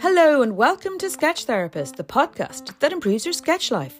Hello 0.00 0.42
and 0.42 0.54
welcome 0.54 0.98
to 0.98 1.08
Sketch 1.08 1.46
Therapist, 1.46 1.96
the 1.96 2.04
podcast 2.04 2.78
that 2.80 2.92
improves 2.92 3.24
your 3.24 3.32
sketch 3.32 3.70
life. 3.70 3.98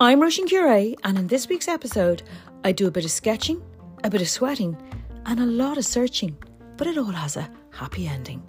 I'm 0.00 0.22
Roisin 0.22 0.46
Cure, 0.46 0.94
and 1.04 1.18
in 1.18 1.26
this 1.26 1.46
week's 1.46 1.68
episode, 1.68 2.22
I 2.64 2.72
do 2.72 2.86
a 2.86 2.90
bit 2.90 3.04
of 3.04 3.10
sketching, 3.10 3.62
a 4.02 4.08
bit 4.08 4.22
of 4.22 4.30
sweating, 4.30 4.78
and 5.26 5.40
a 5.40 5.44
lot 5.44 5.76
of 5.76 5.84
searching, 5.84 6.38
but 6.78 6.86
it 6.86 6.96
all 6.96 7.04
has 7.04 7.36
a 7.36 7.50
happy 7.68 8.06
ending. 8.06 8.48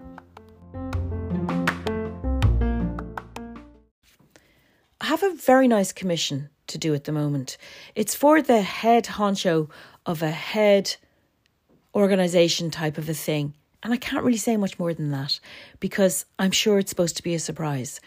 I 5.01 5.05
have 5.07 5.23
a 5.23 5.33
very 5.33 5.67
nice 5.67 5.91
commission 5.91 6.51
to 6.67 6.77
do 6.77 6.93
at 6.93 7.03
the 7.03 7.11
moment. 7.11 7.57
It's 7.95 8.15
for 8.15 8.41
the 8.41 8.61
head 8.61 9.03
honcho 9.03 9.69
of 10.05 10.23
a 10.23 10.31
head 10.31 10.95
organization 11.99 12.71
type 12.71 12.97
of 12.97 13.09
a 13.09 13.13
thing. 13.13 13.53
And 13.83 13.93
I 13.93 13.97
can't 13.97 14.23
really 14.23 14.37
say 14.37 14.57
much 14.57 14.77
more 14.77 14.93
than 14.93 15.11
that 15.11 15.39
because 15.79 16.25
I'm 16.37 16.51
sure 16.51 16.79
it's 16.79 16.89
supposed 16.89 17.17
to 17.17 17.23
be 17.23 17.35
a 17.35 17.39
surprise. 17.39 17.99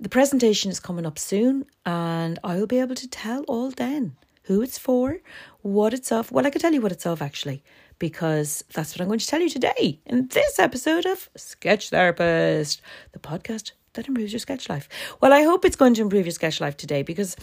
The 0.00 0.08
presentation 0.08 0.70
is 0.70 0.80
coming 0.80 1.06
up 1.06 1.18
soon 1.18 1.66
and 1.86 2.38
I'll 2.42 2.66
be 2.66 2.80
able 2.80 2.96
to 2.96 3.08
tell 3.08 3.42
all 3.44 3.70
then 3.70 4.16
who 4.44 4.60
it's 4.60 4.76
for, 4.76 5.18
what 5.62 5.94
it's 5.94 6.10
of. 6.10 6.32
Well, 6.32 6.46
I 6.46 6.50
can 6.50 6.60
tell 6.60 6.72
you 6.72 6.80
what 6.80 6.92
it's 6.92 7.06
of 7.06 7.22
actually 7.22 7.62
because 7.98 8.64
that's 8.72 8.92
what 8.92 9.00
I'm 9.00 9.06
going 9.06 9.20
to 9.20 9.26
tell 9.26 9.40
you 9.40 9.48
today 9.48 10.00
in 10.04 10.28
this 10.28 10.58
episode 10.58 11.06
of 11.06 11.30
Sketch 11.36 11.90
Therapist, 11.90 12.82
the 13.12 13.18
podcast 13.18 13.72
that 13.94 14.08
improves 14.08 14.32
your 14.32 14.40
sketch 14.40 14.68
life. 14.68 14.88
Well, 15.20 15.32
I 15.32 15.42
hope 15.42 15.64
it's 15.64 15.76
going 15.76 15.94
to 15.94 16.02
improve 16.02 16.26
your 16.26 16.32
sketch 16.32 16.60
life 16.60 16.76
today 16.76 17.02
because 17.02 17.36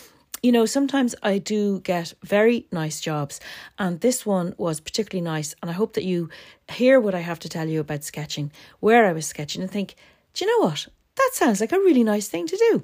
you 0.43 0.51
know, 0.51 0.65
sometimes 0.65 1.13
I 1.21 1.37
do 1.37 1.79
get 1.81 2.13
very 2.23 2.65
nice 2.71 2.99
jobs, 2.99 3.39
and 3.77 3.99
this 4.01 4.25
one 4.25 4.55
was 4.57 4.79
particularly 4.79 5.23
nice. 5.23 5.53
And 5.61 5.69
I 5.69 5.73
hope 5.73 5.93
that 5.93 6.03
you 6.03 6.29
hear 6.71 6.99
what 6.99 7.13
I 7.13 7.19
have 7.19 7.39
to 7.39 7.49
tell 7.49 7.67
you 7.67 7.79
about 7.79 8.03
sketching, 8.03 8.51
where 8.79 9.05
I 9.05 9.13
was 9.13 9.27
sketching, 9.27 9.61
and 9.61 9.69
think, 9.69 9.95
do 10.33 10.43
you 10.43 10.51
know 10.51 10.67
what? 10.67 10.87
That 11.15 11.31
sounds 11.33 11.61
like 11.61 11.71
a 11.71 11.79
really 11.79 12.03
nice 12.03 12.27
thing 12.27 12.47
to 12.47 12.57
do. 12.57 12.83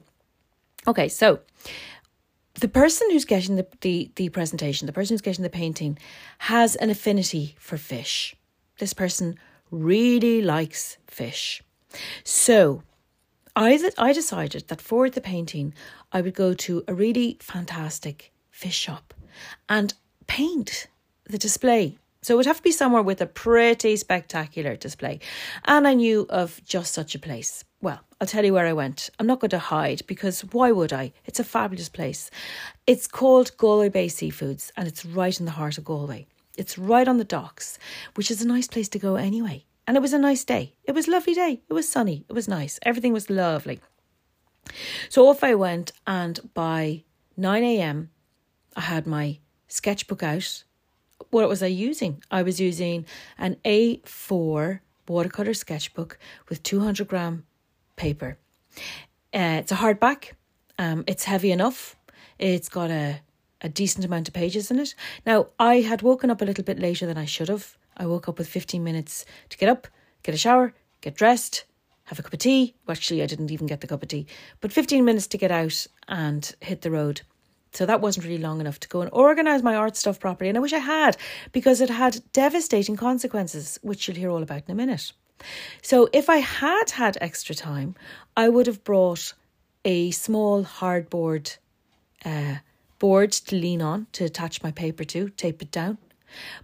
Okay, 0.87 1.09
so 1.09 1.39
the 2.55 2.67
person 2.67 3.09
who's 3.11 3.25
getting 3.25 3.55
the, 3.55 3.67
the, 3.81 4.11
the 4.15 4.29
presentation, 4.29 4.85
the 4.85 4.93
person 4.93 5.13
who's 5.13 5.21
getting 5.21 5.43
the 5.43 5.49
painting, 5.49 5.97
has 6.39 6.75
an 6.75 6.89
affinity 6.89 7.55
for 7.59 7.77
fish. 7.77 8.35
This 8.77 8.93
person 8.93 9.37
really 9.71 10.41
likes 10.41 10.97
fish. 11.07 11.63
So 12.23 12.83
I, 13.55 13.91
I 13.97 14.13
decided 14.13 14.67
that 14.67 14.81
for 14.81 15.09
the 15.09 15.21
painting, 15.21 15.73
I 16.17 16.21
would 16.21 16.33
go 16.33 16.55
to 16.55 16.83
a 16.87 16.95
really 16.95 17.37
fantastic 17.39 18.33
fish 18.49 18.75
shop 18.75 19.13
and 19.69 19.93
paint 20.25 20.87
the 21.29 21.37
display. 21.37 21.99
So 22.23 22.33
it 22.33 22.37
would 22.37 22.47
have 22.47 22.57
to 22.57 22.63
be 22.63 22.71
somewhere 22.71 23.03
with 23.03 23.21
a 23.21 23.27
pretty 23.27 23.95
spectacular 23.97 24.75
display. 24.75 25.19
And 25.65 25.87
I 25.87 25.93
knew 25.93 26.25
of 26.31 26.59
just 26.65 26.95
such 26.95 27.13
a 27.13 27.19
place. 27.19 27.63
Well, 27.83 27.99
I'll 28.19 28.25
tell 28.25 28.43
you 28.43 28.53
where 28.53 28.65
I 28.65 28.73
went. 28.73 29.11
I'm 29.19 29.27
not 29.27 29.39
going 29.39 29.51
to 29.51 29.59
hide 29.59 30.01
because 30.07 30.41
why 30.41 30.71
would 30.71 30.91
I? 30.91 31.13
It's 31.27 31.39
a 31.39 31.43
fabulous 31.43 31.87
place. 31.87 32.31
It's 32.87 33.05
called 33.05 33.55
Galway 33.55 33.89
Bay 33.89 34.07
Seafoods 34.07 34.71
and 34.75 34.87
it's 34.87 35.05
right 35.05 35.39
in 35.39 35.45
the 35.45 35.51
heart 35.51 35.77
of 35.77 35.85
Galway. 35.85 36.25
It's 36.57 36.79
right 36.79 37.07
on 37.07 37.17
the 37.17 37.25
docks, 37.25 37.77
which 38.15 38.31
is 38.31 38.41
a 38.41 38.47
nice 38.47 38.67
place 38.67 38.89
to 38.89 38.97
go 38.97 39.17
anyway. 39.17 39.65
And 39.85 39.95
it 39.95 40.01
was 40.01 40.13
a 40.13 40.17
nice 40.17 40.43
day. 40.43 40.73
It 40.83 40.95
was 40.95 41.07
a 41.07 41.11
lovely 41.11 41.35
day. 41.35 41.61
It 41.69 41.73
was 41.73 41.87
sunny. 41.87 42.25
It 42.27 42.33
was 42.33 42.47
nice. 42.47 42.79
Everything 42.81 43.13
was 43.13 43.29
lovely. 43.29 43.81
So 45.09 45.27
off 45.27 45.43
I 45.43 45.55
went, 45.55 45.91
and 46.05 46.39
by 46.53 47.03
9 47.35 47.63
a.m., 47.63 48.09
I 48.75 48.81
had 48.81 49.07
my 49.07 49.39
sketchbook 49.67 50.23
out. 50.23 50.63
What 51.29 51.49
was 51.49 51.63
I 51.63 51.67
using? 51.67 52.23
I 52.29 52.43
was 52.43 52.59
using 52.59 53.05
an 53.37 53.57
A4 53.65 54.79
watercolour 55.07 55.53
sketchbook 55.53 56.17
with 56.49 56.63
200 56.63 57.07
gram 57.07 57.45
paper. 57.95 58.37
Uh, 59.33 59.59
it's 59.59 59.71
a 59.71 59.75
hardback. 59.75 60.33
Um, 60.77 61.03
it's 61.07 61.23
heavy 61.25 61.51
enough. 61.51 61.95
It's 62.37 62.69
got 62.69 62.91
a, 62.91 63.21
a 63.61 63.69
decent 63.69 64.05
amount 64.05 64.27
of 64.27 64.33
pages 64.33 64.69
in 64.69 64.79
it. 64.79 64.93
Now, 65.25 65.47
I 65.59 65.81
had 65.81 66.01
woken 66.01 66.29
up 66.29 66.41
a 66.41 66.45
little 66.45 66.63
bit 66.63 66.79
later 66.79 67.05
than 67.05 67.17
I 67.17 67.25
should 67.25 67.49
have. 67.49 67.77
I 67.95 68.05
woke 68.05 68.29
up 68.29 68.37
with 68.37 68.47
15 68.47 68.83
minutes 68.83 69.25
to 69.49 69.57
get 69.57 69.69
up, 69.69 69.87
get 70.23 70.35
a 70.35 70.37
shower, 70.37 70.73
get 71.01 71.15
dressed, 71.15 71.65
have 72.07 72.19
a 72.19 72.23
cup 72.23 72.33
of 72.33 72.39
tea. 72.39 72.73
Actually, 72.87 73.21
I 73.21 73.25
didn't 73.25 73.51
even 73.51 73.67
get 73.67 73.81
the 73.81 73.87
cup 73.87 74.01
of 74.01 74.09
tea, 74.09 74.27
but 74.61 74.73
15 74.73 75.03
minutes 75.05 75.27
to 75.27 75.37
get 75.37 75.51
out 75.51 75.85
and 76.07 76.55
hit 76.61 76.81
the 76.81 76.91
road. 76.91 77.21
So 77.73 77.85
that 77.85 78.01
wasn't 78.01 78.25
really 78.25 78.41
long 78.41 78.61
enough 78.61 78.79
to 78.79 78.87
go 78.87 79.01
and 79.01 79.09
organise 79.13 79.61
my 79.61 79.75
art 79.75 79.97
stuff 79.97 80.19
properly. 80.19 80.49
And 80.49 80.57
I 80.57 80.61
wish 80.61 80.73
I 80.73 80.79
had, 80.79 81.17
because 81.51 81.81
it 81.81 81.89
had 81.89 82.23
devastating 82.31 82.95
consequences, 82.95 83.77
which 83.81 84.07
you'll 84.07 84.17
hear 84.17 84.31
all 84.31 84.41
about 84.41 84.63
in 84.67 84.71
a 84.71 84.75
minute. 84.75 85.11
So 85.81 86.09
if 86.13 86.29
I 86.29 86.37
had 86.37 86.91
had 86.91 87.17
extra 87.19 87.53
time, 87.53 87.95
I 88.35 88.49
would 88.49 88.67
have 88.67 88.83
brought 88.83 89.33
a 89.85 90.11
small 90.11 90.63
hardboard 90.63 91.57
uh, 92.25 92.55
board 92.99 93.31
to 93.33 93.55
lean 93.55 93.81
on 93.81 94.07
to 94.13 94.23
attach 94.23 94.63
my 94.63 94.71
paper 94.71 95.03
to, 95.03 95.29
tape 95.29 95.61
it 95.61 95.71
down. 95.71 95.97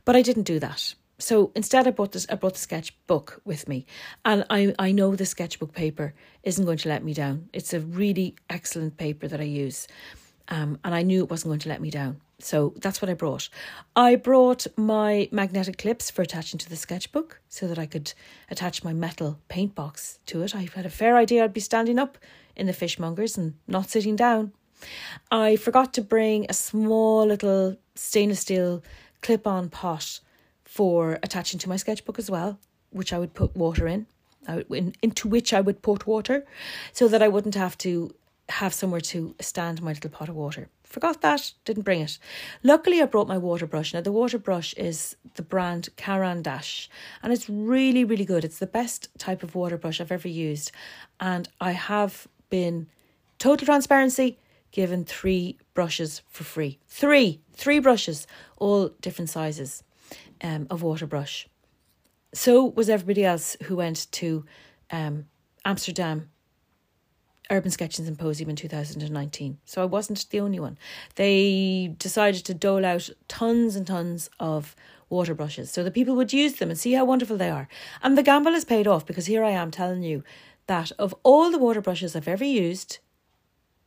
But 0.05 0.15
I 0.15 0.21
didn't 0.21 0.43
do 0.43 0.59
that. 0.59 0.95
So 1.19 1.51
instead, 1.55 1.87
I 1.87 1.91
brought 1.91 2.11
this. 2.11 2.25
I 2.29 2.35
brought 2.35 2.53
the 2.53 2.59
sketchbook 2.59 3.41
with 3.45 3.67
me, 3.67 3.85
and 4.25 4.45
I 4.49 4.73
I 4.79 4.91
know 4.91 5.15
the 5.15 5.25
sketchbook 5.25 5.73
paper 5.73 6.13
isn't 6.43 6.65
going 6.65 6.79
to 6.79 6.89
let 6.89 7.03
me 7.03 7.13
down. 7.13 7.49
It's 7.53 7.73
a 7.73 7.79
really 7.79 8.35
excellent 8.49 8.97
paper 8.97 9.27
that 9.27 9.39
I 9.39 9.43
use, 9.43 9.87
um, 10.49 10.79
and 10.83 10.93
I 10.93 11.03
knew 11.03 11.23
it 11.23 11.29
wasn't 11.29 11.51
going 11.51 11.59
to 11.59 11.69
let 11.69 11.81
me 11.81 11.91
down. 11.91 12.19
So 12.39 12.73
that's 12.77 13.01
what 13.01 13.09
I 13.09 13.13
brought. 13.13 13.47
I 13.95 14.15
brought 14.15 14.67
my 14.75 15.29
magnetic 15.31 15.77
clips 15.77 16.11
for 16.11 16.21
attaching 16.21 16.57
to 16.59 16.69
the 16.69 16.75
sketchbook 16.75 17.39
so 17.47 17.67
that 17.67 17.79
I 17.79 17.85
could 17.85 18.13
attach 18.51 18.83
my 18.83 18.91
metal 18.91 19.39
paint 19.47 19.75
box 19.75 20.19
to 20.25 20.41
it. 20.41 20.53
I 20.53 20.67
had 20.75 20.85
a 20.85 20.89
fair 20.89 21.15
idea 21.15 21.43
I'd 21.43 21.53
be 21.53 21.61
standing 21.61 21.97
up 21.97 22.17
in 22.55 22.67
the 22.67 22.73
fishmongers 22.73 23.37
and 23.37 23.53
not 23.67 23.89
sitting 23.89 24.17
down. 24.17 24.51
I 25.31 25.55
forgot 25.55 25.93
to 25.93 26.01
bring 26.01 26.45
a 26.49 26.53
small 26.53 27.25
little 27.25 27.77
stainless 27.95 28.41
steel 28.41 28.83
clip 29.21 29.47
on 29.47 29.69
pot 29.69 30.19
for 30.73 31.19
attaching 31.21 31.59
to 31.59 31.69
my 31.69 31.75
sketchbook 31.75 32.17
as 32.17 32.31
well, 32.31 32.57
which 32.89 33.13
I 33.13 33.19
would 33.19 33.35
put 33.35 33.55
water 33.55 33.87
in, 33.87 34.07
in, 34.71 34.95
into 35.03 35.27
which 35.27 35.53
I 35.53 35.61
would 35.61 35.83
put 35.83 36.07
water, 36.07 36.47
so 36.91 37.07
that 37.09 37.21
I 37.21 37.27
wouldn't 37.27 37.53
have 37.53 37.77
to 37.79 38.15
have 38.49 38.73
somewhere 38.73 39.01
to 39.01 39.35
stand 39.39 39.83
my 39.83 39.93
little 39.93 40.09
pot 40.09 40.29
of 40.29 40.35
water. 40.35 40.69
Forgot 40.83 41.21
that, 41.21 41.51
didn't 41.63 41.83
bring 41.83 42.01
it. 42.01 42.17
Luckily, 42.63 43.03
I 43.03 43.05
brought 43.05 43.27
my 43.27 43.37
water 43.37 43.67
brush. 43.67 43.93
Now, 43.93 44.01
the 44.01 44.11
water 44.11 44.39
brush 44.39 44.73
is 44.73 45.15
the 45.35 45.43
brand 45.43 45.89
Caran 45.95 46.41
d'Ache, 46.41 46.89
and 47.21 47.31
it's 47.31 47.47
really, 47.47 48.03
really 48.03 48.25
good. 48.25 48.43
It's 48.43 48.57
the 48.57 48.65
best 48.65 49.09
type 49.19 49.43
of 49.43 49.53
water 49.53 49.77
brush 49.77 50.01
I've 50.01 50.11
ever 50.11 50.27
used, 50.27 50.71
and 51.19 51.47
I 51.61 51.73
have 51.73 52.27
been 52.49 52.87
total 53.37 53.67
transparency 53.67 54.39
given 54.71 55.05
three 55.05 55.59
brushes 55.75 56.23
for 56.31 56.43
free. 56.43 56.79
Three, 56.87 57.41
three 57.53 57.77
brushes, 57.77 58.25
all 58.57 58.89
different 59.01 59.29
sizes 59.29 59.83
um, 60.41 60.67
of 60.69 60.81
water 60.81 61.07
brush. 61.07 61.47
So 62.33 62.65
was 62.65 62.89
everybody 62.89 63.23
else 63.23 63.55
who 63.63 63.75
went 63.75 64.11
to 64.13 64.45
um, 64.91 65.25
Amsterdam 65.65 66.29
Urban 67.49 67.71
Sketching 67.71 68.05
Symposium 68.05 68.49
in 68.49 68.55
2019. 68.55 69.59
So 69.65 69.81
I 69.81 69.85
wasn't 69.85 70.29
the 70.29 70.39
only 70.39 70.59
one. 70.59 70.77
They 71.15 71.93
decided 71.97 72.45
to 72.45 72.53
dole 72.53 72.85
out 72.85 73.09
tons 73.27 73.75
and 73.75 73.85
tons 73.85 74.29
of 74.39 74.75
water 75.09 75.35
brushes 75.35 75.69
so 75.69 75.83
that 75.83 75.93
people 75.93 76.15
would 76.15 76.33
use 76.33 76.53
them 76.53 76.69
and 76.69 76.79
see 76.79 76.93
how 76.93 77.05
wonderful 77.05 77.37
they 77.37 77.49
are. 77.49 77.67
And 78.01 78.17
the 78.17 78.23
gamble 78.23 78.53
has 78.53 78.65
paid 78.65 78.87
off 78.87 79.05
because 79.05 79.27
here 79.27 79.43
I 79.43 79.51
am 79.51 79.71
telling 79.71 80.03
you 80.03 80.23
that 80.67 80.91
of 80.97 81.13
all 81.23 81.51
the 81.51 81.59
water 81.59 81.81
brushes 81.81 82.15
I've 82.15 82.27
ever 82.27 82.45
used, 82.45 82.99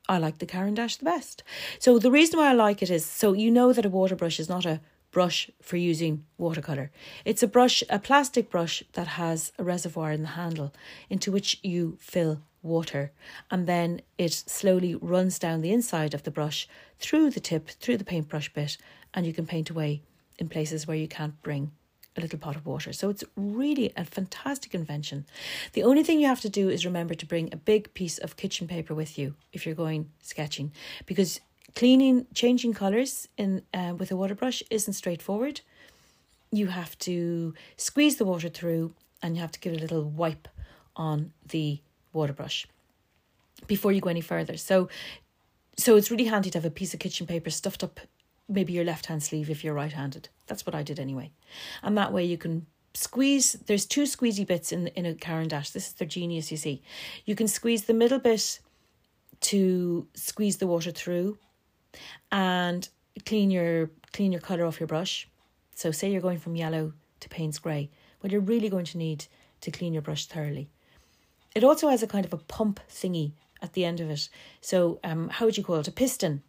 I 0.08 0.18
like 0.18 0.38
the 0.38 0.46
Caran 0.46 0.74
d'Ache 0.74 0.98
the 0.98 1.04
best. 1.04 1.42
So 1.78 1.98
the 1.98 2.10
reason 2.10 2.38
why 2.38 2.50
I 2.50 2.52
like 2.52 2.82
it 2.82 2.90
is 2.90 3.04
so 3.04 3.32
you 3.32 3.50
know 3.50 3.72
that 3.72 3.86
a 3.86 3.90
water 3.90 4.14
brush 4.14 4.38
is 4.38 4.48
not 4.48 4.66
a 4.66 4.80
brush 5.16 5.50
for 5.62 5.78
using 5.78 6.26
watercolour. 6.36 6.90
It's 7.24 7.42
a 7.42 7.46
brush, 7.46 7.82
a 7.88 7.98
plastic 7.98 8.50
brush 8.50 8.82
that 8.92 9.06
has 9.06 9.50
a 9.58 9.64
reservoir 9.64 10.12
in 10.12 10.20
the 10.20 10.36
handle 10.40 10.74
into 11.08 11.32
which 11.32 11.58
you 11.62 11.96
fill 11.98 12.42
water 12.62 13.12
and 13.50 13.66
then 13.66 14.02
it 14.18 14.34
slowly 14.34 14.94
runs 14.94 15.38
down 15.38 15.62
the 15.62 15.72
inside 15.72 16.12
of 16.12 16.24
the 16.24 16.30
brush 16.30 16.68
through 16.98 17.30
the 17.30 17.40
tip, 17.40 17.70
through 17.80 17.96
the 17.96 18.04
paintbrush 18.04 18.52
bit, 18.52 18.76
and 19.14 19.24
you 19.24 19.32
can 19.32 19.46
paint 19.46 19.70
away 19.70 20.02
in 20.38 20.50
places 20.50 20.86
where 20.86 20.98
you 20.98 21.08
can't 21.08 21.42
bring 21.42 21.70
a 22.14 22.20
little 22.20 22.38
pot 22.38 22.56
of 22.56 22.66
water. 22.66 22.92
So 22.92 23.08
it's 23.08 23.24
really 23.36 23.94
a 23.96 24.04
fantastic 24.04 24.74
invention. 24.74 25.24
The 25.72 25.82
only 25.82 26.02
thing 26.02 26.20
you 26.20 26.26
have 26.26 26.42
to 26.42 26.50
do 26.50 26.68
is 26.68 26.84
remember 26.84 27.14
to 27.14 27.24
bring 27.24 27.48
a 27.54 27.56
big 27.56 27.94
piece 27.94 28.18
of 28.18 28.36
kitchen 28.36 28.68
paper 28.68 28.94
with 28.94 29.18
you 29.18 29.34
if 29.50 29.64
you're 29.64 29.74
going 29.74 30.10
sketching 30.20 30.72
because 31.06 31.40
Cleaning, 31.76 32.26
changing 32.32 32.72
colours 32.72 33.28
in 33.36 33.60
uh, 33.74 33.94
with 33.98 34.10
a 34.10 34.16
water 34.16 34.34
brush 34.34 34.62
isn't 34.70 34.94
straightforward. 34.94 35.60
You 36.50 36.68
have 36.68 36.98
to 37.00 37.52
squeeze 37.76 38.16
the 38.16 38.24
water 38.24 38.48
through 38.48 38.94
and 39.22 39.36
you 39.36 39.42
have 39.42 39.52
to 39.52 39.60
give 39.60 39.74
it 39.74 39.78
a 39.78 39.82
little 39.82 40.02
wipe 40.02 40.48
on 40.96 41.32
the 41.46 41.82
water 42.14 42.32
brush 42.32 42.66
before 43.66 43.92
you 43.92 44.00
go 44.00 44.08
any 44.08 44.22
further. 44.22 44.56
So, 44.56 44.88
so 45.76 45.96
it's 45.96 46.10
really 46.10 46.24
handy 46.24 46.48
to 46.48 46.56
have 46.56 46.64
a 46.64 46.70
piece 46.70 46.94
of 46.94 47.00
kitchen 47.00 47.26
paper 47.26 47.50
stuffed 47.50 47.84
up 47.84 48.00
maybe 48.48 48.72
your 48.72 48.84
left 48.84 49.06
hand 49.06 49.22
sleeve 49.22 49.50
if 49.50 49.62
you're 49.62 49.74
right 49.74 49.92
handed. 49.92 50.30
That's 50.46 50.64
what 50.64 50.74
I 50.74 50.82
did 50.82 50.98
anyway. 50.98 51.30
And 51.82 51.98
that 51.98 52.10
way 52.10 52.24
you 52.24 52.38
can 52.38 52.64
squeeze 52.94 53.52
there's 53.66 53.84
two 53.84 54.04
squeezy 54.04 54.46
bits 54.46 54.72
in 54.72 54.86
in 54.88 55.04
a 55.04 55.14
Caran 55.14 55.48
d'Ache. 55.48 55.72
This 55.72 55.88
is 55.88 55.92
their 55.92 56.08
genius, 56.08 56.50
you 56.50 56.56
see. 56.56 56.80
You 57.26 57.34
can 57.34 57.48
squeeze 57.48 57.84
the 57.84 57.92
middle 57.92 58.18
bit 58.18 58.60
to 59.40 60.06
squeeze 60.14 60.56
the 60.56 60.66
water 60.66 60.90
through 60.90 61.36
and 62.32 62.88
clean 63.24 63.50
your 63.50 63.90
clean 64.12 64.32
your 64.32 64.40
colour 64.40 64.64
off 64.64 64.80
your 64.80 64.86
brush. 64.86 65.28
So 65.74 65.90
say 65.90 66.10
you're 66.10 66.20
going 66.20 66.38
from 66.38 66.56
yellow 66.56 66.92
to 67.20 67.28
Payne's 67.28 67.58
grey. 67.58 67.90
Well 68.22 68.32
you're 68.32 68.40
really 68.40 68.68
going 68.68 68.86
to 68.86 68.98
need 68.98 69.26
to 69.60 69.70
clean 69.70 69.92
your 69.92 70.02
brush 70.02 70.26
thoroughly. 70.26 70.68
It 71.54 71.64
also 71.64 71.88
has 71.88 72.02
a 72.02 72.06
kind 72.06 72.24
of 72.24 72.32
a 72.32 72.38
pump 72.38 72.80
thingy 72.90 73.32
at 73.62 73.72
the 73.72 73.84
end 73.84 74.00
of 74.00 74.10
it. 74.10 74.28
So 74.60 75.00
um 75.04 75.28
how 75.28 75.44
would 75.46 75.56
you 75.56 75.64
call 75.64 75.76
it? 75.76 75.88
A 75.88 75.92
piston. 75.92 76.42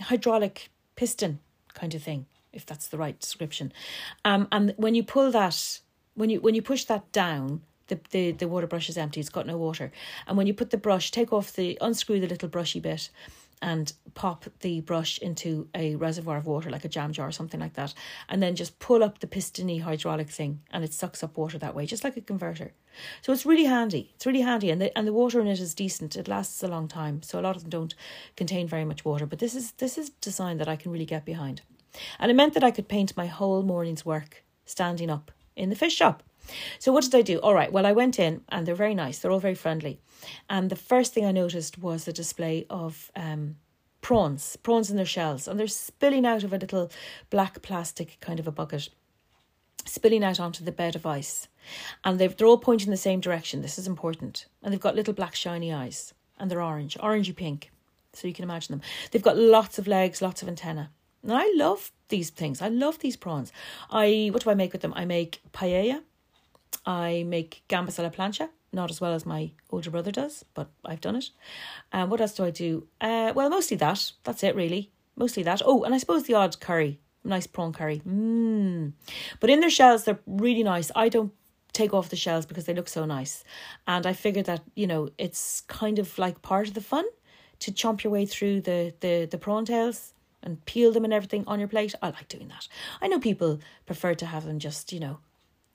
Hydraulic 0.00 0.70
piston 0.96 1.40
kind 1.74 1.94
of 1.94 2.02
thing 2.02 2.26
if 2.52 2.66
that's 2.66 2.88
the 2.88 2.98
right 2.98 3.18
description. 3.18 3.72
Um, 4.24 4.48
and 4.50 4.74
when 4.76 4.94
you 4.94 5.02
pull 5.02 5.30
that, 5.30 5.80
when 6.14 6.30
you 6.30 6.40
when 6.40 6.54
you 6.54 6.62
push 6.62 6.84
that 6.84 7.12
down, 7.12 7.62
the, 7.90 8.00
the, 8.10 8.32
the 8.32 8.48
water 8.48 8.66
brush 8.66 8.88
is 8.88 8.96
empty, 8.96 9.20
it's 9.20 9.28
got 9.28 9.46
no 9.46 9.58
water. 9.58 9.92
And 10.26 10.36
when 10.36 10.46
you 10.46 10.54
put 10.54 10.70
the 10.70 10.78
brush, 10.78 11.10
take 11.10 11.32
off 11.32 11.52
the, 11.52 11.76
unscrew 11.80 12.20
the 12.20 12.28
little 12.28 12.48
brushy 12.48 12.80
bit 12.80 13.10
and 13.62 13.92
pop 14.14 14.46
the 14.60 14.80
brush 14.80 15.18
into 15.18 15.68
a 15.74 15.94
reservoir 15.96 16.38
of 16.38 16.46
water, 16.46 16.70
like 16.70 16.84
a 16.84 16.88
jam 16.88 17.12
jar 17.12 17.28
or 17.28 17.32
something 17.32 17.60
like 17.60 17.74
that. 17.74 17.94
And 18.28 18.42
then 18.42 18.56
just 18.56 18.78
pull 18.78 19.04
up 19.04 19.18
the 19.18 19.26
pistony 19.26 19.78
hydraulic 19.78 20.30
thing 20.30 20.60
and 20.72 20.82
it 20.82 20.94
sucks 20.94 21.22
up 21.22 21.36
water 21.36 21.58
that 21.58 21.74
way, 21.74 21.86
just 21.86 22.04
like 22.04 22.16
a 22.16 22.22
converter. 22.22 22.72
So 23.22 23.32
it's 23.32 23.46
really 23.46 23.64
handy. 23.64 24.12
It's 24.14 24.26
really 24.26 24.40
handy. 24.40 24.70
And 24.70 24.80
the, 24.80 24.96
and 24.96 25.06
the 25.06 25.12
water 25.12 25.40
in 25.40 25.46
it 25.46 25.60
is 25.60 25.74
decent. 25.74 26.16
It 26.16 26.28
lasts 26.28 26.62
a 26.62 26.68
long 26.68 26.88
time. 26.88 27.22
So 27.22 27.38
a 27.38 27.42
lot 27.42 27.56
of 27.56 27.62
them 27.62 27.70
don't 27.70 27.94
contain 28.36 28.66
very 28.66 28.84
much 28.84 29.04
water. 29.04 29.26
But 29.26 29.38
this 29.38 29.54
is 29.54 29.72
this 29.72 29.98
is 29.98 30.10
design 30.10 30.58
that 30.58 30.68
I 30.68 30.76
can 30.76 30.90
really 30.90 31.06
get 31.06 31.24
behind. 31.24 31.62
And 32.18 32.30
it 32.30 32.34
meant 32.34 32.54
that 32.54 32.64
I 32.64 32.70
could 32.70 32.88
paint 32.88 33.16
my 33.16 33.26
whole 33.26 33.62
morning's 33.62 34.06
work 34.06 34.44
standing 34.64 35.10
up 35.10 35.30
in 35.56 35.68
the 35.68 35.76
fish 35.76 35.94
shop. 35.94 36.22
So 36.78 36.92
what 36.92 37.04
did 37.04 37.14
I 37.14 37.22
do? 37.22 37.38
All 37.38 37.54
right, 37.54 37.72
well, 37.72 37.86
I 37.86 37.92
went 37.92 38.18
in 38.18 38.42
and 38.48 38.66
they're 38.66 38.74
very 38.74 38.94
nice. 38.94 39.18
They're 39.18 39.30
all 39.30 39.40
very 39.40 39.54
friendly. 39.54 40.00
And 40.48 40.70
the 40.70 40.76
first 40.76 41.12
thing 41.12 41.24
I 41.24 41.32
noticed 41.32 41.78
was 41.78 42.06
a 42.06 42.12
display 42.12 42.66
of 42.68 43.10
um, 43.16 43.56
prawns, 44.00 44.56
prawns 44.56 44.90
in 44.90 44.96
their 44.96 45.06
shells. 45.06 45.46
And 45.48 45.58
they're 45.58 45.66
spilling 45.66 46.26
out 46.26 46.44
of 46.44 46.52
a 46.52 46.58
little 46.58 46.90
black 47.30 47.62
plastic 47.62 48.18
kind 48.20 48.38
of 48.40 48.46
a 48.46 48.52
bucket, 48.52 48.88
spilling 49.84 50.24
out 50.24 50.40
onto 50.40 50.64
the 50.64 50.72
bed 50.72 50.96
of 50.96 51.06
ice. 51.06 51.48
And 52.04 52.18
they're 52.18 52.46
all 52.46 52.58
pointing 52.58 52.88
in 52.88 52.92
the 52.92 52.96
same 52.96 53.20
direction. 53.20 53.62
This 53.62 53.78
is 53.78 53.86
important. 53.86 54.46
And 54.62 54.72
they've 54.72 54.80
got 54.80 54.96
little 54.96 55.14
black 55.14 55.34
shiny 55.34 55.72
eyes. 55.72 56.14
And 56.38 56.50
they're 56.50 56.62
orange, 56.62 56.96
orangey 56.98 57.36
pink. 57.36 57.70
So 58.12 58.26
you 58.26 58.34
can 58.34 58.44
imagine 58.44 58.72
them. 58.72 58.82
They've 59.10 59.22
got 59.22 59.38
lots 59.38 59.78
of 59.78 59.86
legs, 59.86 60.20
lots 60.20 60.42
of 60.42 60.48
antenna. 60.48 60.90
And 61.22 61.32
I 61.32 61.52
love 61.54 61.92
these 62.08 62.30
things. 62.30 62.62
I 62.62 62.68
love 62.68 62.98
these 62.98 63.16
prawns. 63.16 63.52
I 63.90 64.30
what 64.32 64.42
do 64.42 64.50
I 64.50 64.54
make 64.54 64.72
with 64.72 64.82
them? 64.82 64.94
I 64.96 65.04
make 65.04 65.40
paella. 65.52 66.02
I 66.86 67.24
make 67.26 67.62
gambas 67.68 67.98
a 67.98 68.02
la 68.02 68.10
plancha. 68.10 68.48
Not 68.72 68.90
as 68.90 69.00
well 69.00 69.14
as 69.14 69.26
my 69.26 69.50
older 69.70 69.90
brother 69.90 70.12
does, 70.12 70.44
but 70.54 70.70
I've 70.84 71.00
done 71.00 71.16
it. 71.16 71.30
And 71.92 72.04
um, 72.04 72.10
what 72.10 72.20
else 72.20 72.34
do 72.34 72.44
I 72.44 72.50
do? 72.50 72.86
Uh, 73.00 73.32
well, 73.34 73.50
mostly 73.50 73.76
that. 73.78 74.12
That's 74.22 74.44
it, 74.44 74.54
really. 74.54 74.92
Mostly 75.16 75.42
that. 75.42 75.60
Oh, 75.64 75.82
and 75.82 75.92
I 75.92 75.98
suppose 75.98 76.22
the 76.22 76.34
odd 76.34 76.60
curry, 76.60 77.00
nice 77.24 77.48
prawn 77.48 77.72
curry. 77.72 78.00
Mmm. 78.06 78.92
But 79.40 79.50
in 79.50 79.58
their 79.58 79.70
shells, 79.70 80.04
they're 80.04 80.20
really 80.26 80.62
nice. 80.62 80.92
I 80.94 81.08
don't 81.08 81.32
take 81.72 81.92
off 81.92 82.10
the 82.10 82.16
shells 82.16 82.46
because 82.46 82.64
they 82.66 82.74
look 82.74 82.88
so 82.88 83.04
nice, 83.04 83.44
and 83.86 84.06
I 84.06 84.12
figured 84.12 84.46
that 84.46 84.62
you 84.74 84.86
know 84.86 85.08
it's 85.18 85.62
kind 85.62 85.98
of 85.98 86.16
like 86.18 86.42
part 86.42 86.68
of 86.68 86.74
the 86.74 86.80
fun 86.80 87.04
to 87.60 87.72
chomp 87.72 88.02
your 88.04 88.12
way 88.12 88.24
through 88.24 88.60
the 88.62 88.94
the 89.00 89.26
the 89.30 89.38
prawn 89.38 89.64
tails 89.64 90.14
and 90.42 90.64
peel 90.64 90.92
them 90.92 91.04
and 91.04 91.12
everything 91.12 91.44
on 91.46 91.58
your 91.58 91.68
plate. 91.68 91.94
I 92.02 92.10
like 92.10 92.28
doing 92.28 92.48
that. 92.48 92.68
I 93.00 93.08
know 93.08 93.18
people 93.18 93.60
prefer 93.86 94.14
to 94.14 94.26
have 94.26 94.44
them 94.46 94.58
just, 94.58 94.92
you 94.92 95.00
know, 95.00 95.18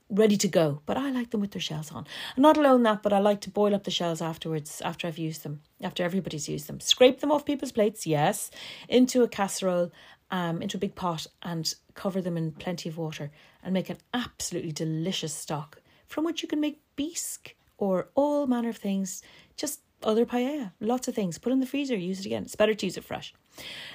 ready 0.08 0.36
to 0.36 0.48
go, 0.48 0.82
but 0.86 0.96
I 0.96 1.10
like 1.10 1.30
them 1.30 1.40
with 1.40 1.50
their 1.50 1.60
shells 1.60 1.90
on. 1.90 2.06
And 2.36 2.42
not 2.42 2.56
alone 2.56 2.82
that, 2.84 3.02
but 3.02 3.12
I 3.12 3.18
like 3.18 3.40
to 3.42 3.50
boil 3.50 3.74
up 3.74 3.84
the 3.84 3.90
shells 3.90 4.22
afterwards, 4.22 4.80
after 4.82 5.06
I've 5.06 5.18
used 5.18 5.42
them, 5.42 5.62
after 5.82 6.04
everybody's 6.04 6.48
used 6.48 6.68
them. 6.68 6.80
Scrape 6.80 7.20
them 7.20 7.32
off 7.32 7.44
people's 7.44 7.72
plates, 7.72 8.06
yes, 8.06 8.50
into 8.88 9.22
a 9.22 9.28
casserole, 9.28 9.90
um, 10.30 10.62
into 10.62 10.76
a 10.76 10.80
big 10.80 10.94
pot, 10.94 11.26
and 11.42 11.74
cover 11.94 12.20
them 12.20 12.36
in 12.36 12.52
plenty 12.52 12.88
of 12.88 12.98
water, 12.98 13.30
and 13.62 13.74
make 13.74 13.90
an 13.90 13.98
absolutely 14.14 14.72
delicious 14.72 15.34
stock 15.34 15.80
from 16.06 16.24
which 16.24 16.42
you 16.42 16.48
can 16.48 16.60
make 16.60 16.80
bisque 16.94 17.54
or 17.78 18.08
all 18.14 18.46
manner 18.46 18.68
of 18.68 18.76
things. 18.76 19.22
Just 19.56 19.80
other 20.02 20.24
paella, 20.24 20.72
lots 20.80 21.08
of 21.08 21.14
things. 21.14 21.38
Put 21.38 21.52
in 21.52 21.60
the 21.60 21.66
freezer, 21.66 21.96
use 21.96 22.20
it 22.20 22.26
again. 22.26 22.44
It's 22.44 22.54
better 22.54 22.74
to 22.74 22.86
use 22.86 22.96
it 22.96 23.04
fresh. 23.04 23.34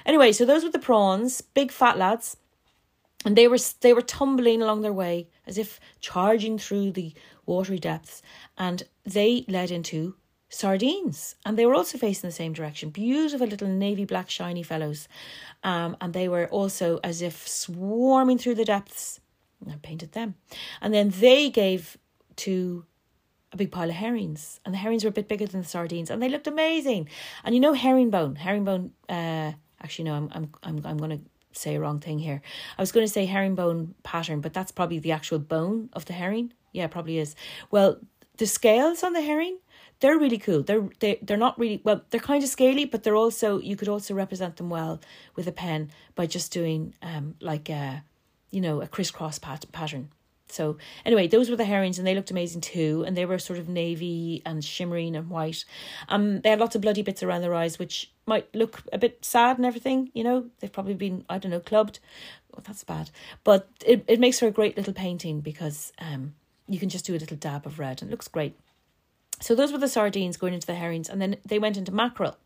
Anyway, 0.04 0.32
so 0.32 0.44
those 0.44 0.64
were 0.64 0.70
the 0.70 0.78
prawns, 0.78 1.40
big 1.40 1.70
fat 1.70 1.96
lads, 1.96 2.36
and 3.24 3.36
they 3.36 3.48
were 3.48 3.58
they 3.80 3.92
were 3.92 4.02
tumbling 4.02 4.62
along 4.62 4.82
their 4.82 4.92
way 4.92 5.28
as 5.46 5.58
if 5.58 5.80
charging 6.00 6.58
through 6.58 6.92
the 6.92 7.12
watery 7.46 7.78
depths, 7.78 8.22
and 8.56 8.84
they 9.04 9.44
led 9.48 9.70
into 9.70 10.16
sardines, 10.48 11.34
and 11.46 11.58
they 11.58 11.66
were 11.66 11.74
also 11.74 11.98
facing 11.98 12.28
the 12.28 12.34
same 12.34 12.52
direction. 12.52 12.90
Beautiful 12.90 13.46
little 13.46 13.68
navy 13.68 14.04
black 14.04 14.30
shiny 14.30 14.62
fellows, 14.62 15.08
um, 15.62 15.96
and 16.00 16.12
they 16.12 16.28
were 16.28 16.46
also 16.48 17.00
as 17.02 17.22
if 17.22 17.46
swarming 17.48 18.38
through 18.38 18.56
the 18.56 18.64
depths. 18.64 19.20
I 19.68 19.76
painted 19.82 20.12
them, 20.12 20.34
and 20.80 20.92
then 20.92 21.10
they 21.10 21.48
gave 21.48 21.96
to 22.36 22.84
a 23.52 23.56
big 23.56 23.70
pile 23.70 23.88
of 23.88 23.96
herrings, 23.96 24.60
and 24.64 24.74
the 24.74 24.78
herrings 24.78 25.04
were 25.04 25.10
a 25.10 25.12
bit 25.12 25.28
bigger 25.28 25.46
than 25.46 25.62
the 25.62 25.68
sardines, 25.68 26.10
and 26.10 26.22
they 26.22 26.28
looked 26.28 26.46
amazing. 26.46 27.08
And 27.44 27.54
you 27.54 27.60
know 27.60 27.74
herringbone, 27.74 28.36
herringbone. 28.36 28.92
Uh, 29.08 29.52
actually, 29.82 30.04
no, 30.06 30.14
I'm 30.14 30.28
I'm 30.32 30.50
I'm 30.62 30.86
I'm 30.86 30.98
going 30.98 31.18
to 31.18 31.20
say 31.52 31.76
a 31.76 31.80
wrong 31.80 32.00
thing 32.00 32.18
here. 32.18 32.42
I 32.78 32.82
was 32.82 32.92
going 32.92 33.06
to 33.06 33.12
say 33.12 33.26
herringbone 33.26 33.94
pattern, 34.02 34.40
but 34.40 34.52
that's 34.52 34.72
probably 34.72 34.98
the 34.98 35.12
actual 35.12 35.38
bone 35.38 35.88
of 35.92 36.04
the 36.06 36.12
herring. 36.12 36.52
Yeah, 36.72 36.86
probably 36.86 37.18
is. 37.18 37.34
Well, 37.70 37.98
the 38.38 38.46
scales 38.46 39.02
on 39.02 39.12
the 39.12 39.20
herring, 39.20 39.58
they're 40.00 40.18
really 40.18 40.38
cool. 40.38 40.62
They're 40.62 40.88
they 41.00 41.18
they're 41.22 41.36
not 41.36 41.58
really 41.58 41.80
well. 41.84 42.02
They're 42.10 42.20
kind 42.20 42.42
of 42.42 42.48
scaly, 42.48 42.84
but 42.84 43.02
they're 43.02 43.16
also 43.16 43.60
you 43.60 43.76
could 43.76 43.88
also 43.88 44.14
represent 44.14 44.56
them 44.56 44.70
well 44.70 45.00
with 45.36 45.46
a 45.46 45.52
pen 45.52 45.90
by 46.14 46.26
just 46.26 46.52
doing 46.52 46.94
um 47.02 47.34
like 47.40 47.68
a 47.68 48.04
you 48.50 48.60
know 48.60 48.80
a 48.80 48.88
crisscross 48.88 49.38
pat- 49.38 49.70
pattern. 49.72 50.08
So 50.52 50.76
anyway, 51.04 51.26
those 51.26 51.48
were 51.48 51.56
the 51.56 51.64
herrings 51.64 51.98
and 51.98 52.06
they 52.06 52.14
looked 52.14 52.30
amazing 52.30 52.60
too. 52.60 53.04
And 53.06 53.16
they 53.16 53.24
were 53.24 53.38
sort 53.38 53.58
of 53.58 53.68
navy 53.68 54.42
and 54.44 54.62
shimmering 54.62 55.16
and 55.16 55.30
white. 55.30 55.64
Um, 56.08 56.40
they 56.42 56.50
had 56.50 56.60
lots 56.60 56.74
of 56.74 56.82
bloody 56.82 57.02
bits 57.02 57.22
around 57.22 57.40
their 57.40 57.54
eyes, 57.54 57.78
which 57.78 58.11
might 58.26 58.54
look 58.54 58.82
a 58.92 58.98
bit 58.98 59.24
sad 59.24 59.56
and 59.56 59.66
everything. 59.66 60.10
You 60.14 60.24
know, 60.24 60.46
they've 60.60 60.72
probably 60.72 60.94
been 60.94 61.24
I 61.28 61.38
don't 61.38 61.50
know 61.50 61.60
clubbed. 61.60 61.98
Oh, 62.54 62.60
that's 62.62 62.84
bad, 62.84 63.10
but 63.44 63.68
it 63.84 64.04
it 64.06 64.20
makes 64.20 64.38
for 64.38 64.46
a 64.46 64.52
great 64.52 64.76
little 64.76 64.92
painting 64.92 65.40
because 65.40 65.92
um 65.98 66.34
you 66.68 66.78
can 66.78 66.88
just 66.88 67.04
do 67.04 67.14
a 67.14 67.18
little 67.18 67.36
dab 67.36 67.66
of 67.66 67.78
red 67.78 68.00
and 68.00 68.10
it 68.10 68.12
looks 68.12 68.28
great. 68.28 68.54
So 69.40 69.54
those 69.54 69.72
were 69.72 69.78
the 69.78 69.88
sardines 69.88 70.36
going 70.36 70.54
into 70.54 70.66
the 70.66 70.74
herrings, 70.74 71.08
and 71.08 71.20
then 71.20 71.36
they 71.44 71.58
went 71.58 71.76
into 71.76 71.92
mackerel. 71.92 72.36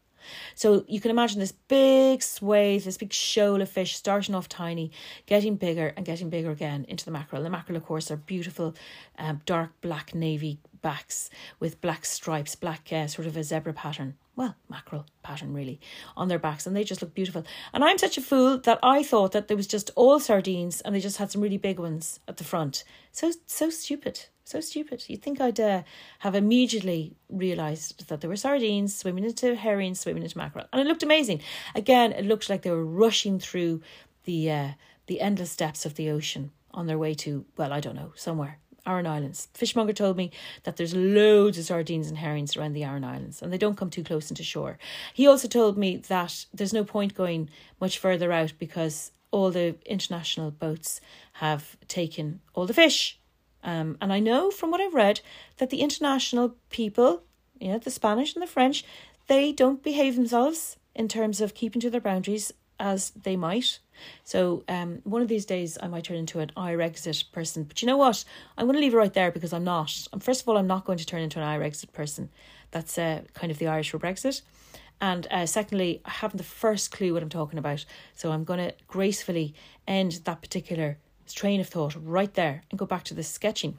So 0.54 0.84
you 0.88 1.00
can 1.00 1.10
imagine 1.10 1.40
this 1.40 1.52
big 1.52 2.22
swathe, 2.22 2.84
this 2.84 2.96
big 2.96 3.12
shoal 3.12 3.60
of 3.60 3.68
fish 3.68 3.94
starting 3.96 4.34
off 4.34 4.48
tiny, 4.48 4.90
getting 5.26 5.56
bigger 5.56 5.92
and 5.96 6.04
getting 6.04 6.30
bigger 6.30 6.50
again 6.50 6.84
into 6.88 7.04
the 7.04 7.10
mackerel. 7.10 7.42
The 7.42 7.50
mackerel, 7.50 7.76
of 7.76 7.84
course, 7.84 8.10
are 8.10 8.16
beautiful 8.16 8.74
um, 9.18 9.42
dark 9.46 9.70
black 9.80 10.14
navy 10.14 10.58
backs 10.82 11.30
with 11.60 11.80
black 11.80 12.04
stripes, 12.04 12.54
black 12.54 12.88
uh, 12.92 13.06
sort 13.06 13.26
of 13.26 13.36
a 13.36 13.44
zebra 13.44 13.72
pattern. 13.72 14.14
Well, 14.36 14.54
mackerel 14.68 15.06
pattern 15.22 15.54
really 15.54 15.80
on 16.14 16.28
their 16.28 16.38
backs, 16.38 16.66
and 16.66 16.76
they 16.76 16.84
just 16.84 17.00
look 17.00 17.14
beautiful. 17.14 17.44
And 17.72 17.82
I'm 17.82 17.96
such 17.96 18.18
a 18.18 18.22
fool 18.22 18.58
that 18.58 18.78
I 18.82 19.02
thought 19.02 19.32
that 19.32 19.48
there 19.48 19.56
was 19.56 19.66
just 19.66 19.90
all 19.96 20.20
sardines 20.20 20.82
and 20.82 20.94
they 20.94 21.00
just 21.00 21.16
had 21.16 21.30
some 21.30 21.40
really 21.40 21.56
big 21.56 21.78
ones 21.78 22.20
at 22.28 22.36
the 22.36 22.44
front. 22.44 22.84
So 23.12 23.32
so 23.46 23.70
stupid. 23.70 24.26
So 24.44 24.60
stupid. 24.60 25.04
You'd 25.08 25.22
think 25.22 25.40
I'd 25.40 25.58
uh, 25.58 25.82
have 26.20 26.36
immediately 26.36 27.16
realised 27.28 28.08
that 28.08 28.20
there 28.20 28.30
were 28.30 28.36
sardines 28.36 28.94
swimming 28.94 29.24
into 29.24 29.56
herrings, 29.56 30.00
swimming 30.00 30.22
into 30.22 30.38
mackerel. 30.38 30.66
And 30.72 30.80
it 30.80 30.86
looked 30.86 31.02
amazing. 31.02 31.40
Again, 31.74 32.12
it 32.12 32.26
looked 32.26 32.48
like 32.48 32.62
they 32.62 32.70
were 32.70 32.84
rushing 32.84 33.40
through 33.40 33.80
the 34.24 34.50
uh, 34.50 34.68
the 35.06 35.20
endless 35.20 35.56
depths 35.56 35.86
of 35.86 35.94
the 35.94 36.10
ocean 36.10 36.52
on 36.72 36.86
their 36.86 36.98
way 36.98 37.14
to, 37.14 37.46
well, 37.56 37.72
I 37.72 37.80
don't 37.80 37.96
know, 37.96 38.12
somewhere. 38.16 38.58
Aran 38.86 39.06
Islands. 39.06 39.48
Fishmonger 39.54 39.92
told 39.92 40.16
me 40.16 40.30
that 40.64 40.76
there's 40.76 40.94
loads 40.94 41.58
of 41.58 41.64
sardines 41.64 42.08
and 42.08 42.18
herrings 42.18 42.56
around 42.56 42.72
the 42.72 42.84
Aran 42.84 43.04
Islands 43.04 43.42
and 43.42 43.52
they 43.52 43.58
don't 43.58 43.76
come 43.76 43.90
too 43.90 44.04
close 44.04 44.30
into 44.30 44.42
shore. 44.42 44.78
He 45.12 45.26
also 45.26 45.48
told 45.48 45.76
me 45.76 45.96
that 45.96 46.46
there's 46.54 46.72
no 46.72 46.84
point 46.84 47.14
going 47.14 47.50
much 47.80 47.98
further 47.98 48.32
out 48.32 48.52
because 48.58 49.12
all 49.30 49.50
the 49.50 49.74
international 49.84 50.50
boats 50.50 51.00
have 51.34 51.76
taken 51.88 52.40
all 52.54 52.66
the 52.66 52.74
fish 52.74 53.18
um, 53.66 53.98
and 54.00 54.12
I 54.12 54.20
know 54.20 54.50
from 54.50 54.70
what 54.70 54.80
I've 54.80 54.94
read 54.94 55.20
that 55.58 55.70
the 55.70 55.80
international 55.80 56.54
people, 56.70 57.24
you 57.60 57.72
know, 57.72 57.78
the 57.78 57.90
Spanish 57.90 58.34
and 58.34 58.42
the 58.42 58.46
French, 58.46 58.84
they 59.26 59.52
don't 59.52 59.82
behave 59.82 60.14
themselves 60.14 60.76
in 60.94 61.08
terms 61.08 61.40
of 61.40 61.54
keeping 61.54 61.80
to 61.80 61.90
their 61.90 62.00
boundaries 62.00 62.52
as 62.78 63.10
they 63.10 63.36
might. 63.36 63.80
So 64.24 64.64
um, 64.68 65.00
one 65.04 65.22
of 65.22 65.28
these 65.28 65.44
days 65.44 65.78
I 65.82 65.88
might 65.88 66.04
turn 66.04 66.16
into 66.16 66.40
an 66.40 66.50
Irexit 66.56 67.30
person. 67.32 67.64
But 67.64 67.82
you 67.82 67.86
know 67.86 67.96
what? 67.96 68.24
I'm 68.56 68.66
going 68.66 68.74
to 68.74 68.80
leave 68.80 68.94
it 68.94 68.98
right 68.98 69.12
there 69.12 69.30
because 69.30 69.52
I'm 69.52 69.64
not. 69.64 70.06
And 70.12 70.22
first 70.22 70.42
of 70.42 70.48
all, 70.48 70.56
I'm 70.56 70.66
not 70.66 70.84
going 70.84 70.98
to 70.98 71.06
turn 71.06 71.22
into 71.22 71.40
an 71.40 71.46
Irexit 71.46 71.92
person. 71.92 72.30
That's 72.70 72.98
uh, 72.98 73.22
kind 73.34 73.50
of 73.50 73.58
the 73.58 73.68
Irish 73.68 73.90
for 73.90 73.98
Brexit. 73.98 74.42
And 75.00 75.26
uh, 75.30 75.46
secondly, 75.46 76.00
I 76.04 76.10
haven't 76.10 76.38
the 76.38 76.44
first 76.44 76.90
clue 76.90 77.12
what 77.12 77.22
I'm 77.22 77.28
talking 77.28 77.58
about. 77.58 77.84
So 78.14 78.32
I'm 78.32 78.44
going 78.44 78.60
to 78.60 78.74
gracefully 78.86 79.54
end 79.86 80.20
that 80.24 80.40
particular 80.40 80.98
train 81.34 81.60
of 81.60 81.68
thought 81.68 81.96
right 82.00 82.32
there 82.34 82.62
and 82.70 82.78
go 82.78 82.86
back 82.86 83.04
to 83.04 83.14
the 83.14 83.22
sketching. 83.22 83.78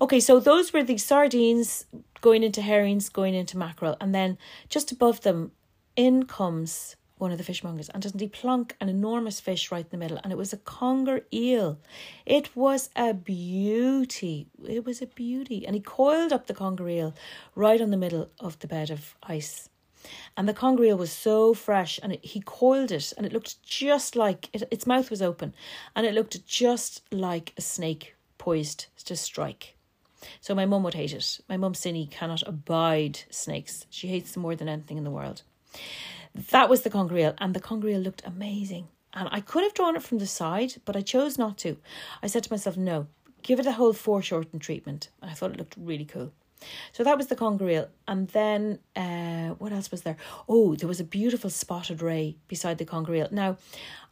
Okay, 0.00 0.20
so 0.20 0.38
those 0.38 0.72
were 0.72 0.82
the 0.82 0.98
sardines 0.98 1.86
going 2.20 2.42
into 2.42 2.62
herrings, 2.62 3.08
going 3.08 3.34
into 3.34 3.56
mackerel, 3.56 3.96
and 4.00 4.14
then 4.14 4.38
just 4.68 4.92
above 4.92 5.22
them, 5.22 5.52
in 5.94 6.26
comes 6.26 6.96
one 7.18 7.32
of 7.32 7.38
the 7.38 7.44
fishmongers, 7.44 7.88
and 7.88 8.02
doesn't 8.02 8.20
he 8.20 8.28
plunk 8.28 8.76
an 8.80 8.88
enormous 8.88 9.40
fish 9.40 9.70
right 9.70 9.84
in 9.84 9.90
the 9.90 9.96
middle? 9.96 10.20
And 10.22 10.32
it 10.32 10.36
was 10.36 10.52
a 10.52 10.58
conger 10.58 11.24
eel. 11.32 11.78
It 12.26 12.54
was 12.54 12.90
a 12.94 13.14
beauty. 13.14 14.48
It 14.68 14.84
was 14.84 15.00
a 15.00 15.06
beauty. 15.06 15.66
And 15.66 15.74
he 15.74 15.80
coiled 15.80 16.32
up 16.32 16.46
the 16.46 16.54
conger 16.54 16.88
eel 16.88 17.14
right 17.54 17.80
on 17.80 17.90
the 17.90 17.96
middle 17.96 18.30
of 18.38 18.58
the 18.58 18.68
bed 18.68 18.90
of 18.90 19.16
ice. 19.22 19.68
And 20.36 20.48
the 20.48 20.54
conger 20.54 20.84
eel 20.84 20.96
was 20.96 21.10
so 21.10 21.54
fresh, 21.54 21.98
and 22.02 22.12
it, 22.12 22.24
he 22.24 22.40
coiled 22.40 22.92
it, 22.92 23.12
and 23.16 23.26
it 23.26 23.32
looked 23.32 23.62
just 23.62 24.14
like 24.14 24.48
it, 24.52 24.62
its 24.70 24.86
mouth 24.86 25.10
was 25.10 25.22
open, 25.22 25.54
and 25.96 26.06
it 26.06 26.14
looked 26.14 26.46
just 26.46 27.02
like 27.10 27.52
a 27.56 27.60
snake 27.60 28.14
poised 28.38 28.86
to 29.04 29.16
strike. 29.16 29.74
So 30.40 30.54
my 30.54 30.66
mum 30.66 30.82
would 30.82 30.94
hate 30.94 31.12
it. 31.12 31.40
My 31.48 31.56
mum 31.56 31.74
Cindy 31.74 32.06
cannot 32.06 32.46
abide 32.46 33.20
snakes. 33.30 33.86
She 33.90 34.08
hates 34.08 34.32
them 34.32 34.42
more 34.42 34.54
than 34.54 34.68
anything 34.68 34.96
in 34.96 35.04
the 35.04 35.10
world. 35.10 35.42
That 36.50 36.68
was 36.68 36.82
the 36.82 36.90
conger 36.90 37.16
eel, 37.16 37.34
and 37.38 37.54
the 37.54 37.60
conger 37.60 37.88
eel 37.88 38.00
looked 38.00 38.22
amazing. 38.24 38.88
And 39.12 39.28
I 39.32 39.40
could 39.40 39.62
have 39.62 39.74
drawn 39.74 39.96
it 39.96 40.02
from 40.02 40.18
the 40.18 40.26
side, 40.26 40.74
but 40.84 40.96
I 40.96 41.00
chose 41.00 41.38
not 41.38 41.56
to. 41.58 41.78
I 42.22 42.26
said 42.26 42.44
to 42.44 42.52
myself, 42.52 42.76
no, 42.76 43.06
give 43.42 43.58
it 43.58 43.66
a 43.66 43.72
whole 43.72 43.94
foreshortened 43.94 44.60
treatment. 44.60 45.08
I 45.22 45.32
thought 45.32 45.52
it 45.52 45.56
looked 45.56 45.74
really 45.78 46.04
cool. 46.04 46.32
So 46.92 47.04
that 47.04 47.16
was 47.16 47.28
the 47.28 47.36
conger 47.36 47.68
eel. 47.68 47.88
And 48.06 48.28
then 48.28 48.78
uh, 48.94 49.54
what 49.58 49.72
else 49.72 49.90
was 49.90 50.02
there? 50.02 50.16
Oh, 50.48 50.74
there 50.74 50.88
was 50.88 51.00
a 51.00 51.04
beautiful 51.04 51.50
spotted 51.50 52.02
ray 52.02 52.36
beside 52.48 52.78
the 52.78 52.84
conger 52.84 53.14
eel. 53.14 53.28
Now, 53.30 53.56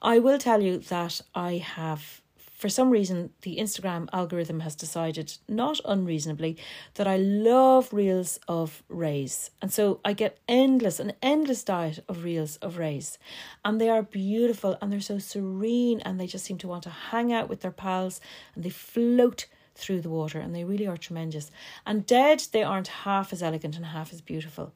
I 0.01 0.19
will 0.19 0.39
tell 0.39 0.63
you 0.63 0.79
that 0.79 1.21
I 1.35 1.57
have 1.57 2.23
for 2.65 2.71
some 2.71 2.89
reason, 2.89 3.29
the 3.43 3.59
Instagram 3.59 4.09
algorithm 4.11 4.61
has 4.61 4.75
decided, 4.75 5.37
not 5.47 5.83
unreasonably, 5.85 6.57
that 6.95 7.07
I 7.07 7.19
love 7.19 7.93
reels 7.93 8.41
of 8.49 8.83
rays. 8.89 9.51
And 9.61 9.71
so 9.71 10.01
I 10.03 10.15
get 10.15 10.39
endless, 10.49 10.99
an 10.99 11.13
endless 11.21 11.63
diet 11.63 12.03
of 12.09 12.25
reels 12.25 12.57
of 12.63 12.79
rays. 12.79 13.19
And 13.67 13.79
they 13.79 13.91
are 13.91 14.03
beautiful 14.03 14.79
and 14.81 14.91
they're 14.91 15.01
so 15.01 15.19
serene 15.19 16.01
and 16.07 16.19
they 16.19 16.27
just 16.27 16.47
seem 16.47 16.57
to 16.57 16.67
want 16.67 16.85
to 16.85 16.89
hang 16.89 17.35
out 17.35 17.51
with 17.51 17.61
their 17.61 17.71
pals 17.71 18.19
and 18.55 18.65
they 18.65 18.71
float 18.71 19.45
through 19.75 20.01
the 20.01 20.09
water 20.09 20.41
and 20.41 20.57
they 20.57 20.65
really 20.65 20.87
are 20.87 20.97
tremendous. 20.97 21.51
And 21.85 22.07
dead, 22.07 22.45
they 22.53 22.63
aren't 22.63 23.05
half 23.05 23.31
as 23.35 23.43
elegant 23.43 23.77
and 23.77 23.85
half 23.85 24.11
as 24.11 24.23
beautiful, 24.23 24.73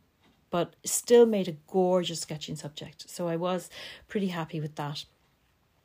but 0.51 0.77
still 0.85 1.25
made 1.25 1.49
a 1.49 1.57
gorgeous 1.67 2.21
sketching 2.21 2.57
subject. 2.57 3.09
So 3.09 3.29
I 3.29 3.37
was 3.37 3.71
pretty 4.09 4.29
happy 4.29 4.61
with 4.61 4.75
that 4.75 5.07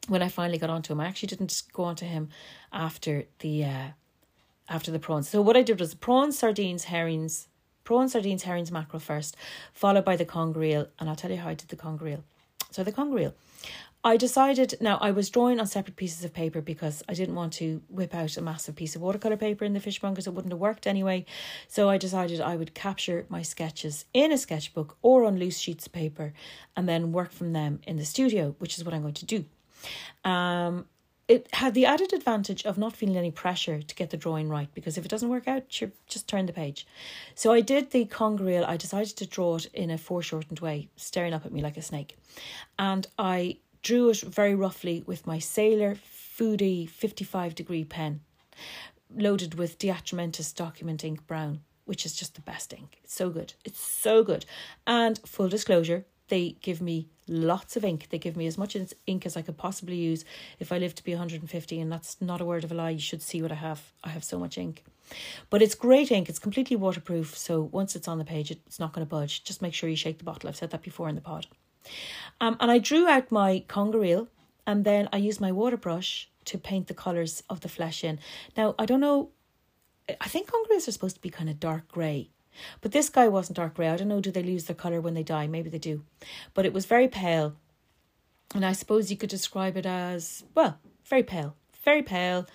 when 0.08 0.22
I 0.22 0.30
finally 0.30 0.58
got 0.58 0.70
onto 0.70 0.94
him, 0.94 1.00
I 1.00 1.06
actually 1.06 1.28
didn't 1.28 1.64
go 1.72 1.84
onto 1.84 2.06
him 2.06 2.30
after 2.72 3.26
the 3.40 3.66
uh, 3.66 3.88
after 4.70 4.92
the 4.92 5.00
prawns. 5.00 5.30
So 5.30 5.42
what 5.42 5.58
I 5.58 5.62
did 5.62 5.80
was 5.80 5.94
prawns, 5.94 6.38
sardines, 6.38 6.86
herrings, 6.86 7.48
prawns, 7.84 8.14
sardines, 8.14 8.44
herrings, 8.44 8.72
mackerel 8.72 9.00
first, 9.00 9.36
followed 9.74 10.06
by 10.06 10.16
the 10.16 10.26
conger 10.26 10.64
eel, 10.64 10.88
and 11.00 11.10
I'll 11.10 11.16
tell 11.16 11.32
you 11.32 11.38
how 11.38 11.50
I 11.50 11.54
did 11.54 11.70
the 11.70 11.76
conger 11.76 12.08
eel. 12.08 12.24
So 12.72 12.84
the 12.84 12.92
conger 12.92 13.20
eel. 13.20 13.34
I 14.06 14.18
decided 14.18 14.76
now 14.82 14.98
I 15.00 15.12
was 15.12 15.30
drawing 15.30 15.62
on 15.62 15.68
separate 15.68 15.96
pieces 15.96 16.26
of 16.26 16.34
paper 16.34 16.60
because 16.60 17.04
I 17.08 17.14
didn't 17.14 17.36
want 17.36 17.54
to 17.54 17.82
whip 17.88 18.14
out 18.14 18.36
a 18.36 18.42
massive 18.42 18.76
piece 18.76 18.98
of 18.98 19.02
watercolor 19.02 19.38
paper 19.38 19.64
in 19.64 19.72
the 19.72 19.80
fishmongers. 19.80 20.28
It 20.28 20.34
wouldn't 20.34 20.52
have 20.52 20.60
worked 20.60 20.88
anyway. 20.88 21.26
So 21.70 21.90
I 21.90 21.98
decided 21.98 22.42
I 22.42 22.58
would 22.58 22.74
capture 22.74 23.26
my 23.30 23.44
sketches 23.44 24.04
in 24.14 24.34
a 24.34 24.38
sketchbook 24.38 24.98
or 25.02 25.24
on 25.24 25.40
loose 25.40 25.58
sheets 25.58 25.86
of 25.86 25.94
paper 25.94 26.34
and 26.76 26.90
then 26.90 27.14
work 27.14 27.32
from 27.32 27.54
them 27.54 27.80
in 27.88 27.96
the 27.96 28.04
studio, 28.04 28.56
which 28.60 28.78
is 28.78 28.84
what 28.84 28.94
I'm 28.94 29.04
going 29.04 29.14
to 29.14 29.26
do. 29.26 29.46
Um, 30.24 30.86
it 31.28 31.48
had 31.54 31.74
the 31.74 31.86
added 31.86 32.12
advantage 32.12 32.66
of 32.66 32.78
not 32.78 32.96
feeling 32.96 33.18
any 33.18 33.32
pressure 33.32 33.82
to 33.82 33.96
get 33.96 34.10
the 34.10 34.18
drawing 34.18 34.50
right 34.50 34.68
because 34.74 34.98
if 34.98 35.06
it 35.06 35.10
doesn't 35.10 35.30
work 35.30 35.48
out, 35.48 35.80
you 35.80 35.92
just 36.08 36.28
turn 36.28 36.46
the 36.46 36.54
page. 36.54 36.86
So 37.34 37.54
I 37.54 37.62
did 37.62 37.92
the 37.92 38.06
conger 38.06 38.50
eel. 38.50 38.66
I 38.66 38.76
decided 38.76 39.16
to 39.18 39.26
draw 39.26 39.56
it 39.56 39.68
in 39.74 39.90
a 39.90 39.98
foreshortened 39.98 40.60
way, 40.60 40.90
staring 40.98 41.34
up 41.34 41.46
at 41.46 41.54
me 41.54 41.62
like 41.62 41.78
a 41.78 41.82
snake, 41.82 42.18
and 42.78 43.08
I 43.18 43.58
drew 43.82 44.10
it 44.10 44.22
very 44.22 44.56
roughly 44.56 45.04
with 45.06 45.26
my 45.26 45.40
Sailor 45.40 45.96
Fude 45.96 46.90
fifty 46.90 47.24
five 47.24 47.56
degree 47.56 47.86
pen, 47.86 48.20
loaded 49.16 49.54
with 49.56 49.78
De 49.78 49.88
Atramentis 49.88 50.54
document 50.54 51.04
ink 51.04 51.26
brown, 51.26 51.62
which 51.86 52.06
is 52.06 52.16
just 52.16 52.36
the 52.36 52.42
best 52.42 52.74
ink. 52.74 53.00
It's 53.04 53.14
so 53.14 53.30
good. 53.30 53.54
It's 53.64 53.80
so 53.80 54.24
good. 54.24 54.46
And 54.86 55.20
full 55.26 55.48
disclosure, 55.48 56.06
they 56.34 56.58
give 56.62 56.82
me 56.82 57.08
lots 57.28 57.78
of 57.78 57.86
ink. 57.86 58.08
They 58.10 58.18
give 58.18 58.36
me 58.36 58.48
as 58.48 58.58
much 58.58 58.76
ink 59.06 59.26
as 59.28 59.38
I 59.38 59.44
could 59.44 59.56
possibly 59.56 59.98
use 59.98 60.26
if 60.60 60.72
I 60.72 60.80
live 60.80 60.96
to 60.96 61.04
be 61.04 61.12
150, 61.12 61.80
and 61.80 61.92
that's 61.92 62.20
not 62.20 62.42
a 62.42 62.46
word 62.46 62.64
of 62.64 62.72
a 62.72 62.74
lie. 62.74 62.90
You 62.90 63.00
should 63.00 63.22
see 63.22 63.44
what 63.44 63.52
I 63.52 63.56
have. 63.56 63.94
I 64.04 64.10
have 64.10 64.24
so 64.24 64.40
much 64.40 64.58
ink. 64.58 64.84
But 65.52 65.62
it's 65.62 65.76
great 65.76 66.12
ink. 66.12 66.30
It's 66.30 66.40
completely 66.40 66.76
waterproof. 66.76 67.38
So 67.38 67.62
once 67.62 67.96
it's 67.96 68.08
on 68.08 68.18
the 68.18 68.26
page, 68.26 68.50
it's 68.50 68.80
not 68.80 68.94
going 68.94 69.06
to 69.06 69.10
budge. 69.10 69.44
Just 69.44 69.62
make 69.62 69.76
sure 69.76 69.88
you 69.88 69.96
shake 69.96 70.18
the 70.18 70.24
bottle. 70.24 70.50
I've 70.50 70.56
said 70.56 70.72
that 70.72 70.82
before 70.82 71.08
in 71.08 71.14
the 71.14 71.22
pod. 71.22 71.46
Um, 72.42 72.58
and 72.60 72.72
I 72.72 72.80
drew 72.80 73.08
out 73.08 73.32
my 73.32 73.64
conger 73.68 74.26
and 74.66 74.84
then 74.84 75.08
I 75.14 75.18
used 75.18 75.40
my 75.40 75.52
water 75.52 75.78
brush 75.78 76.32
to 76.46 76.58
paint 76.58 76.88
the 76.88 76.96
colours 76.96 77.44
of 77.48 77.60
the 77.60 77.70
flesh 77.70 78.04
in. 78.04 78.18
Now, 78.58 78.74
I 78.80 78.88
don't 78.88 79.02
know, 79.02 79.30
I 80.20 80.30
think 80.30 80.48
conger 80.48 80.74
are 80.74 80.80
supposed 80.80 81.18
to 81.18 81.22
be 81.22 81.30
kind 81.30 81.50
of 81.50 81.60
dark 81.60 81.90
grey. 81.90 82.32
But 82.82 82.92
this 82.92 83.10
guy 83.10 83.28
wasn't 83.28 83.58
dark 83.58 83.76
grey. 83.76 83.90
I 83.90 83.98
don't 83.98 84.08
know, 84.08 84.22
do 84.22 84.32
they 84.32 84.44
lose 84.44 84.66
their 84.66 84.76
colour 84.76 85.02
when 85.02 85.14
they 85.14 85.24
die? 85.24 85.48
Maybe 85.48 85.70
they 85.70 85.80
do. 85.80 86.04
But 86.54 86.66
it 86.66 86.74
was 86.74 86.86
very 86.86 87.08
pale. 87.08 87.56
And 88.56 88.66
I 88.66 88.74
suppose 88.74 89.10
you 89.10 89.18
could 89.18 89.30
describe 89.30 89.78
it 89.78 89.86
as, 89.86 90.44
well, 90.54 90.78
very 91.06 91.24
pale. 91.24 91.56
Very 91.84 92.04
pale, 92.04 92.48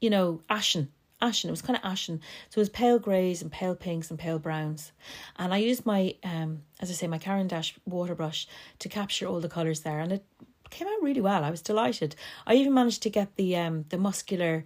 you 0.00 0.10
know, 0.10 0.40
ashen. 0.48 0.90
Ashen. 1.20 1.48
It 1.48 1.52
was 1.52 1.62
kind 1.62 1.78
of 1.78 1.84
ashen. 1.84 2.20
So 2.50 2.58
it 2.58 2.62
was 2.62 2.68
pale 2.68 2.98
greys 2.98 3.42
and 3.42 3.52
pale 3.52 3.76
pinks 3.76 4.10
and 4.10 4.18
pale 4.18 4.38
browns. 4.38 4.92
And 5.36 5.54
I 5.54 5.58
used 5.58 5.86
my, 5.86 6.16
um, 6.24 6.62
as 6.80 6.90
I 6.90 6.94
say, 6.94 7.06
my 7.06 7.18
Caran 7.18 7.46
d'Ache 7.46 7.74
water 7.86 8.14
brush 8.14 8.48
to 8.80 8.88
capture 8.88 9.26
all 9.26 9.40
the 9.40 9.48
colours 9.48 9.80
there. 9.80 10.00
And 10.00 10.12
it 10.12 10.24
came 10.72 10.88
out 10.88 11.02
really 11.02 11.20
well. 11.20 11.44
I 11.44 11.50
was 11.50 11.62
delighted. 11.62 12.16
I 12.46 12.54
even 12.54 12.74
managed 12.74 13.02
to 13.02 13.10
get 13.10 13.36
the 13.36 13.56
um 13.56 13.84
the 13.90 13.98
muscular 13.98 14.64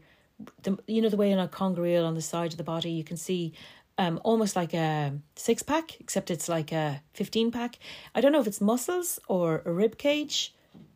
the 0.63 0.79
you 0.87 1.03
know 1.03 1.09
the 1.09 1.17
way 1.17 1.31
in 1.31 1.39
a 1.39 1.49
conger 1.49 1.85
eel 1.85 2.07
on 2.07 2.15
the 2.15 2.23
side 2.23 2.53
of 2.53 2.59
the 2.59 2.65
body 2.65 2.91
you 2.91 3.05
can 3.05 3.17
see 3.17 3.53
um 3.99 4.21
almost 4.25 4.57
like 4.57 4.75
a 4.75 5.13
six 5.37 5.63
pack, 5.63 6.01
except 6.01 6.31
it's 6.31 6.49
like 6.49 6.73
a 6.73 7.03
fifteen 7.15 7.51
pack. 7.51 7.79
I 8.15 8.21
don't 8.21 8.33
know 8.33 8.41
if 8.41 8.47
it's 8.47 8.61
muscles 8.61 9.19
or 9.29 9.63
a 9.65 9.73
rib 9.73 9.99
cage, 9.99 10.55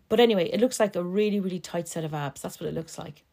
but 0.08 0.20
anyway, 0.20 0.48
it 0.52 0.60
looks 0.60 0.80
like 0.80 0.96
a 0.96 1.02
really 1.02 1.40
really 1.40 1.60
tight 1.60 1.88
set 1.88 2.04
of 2.04 2.14
abs. 2.14 2.42
That's 2.42 2.60
what 2.60 2.68
it 2.68 2.74
looks 2.74 2.98
like. 2.98 3.24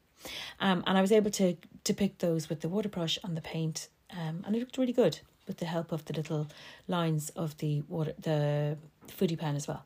Um, 0.60 0.84
and 0.88 0.98
I 0.98 1.02
was 1.02 1.12
able 1.12 1.32
to 1.32 1.58
depict 1.84 2.20
those 2.20 2.50
with 2.50 2.62
the 2.62 2.70
water 2.70 2.90
brush 2.90 3.20
and 3.24 3.38
the 3.38 3.42
paint, 3.42 3.88
um, 4.12 4.44
and 4.46 4.56
it 4.56 4.60
looked 4.60 4.78
really 4.78 4.94
good 4.94 5.20
with 5.48 5.58
the 5.58 5.66
help 5.66 5.92
of 5.92 6.04
the 6.06 6.14
little 6.14 6.48
lines 6.88 7.30
of 7.30 7.58
the 7.58 7.82
water 7.88 8.14
the 8.20 8.78
Fude 9.08 9.38
pen 9.38 9.56
as 9.56 9.68
well. 9.68 9.86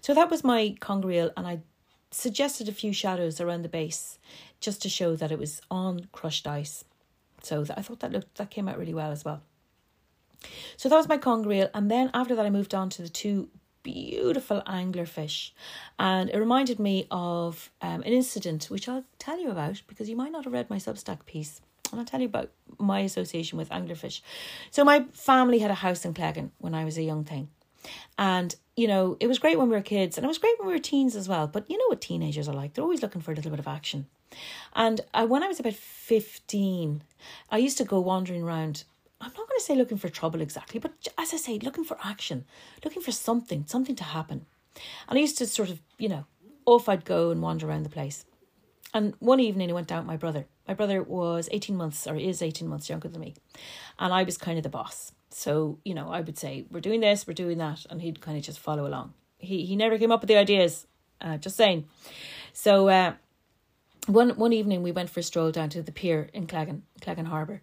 So 0.00 0.14
that 0.14 0.30
was 0.30 0.44
my 0.44 0.76
conger 0.78 1.10
eel, 1.10 1.30
and 1.36 1.46
I 1.46 1.60
suggested 2.10 2.68
a 2.68 2.72
few 2.72 2.92
shadows 2.92 3.40
around 3.40 3.62
the 3.62 3.68
base 3.68 4.18
just 4.60 4.80
to 4.82 4.88
show 4.88 5.16
that 5.16 5.32
it 5.32 5.38
was 5.38 5.60
on 5.70 6.08
crushed 6.12 6.46
ice. 6.46 6.84
So 7.44 7.64
I 7.76 7.82
thought 7.82 8.00
that 8.00 8.12
looked 8.12 8.36
that 8.36 8.50
came 8.50 8.68
out 8.68 8.78
really 8.78 8.94
well 8.94 9.10
as 9.10 9.24
well. 9.24 9.42
So 10.76 10.88
that 10.88 10.96
was 10.96 11.08
my 11.08 11.16
conger 11.16 11.52
eel, 11.52 11.70
and 11.72 11.90
then 11.90 12.10
after 12.12 12.34
that 12.34 12.44
I 12.44 12.50
moved 12.50 12.74
on 12.74 12.90
to 12.90 13.02
the 13.02 13.08
two 13.08 13.48
beautiful 13.82 14.62
anglerfish, 14.66 15.52
and 15.98 16.30
it 16.30 16.38
reminded 16.38 16.78
me 16.78 17.06
of 17.10 17.70
um, 17.80 18.02
an 18.02 18.12
incident 18.12 18.64
which 18.64 18.88
I'll 18.88 19.04
tell 19.18 19.38
you 19.40 19.50
about 19.50 19.82
because 19.86 20.08
you 20.08 20.16
might 20.16 20.32
not 20.32 20.44
have 20.44 20.52
read 20.52 20.70
my 20.70 20.76
Substack 20.76 21.24
piece. 21.26 21.60
And 21.92 22.00
I'll 22.00 22.06
tell 22.06 22.20
you 22.20 22.26
about 22.26 22.50
my 22.78 23.00
association 23.00 23.56
with 23.56 23.68
anglerfish. 23.68 24.20
So 24.70 24.84
my 24.84 25.04
family 25.12 25.60
had 25.60 25.70
a 25.70 25.74
house 25.74 26.04
in 26.04 26.12
Cleggan 26.12 26.50
when 26.58 26.74
I 26.74 26.84
was 26.84 26.98
a 26.98 27.02
young 27.02 27.24
thing. 27.24 27.50
And, 28.18 28.54
you 28.76 28.88
know, 28.88 29.16
it 29.20 29.26
was 29.26 29.38
great 29.38 29.58
when 29.58 29.68
we 29.68 29.76
were 29.76 29.82
kids 29.82 30.16
and 30.16 30.24
it 30.24 30.28
was 30.28 30.38
great 30.38 30.58
when 30.58 30.66
we 30.66 30.74
were 30.74 30.80
teens 30.80 31.14
as 31.14 31.28
well. 31.28 31.46
But 31.46 31.70
you 31.70 31.76
know 31.76 31.84
what 31.88 32.00
teenagers 32.00 32.48
are 32.48 32.54
like? 32.54 32.74
They're 32.74 32.82
always 32.82 33.02
looking 33.02 33.20
for 33.20 33.32
a 33.32 33.34
little 33.34 33.50
bit 33.50 33.60
of 33.60 33.68
action. 33.68 34.06
And 34.74 35.00
when 35.26 35.42
I 35.42 35.48
was 35.48 35.60
about 35.60 35.74
15, 35.74 37.02
I 37.50 37.58
used 37.58 37.78
to 37.78 37.84
go 37.84 38.00
wandering 38.00 38.42
around. 38.42 38.84
I'm 39.20 39.28
not 39.28 39.36
going 39.36 39.58
to 39.58 39.64
say 39.64 39.74
looking 39.74 39.98
for 39.98 40.08
trouble 40.08 40.40
exactly, 40.40 40.80
but 40.80 40.92
as 41.16 41.32
I 41.32 41.36
say, 41.36 41.58
looking 41.58 41.84
for 41.84 41.96
action, 42.04 42.44
looking 42.84 43.02
for 43.02 43.12
something, 43.12 43.64
something 43.66 43.96
to 43.96 44.04
happen. 44.04 44.46
And 45.08 45.18
I 45.18 45.20
used 45.20 45.38
to 45.38 45.46
sort 45.46 45.70
of, 45.70 45.80
you 45.98 46.08
know, 46.08 46.26
off 46.66 46.88
I'd 46.88 47.04
go 47.04 47.30
and 47.30 47.40
wander 47.40 47.68
around 47.68 47.84
the 47.84 47.90
place. 47.90 48.24
And 48.92 49.14
one 49.18 49.40
evening 49.40 49.70
I 49.70 49.74
went 49.74 49.88
down 49.88 50.00
with 50.00 50.06
my 50.06 50.16
brother. 50.16 50.46
My 50.68 50.74
brother 50.74 51.02
was 51.02 51.48
18 51.52 51.76
months 51.76 52.06
or 52.06 52.16
is 52.16 52.40
18 52.40 52.68
months 52.68 52.88
younger 52.88 53.08
than 53.08 53.20
me. 53.20 53.34
And 53.98 54.12
I 54.12 54.22
was 54.22 54.38
kind 54.38 54.56
of 54.56 54.62
the 54.62 54.68
boss. 54.68 55.12
So, 55.30 55.78
you 55.84 55.94
know, 55.94 56.10
I 56.10 56.20
would 56.20 56.38
say, 56.38 56.64
we're 56.70 56.80
doing 56.80 57.00
this, 57.00 57.26
we're 57.26 57.34
doing 57.34 57.58
that. 57.58 57.86
And 57.90 58.00
he'd 58.00 58.20
kind 58.20 58.38
of 58.38 58.44
just 58.44 58.60
follow 58.60 58.86
along. 58.86 59.14
He, 59.38 59.66
he 59.66 59.74
never 59.74 59.98
came 59.98 60.12
up 60.12 60.20
with 60.20 60.28
the 60.28 60.36
ideas, 60.36 60.86
uh, 61.20 61.38
just 61.38 61.56
saying. 61.56 61.86
So, 62.52 62.88
uh, 62.88 63.14
one 64.06 64.30
one 64.30 64.52
evening 64.52 64.82
we 64.82 64.92
went 64.92 65.10
for 65.10 65.20
a 65.20 65.22
stroll 65.22 65.50
down 65.50 65.70
to 65.70 65.82
the 65.82 65.92
pier 65.92 66.28
in 66.32 66.46
Cleggan, 66.46 66.82
Cleggan 67.00 67.26
Harbour. 67.26 67.62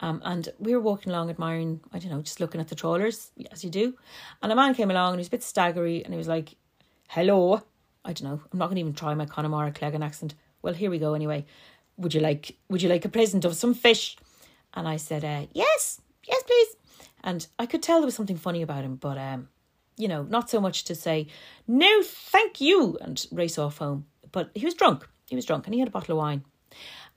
Um, 0.00 0.20
and 0.24 0.48
we 0.58 0.74
were 0.74 0.80
walking 0.80 1.12
along 1.12 1.30
admiring, 1.30 1.80
I 1.92 1.98
don't 1.98 2.10
know, 2.10 2.22
just 2.22 2.40
looking 2.40 2.60
at 2.60 2.68
the 2.68 2.74
trawlers, 2.74 3.30
as 3.52 3.62
you 3.62 3.70
do. 3.70 3.94
And 4.42 4.50
a 4.50 4.56
man 4.56 4.74
came 4.74 4.90
along 4.90 5.12
and 5.12 5.18
he 5.18 5.20
was 5.20 5.28
a 5.28 5.32
bit 5.32 5.42
staggery 5.42 6.02
and 6.04 6.12
he 6.12 6.18
was 6.18 6.28
like, 6.28 6.56
Hello. 7.08 7.62
I 8.04 8.12
don't 8.12 8.28
know. 8.28 8.40
I'm 8.52 8.58
not 8.58 8.68
gonna 8.68 8.80
even 8.80 8.94
try 8.94 9.14
my 9.14 9.26
Connemara 9.26 9.70
Cleggan 9.70 10.02
accent. 10.02 10.34
Well, 10.60 10.74
here 10.74 10.90
we 10.90 10.98
go 10.98 11.14
anyway. 11.14 11.44
Would 11.98 12.14
you 12.14 12.20
like 12.20 12.56
would 12.68 12.82
you 12.82 12.88
like 12.88 13.04
a 13.04 13.10
present 13.10 13.44
of 13.44 13.54
some 13.54 13.74
fish? 13.74 14.16
And 14.74 14.88
I 14.88 14.96
said, 14.96 15.24
uh, 15.24 15.46
Yes, 15.52 16.00
yes, 16.26 16.42
please. 16.42 16.76
And 17.22 17.46
I 17.58 17.66
could 17.66 17.82
tell 17.82 18.00
there 18.00 18.06
was 18.06 18.16
something 18.16 18.38
funny 18.38 18.62
about 18.62 18.84
him, 18.84 18.96
but 18.96 19.18
um, 19.18 19.48
you 19.96 20.08
know, 20.08 20.22
not 20.22 20.48
so 20.48 20.60
much 20.60 20.84
to 20.84 20.94
say, 20.94 21.28
No, 21.68 22.02
thank 22.02 22.60
you 22.60 22.98
and 23.00 23.24
race 23.30 23.58
off 23.58 23.78
home. 23.78 24.06
But 24.32 24.50
he 24.54 24.64
was 24.64 24.74
drunk 24.74 25.06
he 25.32 25.36
was 25.36 25.46
drunk 25.46 25.66
and 25.66 25.72
he 25.72 25.80
had 25.80 25.88
a 25.88 25.92
bottle 25.92 26.12
of 26.12 26.18
wine. 26.18 26.44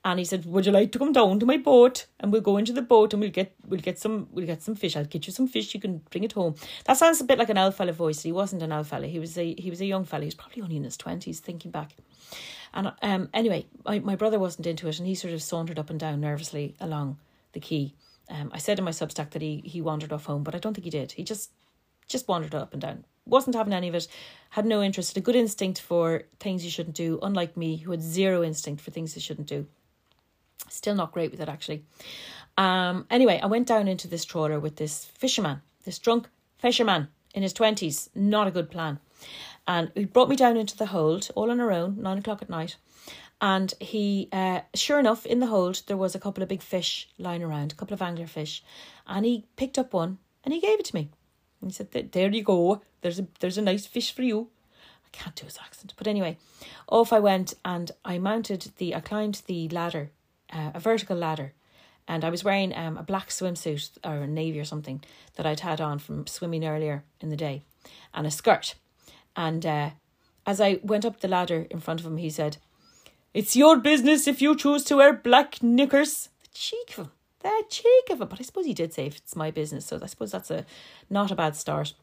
And 0.02 0.18
he 0.18 0.24
said, 0.24 0.46
Would 0.46 0.64
you 0.64 0.72
like 0.72 0.90
to 0.92 0.98
come 0.98 1.12
down 1.12 1.38
to 1.40 1.44
my 1.44 1.58
boat? 1.58 2.06
And 2.18 2.32
we'll 2.32 2.40
go 2.40 2.56
into 2.56 2.72
the 2.72 2.80
boat 2.80 3.12
and 3.12 3.20
we'll 3.20 3.30
get 3.30 3.54
we'll 3.66 3.80
get 3.80 3.98
some 3.98 4.28
we'll 4.30 4.46
get 4.46 4.62
some 4.62 4.74
fish. 4.74 4.96
I'll 4.96 5.04
get 5.04 5.26
you 5.26 5.32
some 5.34 5.48
fish, 5.48 5.74
you 5.74 5.80
can 5.80 5.98
bring 6.10 6.24
it 6.24 6.32
home. 6.32 6.54
That 6.86 6.96
sounds 6.96 7.20
a 7.20 7.24
bit 7.24 7.38
like 7.38 7.50
an 7.50 7.58
old 7.58 7.74
fella 7.74 7.92
voice. 7.92 8.22
He 8.22 8.32
wasn't 8.32 8.62
an 8.62 8.72
old 8.72 8.86
fella. 8.86 9.06
He 9.06 9.18
was 9.18 9.36
a 9.36 9.54
he 9.54 9.68
was 9.68 9.82
a 9.82 9.86
young 9.86 10.04
fella. 10.04 10.22
He 10.22 10.28
was 10.28 10.34
probably 10.34 10.62
only 10.62 10.76
in 10.76 10.84
his 10.84 10.96
twenties, 10.96 11.40
thinking 11.40 11.70
back. 11.70 11.94
And 12.72 12.92
um 13.02 13.28
anyway, 13.34 13.66
my, 13.84 13.98
my 13.98 14.16
brother 14.16 14.38
wasn't 14.38 14.66
into 14.66 14.88
it 14.88 14.98
and 14.98 15.06
he 15.06 15.14
sort 15.14 15.34
of 15.34 15.42
sauntered 15.42 15.78
up 15.78 15.90
and 15.90 16.00
down 16.00 16.20
nervously 16.20 16.74
along 16.80 17.18
the 17.52 17.60
quay. 17.60 17.92
Um 18.30 18.50
I 18.54 18.58
said 18.58 18.78
in 18.78 18.84
my 18.86 18.92
substack 18.92 19.30
that 19.30 19.42
he 19.42 19.60
he 19.64 19.82
wandered 19.82 20.12
off 20.12 20.24
home, 20.24 20.42
but 20.42 20.54
I 20.54 20.58
don't 20.58 20.72
think 20.72 20.84
he 20.84 20.90
did. 20.90 21.12
He 21.12 21.24
just 21.24 21.50
just 22.06 22.28
wandered 22.28 22.54
up 22.54 22.72
and 22.72 22.80
down, 22.80 23.04
wasn't 23.26 23.56
having 23.56 23.72
any 23.72 23.88
of 23.88 23.94
it, 23.94 24.08
had 24.50 24.66
no 24.66 24.82
interest, 24.82 25.16
a 25.16 25.20
good 25.20 25.36
instinct 25.36 25.80
for 25.80 26.22
things 26.40 26.64
you 26.64 26.70
shouldn't 26.70 26.96
do, 26.96 27.18
unlike 27.22 27.56
me, 27.56 27.76
who 27.76 27.90
had 27.90 28.02
zero 28.02 28.42
instinct 28.42 28.82
for 28.82 28.90
things 28.90 29.14
you 29.14 29.20
shouldn't 29.20 29.48
do. 29.48 29.66
Still 30.68 30.94
not 30.94 31.12
great 31.12 31.30
with 31.30 31.40
it, 31.40 31.48
actually. 31.48 31.84
Um, 32.56 33.06
anyway, 33.10 33.40
I 33.42 33.46
went 33.46 33.68
down 33.68 33.88
into 33.88 34.08
this 34.08 34.24
trawler 34.24 34.58
with 34.58 34.76
this 34.76 35.04
fisherman, 35.04 35.62
this 35.84 35.98
drunk 35.98 36.28
fisherman 36.58 37.08
in 37.34 37.42
his 37.42 37.52
20s. 37.52 38.08
Not 38.14 38.46
a 38.46 38.50
good 38.50 38.70
plan. 38.70 38.98
And 39.68 39.90
he 39.94 40.04
brought 40.04 40.28
me 40.28 40.36
down 40.36 40.56
into 40.56 40.76
the 40.76 40.86
hold, 40.86 41.30
all 41.34 41.50
on 41.50 41.60
our 41.60 41.72
own, 41.72 42.00
nine 42.00 42.18
o'clock 42.18 42.42
at 42.42 42.50
night. 42.50 42.76
And 43.40 43.74
he, 43.80 44.28
uh, 44.32 44.60
sure 44.74 44.98
enough, 44.98 45.26
in 45.26 45.40
the 45.40 45.48
hold, 45.48 45.82
there 45.86 45.96
was 45.96 46.14
a 46.14 46.18
couple 46.18 46.42
of 46.42 46.48
big 46.48 46.62
fish 46.62 47.08
lying 47.18 47.42
around, 47.42 47.72
a 47.72 47.74
couple 47.74 47.94
of 47.94 48.00
angler 48.00 48.26
fish. 48.26 48.64
And 49.06 49.26
he 49.26 49.44
picked 49.56 49.78
up 49.78 49.92
one 49.92 50.18
and 50.42 50.54
he 50.54 50.60
gave 50.60 50.80
it 50.80 50.86
to 50.86 50.94
me. 50.94 51.10
And 51.60 51.70
he 51.70 51.74
said, 51.74 51.90
"There 51.90 52.30
you 52.30 52.42
go. 52.42 52.82
There's 53.00 53.18
a 53.18 53.26
there's 53.40 53.58
a 53.58 53.62
nice 53.62 53.86
fish 53.86 54.12
for 54.12 54.22
you." 54.22 54.48
I 55.04 55.08
can't 55.12 55.36
do 55.36 55.44
his 55.44 55.58
accent, 55.58 55.94
but 55.96 56.06
anyway, 56.06 56.36
off 56.88 57.12
I 57.12 57.20
went 57.20 57.54
and 57.64 57.90
I 58.04 58.18
mounted 58.18 58.72
the 58.76 58.94
I 58.94 59.00
climbed 59.00 59.42
the 59.46 59.68
ladder, 59.68 60.10
uh, 60.52 60.72
a 60.74 60.80
vertical 60.80 61.16
ladder, 61.16 61.52
and 62.06 62.24
I 62.24 62.30
was 62.30 62.44
wearing 62.44 62.76
um, 62.76 62.96
a 62.96 63.02
black 63.02 63.28
swimsuit 63.28 63.90
or 64.04 64.16
a 64.16 64.26
navy 64.26 64.60
or 64.60 64.64
something 64.64 65.02
that 65.36 65.46
I'd 65.46 65.60
had 65.60 65.80
on 65.80 65.98
from 65.98 66.26
swimming 66.26 66.66
earlier 66.66 67.04
in 67.20 67.30
the 67.30 67.36
day, 67.36 67.62
and 68.12 68.26
a 68.26 68.30
skirt. 68.30 68.74
And 69.34 69.64
uh, 69.64 69.90
as 70.46 70.60
I 70.60 70.80
went 70.82 71.04
up 71.04 71.20
the 71.20 71.28
ladder 71.28 71.66
in 71.70 71.80
front 71.80 72.00
of 72.00 72.06
him, 72.06 72.16
he 72.18 72.30
said, 72.30 72.58
"It's 73.32 73.56
your 73.56 73.76
business 73.78 74.26
if 74.26 74.42
you 74.42 74.56
choose 74.56 74.84
to 74.84 74.96
wear 74.96 75.12
black 75.12 75.62
knickers." 75.62 76.28
The 76.42 76.48
cheek 76.52 76.90
of 76.90 77.06
him 77.06 77.10
the 77.46 77.64
cheek 77.68 78.10
of 78.10 78.20
it. 78.20 78.28
But 78.28 78.40
I 78.40 78.42
suppose 78.42 78.66
he 78.66 78.74
did 78.74 78.92
say 78.92 79.06
if 79.06 79.16
it's 79.16 79.36
my 79.36 79.50
business, 79.50 79.86
so 79.86 79.98
I 80.02 80.06
suppose 80.06 80.32
that's 80.32 80.50
a 80.50 80.64
not 81.10 81.30
a 81.30 81.36
bad 81.36 81.56
start. 81.56 81.94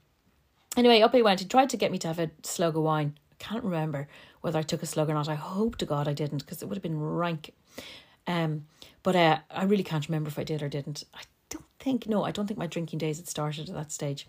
Anyway, 0.75 1.01
up 1.01 1.13
he 1.13 1.21
went. 1.21 1.39
He 1.39 1.45
tried 1.45 1.69
to 1.69 1.77
get 1.77 1.91
me 1.91 1.97
to 1.99 2.07
have 2.07 2.19
a 2.19 2.31
slug 2.41 2.75
of 2.75 2.83
wine. 2.83 3.17
I 3.31 3.35
can't 3.37 3.63
remember 3.63 4.07
whether 4.41 4.59
I 4.59 4.63
took 4.63 4.83
a 4.83 4.87
slug 4.87 5.09
or 5.09 5.13
not. 5.13 5.29
I 5.29 5.35
hope 5.35 5.77
to 5.77 5.85
God 5.85 6.07
I 6.07 6.13
didn't, 6.13 6.39
because 6.39 6.61
it 6.61 6.67
would 6.67 6.75
have 6.75 6.83
been 6.83 6.99
rank. 6.99 7.53
Um, 8.25 8.65
but 9.03 9.15
uh, 9.15 9.39
I 9.51 9.65
really 9.65 9.83
can't 9.83 10.07
remember 10.07 10.29
if 10.29 10.39
I 10.39 10.43
did 10.43 10.63
or 10.63 10.69
didn't. 10.69 11.03
I 11.13 11.21
don't 11.49 11.65
think 11.79 12.07
no, 12.07 12.23
I 12.23 12.31
don't 12.31 12.47
think 12.47 12.57
my 12.57 12.67
drinking 12.67 12.99
days 12.99 13.17
had 13.17 13.27
started 13.27 13.69
at 13.69 13.75
that 13.75 13.91
stage. 13.91 14.27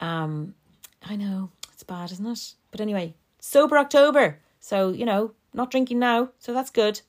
Um, 0.00 0.54
I 1.02 1.16
know 1.16 1.50
it's 1.72 1.82
bad, 1.82 2.12
isn't 2.12 2.26
it? 2.26 2.54
But 2.70 2.80
anyway, 2.80 3.14
sober 3.40 3.78
October. 3.78 4.38
So 4.60 4.90
you 4.90 5.06
know, 5.06 5.32
not 5.52 5.70
drinking 5.70 5.98
now, 5.98 6.30
so 6.38 6.52
that's 6.52 6.70
good. 6.70 7.00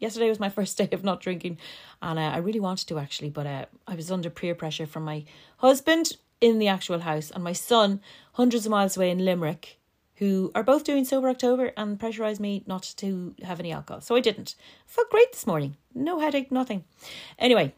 Yesterday 0.00 0.28
was 0.28 0.40
my 0.40 0.48
first 0.58 0.76
day 0.76 0.88
of 0.90 1.04
not 1.04 1.20
drinking, 1.20 1.58
and 2.02 2.18
uh, 2.18 2.22
I 2.22 2.38
really 2.38 2.58
wanted 2.58 2.88
to 2.88 2.98
actually, 2.98 3.30
but 3.30 3.46
uh, 3.46 3.66
I 3.86 3.94
was 3.94 4.10
under 4.10 4.30
peer 4.30 4.56
pressure 4.56 4.86
from 4.86 5.04
my 5.04 5.24
husband 5.58 6.16
in 6.40 6.58
the 6.58 6.68
actual 6.68 7.00
house 7.00 7.30
and 7.30 7.44
my 7.44 7.52
son 7.52 8.00
hundreds 8.32 8.66
of 8.66 8.70
miles 8.70 8.96
away 8.96 9.10
in 9.10 9.24
Limerick, 9.24 9.78
who 10.16 10.50
are 10.54 10.62
both 10.62 10.84
doing 10.84 11.04
sober 11.04 11.28
October 11.28 11.72
and 11.76 11.98
pressurised 11.98 12.40
me 12.40 12.64
not 12.66 12.82
to 12.96 13.34
have 13.42 13.60
any 13.60 13.72
alcohol. 13.72 14.00
So 14.00 14.16
I 14.16 14.20
didn't. 14.20 14.54
I 14.58 14.90
felt 14.90 15.10
great 15.10 15.32
this 15.32 15.46
morning. 15.46 15.76
No 15.94 16.18
headache, 16.18 16.50
nothing. 16.50 16.84
Anyway, 17.38 17.74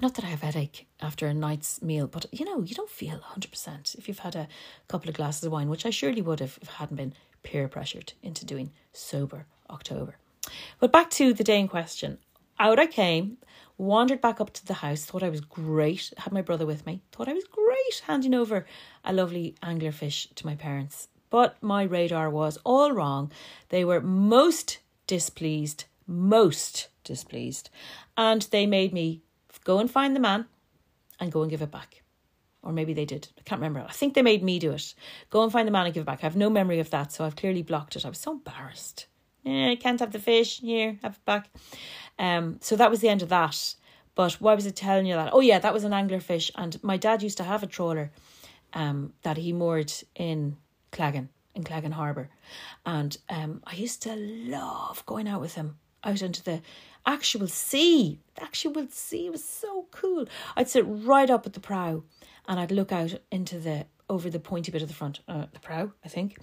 not 0.00 0.14
that 0.14 0.24
I 0.24 0.28
have 0.28 0.40
headache 0.40 0.86
after 1.00 1.26
a 1.26 1.34
night's 1.34 1.82
meal, 1.82 2.06
but 2.06 2.26
you 2.32 2.44
know, 2.44 2.62
you 2.62 2.74
don't 2.74 2.88
feel 2.90 3.20
100% 3.34 3.98
if 3.98 4.08
you've 4.08 4.20
had 4.20 4.36
a 4.36 4.48
couple 4.88 5.08
of 5.08 5.16
glasses 5.16 5.44
of 5.44 5.52
wine, 5.52 5.68
which 5.68 5.84
I 5.84 5.90
surely 5.90 6.22
would 6.22 6.40
have 6.40 6.58
if 6.62 6.70
I 6.70 6.72
hadn't 6.74 6.96
been 6.96 7.14
peer 7.42 7.68
pressured 7.68 8.14
into 8.22 8.46
doing 8.46 8.70
sober 8.92 9.46
October. 9.68 10.16
But 10.78 10.92
back 10.92 11.10
to 11.10 11.32
the 11.32 11.44
day 11.44 11.60
in 11.60 11.68
question. 11.68 12.18
Out 12.58 12.78
I 12.78 12.86
came, 12.86 13.38
wandered 13.78 14.20
back 14.20 14.40
up 14.40 14.52
to 14.52 14.66
the 14.66 14.74
house, 14.74 15.04
thought 15.04 15.22
I 15.22 15.30
was 15.30 15.40
great, 15.40 16.12
had 16.18 16.32
my 16.32 16.42
brother 16.42 16.66
with 16.66 16.84
me, 16.84 17.02
thought 17.12 17.28
I 17.28 17.32
was 17.32 17.44
great 17.44 18.02
handing 18.06 18.34
over 18.34 18.66
a 19.04 19.12
lovely 19.12 19.54
angler 19.62 19.92
fish 19.92 20.28
to 20.34 20.46
my 20.46 20.54
parents. 20.54 21.08
But 21.30 21.62
my 21.62 21.84
radar 21.84 22.28
was 22.28 22.58
all 22.64 22.92
wrong. 22.92 23.30
They 23.68 23.84
were 23.84 24.00
most 24.00 24.78
displeased, 25.06 25.84
most 26.06 26.88
displeased. 27.04 27.70
And 28.16 28.42
they 28.42 28.66
made 28.66 28.92
me 28.92 29.22
go 29.64 29.78
and 29.78 29.90
find 29.90 30.14
the 30.14 30.20
man 30.20 30.46
and 31.18 31.32
go 31.32 31.42
and 31.42 31.50
give 31.50 31.62
it 31.62 31.70
back. 31.70 32.02
Or 32.62 32.72
maybe 32.72 32.92
they 32.92 33.06
did. 33.06 33.28
I 33.38 33.42
can't 33.42 33.60
remember. 33.60 33.86
I 33.88 33.92
think 33.92 34.14
they 34.14 34.22
made 34.22 34.42
me 34.42 34.58
do 34.58 34.72
it. 34.72 34.94
Go 35.30 35.42
and 35.42 35.50
find 35.52 35.66
the 35.66 35.72
man 35.72 35.86
and 35.86 35.94
give 35.94 36.02
it 36.02 36.06
back. 36.06 36.18
I 36.22 36.26
have 36.26 36.36
no 36.36 36.50
memory 36.50 36.80
of 36.80 36.90
that, 36.90 37.12
so 37.12 37.24
I've 37.24 37.36
clearly 37.36 37.62
blocked 37.62 37.96
it. 37.96 38.04
I 38.04 38.08
was 38.10 38.18
so 38.18 38.32
embarrassed. 38.32 39.06
Eh, 39.44 39.76
can't 39.76 40.00
have 40.00 40.12
the 40.12 40.18
fish. 40.18 40.60
Here, 40.60 40.98
have 41.02 41.14
it 41.14 41.24
back. 41.24 41.48
Um, 42.18 42.58
so 42.60 42.76
that 42.76 42.90
was 42.90 43.00
the 43.00 43.08
end 43.08 43.22
of 43.22 43.28
that. 43.30 43.74
But 44.14 44.34
why 44.34 44.54
was 44.54 44.66
I 44.66 44.70
telling 44.70 45.06
you 45.06 45.14
that? 45.14 45.30
Oh 45.32 45.40
yeah, 45.40 45.58
that 45.58 45.72
was 45.72 45.84
an 45.84 45.92
angler 45.92 46.20
fish, 46.20 46.50
and 46.56 46.82
my 46.82 46.96
dad 46.96 47.22
used 47.22 47.38
to 47.38 47.44
have 47.44 47.62
a 47.62 47.66
trawler, 47.66 48.10
um, 48.74 49.12
that 49.22 49.36
he 49.36 49.52
moored 49.52 49.92
in 50.14 50.56
Cleggan 50.92 51.28
in 51.54 51.64
Cleggan 51.64 51.92
Harbour, 51.92 52.28
and 52.84 53.16
um, 53.28 53.62
I 53.66 53.74
used 53.74 54.02
to 54.02 54.14
love 54.14 55.04
going 55.06 55.26
out 55.26 55.40
with 55.40 55.54
him 55.54 55.78
out 56.04 56.22
into 56.22 56.42
the 56.42 56.62
actual 57.06 57.46
sea. 57.46 58.20
The 58.34 58.42
actual 58.42 58.86
sea 58.90 59.30
was 59.30 59.44
so 59.44 59.86
cool. 59.90 60.26
I'd 60.56 60.68
sit 60.68 60.84
right 60.86 61.30
up 61.30 61.46
at 61.46 61.52
the 61.52 61.60
prow, 61.60 62.02
and 62.46 62.60
I'd 62.60 62.72
look 62.72 62.92
out 62.92 63.14
into 63.30 63.58
the 63.58 63.86
over 64.10 64.28
the 64.28 64.40
pointy 64.40 64.70
bit 64.70 64.82
of 64.82 64.88
the 64.88 64.94
front, 64.94 65.20
uh, 65.28 65.46
the 65.52 65.60
prow, 65.60 65.92
I 66.04 66.08
think, 66.08 66.38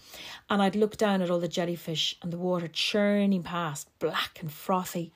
and 0.50 0.62
I'd 0.62 0.76
look 0.76 0.98
down 0.98 1.22
at 1.22 1.30
all 1.30 1.40
the 1.40 1.48
jellyfish 1.48 2.16
and 2.22 2.34
the 2.34 2.38
water 2.38 2.68
churning 2.68 3.44
past, 3.44 3.90
black 4.00 4.40
and 4.42 4.52
frothy, 4.52 5.14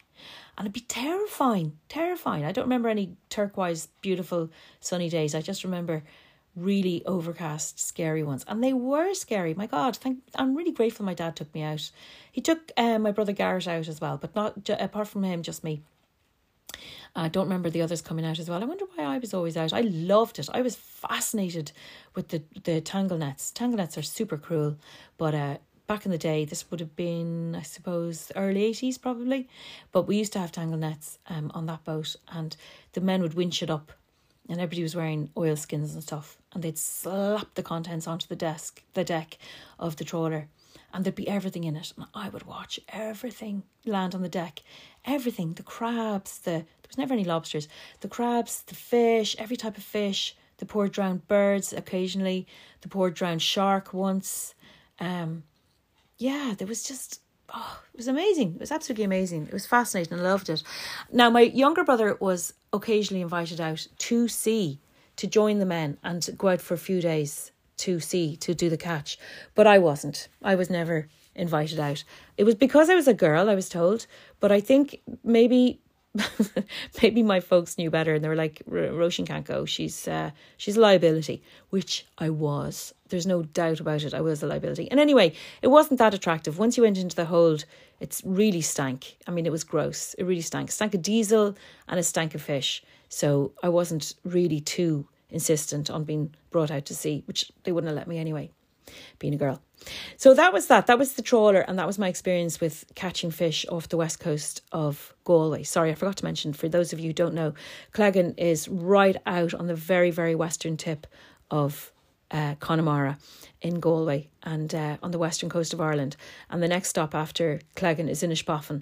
and 0.58 0.66
it'd 0.66 0.74
be 0.74 0.82
terrifying, 0.82 1.80
terrifying. 1.90 2.46
I 2.46 2.52
don't 2.52 2.66
remember 2.66 2.90
any 2.90 3.16
turquoise, 3.30 3.88
beautiful, 4.02 4.52
sunny 4.80 5.10
days. 5.10 5.34
I 5.34 5.42
just 5.42 5.64
remember 5.64 6.04
really 6.56 7.04
overcast, 7.06 7.80
scary 7.80 8.24
ones, 8.24 8.44
and 8.48 8.64
they 8.64 8.74
were 8.74 9.14
scary. 9.14 9.54
My 9.54 9.68
God, 9.68 9.96
thank 9.96 10.20
I'm 10.36 10.56
really 10.56 10.74
grateful 10.74 11.06
my 11.06 11.14
dad 11.14 11.36
took 11.36 11.54
me 11.56 11.64
out. 11.64 11.90
He 12.32 12.42
took 12.42 12.72
uh, 12.76 13.00
my 13.00 13.12
brother 13.12 13.32
Garrett 13.32 13.68
out 13.68 13.88
as 13.88 14.02
well, 14.02 14.18
but 14.18 14.36
not 14.36 14.70
apart 14.70 15.08
from 15.08 15.24
him, 15.24 15.42
just 15.42 15.64
me. 15.64 15.82
I 17.16 17.28
don't 17.28 17.46
remember 17.46 17.70
the 17.70 17.82
others 17.82 18.02
coming 18.02 18.26
out 18.26 18.40
as 18.40 18.50
well. 18.50 18.62
I 18.62 18.66
wonder 18.66 18.86
why 18.96 19.04
I 19.04 19.18
was 19.18 19.34
always 19.34 19.58
out. 19.58 19.74
I 19.74 19.82
loved 19.82 20.40
it. 20.40 20.50
I 20.54 20.62
was 20.62 20.76
fascinated 20.76 21.72
with 22.16 22.30
the 22.30 22.44
the 22.64 22.82
tangle 22.82 23.18
nets. 23.18 23.52
Tangle 23.52 23.78
nets 23.78 23.98
are 23.98 24.04
super 24.04 24.38
cruel, 24.38 24.78
but 25.18 25.34
uh, 25.34 25.58
back 25.88 26.06
in 26.06 26.12
the 26.12 26.18
day, 26.18 26.46
this 26.46 26.70
would 26.72 26.80
have 26.80 26.96
been, 26.96 27.56
I 27.56 27.64
suppose, 27.64 28.32
early 28.36 28.64
eighties 28.64 28.98
probably. 28.98 29.50
But 29.92 30.08
we 30.08 30.18
used 30.18 30.34
to 30.34 30.40
have 30.40 30.52
tangle 30.52 30.80
nets 30.80 31.20
um 31.30 31.52
on 31.54 31.66
that 31.66 31.84
boat, 31.84 32.16
and 32.30 32.56
the 32.94 33.02
men 33.02 33.22
would 33.22 33.34
winch 33.34 33.62
it 33.62 33.70
up, 33.70 33.92
and 34.48 34.60
everybody 34.60 34.84
was 34.84 34.96
wearing 34.96 35.30
oilskins 35.38 35.94
and 35.94 36.04
stuff, 36.04 36.38
and 36.54 36.64
they'd 36.64 36.78
slap 36.78 37.54
the 37.56 37.64
contents 37.64 38.08
onto 38.08 38.28
the 38.28 38.36
desk, 38.36 38.84
the 38.94 39.04
deck 39.04 39.38
of 39.80 39.98
the 39.98 40.06
trawler 40.06 40.48
and 40.94 41.04
there'd 41.04 41.16
be 41.16 41.28
everything 41.28 41.64
in 41.64 41.76
it. 41.76 41.94
And 41.96 42.06
I 42.14 42.30
would 42.30 42.44
watch 42.44 42.80
everything 42.90 43.64
land 43.86 44.16
on 44.16 44.22
the 44.22 44.30
deck. 44.30 44.62
Everything, 45.06 45.54
the 45.54 45.64
crabs, 45.64 46.40
the 46.40 46.52
there 46.52 46.88
was 46.88 46.98
never 46.98 47.14
any 47.14 47.24
lobsters, 47.24 47.68
the 48.02 48.08
crabs, 48.08 48.64
the 48.64 48.76
fish, 48.76 49.36
every 49.40 49.58
type 49.58 49.78
of 49.78 49.84
fish, 49.84 50.36
the 50.58 50.66
poor 50.66 50.88
drowned 50.88 51.28
birds 51.28 51.74
occasionally, 51.74 52.48
the 52.82 52.88
poor 52.88 53.10
drowned 53.10 53.42
shark 53.42 53.94
once. 53.94 54.54
Um 55.00 55.44
yeah, 56.18 56.54
there 56.58 56.68
was 56.68 56.84
just 56.84 57.22
oh, 57.54 57.82
it 57.94 57.98
was 57.98 58.08
amazing. 58.08 58.56
It 58.56 58.60
was 58.60 58.72
absolutely 58.72 59.06
amazing. 59.06 59.48
It 59.48 59.54
was 59.54 59.66
fascinating. 59.66 60.20
I 60.20 60.22
loved 60.22 60.50
it. 60.50 60.64
Now 61.12 61.30
my 61.30 61.42
younger 61.42 61.84
brother 61.84 62.16
was 62.20 62.54
occasionally 62.72 63.22
invited 63.22 63.60
out 63.60 63.88
to 63.98 64.28
sea 64.28 64.80
to 65.18 65.28
join 65.28 65.60
the 65.60 65.66
men 65.66 65.98
and 66.04 66.28
go 66.38 66.50
out 66.50 66.62
for 66.62 66.74
a 66.74 66.80
few 66.80 67.02
days 67.02 67.52
to 67.78 68.00
see 68.00 68.36
to 68.38 68.54
do 68.54 68.70
the 68.70 68.78
catch, 68.78 69.18
but 69.56 69.66
I 69.68 69.80
wasn't. 69.80 70.28
I 70.44 70.56
was 70.56 70.70
never 70.70 71.08
invited 71.36 71.80
out. 71.80 72.04
It 72.38 72.44
was 72.44 72.56
because 72.56 72.90
I 72.90 72.96
was 72.96 73.08
a 73.08 73.14
girl, 73.14 73.50
I 73.50 73.56
was 73.56 73.70
told, 73.70 74.08
but 74.40 74.52
I 74.52 74.60
think 74.60 75.02
maybe 75.24 75.80
maybe 77.02 77.24
my 77.24 77.40
folks 77.40 77.78
knew 77.78 77.90
better 77.90 78.14
and 78.14 78.24
they 78.24 78.28
were 78.28 78.36
like 78.36 78.62
Roisin 78.70 79.26
can't 79.26 79.46
go. 79.46 79.66
She's 79.66 80.08
uh, 80.08 80.32
she's 80.58 80.76
a 80.76 80.82
liability 80.82 81.42
which 81.70 82.06
I 82.18 82.30
was. 82.30 82.94
There's 83.10 83.28
no 83.28 83.44
doubt 83.44 83.80
about 83.80 84.04
it. 84.04 84.14
I 84.14 84.22
was 84.22 84.44
a 84.44 84.48
liability. 84.48 84.92
And 84.92 85.00
anyway 85.00 85.34
it 85.62 85.68
wasn't 85.68 86.00
that 86.00 86.14
attractive. 86.14 86.60
Once 86.60 86.76
you 86.76 86.84
went 86.84 86.98
into 86.98 87.16
the 87.16 87.26
hold 87.26 87.66
it's 88.00 88.22
really 88.26 88.62
stank. 88.62 89.18
I 89.26 89.32
mean 89.32 89.46
it 89.46 89.52
was 89.52 89.64
gross. 89.64 90.14
It 90.16 90.26
really 90.26 90.42
stank. 90.42 90.72
Stank 90.72 90.94
of 90.96 91.02
diesel 91.02 91.56
and 91.88 92.00
it 92.00 92.04
stank 92.04 92.36
of 92.36 92.42
fish. 92.42 92.84
So 93.08 93.54
I 93.64 93.70
wasn't 93.70 94.16
really 94.26 94.60
too 94.60 95.08
insistent 95.30 95.90
on 95.90 96.04
being 96.04 96.36
brought 96.50 96.72
out 96.72 96.86
to 96.86 96.96
sea 96.96 97.24
which 97.26 97.52
they 97.64 97.72
wouldn't 97.72 97.88
have 97.88 97.98
let 97.98 98.08
me 98.08 98.18
anyway 98.18 98.52
being 99.20 99.34
a 99.34 99.38
girl. 99.38 99.62
So 100.18 100.34
that 100.34 100.54
was 100.54 100.68
that. 100.68 100.88
That 100.88 101.00
was 101.00 101.14
the 101.14 101.22
trawler, 101.22 101.62
and 101.62 101.78
that 101.80 101.88
was 101.88 101.98
my 101.98 102.08
experience 102.08 102.60
with 102.62 102.86
catching 102.96 103.32
fish 103.32 103.66
off 103.70 103.90
the 103.90 103.98
west 103.98 104.20
coast 104.20 104.62
of 104.72 105.14
Galway. 105.24 105.64
Sorry, 105.64 105.92
I 105.92 105.96
forgot 105.96 106.18
to 106.18 106.26
mention, 106.26 106.54
for 106.54 106.70
those 106.70 106.94
of 106.94 107.00
you 107.00 107.08
who 107.08 107.14
don't 107.14 107.34
know, 107.34 107.54
Cleggan 107.92 108.36
is 108.38 108.68
right 108.68 109.18
out 109.26 109.54
on 109.54 109.68
the 109.68 109.76
very, 109.76 110.12
very 110.12 110.36
western 110.36 110.78
tip 110.78 111.08
of 111.50 111.92
uh, 112.32 112.56
Connemara 112.60 113.18
in 113.62 113.80
Galway 113.80 114.30
and 114.44 114.74
uh, 114.74 114.98
on 115.04 115.12
the 115.12 115.20
western 115.20 115.50
coast 115.50 115.74
of 115.74 115.82
Ireland. 115.82 116.16
And 116.50 116.62
the 116.62 116.68
next 116.68 116.90
stop 116.90 117.14
after 117.14 117.60
Cleggan 117.76 118.10
is 118.10 118.24
Inishbofin. 118.24 118.82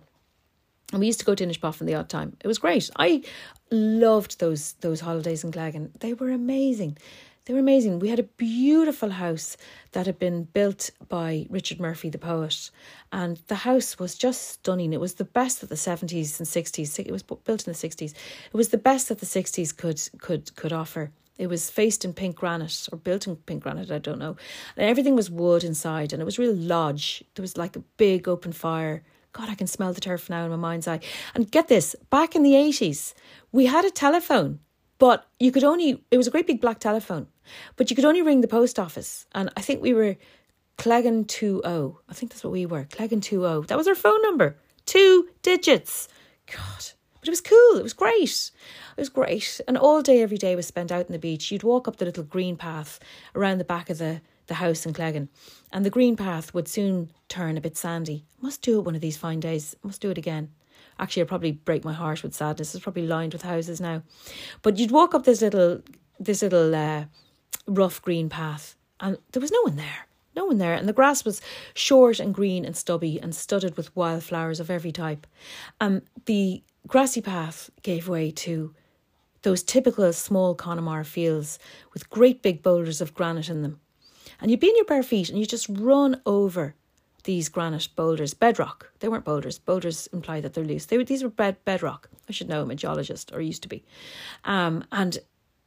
And 0.91 0.99
we 0.99 1.07
used 1.07 1.19
to 1.19 1.25
go 1.25 1.35
to 1.35 1.45
Inishbofin 1.45 1.85
the 1.85 1.95
odd 1.95 2.09
time. 2.09 2.35
It 2.43 2.47
was 2.47 2.57
great. 2.57 2.89
I 2.97 3.23
loved 3.71 4.39
those 4.39 4.73
those 4.81 5.01
holidays 5.01 5.43
in 5.43 5.51
Cleggan. 5.51 5.91
They 5.99 6.13
were 6.13 6.31
amazing. 6.31 6.97
They 7.49 7.53
were 7.53 7.61
amazing. 7.61 7.97
We 7.97 8.09
had 8.09 8.19
a 8.19 8.29
beautiful 8.37 9.09
house 9.09 9.57
that 9.93 10.05
had 10.05 10.19
been 10.19 10.43
built 10.43 10.91
by 11.07 11.47
Richard 11.49 11.79
Murphy, 11.79 12.11
the 12.11 12.19
poet, 12.19 12.69
and 13.11 13.37
the 13.47 13.55
house 13.55 13.97
was 13.97 14.13
just 14.13 14.49
stunning. 14.49 14.93
It 14.93 14.99
was 14.99 15.15
the 15.15 15.25
best 15.25 15.61
that 15.61 15.69
the 15.69 15.75
seventies 15.75 16.39
and 16.39 16.47
sixties. 16.47 16.99
It 16.99 17.11
was 17.11 17.23
built 17.23 17.49
in 17.65 17.71
the 17.71 17.73
sixties. 17.73 18.13
It 18.53 18.55
was 18.55 18.69
the 18.69 18.77
best 18.77 19.09
that 19.09 19.19
the 19.19 19.25
sixties 19.25 19.73
could 19.73 19.99
could 20.19 20.55
could 20.55 20.71
offer. 20.71 21.09
It 21.39 21.47
was 21.47 21.71
faced 21.71 22.05
in 22.05 22.13
pink 22.13 22.35
granite 22.35 22.87
or 22.91 22.99
built 22.99 23.25
in 23.25 23.35
pink 23.35 23.63
granite, 23.63 23.89
I 23.89 23.97
don't 23.97 24.19
know. 24.19 24.35
And 24.77 24.87
everything 24.87 25.15
was 25.15 25.31
wood 25.31 25.63
inside, 25.63 26.13
and 26.13 26.21
it 26.21 26.25
was 26.25 26.37
real 26.37 26.53
lodge. 26.53 27.23
There 27.33 27.41
was 27.41 27.57
like 27.57 27.75
a 27.75 27.83
big 27.97 28.27
open 28.27 28.51
fire. 28.51 29.01
God, 29.33 29.49
I 29.49 29.55
can 29.55 29.65
smell 29.65 29.91
the 29.91 30.01
turf 30.01 30.29
now 30.29 30.43
in 30.43 30.51
my 30.51 30.55
mind's 30.55 30.87
eye. 30.87 30.99
And 31.33 31.49
get 31.49 31.67
this, 31.67 31.95
back 32.11 32.35
in 32.35 32.43
the 32.43 32.53
80s, 32.53 33.15
we 33.51 33.65
had 33.65 33.85
a 33.85 33.89
telephone, 33.89 34.59
but 34.99 35.25
you 35.39 35.51
could 35.51 35.63
only, 35.63 36.03
it 36.11 36.17
was 36.17 36.27
a 36.27 36.31
great 36.31 36.45
big 36.45 36.61
black 36.61 36.77
telephone. 36.79 37.25
But 37.75 37.89
you 37.89 37.95
could 37.95 38.05
only 38.05 38.21
ring 38.21 38.41
the 38.41 38.47
post 38.47 38.79
office. 38.79 39.25
And 39.33 39.49
I 39.57 39.61
think 39.61 39.81
we 39.81 39.93
were 39.93 40.17
Cleggan 40.77 41.25
20. 41.25 41.61
I 41.65 42.13
think 42.13 42.31
that's 42.31 42.43
what 42.43 42.53
we 42.53 42.65
were. 42.65 42.85
Cleggan 42.85 43.21
20. 43.21 43.67
That 43.67 43.77
was 43.77 43.87
our 43.87 43.95
phone 43.95 44.21
number. 44.21 44.57
Two 44.85 45.27
digits. 45.41 46.07
God. 46.47 46.85
But 47.19 47.27
it 47.27 47.31
was 47.31 47.41
cool. 47.41 47.77
It 47.77 47.83
was 47.83 47.93
great. 47.93 48.51
It 48.95 49.01
was 49.01 49.09
great. 49.09 49.59
And 49.67 49.77
all 49.77 50.01
day, 50.01 50.21
every 50.21 50.37
day 50.37 50.55
was 50.55 50.67
spent 50.67 50.91
out 50.91 51.07
on 51.07 51.11
the 51.11 51.19
beach. 51.19 51.51
You'd 51.51 51.63
walk 51.63 51.87
up 51.87 51.97
the 51.97 52.05
little 52.05 52.23
green 52.23 52.55
path 52.55 52.99
around 53.35 53.57
the 53.57 53.65
back 53.65 53.89
of 53.89 53.97
the, 53.97 54.21
the 54.47 54.55
house 54.55 54.85
in 54.85 54.93
Cleggan. 54.93 55.27
And 55.73 55.85
the 55.85 55.89
green 55.89 56.15
path 56.15 56.53
would 56.53 56.67
soon 56.67 57.11
turn 57.27 57.57
a 57.57 57.61
bit 57.61 57.75
sandy. 57.75 58.25
Must 58.39 58.61
do 58.61 58.79
it 58.79 58.85
one 58.85 58.95
of 58.95 59.01
these 59.01 59.17
fine 59.17 59.41
days. 59.41 59.75
Must 59.83 59.99
do 60.01 60.11
it 60.11 60.17
again. 60.17 60.51
Actually, 60.97 61.23
I'd 61.23 61.29
probably 61.29 61.51
break 61.51 61.83
my 61.83 61.93
heart 61.93 62.23
with 62.23 62.33
sadness. 62.33 62.73
It's 62.73 62.83
probably 62.83 63.05
lined 63.05 63.33
with 63.33 63.41
houses 63.41 63.81
now. 63.81 64.03
But 64.61 64.77
you'd 64.77 64.91
walk 64.91 65.13
up 65.13 65.25
this 65.25 65.41
little, 65.41 65.81
this 66.19 66.41
little 66.41 66.73
uh, 66.73 67.05
rough 67.67 68.01
green 68.01 68.29
path, 68.29 68.75
and 68.99 69.17
there 69.31 69.41
was 69.41 69.51
no 69.51 69.61
one 69.63 69.75
there. 69.75 70.07
No 70.35 70.45
one 70.45 70.57
there, 70.57 70.73
and 70.73 70.87
the 70.87 70.93
grass 70.93 71.25
was 71.25 71.41
short 71.73 72.19
and 72.19 72.33
green 72.33 72.63
and 72.63 72.75
stubby 72.75 73.19
and 73.19 73.35
studded 73.35 73.75
with 73.75 73.95
wildflowers 73.95 74.59
of 74.59 74.69
every 74.69 74.91
type. 74.91 75.27
Um, 75.81 76.03
the 76.25 76.63
grassy 76.87 77.21
path 77.21 77.69
gave 77.83 78.07
way 78.07 78.31
to 78.31 78.73
those 79.41 79.63
typical 79.63 80.11
small 80.13 80.55
Connemara 80.55 81.05
fields 81.05 81.59
with 81.93 82.09
great 82.09 82.41
big 82.41 82.61
boulders 82.61 83.01
of 83.01 83.13
granite 83.13 83.49
in 83.49 83.61
them. 83.61 83.79
And 84.41 84.51
you'd 84.51 84.59
be 84.59 84.69
in 84.69 84.75
your 84.75 84.85
bare 84.85 85.03
feet 85.03 85.29
and 85.29 85.39
you 85.39 85.45
just 85.45 85.69
run 85.69 86.21
over 86.25 86.75
these 87.23 87.49
granite 87.49 87.89
boulders, 87.95 88.33
bedrock. 88.33 88.91
They 88.99 89.07
weren't 89.07 89.25
boulders. 89.25 89.59
Boulders 89.59 90.07
imply 90.07 90.41
that 90.41 90.53
they're 90.53 90.63
loose. 90.63 90.85
They 90.85 90.97
were, 90.97 91.03
these 91.03 91.23
were 91.23 91.29
bed, 91.29 91.57
bedrock. 91.65 92.09
I 92.27 92.31
should 92.31 92.49
know, 92.49 92.61
I'm 92.61 92.71
a 92.71 92.75
geologist, 92.75 93.31
or 93.33 93.41
used 93.41 93.63
to 93.63 93.69
be. 93.69 93.83
Um, 94.45 94.85
and 94.91 95.17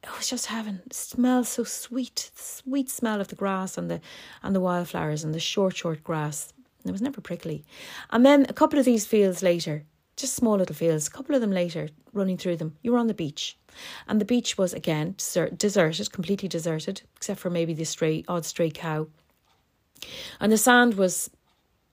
Oh, 0.04 0.14
it 0.14 0.18
was 0.18 0.28
just 0.28 0.46
heaven. 0.46 0.82
It 0.86 0.94
smells 0.94 1.48
so 1.48 1.62
sweet, 1.62 2.30
the 2.34 2.42
sweet 2.42 2.90
smell 2.90 3.20
of 3.20 3.28
the 3.28 3.36
grass 3.36 3.78
and 3.78 3.88
the 3.88 4.00
and 4.42 4.54
the 4.54 4.60
wildflowers 4.60 5.22
and 5.22 5.32
the 5.32 5.40
short, 5.40 5.76
short 5.76 6.02
grass. 6.02 6.52
And 6.82 6.90
it 6.90 6.92
was 6.92 7.02
never 7.02 7.20
prickly. 7.20 7.64
And 8.10 8.26
then 8.26 8.44
a 8.48 8.52
couple 8.52 8.78
of 8.80 8.84
these 8.84 9.06
fields 9.06 9.42
later, 9.42 9.84
just 10.16 10.34
small 10.34 10.56
little 10.56 10.74
fields, 10.74 11.06
a 11.06 11.10
couple 11.10 11.36
of 11.36 11.40
them 11.40 11.52
later, 11.52 11.88
running 12.12 12.36
through 12.36 12.56
them, 12.56 12.76
you 12.82 12.90
were 12.90 12.98
on 12.98 13.06
the 13.06 13.14
beach. 13.14 13.56
And 14.08 14.20
the 14.20 14.24
beach 14.24 14.58
was 14.58 14.74
again 14.74 15.14
deserted, 15.56 16.12
completely 16.12 16.48
deserted, 16.48 17.02
except 17.16 17.38
for 17.38 17.50
maybe 17.50 17.72
the 17.72 17.84
stray 17.84 18.24
odd 18.26 18.44
stray 18.44 18.70
cow. 18.70 19.06
And 20.40 20.50
the 20.50 20.58
sand 20.58 20.94
was 20.94 21.30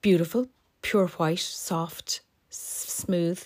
beautiful, 0.01 0.47
pure 0.81 1.07
white, 1.07 1.39
soft, 1.39 2.21
smooth. 2.49 3.43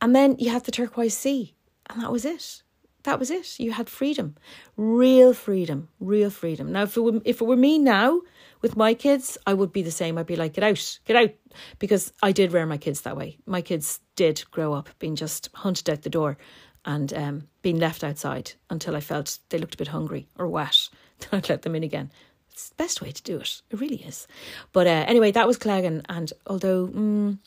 And 0.00 0.16
then 0.16 0.34
you 0.40 0.50
had 0.50 0.64
the 0.64 0.72
turquoise 0.72 1.16
sea, 1.16 1.54
and 1.88 2.02
that 2.02 2.10
was 2.10 2.24
it 2.24 2.62
that 3.04 3.18
was 3.18 3.30
it. 3.30 3.58
You 3.58 3.72
had 3.72 3.88
freedom, 3.88 4.36
real 4.76 5.32
freedom, 5.32 5.88
real 6.00 6.30
freedom. 6.30 6.72
Now, 6.72 6.82
if 6.82 6.96
it 6.96 7.00
were, 7.00 7.20
if 7.24 7.40
it 7.40 7.44
were 7.44 7.56
me 7.56 7.78
now 7.78 8.20
with 8.60 8.76
my 8.76 8.94
kids, 8.94 9.38
I 9.46 9.54
would 9.54 9.72
be 9.72 9.82
the 9.82 9.90
same. 9.90 10.18
I'd 10.18 10.26
be 10.26 10.36
like, 10.36 10.54
get 10.54 10.64
out, 10.64 10.98
get 11.04 11.16
out, 11.16 11.30
because 11.78 12.12
I 12.22 12.32
did 12.32 12.52
rear 12.52 12.66
my 12.66 12.78
kids 12.78 13.02
that 13.02 13.16
way. 13.16 13.38
My 13.46 13.62
kids 13.62 14.00
did 14.16 14.44
grow 14.50 14.72
up 14.72 14.90
being 14.98 15.16
just 15.16 15.48
hunted 15.54 15.88
out 15.88 16.02
the 16.02 16.10
door 16.10 16.36
and 16.84 17.12
um, 17.14 17.48
being 17.62 17.78
left 17.78 18.04
outside 18.04 18.52
until 18.68 18.96
I 18.96 19.00
felt 19.00 19.38
they 19.48 19.58
looked 19.58 19.74
a 19.74 19.78
bit 19.78 19.88
hungry 19.88 20.28
or 20.38 20.48
wet. 20.48 20.88
Then 21.20 21.28
I'd 21.32 21.48
let 21.50 21.62
them 21.62 21.74
in 21.74 21.82
again. 21.82 22.10
It's 22.50 22.70
the 22.70 22.76
best 22.76 23.02
way 23.02 23.10
to 23.10 23.22
do 23.22 23.38
it. 23.38 23.60
It 23.70 23.78
really 23.78 24.02
is. 24.02 24.26
But 24.72 24.86
uh, 24.86 25.04
anyway, 25.06 25.32
that 25.32 25.46
was 25.46 25.58
Cleggan, 25.58 26.02
and 26.08 26.32
although 26.46 26.86
mm, 26.88 27.38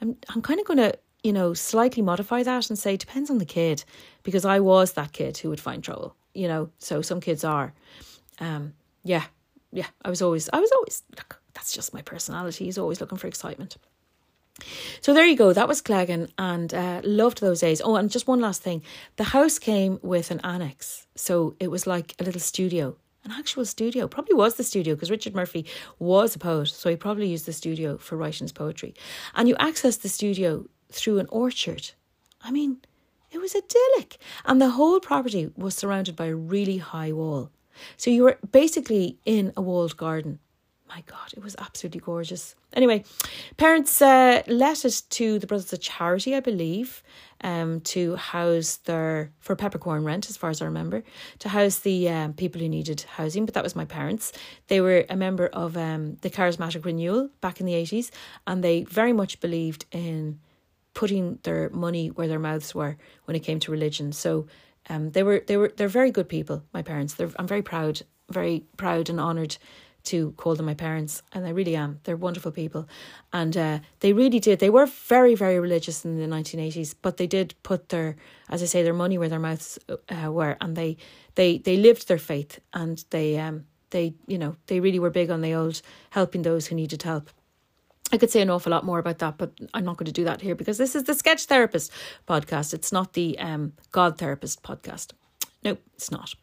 I'm, 0.00 0.16
I'm 0.28 0.42
kind 0.42 0.60
of 0.60 0.66
going 0.66 0.78
to 0.78 0.96
you 1.26 1.32
know, 1.32 1.54
slightly 1.54 2.04
modify 2.04 2.44
that 2.44 2.70
and 2.70 2.78
say 2.78 2.96
depends 2.96 3.30
on 3.30 3.38
the 3.38 3.44
kid 3.44 3.84
because 4.22 4.44
I 4.44 4.60
was 4.60 4.92
that 4.92 5.12
kid 5.12 5.36
who 5.38 5.48
would 5.50 5.58
find 5.58 5.82
trouble, 5.82 6.14
you 6.34 6.46
know. 6.46 6.70
So 6.78 7.02
some 7.02 7.20
kids 7.20 7.42
are. 7.42 7.74
Um, 8.38 8.74
yeah, 9.02 9.24
yeah. 9.72 9.88
I 10.04 10.08
was 10.08 10.22
always, 10.22 10.48
I 10.52 10.60
was 10.60 10.70
always. 10.70 11.02
Look, 11.16 11.40
that's 11.52 11.72
just 11.72 11.92
my 11.92 12.00
personality. 12.00 12.66
He's 12.66 12.78
always 12.78 13.00
looking 13.00 13.18
for 13.18 13.26
excitement. 13.26 13.76
So 15.00 15.12
there 15.12 15.26
you 15.26 15.36
go. 15.36 15.52
That 15.52 15.66
was 15.66 15.80
Cleggan 15.80 16.28
and 16.38 16.72
uh, 16.72 17.00
loved 17.02 17.40
those 17.40 17.58
days. 17.60 17.82
Oh, 17.84 17.96
and 17.96 18.08
just 18.08 18.28
one 18.28 18.40
last 18.40 18.62
thing. 18.62 18.82
The 19.16 19.24
house 19.24 19.58
came 19.58 19.98
with 20.02 20.30
an 20.30 20.40
annex. 20.44 21.08
So 21.16 21.56
it 21.58 21.72
was 21.72 21.88
like 21.88 22.14
a 22.20 22.24
little 22.24 22.40
studio, 22.40 22.96
an 23.24 23.32
actual 23.32 23.64
studio. 23.64 24.06
Probably 24.06 24.36
was 24.36 24.54
the 24.54 24.64
studio 24.64 24.94
because 24.94 25.10
Richard 25.10 25.34
Murphy 25.34 25.66
was 25.98 26.36
a 26.36 26.38
poet. 26.38 26.68
So 26.68 26.88
he 26.88 26.94
probably 26.94 27.26
used 27.26 27.46
the 27.46 27.52
studio 27.52 27.98
for 27.98 28.16
writing 28.16 28.44
his 28.44 28.52
poetry. 28.52 28.94
And 29.34 29.48
you 29.48 29.56
access 29.58 29.96
the 29.96 30.08
studio 30.08 30.66
through 30.96 31.18
an 31.18 31.28
orchard. 31.30 31.90
I 32.42 32.50
mean, 32.50 32.78
it 33.30 33.38
was 33.38 33.54
idyllic. 33.54 34.18
And 34.44 34.60
the 34.60 34.70
whole 34.70 35.00
property 35.00 35.50
was 35.56 35.74
surrounded 35.74 36.16
by 36.16 36.26
a 36.26 36.34
really 36.34 36.78
high 36.78 37.12
wall. 37.12 37.50
So 37.96 38.10
you 38.10 38.22
were 38.24 38.38
basically 38.50 39.18
in 39.24 39.52
a 39.56 39.62
walled 39.62 39.96
garden. 39.96 40.38
My 40.88 41.02
God, 41.06 41.32
it 41.36 41.42
was 41.42 41.56
absolutely 41.58 42.00
gorgeous. 42.00 42.54
Anyway, 42.72 43.02
parents 43.56 44.00
uh, 44.00 44.42
let 44.46 44.84
it 44.84 45.02
to 45.10 45.38
the 45.40 45.46
Brothers 45.46 45.72
of 45.72 45.80
Charity, 45.80 46.36
I 46.36 46.40
believe, 46.40 47.02
um, 47.40 47.80
to 47.80 48.14
house 48.14 48.76
their, 48.76 49.32
for 49.40 49.56
peppercorn 49.56 50.04
rent, 50.04 50.30
as 50.30 50.36
far 50.36 50.48
as 50.48 50.62
I 50.62 50.64
remember, 50.66 51.02
to 51.40 51.48
house 51.48 51.80
the 51.80 52.08
um, 52.08 52.34
people 52.34 52.60
who 52.60 52.68
needed 52.68 53.00
housing. 53.02 53.46
But 53.46 53.54
that 53.54 53.64
was 53.64 53.74
my 53.74 53.84
parents. 53.84 54.32
They 54.68 54.80
were 54.80 55.04
a 55.10 55.16
member 55.16 55.48
of 55.48 55.76
um, 55.76 56.18
the 56.20 56.30
Charismatic 56.30 56.84
Renewal 56.84 57.30
back 57.40 57.58
in 57.58 57.66
the 57.66 57.74
80s, 57.74 58.10
and 58.46 58.62
they 58.62 58.84
very 58.84 59.12
much 59.12 59.40
believed 59.40 59.86
in 59.90 60.38
putting 60.96 61.38
their 61.42 61.68
money 61.68 62.08
where 62.08 62.26
their 62.26 62.38
mouths 62.38 62.74
were 62.74 62.96
when 63.26 63.36
it 63.36 63.44
came 63.44 63.60
to 63.60 63.70
religion. 63.70 64.12
So 64.12 64.46
um, 64.88 65.10
they 65.10 65.22
were 65.22 65.44
they 65.46 65.56
were 65.56 65.72
they're 65.76 65.88
very 65.88 66.10
good 66.10 66.28
people. 66.28 66.64
My 66.72 66.82
parents. 66.82 67.14
They're, 67.14 67.30
I'm 67.38 67.46
very 67.46 67.62
proud, 67.62 68.02
very 68.30 68.64
proud 68.76 69.08
and 69.10 69.20
honoured 69.20 69.58
to 70.04 70.32
call 70.32 70.54
them 70.54 70.66
my 70.66 70.74
parents, 70.74 71.22
and 71.32 71.44
I 71.44 71.50
really 71.50 71.76
am. 71.76 72.00
They're 72.04 72.16
wonderful 72.16 72.50
people, 72.50 72.88
and 73.32 73.56
uh, 73.56 73.78
they 74.00 74.12
really 74.12 74.40
did. 74.40 74.58
They 74.58 74.70
were 74.70 74.86
very, 74.86 75.34
very 75.34 75.58
religious 75.60 76.04
in 76.04 76.16
the 76.16 76.26
1980s, 76.26 76.94
but 77.02 77.16
they 77.16 77.26
did 77.26 77.54
put 77.62 77.88
their, 77.88 78.16
as 78.48 78.62
I 78.62 78.66
say, 78.66 78.82
their 78.82 78.94
money 78.94 79.18
where 79.18 79.28
their 79.28 79.40
mouths 79.40 79.78
uh, 79.88 80.30
were, 80.32 80.56
and 80.60 80.76
they 80.76 80.96
they 81.34 81.58
they 81.58 81.76
lived 81.76 82.08
their 82.08 82.18
faith, 82.18 82.58
and 82.72 83.04
they 83.10 83.38
um 83.38 83.64
they 83.90 84.14
you 84.26 84.38
know 84.38 84.56
they 84.68 84.80
really 84.80 85.00
were 85.00 85.10
big 85.10 85.30
on 85.30 85.42
the 85.42 85.52
old 85.52 85.82
helping 86.10 86.42
those 86.42 86.68
who 86.68 86.74
needed 86.74 87.02
help. 87.02 87.28
I 88.12 88.18
could 88.18 88.30
say 88.30 88.40
an 88.40 88.50
awful 88.50 88.70
lot 88.70 88.84
more 88.84 88.98
about 88.98 89.18
that, 89.18 89.36
but 89.36 89.52
I'm 89.74 89.84
not 89.84 89.96
going 89.96 90.06
to 90.06 90.12
do 90.12 90.24
that 90.24 90.40
here 90.40 90.54
because 90.54 90.78
this 90.78 90.94
is 90.94 91.04
the 91.04 91.14
Sketch 91.14 91.46
Therapist 91.46 91.90
podcast. 92.28 92.72
It's 92.72 92.92
not 92.92 93.14
the 93.14 93.38
um, 93.38 93.72
God 93.90 94.18
Therapist 94.18 94.62
podcast. 94.62 95.12
No, 95.64 95.76
it's 95.94 96.10
not. 96.10 96.34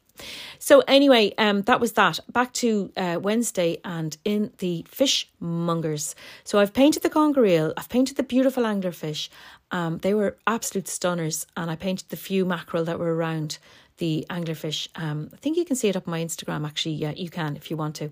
So 0.60 0.84
anyway, 0.88 1.34
um, 1.38 1.63
that 1.63 1.80
was 1.80 1.93
that. 1.93 2.19
Back 2.32 2.54
to 2.54 2.91
uh, 2.95 3.19
Wednesday 3.21 3.78
and 3.84 4.15
in 4.23 4.52
the 4.60 4.86
fishmongers. 4.89 6.13
So 6.43 6.60
I've 6.60 6.73
painted 6.73 7.04
the 7.04 7.10
conger 7.10 7.45
eel. 7.45 7.73
I've 7.78 7.89
painted 7.89 8.17
the 8.17 8.23
beautiful 8.23 8.63
anglerfish. 8.63 9.30
Um, 9.71 9.97
they 9.99 10.13
were 10.13 10.38
absolute 10.45 10.88
stunners, 10.88 11.47
and 11.58 11.71
I 11.71 11.76
painted 11.76 12.10
the 12.10 12.17
few 12.17 12.45
mackerel 12.45 12.86
that 12.86 12.99
were 12.99 13.15
around 13.15 13.58
the 13.97 14.25
anglerfish. 14.29 14.88
Um, 14.95 15.29
I 15.34 15.38
think 15.38 15.58
you 15.58 15.65
can 15.65 15.75
see 15.75 15.89
it 15.89 15.95
up 15.95 16.08
on 16.08 16.12
my 16.12 16.23
Instagram. 16.23 16.65
Actually, 16.65 16.95
yeah, 16.95 17.12
you 17.12 17.29
can 17.29 17.56
if 17.56 17.69
you 17.69 17.77
want 17.77 17.95
to. 17.97 18.12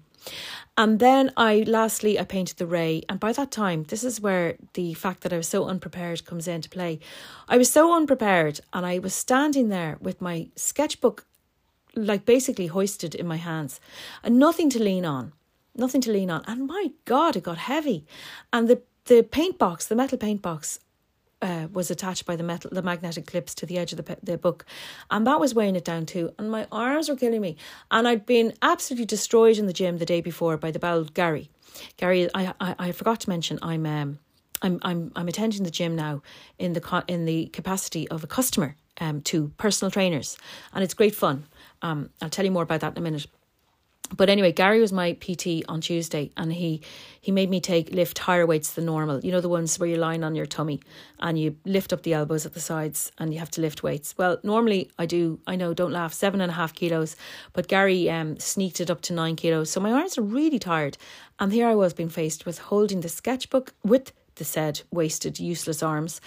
And 0.77 0.99
then 0.99 1.31
I 1.35 1.63
lastly 1.67 2.19
I 2.19 2.23
painted 2.23 2.57
the 2.57 2.67
ray, 2.67 3.03
and 3.09 3.19
by 3.19 3.31
that 3.33 3.51
time, 3.51 3.83
this 3.83 4.03
is 4.03 4.21
where 4.21 4.55
the 4.73 4.93
fact 4.93 5.21
that 5.21 5.33
I 5.33 5.37
was 5.37 5.47
so 5.47 5.65
unprepared 5.65 6.25
comes 6.25 6.47
into 6.47 6.69
play. 6.69 6.99
I 7.47 7.57
was 7.57 7.71
so 7.71 7.95
unprepared, 7.95 8.59
and 8.73 8.85
I 8.85 8.99
was 8.99 9.13
standing 9.13 9.69
there 9.69 9.97
with 9.99 10.21
my 10.21 10.49
sketchbook, 10.55 11.25
like 11.95 12.25
basically 12.25 12.67
hoisted 12.67 13.15
in 13.15 13.27
my 13.27 13.37
hands, 13.37 13.79
and 14.23 14.37
nothing 14.37 14.69
to 14.71 14.83
lean 14.83 15.05
on, 15.05 15.33
nothing 15.75 16.01
to 16.01 16.11
lean 16.11 16.29
on. 16.29 16.43
And 16.45 16.67
my 16.67 16.91
God, 17.05 17.35
it 17.35 17.43
got 17.43 17.57
heavy, 17.57 18.05
and 18.53 18.67
the 18.67 18.81
the 19.05 19.23
paint 19.23 19.57
box, 19.57 19.87
the 19.87 19.95
metal 19.95 20.17
paint 20.17 20.41
box, 20.41 20.79
uh, 21.41 21.67
was 21.71 21.91
attached 21.91 22.25
by 22.25 22.35
the 22.35 22.43
metal, 22.43 22.69
the 22.71 22.81
magnetic 22.81 23.25
clips 23.25 23.55
to 23.55 23.65
the 23.65 23.77
edge 23.77 23.91
of 23.93 24.03
the 24.03 24.17
the 24.23 24.37
book, 24.37 24.65
and 25.09 25.25
that 25.27 25.39
was 25.39 25.53
weighing 25.53 25.75
it 25.75 25.85
down 25.85 26.05
too. 26.05 26.33
And 26.37 26.51
my 26.51 26.67
arms 26.71 27.09
were 27.09 27.15
killing 27.15 27.41
me. 27.41 27.55
And 27.89 28.07
I'd 28.07 28.25
been 28.25 28.53
absolutely 28.61 29.05
destroyed 29.05 29.57
in 29.57 29.67
the 29.67 29.73
gym 29.73 29.97
the 29.97 30.05
day 30.05 30.21
before 30.21 30.57
by 30.57 30.71
the 30.71 30.79
bowel 30.79 31.05
Gary. 31.05 31.49
Gary, 31.97 32.29
I, 32.33 32.53
I 32.59 32.75
I 32.79 32.91
forgot 32.91 33.19
to 33.21 33.29
mention 33.29 33.59
I'm 33.61 33.85
um 33.85 34.19
I'm 34.61 34.79
I'm 34.83 35.11
I'm 35.15 35.27
attending 35.27 35.63
the 35.63 35.71
gym 35.71 35.95
now 35.95 36.21
in 36.59 36.73
the 36.73 37.03
in 37.07 37.25
the 37.25 37.47
capacity 37.47 38.07
of 38.09 38.23
a 38.23 38.27
customer 38.27 38.75
um 38.99 39.21
to 39.21 39.51
personal 39.57 39.91
trainers, 39.91 40.37
and 40.73 40.83
it's 40.83 40.93
great 40.93 41.15
fun. 41.15 41.45
Um, 41.81 42.09
I'll 42.21 42.29
tell 42.29 42.45
you 42.45 42.51
more 42.51 42.63
about 42.63 42.81
that 42.81 42.93
in 42.93 42.97
a 42.97 43.01
minute 43.01 43.25
but 44.15 44.29
anyway, 44.29 44.51
Gary 44.51 44.79
was 44.79 44.91
my 44.91 45.13
PT 45.13 45.63
on 45.67 45.81
Tuesday, 45.81 46.31
and 46.37 46.51
he 46.53 46.81
he 47.19 47.31
made 47.31 47.49
me 47.49 47.61
take 47.61 47.91
lift 47.91 48.17
higher 48.17 48.45
weights 48.45 48.73
than 48.73 48.85
normal. 48.85 49.23
You 49.23 49.31
know 49.31 49.41
the 49.41 49.49
ones 49.49 49.77
where 49.79 49.87
you're 49.87 49.99
lying 49.99 50.23
on 50.23 50.35
your 50.35 50.45
tummy 50.45 50.79
and 51.19 51.39
you 51.39 51.55
lift 51.65 51.93
up 51.93 52.01
the 52.01 52.13
elbows 52.13 52.45
at 52.45 52.53
the 52.53 52.59
sides, 52.59 53.11
and 53.17 53.33
you 53.33 53.39
have 53.39 53.51
to 53.51 53.61
lift 53.61 53.83
weights. 53.83 54.15
Well, 54.17 54.39
normally 54.43 54.89
I 54.97 55.05
do. 55.05 55.39
I 55.47 55.55
know, 55.55 55.73
don't 55.73 55.91
laugh. 55.91 56.13
Seven 56.13 56.41
and 56.41 56.51
a 56.51 56.55
half 56.55 56.73
kilos, 56.73 57.15
but 57.53 57.67
Gary 57.67 58.09
um 58.09 58.37
sneaked 58.39 58.81
it 58.81 58.91
up 58.91 59.01
to 59.01 59.13
nine 59.13 59.35
kilos. 59.35 59.69
So 59.69 59.79
my 59.79 59.91
arms 59.91 60.17
are 60.17 60.23
really 60.23 60.59
tired, 60.59 60.97
and 61.39 61.53
here 61.53 61.67
I 61.67 61.75
was 61.75 61.93
being 61.93 62.09
faced 62.09 62.45
with 62.45 62.59
holding 62.59 63.01
the 63.01 63.09
sketchbook 63.09 63.73
with 63.83 64.11
the 64.35 64.45
said 64.45 64.81
wasted, 64.91 65.39
useless 65.39 65.83
arms, 65.83 66.19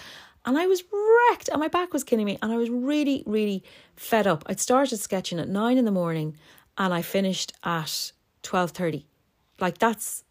and 0.45 0.57
I 0.57 0.67
was 0.67 0.83
wrecked, 0.91 1.49
and 1.49 1.59
my 1.59 1.67
back 1.67 1.93
was 1.93 2.03
killing 2.03 2.25
me, 2.25 2.37
and 2.41 2.51
I 2.51 2.57
was 2.57 2.69
really, 2.69 3.23
really 3.25 3.63
fed 3.95 4.27
up. 4.27 4.43
I'd 4.45 4.59
started 4.59 4.97
sketching 4.97 5.39
at 5.39 5.49
nine 5.49 5.77
in 5.77 5.85
the 5.85 5.91
morning 5.91 6.37
and 6.77 6.93
I 6.93 7.01
finished 7.01 7.53
at 7.63 8.11
twelve 8.43 8.71
thirty. 8.71 9.05
Like 9.59 9.77
that's 9.77 10.23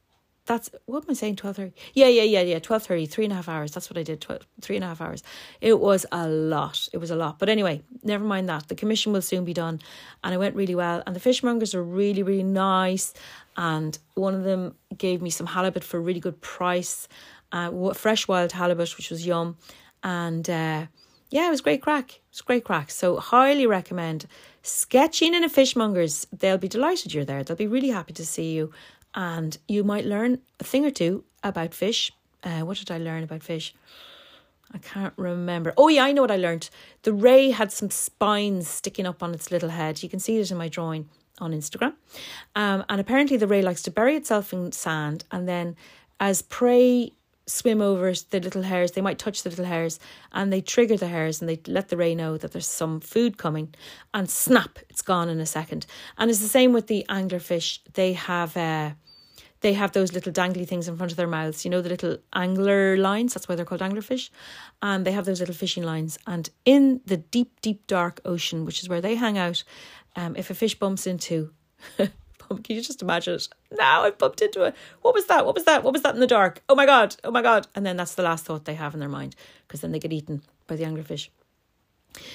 that's 0.46 0.68
what 0.84 1.04
am 1.04 1.10
I 1.10 1.14
saying? 1.14 1.36
Twelve 1.36 1.56
thirty. 1.56 1.72
Yeah, 1.94 2.08
yeah, 2.08 2.22
yeah, 2.22 2.42
yeah. 2.42 2.58
Twelve 2.58 2.82
thirty. 2.82 3.06
Three 3.06 3.24
and 3.24 3.32
a 3.32 3.36
half 3.36 3.48
hours. 3.48 3.72
That's 3.72 3.88
what 3.88 3.98
I 3.98 4.02
did. 4.02 4.20
12, 4.20 4.46
three 4.60 4.76
and 4.76 4.84
a 4.84 4.88
half 4.88 5.00
hours. 5.00 5.22
It 5.60 5.80
was 5.80 6.04
a 6.12 6.28
lot. 6.28 6.88
It 6.92 6.98
was 6.98 7.10
a 7.10 7.16
lot. 7.16 7.38
But 7.38 7.48
anyway, 7.48 7.82
never 8.02 8.24
mind 8.24 8.48
that. 8.48 8.68
The 8.68 8.74
commission 8.74 9.12
will 9.12 9.22
soon 9.22 9.44
be 9.44 9.54
done, 9.54 9.80
and 10.22 10.34
it 10.34 10.38
went 10.38 10.54
really 10.54 10.74
well. 10.74 11.02
And 11.06 11.16
the 11.16 11.20
fishmongers 11.20 11.74
are 11.74 11.82
really, 11.82 12.22
really 12.22 12.42
nice. 12.42 13.14
And 13.56 13.98
one 14.14 14.34
of 14.34 14.44
them 14.44 14.74
gave 14.96 15.22
me 15.22 15.30
some 15.30 15.46
halibut 15.46 15.84
for 15.84 15.96
a 15.96 16.00
really 16.00 16.20
good 16.20 16.40
price, 16.40 17.08
uh, 17.52 17.94
fresh 17.94 18.28
wild 18.28 18.52
halibut, 18.52 18.96
which 18.96 19.10
was 19.10 19.26
yum. 19.26 19.56
And 20.02 20.48
uh, 20.50 20.86
yeah, 21.34 21.48
it 21.48 21.50
was 21.50 21.62
great 21.62 21.82
crack. 21.82 22.12
It 22.12 22.20
was 22.30 22.42
great 22.42 22.62
crack. 22.62 22.92
So 22.92 23.16
highly 23.16 23.66
recommend 23.66 24.26
sketching 24.62 25.34
in 25.34 25.42
a 25.42 25.48
fishmonger's. 25.48 26.28
They'll 26.32 26.58
be 26.58 26.68
delighted 26.68 27.12
you're 27.12 27.24
there. 27.24 27.42
They'll 27.42 27.56
be 27.56 27.66
really 27.66 27.88
happy 27.88 28.12
to 28.12 28.24
see 28.24 28.52
you, 28.52 28.72
and 29.16 29.58
you 29.66 29.82
might 29.82 30.04
learn 30.04 30.38
a 30.60 30.64
thing 30.64 30.86
or 30.86 30.92
two 30.92 31.24
about 31.42 31.74
fish. 31.74 32.12
Uh, 32.44 32.60
what 32.60 32.78
did 32.78 32.92
I 32.92 32.98
learn 32.98 33.24
about 33.24 33.42
fish? 33.42 33.74
I 34.72 34.78
can't 34.78 35.12
remember. 35.16 35.74
Oh 35.76 35.88
yeah, 35.88 36.04
I 36.04 36.12
know 36.12 36.22
what 36.22 36.30
I 36.30 36.36
learned. 36.36 36.70
The 37.02 37.12
ray 37.12 37.50
had 37.50 37.72
some 37.72 37.90
spines 37.90 38.68
sticking 38.68 39.04
up 39.04 39.20
on 39.20 39.34
its 39.34 39.50
little 39.50 39.70
head. 39.70 40.04
You 40.04 40.08
can 40.08 40.20
see 40.20 40.38
it 40.38 40.52
in 40.52 40.56
my 40.56 40.68
drawing 40.68 41.08
on 41.40 41.50
Instagram. 41.50 41.94
Um, 42.54 42.84
and 42.88 43.00
apparently 43.00 43.36
the 43.36 43.48
ray 43.48 43.60
likes 43.60 43.82
to 43.82 43.90
bury 43.90 44.14
itself 44.14 44.52
in 44.52 44.70
sand 44.70 45.24
and 45.32 45.48
then 45.48 45.74
as 46.20 46.42
prey 46.42 47.10
swim 47.46 47.82
over 47.82 48.12
the 48.30 48.40
little 48.40 48.62
hairs. 48.62 48.92
They 48.92 49.00
might 49.00 49.18
touch 49.18 49.42
the 49.42 49.50
little 49.50 49.64
hairs 49.64 50.00
and 50.32 50.52
they 50.52 50.60
trigger 50.60 50.96
the 50.96 51.08
hairs 51.08 51.40
and 51.40 51.48
they 51.48 51.60
let 51.66 51.88
the 51.88 51.96
ray 51.96 52.14
know 52.14 52.36
that 52.36 52.52
there's 52.52 52.68
some 52.68 53.00
food 53.00 53.36
coming 53.38 53.74
and 54.12 54.28
snap, 54.28 54.78
it's 54.88 55.02
gone 55.02 55.28
in 55.28 55.40
a 55.40 55.46
second. 55.46 55.86
And 56.18 56.30
it's 56.30 56.40
the 56.40 56.48
same 56.48 56.72
with 56.72 56.86
the 56.86 57.04
anglerfish. 57.08 57.80
They 57.94 58.14
have 58.14 58.56
uh, 58.56 58.92
they 59.64 59.72
have 59.72 59.92
those 59.92 60.12
little 60.12 60.32
dangly 60.32 60.68
things 60.68 60.88
in 60.88 60.96
front 60.98 61.10
of 61.10 61.16
their 61.16 61.26
mouths, 61.26 61.64
you 61.64 61.70
know, 61.70 61.80
the 61.80 61.88
little 61.88 62.18
angler 62.34 62.98
lines, 62.98 63.32
that's 63.32 63.48
why 63.48 63.54
they're 63.54 63.64
called 63.64 63.80
anglerfish. 63.80 64.28
And 64.82 65.06
they 65.06 65.12
have 65.12 65.24
those 65.24 65.40
little 65.40 65.54
fishing 65.54 65.82
lines. 65.82 66.18
And 66.26 66.50
in 66.66 67.00
the 67.06 67.16
deep, 67.16 67.62
deep, 67.62 67.86
dark 67.86 68.20
ocean, 68.26 68.66
which 68.66 68.82
is 68.82 68.90
where 68.90 69.00
they 69.00 69.14
hang 69.14 69.38
out, 69.38 69.64
um, 70.16 70.36
if 70.36 70.50
a 70.50 70.54
fish 70.54 70.78
bumps 70.78 71.06
into 71.06 71.50
Can 72.48 72.76
you 72.76 72.82
just 72.82 73.02
imagine 73.02 73.34
it? 73.34 73.48
Now 73.72 74.02
I 74.02 74.10
bumped 74.10 74.42
into 74.42 74.62
it. 74.64 74.74
What 75.02 75.14
was 75.14 75.26
that? 75.26 75.44
What 75.44 75.54
was 75.54 75.64
that? 75.64 75.82
What 75.82 75.92
was 75.92 76.02
that 76.02 76.14
in 76.14 76.20
the 76.20 76.26
dark? 76.26 76.62
Oh 76.68 76.74
my 76.74 76.86
God. 76.86 77.16
Oh 77.24 77.30
my 77.30 77.42
God. 77.42 77.66
And 77.74 77.84
then 77.84 77.96
that's 77.96 78.14
the 78.14 78.22
last 78.22 78.44
thought 78.44 78.64
they 78.64 78.74
have 78.74 78.94
in 78.94 79.00
their 79.00 79.08
mind 79.08 79.36
because 79.66 79.80
then 79.80 79.92
they 79.92 79.98
get 79.98 80.12
eaten 80.12 80.42
by 80.66 80.76
the 80.76 80.84
anglerfish. 80.84 81.28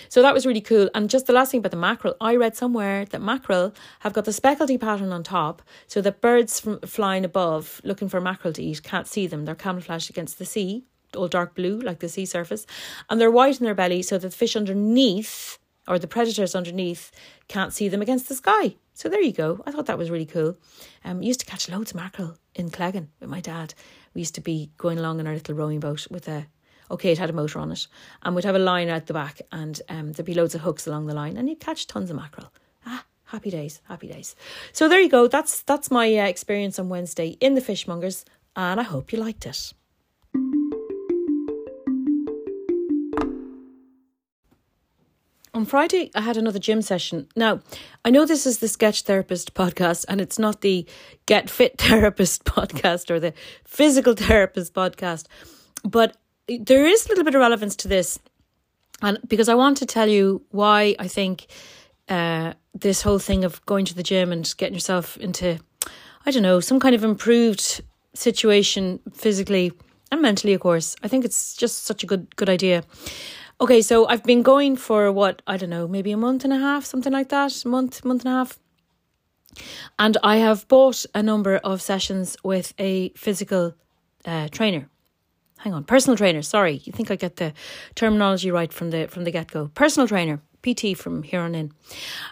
So 0.09 0.21
that 0.21 0.33
was 0.33 0.45
really 0.45 0.61
cool. 0.61 0.89
And 0.93 1.09
just 1.09 1.27
the 1.27 1.33
last 1.33 1.51
thing 1.51 1.59
about 1.59 1.71
the 1.71 1.77
mackerel, 1.77 2.15
I 2.19 2.35
read 2.35 2.55
somewhere 2.55 3.05
that 3.05 3.21
mackerel 3.21 3.73
have 4.01 4.13
got 4.13 4.25
the 4.25 4.31
speckledy 4.31 4.79
pattern 4.79 5.11
on 5.11 5.23
top 5.23 5.61
so 5.87 6.01
that 6.01 6.21
birds 6.21 6.59
from 6.59 6.79
flying 6.81 7.23
above 7.23 7.79
looking 7.83 8.09
for 8.09 8.19
mackerel 8.19 8.53
to 8.53 8.63
eat 8.63 8.83
can't 8.83 9.07
see 9.07 9.27
them. 9.27 9.45
They're 9.45 9.55
camouflaged 9.55 10.09
against 10.09 10.37
the 10.37 10.45
sea, 10.45 10.83
all 11.15 11.27
dark 11.27 11.55
blue 11.55 11.79
like 11.79 11.99
the 11.99 12.09
sea 12.09 12.25
surface. 12.25 12.65
And 13.09 13.19
they're 13.21 13.31
white 13.31 13.59
in 13.59 13.65
their 13.65 13.75
belly 13.75 14.01
so 14.01 14.17
that 14.17 14.31
the 14.31 14.35
fish 14.35 14.55
underneath 14.55 15.57
or 15.89 15.99
the 15.99 16.07
predators 16.07 16.55
underneath 16.55 17.11
can't 17.47 17.73
see 17.73 17.89
them 17.89 18.01
against 18.01 18.29
the 18.29 18.35
sky. 18.35 18.75
So 18.93 19.09
there 19.09 19.21
you 19.21 19.33
go. 19.33 19.61
I 19.65 19.71
thought 19.71 19.87
that 19.87 19.97
was 19.97 20.11
really 20.11 20.25
cool. 20.25 20.55
Um, 21.03 21.23
used 21.23 21.39
to 21.39 21.45
catch 21.45 21.67
loads 21.67 21.91
of 21.91 21.95
mackerel 21.95 22.37
in 22.53 22.69
Cleggan 22.69 23.09
with 23.19 23.29
my 23.29 23.41
dad. 23.41 23.73
We 24.13 24.21
used 24.21 24.35
to 24.35 24.41
be 24.41 24.71
going 24.77 24.99
along 24.99 25.19
in 25.19 25.27
our 25.27 25.33
little 25.33 25.55
rowing 25.55 25.79
boat 25.79 26.07
with 26.09 26.27
a 26.27 26.47
okay, 26.91 27.11
it 27.11 27.19
had 27.19 27.29
a 27.29 27.33
motor 27.33 27.59
on 27.59 27.71
it, 27.71 27.87
and 28.23 28.35
we'd 28.35 28.45
have 28.45 28.55
a 28.55 28.59
line 28.59 28.89
out 28.89 29.05
the 29.05 29.13
back, 29.13 29.41
and 29.51 29.79
um, 29.89 30.11
there'd 30.11 30.25
be 30.25 30.33
loads 30.33 30.55
of 30.55 30.61
hooks 30.61 30.87
along 30.87 31.05
the 31.05 31.13
line, 31.13 31.37
and 31.37 31.47
you'd 31.47 31.59
catch 31.59 31.85
tons 31.85 32.09
of 32.09 32.15
mackerel. 32.15 32.51
Ah, 32.85 33.05
happy 33.25 33.51
days, 33.51 33.79
happy 33.87 34.07
days. 34.07 34.35
So 34.71 34.89
there 34.89 34.99
you 34.99 35.09
go. 35.09 35.27
That's 35.27 35.61
that's 35.61 35.91
my 35.91 36.07
uh, 36.17 36.25
experience 36.25 36.79
on 36.79 36.89
Wednesday 36.89 37.37
in 37.39 37.55
the 37.55 37.61
fishmongers, 37.61 38.25
and 38.55 38.79
I 38.79 38.83
hope 38.83 39.11
you 39.11 39.19
liked 39.19 39.45
it. 39.45 39.73
On 45.53 45.65
Friday, 45.65 46.11
I 46.13 46.21
had 46.21 46.37
another 46.37 46.59
gym 46.59 46.81
session. 46.81 47.27
Now, 47.35 47.61
I 48.05 48.11
know 48.11 48.25
this 48.25 48.45
is 48.45 48.59
the 48.59 48.67
Sketch 48.67 49.01
Therapist 49.01 49.55
podcast 49.55 50.05
and 50.07 50.21
it's 50.21 50.37
not 50.37 50.61
the 50.61 50.85
Get 51.25 51.49
Fit 51.49 51.77
Therapist 51.79 52.45
podcast 52.45 53.09
or 53.09 53.19
the 53.19 53.33
Physical 53.65 54.13
Therapist 54.13 54.73
podcast, 54.73 55.25
but 55.83 56.17
there 56.47 56.85
is 56.85 57.05
a 57.05 57.09
little 57.09 57.23
bit 57.23 57.33
of 57.33 57.39
relevance 57.39 57.75
to 57.77 57.87
this. 57.87 58.19
And 59.01 59.17
because 59.27 59.49
I 59.49 59.55
want 59.55 59.77
to 59.77 59.85
tell 59.85 60.07
you 60.07 60.43
why 60.51 60.95
I 60.99 61.07
think 61.07 61.47
uh, 62.09 62.53
this 62.75 63.01
whole 63.01 63.19
thing 63.19 63.43
of 63.43 63.65
going 63.65 63.85
to 63.85 63.95
the 63.95 64.03
gym 64.03 64.31
and 64.31 64.53
getting 64.57 64.75
yourself 64.75 65.17
into, 65.17 65.57
I 66.25 66.31
don't 66.31 66.43
know, 66.43 66.59
some 66.59 66.79
kind 66.79 66.93
of 66.93 67.03
improved 67.03 67.81
situation 68.13 68.99
physically 69.13 69.71
and 70.11 70.21
mentally, 70.21 70.53
of 70.53 70.61
course, 70.61 70.95
I 71.03 71.07
think 71.07 71.23
it's 71.23 71.55
just 71.55 71.85
such 71.85 72.03
a 72.03 72.07
good 72.07 72.35
good 72.35 72.49
idea. 72.49 72.83
Okay, 73.61 73.81
so 73.81 74.07
I've 74.07 74.23
been 74.23 74.41
going 74.41 74.77
for 74.77 75.11
what, 75.11 75.41
I 75.45 75.57
don't 75.57 75.69
know, 75.69 75.85
maybe 75.85 76.13
a 76.13 76.17
month 76.17 76.45
and 76.45 76.53
a 76.53 76.57
half, 76.57 76.85
something 76.85 77.11
like 77.11 77.27
that, 77.27 77.65
month, 77.65 78.05
month 78.05 78.23
and 78.23 78.33
a 78.33 78.37
half. 78.37 78.57
And 79.97 80.17
I 80.23 80.37
have 80.37 80.65
bought 80.69 81.05
a 81.13 81.21
number 81.21 81.57
of 81.57 81.81
sessions 81.81 82.37
with 82.41 82.73
a 82.79 83.09
physical 83.17 83.75
uh, 84.23 84.47
trainer. 84.47 84.87
Hang 85.57 85.73
on, 85.73 85.83
personal 85.83 86.15
trainer. 86.15 86.41
Sorry, 86.41 86.79
you 86.85 86.93
think 86.93 87.11
I 87.11 87.17
get 87.17 87.35
the 87.35 87.51
terminology 87.95 88.49
right 88.49 88.71
from 88.71 88.91
the 88.91 89.09
from 89.09 89.25
the 89.25 89.31
get 89.31 89.51
go. 89.51 89.69
Personal 89.75 90.07
trainer, 90.07 90.39
PT 90.63 90.95
from 90.95 91.21
here 91.23 91.41
on 91.41 91.53
in, 91.53 91.73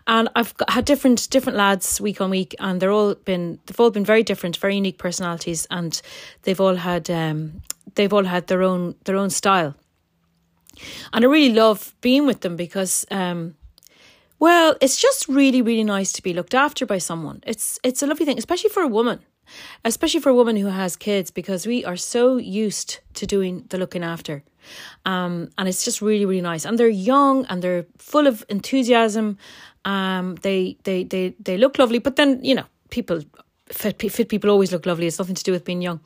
and 0.05 0.29
I've 0.33 0.55
got, 0.55 0.69
had 0.69 0.85
different 0.85 1.29
different 1.29 1.57
lads 1.57 1.99
week 1.99 2.21
on 2.21 2.29
week, 2.29 2.55
and 2.59 2.79
they're 2.79 2.91
all 2.91 3.15
been 3.15 3.59
they've 3.65 3.79
all 3.81 3.91
been 3.91 4.05
very 4.05 4.23
different, 4.23 4.55
very 4.55 4.75
unique 4.75 4.97
personalities, 4.97 5.67
and 5.69 6.01
they've 6.43 6.61
all 6.61 6.75
had 6.75 7.09
um, 7.09 7.61
they've 7.95 8.13
all 8.13 8.23
had 8.23 8.47
their 8.47 8.63
own 8.63 8.95
their 9.03 9.17
own 9.17 9.29
style 9.29 9.75
and 11.13 11.25
I 11.25 11.27
really 11.27 11.53
love 11.53 11.93
being 12.01 12.27
with 12.27 12.41
them 12.41 12.55
because, 12.55 13.05
um, 13.11 13.55
well, 14.39 14.75
it's 14.81 15.01
just 15.01 15.27
really, 15.27 15.61
really 15.61 15.83
nice 15.83 16.11
to 16.13 16.21
be 16.21 16.33
looked 16.33 16.53
after 16.53 16.85
by 16.85 16.99
someone. 16.99 17.41
It's 17.45 17.79
it's 17.83 18.03
a 18.03 18.07
lovely 18.07 18.25
thing, 18.25 18.37
especially 18.37 18.69
for 18.69 18.83
a 18.83 18.87
woman, 18.87 19.19
especially 19.83 20.21
for 20.21 20.29
a 20.29 20.35
woman 20.35 20.55
who 20.57 20.67
has 20.67 20.95
kids, 20.95 21.31
because 21.31 21.67
we 21.67 21.85
are 21.85 21.97
so 21.97 22.37
used 22.37 22.99
to 23.13 23.25
doing 23.25 23.65
the 23.69 23.77
looking 23.77 24.03
after. 24.03 24.43
Um, 25.05 25.49
and 25.57 25.67
it's 25.69 25.85
just 25.85 26.01
really, 26.01 26.25
really 26.25 26.41
nice. 26.41 26.65
And 26.67 26.77
they're 26.77 26.89
young 26.89 27.45
and 27.47 27.61
they're 27.61 27.85
full 27.97 28.27
of 28.27 28.43
enthusiasm 28.49 29.37
Um, 29.85 30.35
they 30.41 30.75
they 30.83 31.05
they 31.05 31.33
they 31.39 31.57
look 31.57 31.77
lovely, 31.77 31.99
but 31.99 32.15
then 32.15 32.43
you 32.43 32.55
know 32.55 32.65
people 32.89 33.21
fit, 33.71 34.11
fit 34.11 34.29
people 34.29 34.49
always 34.49 34.71
look 34.71 34.85
lovely. 34.85 35.07
It's 35.07 35.19
nothing 35.19 35.35
to 35.35 35.43
do 35.43 35.51
with 35.51 35.65
being 35.65 35.81
young. 35.81 35.99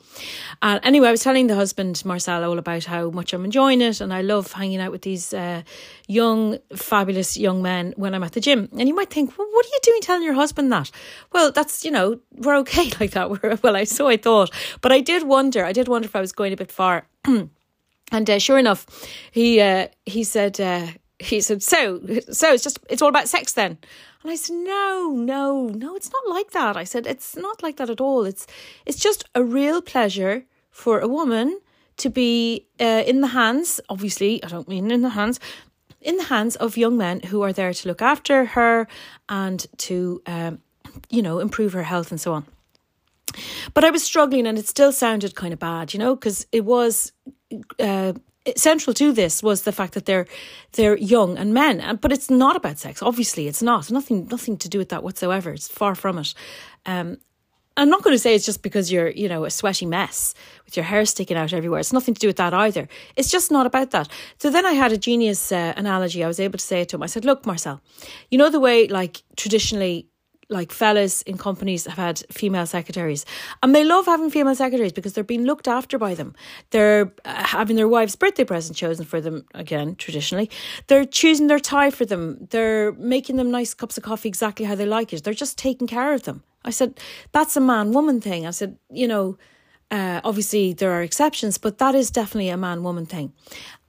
And 0.60 0.78
uh, 0.78 0.80
anyway, 0.86 1.08
I 1.08 1.10
was 1.10 1.22
telling 1.22 1.46
the 1.46 1.54
husband, 1.54 2.02
Marcel, 2.04 2.44
all 2.44 2.58
about 2.58 2.84
how 2.84 3.10
much 3.10 3.32
I'm 3.32 3.44
enjoying 3.44 3.80
it 3.80 4.00
and 4.00 4.12
I 4.12 4.22
love 4.22 4.52
hanging 4.52 4.80
out 4.80 4.92
with 4.92 5.02
these 5.02 5.32
uh, 5.32 5.62
young, 6.06 6.58
fabulous 6.74 7.36
young 7.36 7.62
men 7.62 7.94
when 7.96 8.14
I'm 8.14 8.22
at 8.24 8.32
the 8.32 8.40
gym. 8.40 8.68
And 8.78 8.88
you 8.88 8.94
might 8.94 9.10
think, 9.10 9.36
well, 9.38 9.48
what 9.50 9.66
are 9.66 9.68
you 9.68 9.80
doing 9.82 10.00
telling 10.00 10.22
your 10.22 10.34
husband 10.34 10.72
that? 10.72 10.90
Well, 11.32 11.52
that's, 11.52 11.84
you 11.84 11.90
know, 11.90 12.20
we're 12.32 12.56
okay 12.58 12.90
like 13.00 13.12
that. 13.12 13.30
We're, 13.30 13.58
well, 13.62 13.76
I 13.76 13.84
so 13.84 14.08
I 14.08 14.16
thought. 14.16 14.50
But 14.80 14.92
I 14.92 15.00
did 15.00 15.24
wonder, 15.24 15.64
I 15.64 15.72
did 15.72 15.88
wonder 15.88 16.06
if 16.06 16.16
I 16.16 16.20
was 16.20 16.32
going 16.32 16.52
a 16.52 16.56
bit 16.56 16.72
far. 16.72 17.06
and 17.24 18.30
uh, 18.30 18.38
sure 18.38 18.58
enough, 18.58 18.86
he 19.30 19.60
uh, 19.60 19.88
he 20.06 20.24
said, 20.24 20.60
uh, 20.60 20.88
he 21.22 21.40
said, 21.40 21.62
so, 21.62 22.00
so 22.30 22.52
it's 22.52 22.64
just, 22.64 22.78
it's 22.90 23.02
all 23.02 23.08
about 23.08 23.28
sex 23.28 23.52
then. 23.52 23.78
And 24.22 24.30
I 24.30 24.36
said, 24.36 24.56
no, 24.56 25.12
no, 25.14 25.68
no, 25.68 25.96
it's 25.96 26.10
not 26.12 26.28
like 26.28 26.52
that. 26.52 26.76
I 26.76 26.84
said, 26.84 27.06
it's 27.06 27.36
not 27.36 27.62
like 27.62 27.76
that 27.76 27.90
at 27.90 28.00
all. 28.00 28.24
It's, 28.24 28.46
it's 28.86 28.98
just 28.98 29.24
a 29.34 29.42
real 29.42 29.82
pleasure 29.82 30.44
for 30.70 31.00
a 31.00 31.08
woman 31.08 31.60
to 31.98 32.10
be 32.10 32.66
uh, 32.80 33.02
in 33.06 33.20
the 33.20 33.28
hands, 33.28 33.80
obviously, 33.88 34.42
I 34.42 34.48
don't 34.48 34.68
mean 34.68 34.90
in 34.90 35.02
the 35.02 35.10
hands, 35.10 35.38
in 36.00 36.16
the 36.16 36.24
hands 36.24 36.56
of 36.56 36.76
young 36.76 36.96
men 36.96 37.20
who 37.20 37.42
are 37.42 37.52
there 37.52 37.72
to 37.72 37.88
look 37.88 38.02
after 38.02 38.44
her 38.44 38.88
and 39.28 39.66
to, 39.78 40.22
um, 40.26 40.60
you 41.10 41.22
know, 41.22 41.38
improve 41.38 41.72
her 41.74 41.82
health 41.82 42.10
and 42.10 42.20
so 42.20 42.32
on. 42.32 42.46
But 43.74 43.84
I 43.84 43.90
was 43.90 44.02
struggling 44.02 44.46
and 44.46 44.58
it 44.58 44.68
still 44.68 44.92
sounded 44.92 45.34
kind 45.34 45.52
of 45.52 45.58
bad, 45.58 45.94
you 45.94 45.98
know, 45.98 46.14
because 46.14 46.46
it 46.52 46.64
was 46.64 47.12
uh, 47.78 48.12
central 48.56 48.92
to 48.94 49.12
this 49.12 49.42
was 49.42 49.62
the 49.62 49.72
fact 49.72 49.94
that 49.94 50.06
they're 50.06 50.26
they're 50.72 50.96
young 50.98 51.38
and 51.38 51.54
men 51.54 51.98
but 52.00 52.12
it's 52.12 52.28
not 52.28 52.56
about 52.56 52.78
sex 52.78 53.02
obviously 53.02 53.46
it's 53.46 53.62
not 53.62 53.90
nothing 53.90 54.26
nothing 54.30 54.56
to 54.56 54.68
do 54.68 54.78
with 54.78 54.88
that 54.88 55.02
whatsoever 55.02 55.52
it's 55.52 55.68
far 55.68 55.94
from 55.94 56.18
it 56.18 56.34
um, 56.86 57.18
I'm 57.76 57.88
not 57.88 58.02
going 58.02 58.14
to 58.14 58.18
say 58.18 58.34
it's 58.34 58.44
just 58.44 58.62
because 58.62 58.92
you're, 58.92 59.08
you 59.08 59.28
know, 59.28 59.44
a 59.44 59.50
sweaty 59.50 59.86
mess 59.86 60.34
with 60.66 60.76
your 60.76 60.84
hair 60.84 61.06
sticking 61.06 61.36
out 61.36 61.52
everywhere. 61.52 61.80
It's 61.80 61.92
nothing 61.92 62.12
to 62.14 62.20
do 62.20 62.26
with 62.26 62.36
that 62.36 62.52
either. 62.52 62.86
It's 63.16 63.30
just 63.30 63.50
not 63.50 63.66
about 63.66 63.92
that. 63.92 64.08
So 64.38 64.50
then 64.50 64.66
I 64.66 64.72
had 64.72 64.92
a 64.92 64.98
genius 64.98 65.50
uh, 65.50 65.72
analogy. 65.76 66.22
I 66.22 66.26
was 66.26 66.38
able 66.38 66.58
to 66.58 66.64
say 66.64 66.82
it 66.82 66.90
to 66.90 66.96
him. 66.96 67.02
I 67.02 67.06
said, 67.06 67.24
"Look, 67.24 67.46
Marcel, 67.46 67.80
you 68.30 68.36
know 68.36 68.50
the 68.50 68.60
way, 68.60 68.88
like 68.88 69.22
traditionally, 69.36 70.06
like 70.52 70.70
fellas 70.72 71.22
in 71.22 71.38
companies 71.38 71.86
have 71.86 71.98
had 71.98 72.22
female 72.30 72.66
secretaries. 72.66 73.24
And 73.62 73.74
they 73.74 73.84
love 73.84 74.06
having 74.06 74.30
female 74.30 74.54
secretaries 74.54 74.92
because 74.92 75.14
they're 75.14 75.24
being 75.24 75.44
looked 75.44 75.66
after 75.66 75.98
by 75.98 76.14
them. 76.14 76.34
They're 76.70 77.12
uh, 77.24 77.44
having 77.44 77.76
their 77.76 77.88
wife's 77.88 78.16
birthday 78.16 78.44
present 78.44 78.76
chosen 78.76 79.04
for 79.04 79.20
them 79.20 79.44
again 79.54 79.96
traditionally. 79.96 80.50
They're 80.86 81.04
choosing 81.04 81.46
their 81.48 81.60
tie 81.60 81.90
for 81.90 82.04
them. 82.04 82.46
They're 82.50 82.92
making 82.92 83.36
them 83.36 83.50
nice 83.50 83.74
cups 83.74 83.96
of 83.96 84.04
coffee 84.04 84.28
exactly 84.28 84.66
how 84.66 84.74
they 84.74 84.86
like 84.86 85.12
it. 85.12 85.24
They're 85.24 85.34
just 85.34 85.58
taking 85.58 85.86
care 85.86 86.12
of 86.12 86.22
them. 86.22 86.42
I 86.64 86.70
said 86.70 87.00
that's 87.32 87.56
a 87.56 87.60
man 87.60 87.92
woman 87.92 88.20
thing. 88.20 88.46
I 88.46 88.50
said 88.50 88.78
you 88.90 89.08
know 89.08 89.36
uh, 89.92 90.22
obviously, 90.24 90.72
there 90.72 90.90
are 90.90 91.02
exceptions, 91.02 91.58
but 91.58 91.76
that 91.76 91.94
is 91.94 92.10
definitely 92.10 92.48
a 92.48 92.56
man 92.56 92.82
woman 92.82 93.04
thing. 93.04 93.30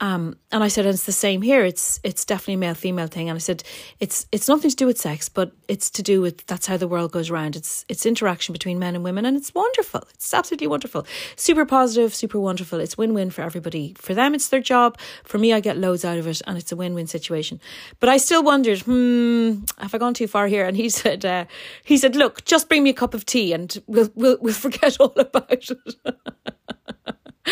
Um, 0.04 0.36
and 0.52 0.62
I 0.62 0.68
said, 0.68 0.84
and 0.84 0.92
it's 0.92 1.06
the 1.06 1.12
same 1.12 1.40
here. 1.40 1.64
It's 1.64 1.98
it's 2.04 2.26
definitely 2.26 2.54
a 2.54 2.58
male 2.58 2.74
female 2.74 3.06
thing. 3.06 3.30
And 3.30 3.36
I 3.36 3.38
said, 3.38 3.62
it's 4.00 4.26
it's 4.32 4.48
nothing 4.48 4.68
to 4.68 4.76
do 4.76 4.84
with 4.84 5.00
sex, 5.00 5.30
but 5.30 5.52
it's 5.66 5.88
to 5.92 6.02
do 6.02 6.20
with 6.20 6.44
that's 6.46 6.66
how 6.66 6.76
the 6.76 6.86
world 6.86 7.10
goes 7.10 7.30
around. 7.30 7.56
It's 7.56 7.86
it's 7.88 8.04
interaction 8.04 8.52
between 8.52 8.78
men 8.78 8.94
and 8.94 9.02
women, 9.02 9.24
and 9.24 9.34
it's 9.34 9.54
wonderful. 9.54 10.06
It's 10.12 10.34
absolutely 10.34 10.66
wonderful. 10.66 11.06
Super 11.36 11.64
positive, 11.64 12.14
super 12.14 12.38
wonderful. 12.38 12.80
It's 12.80 12.98
win 12.98 13.14
win 13.14 13.30
for 13.30 13.40
everybody. 13.40 13.94
For 13.96 14.12
them, 14.12 14.34
it's 14.34 14.48
their 14.48 14.60
job. 14.60 14.98
For 15.22 15.38
me, 15.38 15.54
I 15.54 15.60
get 15.60 15.78
loads 15.78 16.04
out 16.04 16.18
of 16.18 16.26
it, 16.26 16.42
and 16.46 16.58
it's 16.58 16.70
a 16.70 16.76
win 16.76 16.92
win 16.92 17.06
situation. 17.06 17.58
But 17.98 18.10
I 18.10 18.18
still 18.18 18.42
wondered, 18.42 18.80
hmm, 18.80 19.60
have 19.78 19.94
I 19.94 19.98
gone 19.98 20.12
too 20.12 20.26
far 20.26 20.48
here? 20.48 20.66
And 20.66 20.76
he 20.76 20.88
said, 21.00 21.24
uh, 21.24 21.46
he 21.82 21.96
said, 21.96 22.14
look, 22.14 22.44
just 22.44 22.68
bring 22.68 22.82
me 22.82 22.90
a 22.90 22.94
cup 22.94 23.14
of 23.14 23.24
tea, 23.24 23.54
and 23.54 23.82
we'll 23.86 24.10
we'll 24.14 24.36
we'll 24.42 24.52
forget 24.52 25.00
all 25.00 25.14
about 25.16 25.50
it. 25.50 25.70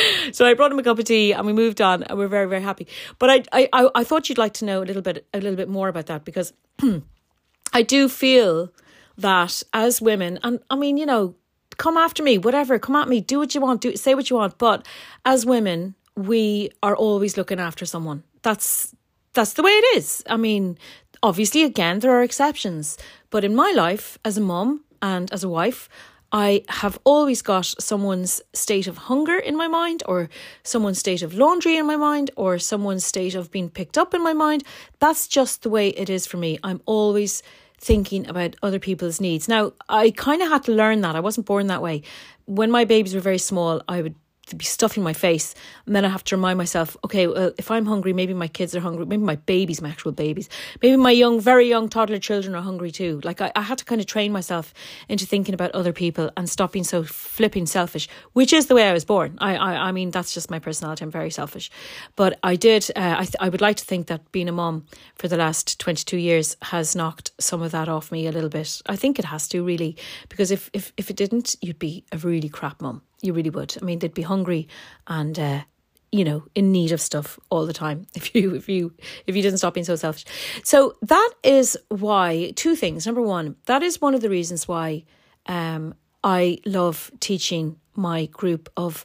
so 0.32 0.46
I 0.46 0.54
brought 0.54 0.72
him 0.72 0.78
a 0.78 0.82
cup 0.82 0.98
of 0.98 1.04
tea 1.04 1.32
and 1.32 1.46
we 1.46 1.52
moved 1.52 1.80
on 1.80 2.02
and 2.02 2.18
we're 2.18 2.28
very 2.28 2.48
very 2.48 2.62
happy. 2.62 2.86
But 3.18 3.30
I 3.30 3.68
I 3.72 3.90
I 3.94 4.04
thought 4.04 4.28
you'd 4.28 4.38
like 4.38 4.54
to 4.54 4.64
know 4.64 4.82
a 4.82 4.86
little 4.86 5.02
bit 5.02 5.26
a 5.32 5.40
little 5.40 5.56
bit 5.56 5.68
more 5.68 5.88
about 5.88 6.06
that 6.06 6.24
because 6.24 6.52
I 7.72 7.82
do 7.82 8.08
feel 8.08 8.72
that 9.18 9.62
as 9.72 10.00
women 10.00 10.38
and 10.42 10.60
I 10.70 10.76
mean 10.76 10.96
you 10.96 11.06
know 11.06 11.34
come 11.76 11.96
after 11.96 12.22
me 12.22 12.38
whatever 12.38 12.78
come 12.78 12.96
at 12.96 13.08
me 13.08 13.20
do 13.20 13.38
what 13.38 13.54
you 13.54 13.60
want 13.60 13.80
do 13.80 13.96
say 13.96 14.14
what 14.14 14.30
you 14.30 14.36
want. 14.36 14.58
But 14.58 14.86
as 15.24 15.44
women 15.44 15.94
we 16.16 16.70
are 16.82 16.96
always 16.96 17.36
looking 17.36 17.58
after 17.60 17.86
someone. 17.86 18.22
That's 18.42 18.94
that's 19.34 19.54
the 19.54 19.62
way 19.62 19.72
it 19.72 19.96
is. 19.96 20.22
I 20.28 20.36
mean 20.36 20.78
obviously 21.22 21.62
again 21.62 21.98
there 21.98 22.12
are 22.12 22.22
exceptions. 22.22 22.96
But 23.30 23.44
in 23.44 23.54
my 23.54 23.72
life 23.76 24.18
as 24.24 24.38
a 24.38 24.40
mum 24.40 24.84
and 25.02 25.30
as 25.32 25.44
a 25.44 25.48
wife 25.48 25.88
I 26.32 26.64
have 26.68 26.98
always 27.04 27.42
got 27.42 27.66
someone's 27.78 28.40
state 28.54 28.86
of 28.86 28.96
hunger 28.96 29.36
in 29.36 29.54
my 29.54 29.68
mind, 29.68 30.02
or 30.06 30.30
someone's 30.62 30.98
state 30.98 31.22
of 31.22 31.34
laundry 31.34 31.76
in 31.76 31.86
my 31.86 31.96
mind, 31.96 32.30
or 32.36 32.58
someone's 32.58 33.04
state 33.04 33.34
of 33.34 33.50
being 33.50 33.68
picked 33.68 33.98
up 33.98 34.14
in 34.14 34.24
my 34.24 34.32
mind. 34.32 34.64
That's 34.98 35.28
just 35.28 35.62
the 35.62 35.70
way 35.70 35.90
it 35.90 36.08
is 36.08 36.26
for 36.26 36.38
me. 36.38 36.58
I'm 36.64 36.80
always 36.86 37.42
thinking 37.78 38.26
about 38.28 38.56
other 38.62 38.78
people's 38.78 39.20
needs. 39.20 39.46
Now, 39.48 39.72
I 39.88 40.10
kind 40.12 40.40
of 40.40 40.48
had 40.48 40.62
to 40.64 40.72
learn 40.72 41.02
that. 41.02 41.16
I 41.16 41.20
wasn't 41.20 41.46
born 41.46 41.66
that 41.66 41.82
way. 41.82 42.02
When 42.46 42.70
my 42.70 42.84
babies 42.84 43.14
were 43.14 43.20
very 43.20 43.38
small, 43.38 43.82
I 43.88 44.00
would 44.00 44.14
be 44.56 44.64
stuffing 44.64 45.02
my 45.02 45.12
face. 45.12 45.54
And 45.86 45.94
then 45.94 46.04
I 46.04 46.08
have 46.08 46.24
to 46.24 46.36
remind 46.36 46.58
myself, 46.58 46.96
okay, 47.04 47.26
well, 47.26 47.52
if 47.58 47.70
I'm 47.70 47.86
hungry, 47.86 48.12
maybe 48.12 48.34
my 48.34 48.48
kids 48.48 48.74
are 48.74 48.80
hungry. 48.80 49.06
Maybe 49.06 49.22
my 49.22 49.36
babies, 49.36 49.80
my 49.80 49.88
actual 49.88 50.12
babies. 50.12 50.48
Maybe 50.82 50.96
my 50.96 51.10
young, 51.10 51.40
very 51.40 51.68
young 51.68 51.88
toddler 51.88 52.18
children 52.18 52.54
are 52.54 52.62
hungry 52.62 52.90
too. 52.90 53.20
Like 53.24 53.40
I, 53.40 53.52
I 53.56 53.62
had 53.62 53.78
to 53.78 53.84
kind 53.84 54.00
of 54.00 54.06
train 54.06 54.32
myself 54.32 54.74
into 55.08 55.26
thinking 55.26 55.54
about 55.54 55.72
other 55.72 55.92
people 55.92 56.30
and 56.36 56.48
stop 56.48 56.72
being 56.72 56.84
so 56.84 57.02
flipping 57.02 57.66
selfish, 57.66 58.08
which 58.32 58.52
is 58.52 58.66
the 58.66 58.74
way 58.74 58.88
I 58.88 58.92
was 58.92 59.04
born. 59.04 59.36
I, 59.40 59.56
I, 59.56 59.88
I 59.88 59.92
mean, 59.92 60.10
that's 60.10 60.34
just 60.34 60.50
my 60.50 60.58
personality. 60.58 61.04
I'm 61.04 61.10
very 61.10 61.30
selfish. 61.30 61.70
But 62.16 62.38
I 62.42 62.56
did, 62.56 62.90
uh, 62.96 63.16
I, 63.18 63.24
th- 63.24 63.36
I 63.40 63.48
would 63.48 63.60
like 63.60 63.76
to 63.76 63.84
think 63.84 64.06
that 64.06 64.30
being 64.32 64.48
a 64.48 64.52
mom 64.52 64.86
for 65.16 65.28
the 65.28 65.36
last 65.36 65.78
22 65.78 66.16
years 66.16 66.56
has 66.62 66.94
knocked 66.94 67.32
some 67.38 67.62
of 67.62 67.72
that 67.72 67.88
off 67.88 68.12
me 68.12 68.26
a 68.26 68.32
little 68.32 68.50
bit. 68.50 68.80
I 68.86 68.96
think 68.96 69.18
it 69.18 69.24
has 69.26 69.48
to 69.48 69.62
really, 69.62 69.96
because 70.28 70.50
if, 70.50 70.70
if, 70.72 70.92
if 70.96 71.10
it 71.10 71.16
didn't, 71.16 71.56
you'd 71.60 71.78
be 71.78 72.04
a 72.12 72.18
really 72.18 72.48
crap 72.48 72.80
mom. 72.80 73.02
You 73.22 73.32
really 73.32 73.50
would. 73.50 73.76
I 73.80 73.84
mean, 73.84 74.00
they'd 74.00 74.12
be 74.12 74.22
hungry 74.22 74.68
and 75.06 75.38
uh, 75.38 75.62
you 76.10 76.24
know 76.24 76.44
in 76.54 76.70
need 76.70 76.92
of 76.92 77.00
stuff 77.00 77.38
all 77.50 77.64
the 77.66 77.72
time 77.72 78.06
if 78.14 78.34
you 78.34 78.54
if 78.54 78.68
you 78.68 78.92
if 79.26 79.34
you 79.34 79.42
didn't 79.42 79.58
stop 79.58 79.74
being 79.74 79.84
so 79.84 79.96
selfish. 79.96 80.24
So 80.62 80.94
that 81.02 81.30
is 81.42 81.78
why 81.88 82.52
two 82.56 82.76
things. 82.76 83.06
Number 83.06 83.22
one, 83.22 83.56
that 83.66 83.82
is 83.82 84.00
one 84.00 84.14
of 84.14 84.20
the 84.20 84.30
reasons 84.30 84.68
why 84.68 85.04
um, 85.46 85.94
I 86.22 86.58
love 86.66 87.10
teaching 87.20 87.76
my 87.94 88.26
group 88.26 88.68
of 88.76 89.04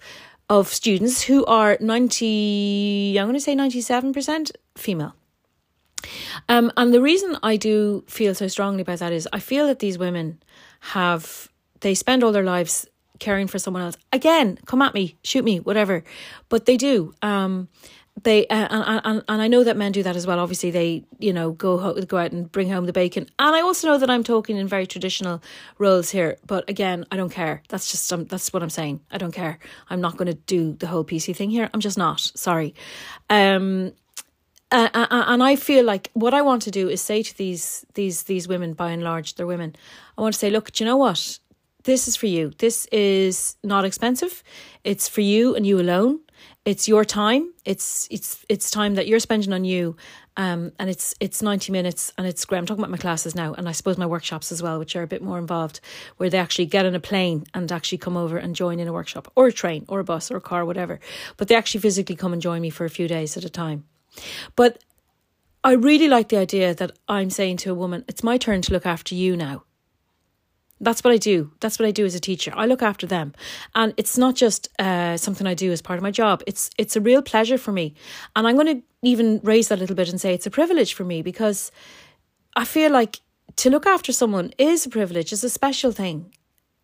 of 0.49 0.69
students 0.69 1.21
who 1.23 1.45
are 1.45 1.77
90 1.81 3.17
I'm 3.19 3.25
going 3.25 3.33
to 3.33 3.39
say 3.41 3.55
97% 3.55 4.51
female. 4.77 5.13
Um, 6.47 6.71
and 6.77 6.93
the 6.93 7.01
reason 7.01 7.37
I 7.43 7.57
do 7.57 8.05
feel 8.07 8.33
so 8.33 8.47
strongly 8.47 8.81
about 8.81 8.99
that 8.99 9.11
is 9.11 9.27
I 9.33 9.39
feel 9.39 9.67
that 9.67 9.79
these 9.79 9.97
women 9.97 10.41
have 10.79 11.49
they 11.81 11.95
spend 11.95 12.23
all 12.23 12.31
their 12.31 12.43
lives 12.43 12.87
caring 13.19 13.47
for 13.47 13.59
someone 13.59 13.83
else. 13.83 13.97
Again, 14.11 14.59
come 14.65 14.81
at 14.81 14.93
me, 14.93 15.17
shoot 15.23 15.43
me, 15.43 15.59
whatever. 15.59 16.03
But 16.49 16.65
they 16.65 16.77
do. 16.77 17.13
Um, 17.21 17.67
they 18.23 18.47
uh, 18.47 18.67
and, 18.69 19.01
and 19.03 19.23
and 19.27 19.41
I 19.41 19.47
know 19.47 19.63
that 19.63 19.77
men 19.77 19.91
do 19.91 20.01
that 20.03 20.15
as 20.15 20.25
well. 20.25 20.39
Obviously, 20.39 20.71
they 20.71 21.05
you 21.19 21.33
know 21.33 21.51
go 21.51 21.77
ho- 21.77 22.01
go 22.01 22.17
out 22.17 22.31
and 22.31 22.51
bring 22.51 22.69
home 22.69 22.85
the 22.85 22.93
bacon. 22.93 23.27
And 23.37 23.55
I 23.55 23.61
also 23.61 23.87
know 23.87 23.97
that 23.97 24.09
I'm 24.09 24.23
talking 24.23 24.57
in 24.57 24.67
very 24.67 24.87
traditional 24.87 25.41
roles 25.77 26.09
here. 26.09 26.37
But 26.45 26.67
again, 26.69 27.05
I 27.11 27.17
don't 27.17 27.29
care. 27.29 27.61
That's 27.69 27.91
just 27.91 28.11
um, 28.11 28.25
that's 28.25 28.51
what 28.51 28.63
I'm 28.63 28.69
saying. 28.69 29.01
I 29.11 29.17
don't 29.17 29.33
care. 29.33 29.59
I'm 29.89 30.01
not 30.01 30.17
going 30.17 30.27
to 30.27 30.33
do 30.33 30.73
the 30.73 30.87
whole 30.87 31.03
PC 31.03 31.35
thing 31.35 31.51
here. 31.51 31.69
I'm 31.73 31.79
just 31.79 31.97
not. 31.97 32.19
Sorry. 32.19 32.73
Um, 33.29 33.93
uh, 34.69 34.89
and 34.93 35.41
I 35.41 35.55
feel 35.55 35.85
like 35.85 36.09
what 36.13 36.33
I 36.33 36.41
want 36.41 36.63
to 36.63 36.71
do 36.71 36.89
is 36.89 37.01
say 37.01 37.23
to 37.23 37.37
these 37.37 37.85
these 37.93 38.23
these 38.23 38.47
women, 38.47 38.73
by 38.73 38.91
and 38.91 39.03
large, 39.03 39.35
they're 39.35 39.47
women. 39.47 39.75
I 40.17 40.21
want 40.21 40.33
to 40.33 40.39
say, 40.39 40.49
look, 40.49 40.71
do 40.71 40.83
you 40.83 40.89
know 40.89 40.97
what? 40.97 41.39
This 41.87 42.07
is 42.07 42.17
for 42.17 42.27
you. 42.27 42.51
This 42.57 42.85
is 42.87 43.55
not 43.63 43.85
expensive. 43.85 44.43
It's 44.83 45.07
for 45.07 45.21
you 45.21 45.55
and 45.55 45.65
you 45.65 45.79
alone. 45.79 46.19
It's 46.65 46.85
your 46.85 47.05
time. 47.05 47.53
It's 47.63 48.09
it's 48.11 48.45
it's 48.49 48.69
time 48.69 48.95
that 48.95 49.07
you're 49.07 49.21
spending 49.21 49.53
on 49.53 49.63
you. 49.63 49.95
Um, 50.35 50.73
and 50.79 50.89
it's 50.89 51.15
it's 51.21 51.41
90 51.41 51.71
minutes 51.71 52.11
and 52.17 52.27
it's 52.27 52.43
great. 52.43 52.57
I'm 52.59 52.65
talking 52.65 52.83
about 52.83 52.91
my 52.91 52.97
classes 52.97 53.35
now 53.35 53.53
and 53.53 53.69
I 53.69 53.71
suppose 53.71 53.97
my 53.97 54.05
workshops 54.05 54.51
as 54.51 54.61
well, 54.61 54.77
which 54.79 54.97
are 54.97 55.01
a 55.01 55.07
bit 55.07 55.23
more 55.23 55.39
involved, 55.39 55.79
where 56.17 56.29
they 56.29 56.37
actually 56.37 56.65
get 56.65 56.85
on 56.85 56.93
a 56.93 56.99
plane 56.99 57.45
and 57.53 57.71
actually 57.71 57.99
come 57.99 58.17
over 58.17 58.37
and 58.37 58.53
join 58.53 58.79
in 58.81 58.87
a 58.89 58.93
workshop 58.93 59.31
or 59.35 59.47
a 59.47 59.53
train 59.53 59.85
or 59.87 60.01
a 60.01 60.03
bus 60.03 60.29
or 60.29 60.35
a 60.35 60.41
car, 60.41 60.65
whatever. 60.65 60.99
But 61.37 61.47
they 61.47 61.55
actually 61.55 61.81
physically 61.81 62.17
come 62.17 62.33
and 62.33 62.41
join 62.41 62.61
me 62.61 62.69
for 62.69 62.83
a 62.83 62.89
few 62.89 63.07
days 63.07 63.37
at 63.37 63.45
a 63.45 63.49
time. 63.49 63.85
But 64.57 64.83
I 65.63 65.71
really 65.71 66.09
like 66.09 66.27
the 66.27 66.37
idea 66.37 66.75
that 66.75 66.91
I'm 67.07 67.29
saying 67.29 67.57
to 67.57 67.71
a 67.71 67.75
woman, 67.75 68.03
it's 68.09 68.23
my 68.23 68.37
turn 68.37 68.61
to 68.63 68.73
look 68.73 68.85
after 68.85 69.15
you 69.15 69.37
now. 69.37 69.63
That's 70.79 71.03
what 71.03 71.11
I 71.11 71.17
do. 71.17 71.51
That's 71.59 71.79
what 71.79 71.87
I 71.87 71.91
do 71.91 72.05
as 72.05 72.13
a 72.13 72.19
teacher. 72.19 72.53
I 72.55 72.65
look 72.65 72.81
after 72.83 73.07
them, 73.07 73.33
and 73.73 73.93
it's 73.97 74.17
not 74.17 74.35
just 74.35 74.69
uh, 74.79 75.17
something 75.17 75.47
I 75.47 75.55
do 75.55 75.71
as 75.71 75.81
part 75.81 75.97
of 75.97 76.03
my 76.03 76.11
job. 76.11 76.43
It's 76.45 76.69
it's 76.77 76.95
a 76.95 77.01
real 77.01 77.21
pleasure 77.21 77.57
for 77.57 77.71
me, 77.71 77.95
and 78.35 78.47
I'm 78.47 78.55
going 78.55 78.77
to 78.77 78.83
even 79.01 79.39
raise 79.43 79.69
that 79.69 79.79
a 79.79 79.81
little 79.81 79.95
bit 79.95 80.09
and 80.09 80.21
say 80.21 80.33
it's 80.33 80.45
a 80.45 80.51
privilege 80.51 80.93
for 80.93 81.03
me 81.03 81.21
because 81.21 81.71
I 82.55 82.65
feel 82.65 82.91
like 82.91 83.21
to 83.57 83.69
look 83.69 83.85
after 83.85 84.11
someone 84.11 84.51
is 84.57 84.85
a 84.85 84.89
privilege, 84.89 85.33
it's 85.33 85.43
a 85.43 85.49
special 85.49 85.91
thing. 85.91 86.33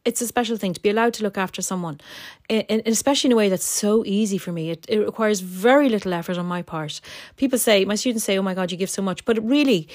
It's 0.06 0.22
a 0.22 0.28
special 0.28 0.58
thing 0.58 0.74
to 0.74 0.82
be 0.82 0.90
allowed 0.90 1.14
to 1.14 1.24
look 1.24 1.38
after 1.38 1.62
someone, 1.62 2.02
and 2.50 2.82
especially 2.86 3.30
in 3.30 3.32
a 3.32 3.38
way 3.38 3.48
that's 3.48 3.64
so 3.64 4.04
easy 4.06 4.38
for 4.38 4.52
me. 4.52 4.70
It, 4.72 4.86
it 4.90 5.00
requires 5.00 5.40
very 5.40 5.88
little 5.88 6.14
effort 6.14 6.38
on 6.38 6.46
my 6.46 6.62
part. 6.62 7.00
People 7.38 7.58
say, 7.58 7.86
my 7.86 7.96
students 7.96 8.26
say, 8.26 8.38
"Oh 8.38 8.42
my 8.42 8.54
God, 8.54 8.70
you 8.70 8.78
give 8.78 8.90
so 8.90 9.02
much," 9.02 9.24
but 9.24 9.42
really, 9.42 9.88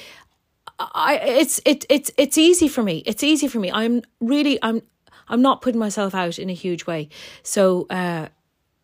I 0.79 1.17
it's 1.17 1.61
it 1.65 1.85
it's 1.89 2.11
it's 2.17 2.39
easy 2.39 2.69
for 2.69 2.83
me. 2.83 3.03
It's 3.07 3.25
easy 3.25 3.49
for 3.49 3.59
me. 3.59 3.71
I'm 3.71 4.03
really 4.21 4.59
I'm 4.63 4.83
I'm 5.29 5.43
not 5.43 5.61
putting 5.61 5.81
myself 5.81 6.15
out 6.15 6.39
in 6.39 6.51
a 6.51 6.55
huge 6.55 6.87
way. 6.87 7.09
So 7.43 7.87
uh, 7.91 8.29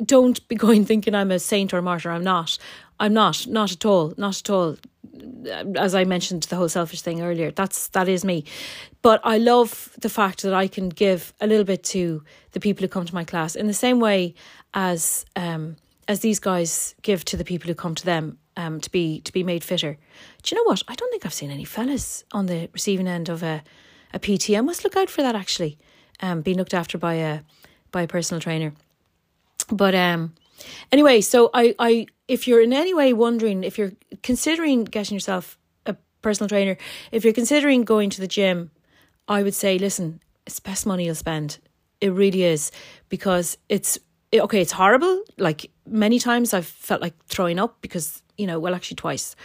don't 0.04 0.46
be 0.48 0.54
going 0.66 0.84
thinking 0.84 1.14
I'm 1.14 1.30
a 1.30 1.38
saint 1.38 1.72
or 1.72 1.78
a 1.78 1.82
martyr. 1.82 2.10
I'm 2.10 2.24
not. 2.24 2.58
I'm 3.00 3.14
not. 3.14 3.46
Not 3.46 3.72
at 3.72 3.84
all. 3.84 4.14
Not 4.16 4.40
at 4.40 4.50
all. 4.50 4.76
As 5.76 5.94
I 5.94 6.04
mentioned, 6.04 6.44
the 6.44 6.56
whole 6.56 6.68
selfish 6.68 7.02
thing 7.02 7.22
earlier. 7.22 7.50
That's 7.50 7.88
that 7.88 8.08
is 8.08 8.24
me. 8.24 8.44
But 9.02 9.20
I 9.22 9.38
love 9.38 9.90
the 10.00 10.08
fact 10.08 10.42
that 10.42 10.54
I 10.54 10.66
can 10.66 10.88
give 10.88 11.32
a 11.40 11.46
little 11.46 11.64
bit 11.64 11.82
to 11.84 12.22
the 12.52 12.60
people 12.60 12.82
who 12.82 12.88
come 12.88 13.04
to 13.04 13.14
my 13.14 13.24
class 13.24 13.54
in 13.54 13.66
the 13.66 13.74
same 13.74 14.00
way 14.00 14.34
as 14.72 15.24
um, 15.36 15.76
as 16.08 16.20
these 16.20 16.40
guys 16.40 16.94
give 17.02 17.24
to 17.26 17.36
the 17.36 17.44
people 17.44 17.68
who 17.68 17.74
come 17.74 17.94
to 17.94 18.04
them 18.04 18.38
um, 18.56 18.80
to 18.80 18.90
be 18.90 19.20
to 19.20 19.32
be 19.32 19.42
made 19.42 19.64
fitter. 19.64 19.96
Do 20.42 20.54
you 20.54 20.60
know 20.60 20.68
what? 20.68 20.82
I 20.88 20.94
don't 20.94 21.10
think 21.10 21.26
I've 21.26 21.34
seen 21.34 21.50
any 21.50 21.64
fellas 21.64 22.24
on 22.32 22.46
the 22.46 22.68
receiving 22.72 23.08
end 23.08 23.28
of 23.28 23.42
a 23.42 23.62
a 24.12 24.18
PT. 24.18 24.50
I 24.50 24.60
must 24.60 24.84
look 24.84 24.96
out 24.96 25.10
for 25.10 25.22
that 25.22 25.34
actually. 25.34 25.78
Um, 26.20 26.42
being 26.42 26.56
looked 26.56 26.74
after 26.74 26.96
by 26.96 27.14
a 27.14 27.40
by 27.90 28.02
a 28.02 28.08
personal 28.08 28.40
trainer. 28.40 28.72
But 29.70 29.94
um, 29.94 30.34
anyway, 30.92 31.20
so 31.20 31.50
I 31.52 31.74
I 31.78 32.06
if 32.28 32.46
you're 32.46 32.62
in 32.62 32.72
any 32.72 32.94
way 32.94 33.12
wondering 33.12 33.64
if 33.64 33.78
you're 33.78 33.92
considering 34.22 34.84
getting 34.84 35.14
yourself 35.14 35.58
a 35.86 35.96
personal 36.22 36.48
trainer, 36.48 36.76
if 37.12 37.24
you're 37.24 37.32
considering 37.32 37.84
going 37.84 38.10
to 38.10 38.20
the 38.20 38.28
gym, 38.28 38.70
I 39.28 39.42
would 39.42 39.54
say 39.54 39.78
listen, 39.78 40.20
it's 40.46 40.60
best 40.60 40.86
money 40.86 41.06
you'll 41.06 41.14
spend. 41.14 41.58
It 42.00 42.12
really 42.12 42.42
is 42.42 42.70
because 43.08 43.56
it's 43.68 43.98
okay. 44.32 44.60
It's 44.60 44.72
horrible. 44.72 45.22
Like 45.38 45.70
many 45.86 46.18
times, 46.18 46.54
I've 46.54 46.66
felt 46.66 47.00
like 47.00 47.14
throwing 47.26 47.58
up 47.58 47.80
because 47.80 48.22
you 48.36 48.46
know, 48.46 48.58
well, 48.58 48.74
actually 48.74 48.96
twice. 48.96 49.36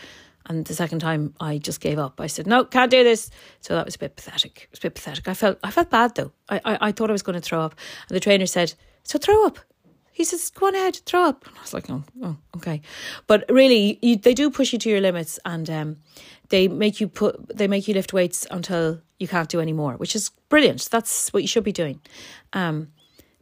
And 0.46 0.66
the 0.66 0.74
second 0.74 1.00
time, 1.00 1.36
I 1.40 1.60
just 1.60 1.80
gave 1.80 2.00
up. 2.00 2.20
I 2.20 2.28
said, 2.28 2.48
"No, 2.48 2.66
can't 2.66 2.90
do 2.90 3.04
this." 3.04 3.30
So 3.62 3.76
that 3.76 3.86
was 3.86 3.96
a 3.96 4.00
bit 4.00 4.16
pathetic. 4.16 4.64
It 4.64 4.72
was 4.72 4.80
a 4.80 4.84
bit 4.84 4.96
pathetic. 4.96 5.28
I 5.28 5.34
felt, 5.34 5.60
I 5.64 5.70
felt 5.70 5.90
bad 5.90 6.16
though. 6.16 6.32
I, 6.50 6.62
I, 6.66 6.78
I 6.82 6.92
thought 6.92 7.10
I 7.10 7.14
was 7.14 7.22
going 7.22 7.40
to 7.40 7.42
throw 7.42 7.62
up, 7.62 7.76
and 8.08 8.16
the 8.16 8.20
trainer 8.20 8.46
said, 8.46 8.74
"So 9.04 9.20
throw 9.20 9.46
up." 9.46 9.60
He 10.12 10.24
says, 10.24 10.50
"Go 10.50 10.68
on 10.68 10.76
ahead, 10.76 10.96
throw 11.06 11.24
up." 11.26 11.46
And 11.46 11.56
I 11.58 11.62
was 11.62 11.74
like, 11.74 11.90
"Oh, 11.90 12.04
oh 12.24 12.38
okay." 12.58 12.82
But 13.28 13.46
really, 13.50 14.00
you, 14.02 14.16
they 14.16 14.34
do 14.34 14.50
push 14.50 14.74
you 14.74 14.80
to 14.80 14.90
your 14.90 15.02
limits, 15.02 15.40
and 15.46 15.70
um, 15.70 15.98
they 16.50 16.68
make 16.68 17.00
you 17.00 17.08
put, 17.08 17.56
they 17.56 17.68
make 17.68 17.88
you 17.88 17.94
lift 17.94 18.12
weights 18.12 18.48
until 18.50 19.02
you 19.20 19.28
can't 19.28 19.50
do 19.50 19.60
any 19.60 19.74
more, 19.74 19.94
which 19.94 20.16
is 20.16 20.32
brilliant. 20.50 20.90
That's 20.90 21.32
what 21.32 21.44
you 21.44 21.48
should 21.48 21.64
be 21.64 21.72
doing. 21.72 22.02
Um, 22.54 22.88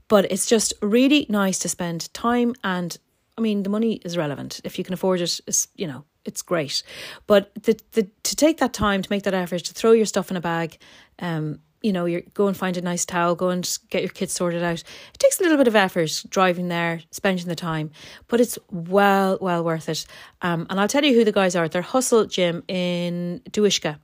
but 0.07 0.31
it's 0.31 0.45
just 0.45 0.73
really 0.81 1.25
nice 1.29 1.59
to 1.59 1.69
spend 1.69 2.13
time 2.13 2.53
and 2.63 2.97
I 3.37 3.41
mean, 3.41 3.63
the 3.63 3.69
money 3.69 4.01
is 4.03 4.17
relevant. 4.17 4.61
If 4.63 4.77
you 4.77 4.83
can 4.83 4.93
afford 4.93 5.21
it, 5.21 5.39
it's, 5.45 5.67
you 5.75 5.87
know, 5.87 6.03
it's 6.25 6.41
great. 6.41 6.81
But 7.27 7.51
the, 7.63 7.79
the 7.91 8.09
to 8.23 8.35
take 8.35 8.57
that 8.57 8.73
time 8.73 9.01
to 9.01 9.11
make 9.11 9.23
that 9.23 9.33
effort 9.33 9.63
to 9.65 9.73
throw 9.73 9.91
your 9.91 10.05
stuff 10.05 10.31
in 10.31 10.37
a 10.37 10.41
bag, 10.41 10.77
um, 11.19 11.59
you 11.81 11.93
know, 11.93 12.05
you 12.05 12.23
go 12.33 12.47
and 12.47 12.57
find 12.57 12.75
a 12.75 12.81
nice 12.81 13.05
towel, 13.05 13.35
go 13.35 13.49
and 13.49 13.77
get 13.89 14.01
your 14.01 14.09
kids 14.09 14.33
sorted 14.33 14.63
out. 14.63 14.79
It 14.79 15.19
takes 15.19 15.39
a 15.39 15.43
little 15.43 15.57
bit 15.57 15.67
of 15.67 15.75
effort 15.75 16.23
driving 16.29 16.67
there, 16.67 17.01
spending 17.11 17.47
the 17.47 17.55
time, 17.55 17.91
but 18.27 18.41
it's 18.41 18.57
well, 18.71 19.37
well 19.39 19.63
worth 19.63 19.87
it. 19.87 20.05
Um, 20.41 20.65
and 20.69 20.79
I'll 20.79 20.87
tell 20.87 21.05
you 21.05 21.13
who 21.13 21.23
the 21.23 21.31
guys 21.31 21.55
are. 21.55 21.69
They're 21.69 21.83
Hustle 21.83 22.25
Gym 22.25 22.63
in 22.67 23.41
Doughiska 23.51 23.99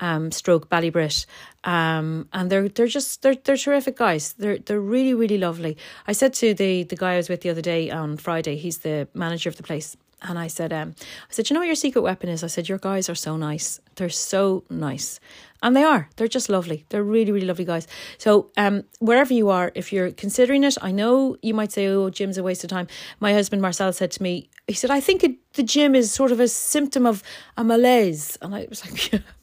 um, 0.00 0.30
stroke 0.32 0.68
Ballybrit. 0.68 1.26
Um, 1.64 2.28
and 2.32 2.50
they're 2.50 2.68
they're 2.68 2.86
just 2.86 3.22
they're 3.22 3.34
they're 3.34 3.56
terrific 3.56 3.96
guys. 3.96 4.34
They're 4.34 4.58
they're 4.58 4.80
really 4.80 5.14
really 5.14 5.38
lovely. 5.38 5.76
I 6.06 6.12
said 6.12 6.32
to 6.34 6.54
the 6.54 6.84
the 6.84 6.96
guy 6.96 7.14
I 7.14 7.16
was 7.16 7.28
with 7.28 7.40
the 7.40 7.50
other 7.50 7.62
day 7.62 7.90
on 7.90 8.16
Friday. 8.16 8.56
He's 8.56 8.78
the 8.78 9.08
manager 9.14 9.48
of 9.48 9.56
the 9.56 9.62
place. 9.62 9.96
And 10.22 10.38
I 10.38 10.46
said, 10.46 10.72
um, 10.72 10.94
I 10.98 11.32
said, 11.32 11.50
you 11.50 11.54
know 11.54 11.60
what 11.60 11.66
your 11.66 11.74
secret 11.76 12.00
weapon 12.00 12.30
is? 12.30 12.42
I 12.42 12.46
said, 12.46 12.68
your 12.70 12.78
guys 12.78 13.10
are 13.10 13.14
so 13.14 13.36
nice. 13.36 13.80
They're 13.96 14.08
so 14.08 14.64
nice. 14.70 15.20
And 15.62 15.76
they 15.76 15.84
are. 15.84 16.08
They're 16.16 16.26
just 16.26 16.48
lovely. 16.48 16.86
They're 16.88 17.02
really, 17.02 17.32
really 17.32 17.46
lovely 17.46 17.64
guys. 17.64 17.86
So, 18.16 18.50
um, 18.56 18.84
wherever 18.98 19.34
you 19.34 19.50
are, 19.50 19.72
if 19.74 19.92
you're 19.92 20.10
considering 20.10 20.64
it, 20.64 20.76
I 20.80 20.90
know 20.90 21.36
you 21.42 21.54
might 21.54 21.72
say, 21.72 21.86
oh, 21.88 22.08
gym's 22.08 22.38
a 22.38 22.42
waste 22.42 22.64
of 22.64 22.70
time. 22.70 22.88
My 23.20 23.32
husband 23.32 23.60
Marcel 23.60 23.92
said 23.92 24.10
to 24.12 24.22
me, 24.22 24.48
he 24.66 24.74
said, 24.74 24.90
I 24.90 25.00
think 25.00 25.22
it, 25.22 25.36
the 25.52 25.62
gym 25.62 25.94
is 25.94 26.10
sort 26.12 26.32
of 26.32 26.40
a 26.40 26.48
symptom 26.48 27.06
of 27.06 27.22
a 27.56 27.64
malaise. 27.64 28.38
And 28.40 28.54
I 28.54 28.66
was 28.68 28.84
like, 28.84 29.22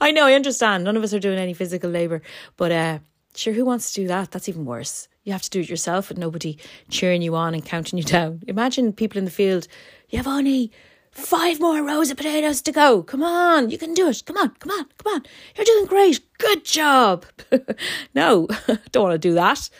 I 0.00 0.10
know, 0.10 0.26
I 0.26 0.34
understand. 0.34 0.84
None 0.84 0.96
of 0.96 1.02
us 1.02 1.12
are 1.14 1.20
doing 1.20 1.38
any 1.38 1.54
physical 1.54 1.90
labour, 1.90 2.22
but 2.56 2.72
uh, 2.72 2.98
sure, 3.34 3.52
who 3.52 3.64
wants 3.64 3.92
to 3.92 4.02
do 4.02 4.08
that? 4.08 4.30
That's 4.30 4.48
even 4.48 4.64
worse. 4.64 5.08
You 5.24 5.32
have 5.32 5.42
to 5.42 5.50
do 5.50 5.60
it 5.60 5.68
yourself 5.70 6.08
with 6.08 6.18
nobody 6.18 6.58
cheering 6.90 7.22
you 7.22 7.34
on 7.34 7.54
and 7.54 7.64
counting 7.64 7.98
you 7.98 8.04
down. 8.04 8.42
Imagine 8.46 8.92
people 8.92 9.18
in 9.18 9.24
the 9.24 9.30
field, 9.30 9.66
you 10.10 10.18
have 10.18 10.26
only 10.26 10.70
five 11.10 11.60
more 11.60 11.82
rows 11.82 12.10
of 12.10 12.16
potatoes 12.16 12.60
to 12.62 12.72
go. 12.72 13.02
Come 13.02 13.22
on, 13.22 13.70
you 13.70 13.78
can 13.78 13.94
do 13.94 14.08
it. 14.08 14.22
Come 14.26 14.36
on, 14.36 14.50
come 14.58 14.70
on, 14.72 14.86
come 14.98 15.14
on. 15.14 15.22
You're 15.56 15.64
doing 15.64 15.86
great. 15.86 16.20
Good 16.38 16.64
job. 16.64 17.24
no, 18.14 18.48
don't 18.92 19.04
want 19.04 19.14
to 19.14 19.18
do 19.18 19.34
that. 19.34 19.70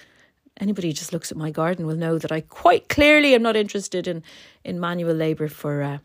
Anybody 0.61 0.89
who 0.89 0.95
just 0.95 1.13
looks 1.13 1.33
at 1.33 1.37
my 1.37 1.51
garden 1.51 1.87
will 1.87 1.97
know 1.97 2.17
that 2.19 2.31
I 2.31 2.41
quite 2.41 2.89
clearly 2.89 3.35
am 3.35 3.43
not 3.43 3.57
interested 3.57 4.07
in, 4.07 4.23
in 4.63 4.79
manual 4.79 5.15
labour 5.15 5.49
for 5.49 5.83
uh, 5.83 5.99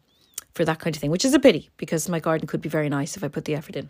for 0.54 0.66
that 0.66 0.80
kind 0.80 0.96
of 0.96 1.00
thing, 1.00 1.12
which 1.12 1.26
is 1.26 1.34
a 1.34 1.40
pity 1.40 1.70
because 1.78 2.10
my 2.10 2.20
garden 2.20 2.48
could 2.48 2.62
be 2.62 2.70
very 2.70 2.90
nice 2.90 3.16
if 3.16 3.24
I 3.24 3.28
put 3.28 3.46
the 3.46 3.56
effort 3.56 3.76
in. 3.76 3.90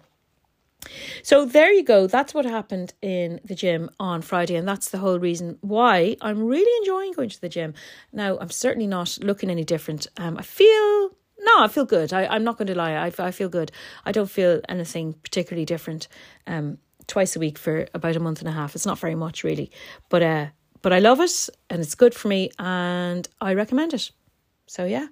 So 1.24 1.46
there 1.46 1.72
you 1.72 1.84
go. 1.84 2.08
That's 2.08 2.34
what 2.34 2.46
happened 2.46 2.94
in 3.02 3.42
the 3.44 3.56
gym 3.56 3.90
on 4.00 4.22
Friday, 4.22 4.56
and 4.56 4.68
that's 4.68 4.90
the 4.90 4.98
whole 4.98 5.20
reason 5.20 5.58
why 5.62 6.16
I'm 6.22 6.44
really 6.44 6.72
enjoying 6.78 7.12
going 7.14 7.30
to 7.30 7.42
the 7.42 7.50
gym. 7.50 7.74
Now, 8.14 8.38
I'm 8.40 8.50
certainly 8.50 8.88
not 8.88 9.18
looking 9.22 9.50
any 9.50 9.66
different. 9.66 10.08
Um, 10.18 10.38
I 10.38 10.42
feel 10.42 11.12
no, 11.42 11.64
I 11.64 11.68
feel 11.68 11.86
good. 11.86 12.12
I, 12.12 12.26
I'm 12.26 12.44
not 12.44 12.58
going 12.58 12.68
to 12.68 12.76
lie. 12.76 12.94
I, 12.94 13.12
I 13.18 13.32
feel 13.32 13.50
good. 13.50 13.72
I 14.06 14.12
don't 14.12 14.30
feel 14.30 14.62
anything 14.68 15.14
particularly 15.14 15.66
different. 15.66 16.08
Um, 16.48 16.78
twice 17.08 17.36
a 17.36 17.40
week 17.40 17.58
for 17.58 17.88
about 17.94 18.16
a 18.16 18.20
month 18.20 18.40
and 18.40 18.48
a 18.48 18.52
half. 18.52 18.76
It's 18.76 18.86
not 18.86 19.00
very 19.00 19.16
much 19.16 19.44
really, 19.44 19.72
but 20.10 20.22
uh, 20.22 20.48
but 20.82 20.94
I 20.94 21.00
love 21.00 21.20
it 21.20 21.50
and 21.70 21.82
it's 21.82 21.96
good 21.96 22.16
for 22.16 22.30
me, 22.30 22.52
and 22.58 23.28
I 23.42 23.54
recommend 23.54 23.94
it. 23.94 24.12
So 24.68 24.86
yeah. 24.86 25.08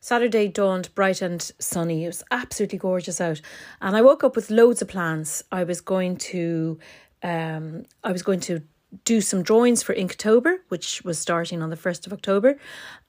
Saturday 0.00 0.48
dawned 0.48 0.94
bright 0.94 1.22
and 1.22 1.40
sunny. 1.58 2.04
It 2.04 2.08
was 2.08 2.24
absolutely 2.30 2.78
gorgeous 2.78 3.20
out, 3.20 3.40
and 3.80 3.96
I 3.96 4.02
woke 4.02 4.24
up 4.24 4.36
with 4.36 4.50
loads 4.50 4.82
of 4.82 4.88
plans. 4.88 5.42
I 5.50 5.64
was 5.64 5.80
going 5.80 6.16
to, 6.16 6.78
um, 7.22 7.84
I 8.04 8.12
was 8.12 8.22
going 8.22 8.40
to 8.40 8.62
do 9.04 9.20
some 9.20 9.42
drawings 9.42 9.82
for 9.82 9.94
Inktober, 9.94 10.58
which 10.68 11.02
was 11.04 11.18
starting 11.18 11.62
on 11.62 11.70
the 11.70 11.76
1st 11.76 12.06
of 12.06 12.12
October. 12.12 12.56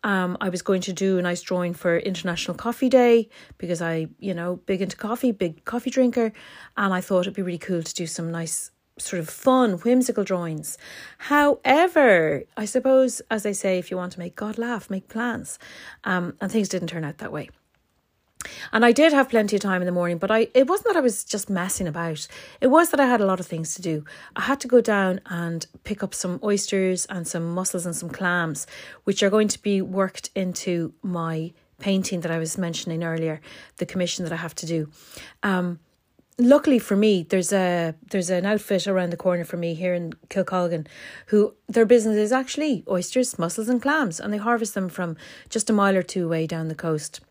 Um, 0.03 0.37
I 0.41 0.49
was 0.49 0.61
going 0.61 0.81
to 0.81 0.93
do 0.93 1.17
a 1.17 1.21
nice 1.21 1.41
drawing 1.41 1.73
for 1.73 1.97
International 1.97 2.55
Coffee 2.55 2.89
Day 2.89 3.29
because 3.57 3.81
I, 3.81 4.07
you 4.19 4.33
know, 4.33 4.57
big 4.65 4.81
into 4.81 4.97
coffee, 4.97 5.31
big 5.31 5.63
coffee 5.65 5.89
drinker. 5.89 6.33
And 6.75 6.93
I 6.93 7.01
thought 7.01 7.21
it'd 7.21 7.33
be 7.33 7.41
really 7.41 7.57
cool 7.57 7.81
to 7.81 7.93
do 7.93 8.07
some 8.07 8.31
nice 8.31 8.71
sort 8.99 9.19
of 9.19 9.29
fun, 9.29 9.73
whimsical 9.73 10.23
drawings. 10.23 10.77
However, 11.17 12.43
I 12.57 12.65
suppose, 12.65 13.21
as 13.31 13.45
I 13.45 13.51
say, 13.51 13.77
if 13.77 13.91
you 13.91 13.97
want 13.97 14.13
to 14.13 14.19
make 14.19 14.35
God 14.35 14.57
laugh, 14.57 14.89
make 14.89 15.07
plans. 15.07 15.59
Um, 16.03 16.35
and 16.41 16.51
things 16.51 16.69
didn't 16.69 16.89
turn 16.89 17.03
out 17.03 17.17
that 17.19 17.31
way. 17.31 17.49
And 18.71 18.85
I 18.85 18.93
did 18.93 19.11
have 19.11 19.29
plenty 19.29 19.57
of 19.57 19.61
time 19.61 19.81
in 19.81 19.85
the 19.85 19.91
morning, 19.91 20.17
but 20.17 20.31
I 20.31 20.47
it 20.53 20.67
wasn't 20.67 20.87
that 20.89 20.97
I 20.97 21.01
was 21.01 21.25
just 21.25 21.49
messing 21.49 21.87
about. 21.87 22.25
It 22.61 22.67
was 22.67 22.89
that 22.89 22.99
I 22.99 23.05
had 23.05 23.19
a 23.19 23.25
lot 23.25 23.41
of 23.41 23.47
things 23.47 23.75
to 23.75 23.81
do. 23.81 24.05
I 24.35 24.41
had 24.41 24.61
to 24.61 24.67
go 24.67 24.79
down 24.79 25.19
and 25.25 25.65
pick 25.83 26.03
up 26.03 26.13
some 26.13 26.39
oysters 26.41 27.05
and 27.07 27.27
some 27.27 27.53
mussels 27.53 27.85
and 27.85 27.95
some 27.95 28.09
clams, 28.09 28.65
which 29.03 29.21
are 29.23 29.29
going 29.29 29.49
to 29.49 29.61
be 29.61 29.81
worked 29.81 30.29
into 30.35 30.93
my 31.03 31.51
painting 31.79 32.21
that 32.21 32.31
I 32.31 32.37
was 32.37 32.57
mentioning 32.57 33.03
earlier, 33.03 33.41
the 33.77 33.85
commission 33.85 34.23
that 34.23 34.33
I 34.33 34.37
have 34.37 34.55
to 34.55 34.65
do. 34.65 34.89
Um, 35.43 35.79
luckily 36.39 36.79
for 36.79 36.95
me, 36.95 37.23
there's 37.23 37.53
a 37.53 37.93
there's 38.09 38.29
an 38.29 38.45
outfit 38.45 38.87
around 38.87 39.11
the 39.11 39.17
corner 39.17 39.43
for 39.43 39.57
me 39.57 39.73
here 39.73 39.93
in 39.93 40.13
Kilcolgan, 40.29 40.87
who 41.27 41.53
their 41.67 41.85
business 41.85 42.17
is 42.17 42.31
actually 42.31 42.83
oysters, 42.87 43.37
mussels, 43.37 43.69
and 43.69 43.81
clams, 43.81 44.19
and 44.19 44.33
they 44.33 44.37
harvest 44.37 44.73
them 44.73 44.89
from 44.89 45.17
just 45.49 45.69
a 45.69 45.73
mile 45.73 45.95
or 45.95 46.03
two 46.03 46.25
away 46.25 46.47
down 46.47 46.69
the 46.69 46.75
coast. 46.75 47.21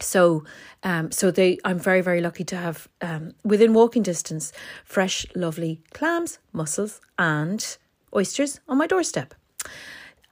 So, 0.00 0.44
um, 0.82 1.12
so 1.12 1.30
they, 1.30 1.58
I'm 1.62 1.78
very, 1.78 2.00
very 2.00 2.22
lucky 2.22 2.42
to 2.44 2.56
have 2.56 2.88
um, 3.02 3.34
within 3.44 3.74
walking 3.74 4.02
distance 4.02 4.50
fresh, 4.84 5.26
lovely 5.36 5.82
clams, 5.92 6.38
mussels, 6.52 7.00
and 7.18 7.76
oysters 8.14 8.60
on 8.66 8.78
my 8.78 8.86
doorstep. 8.86 9.34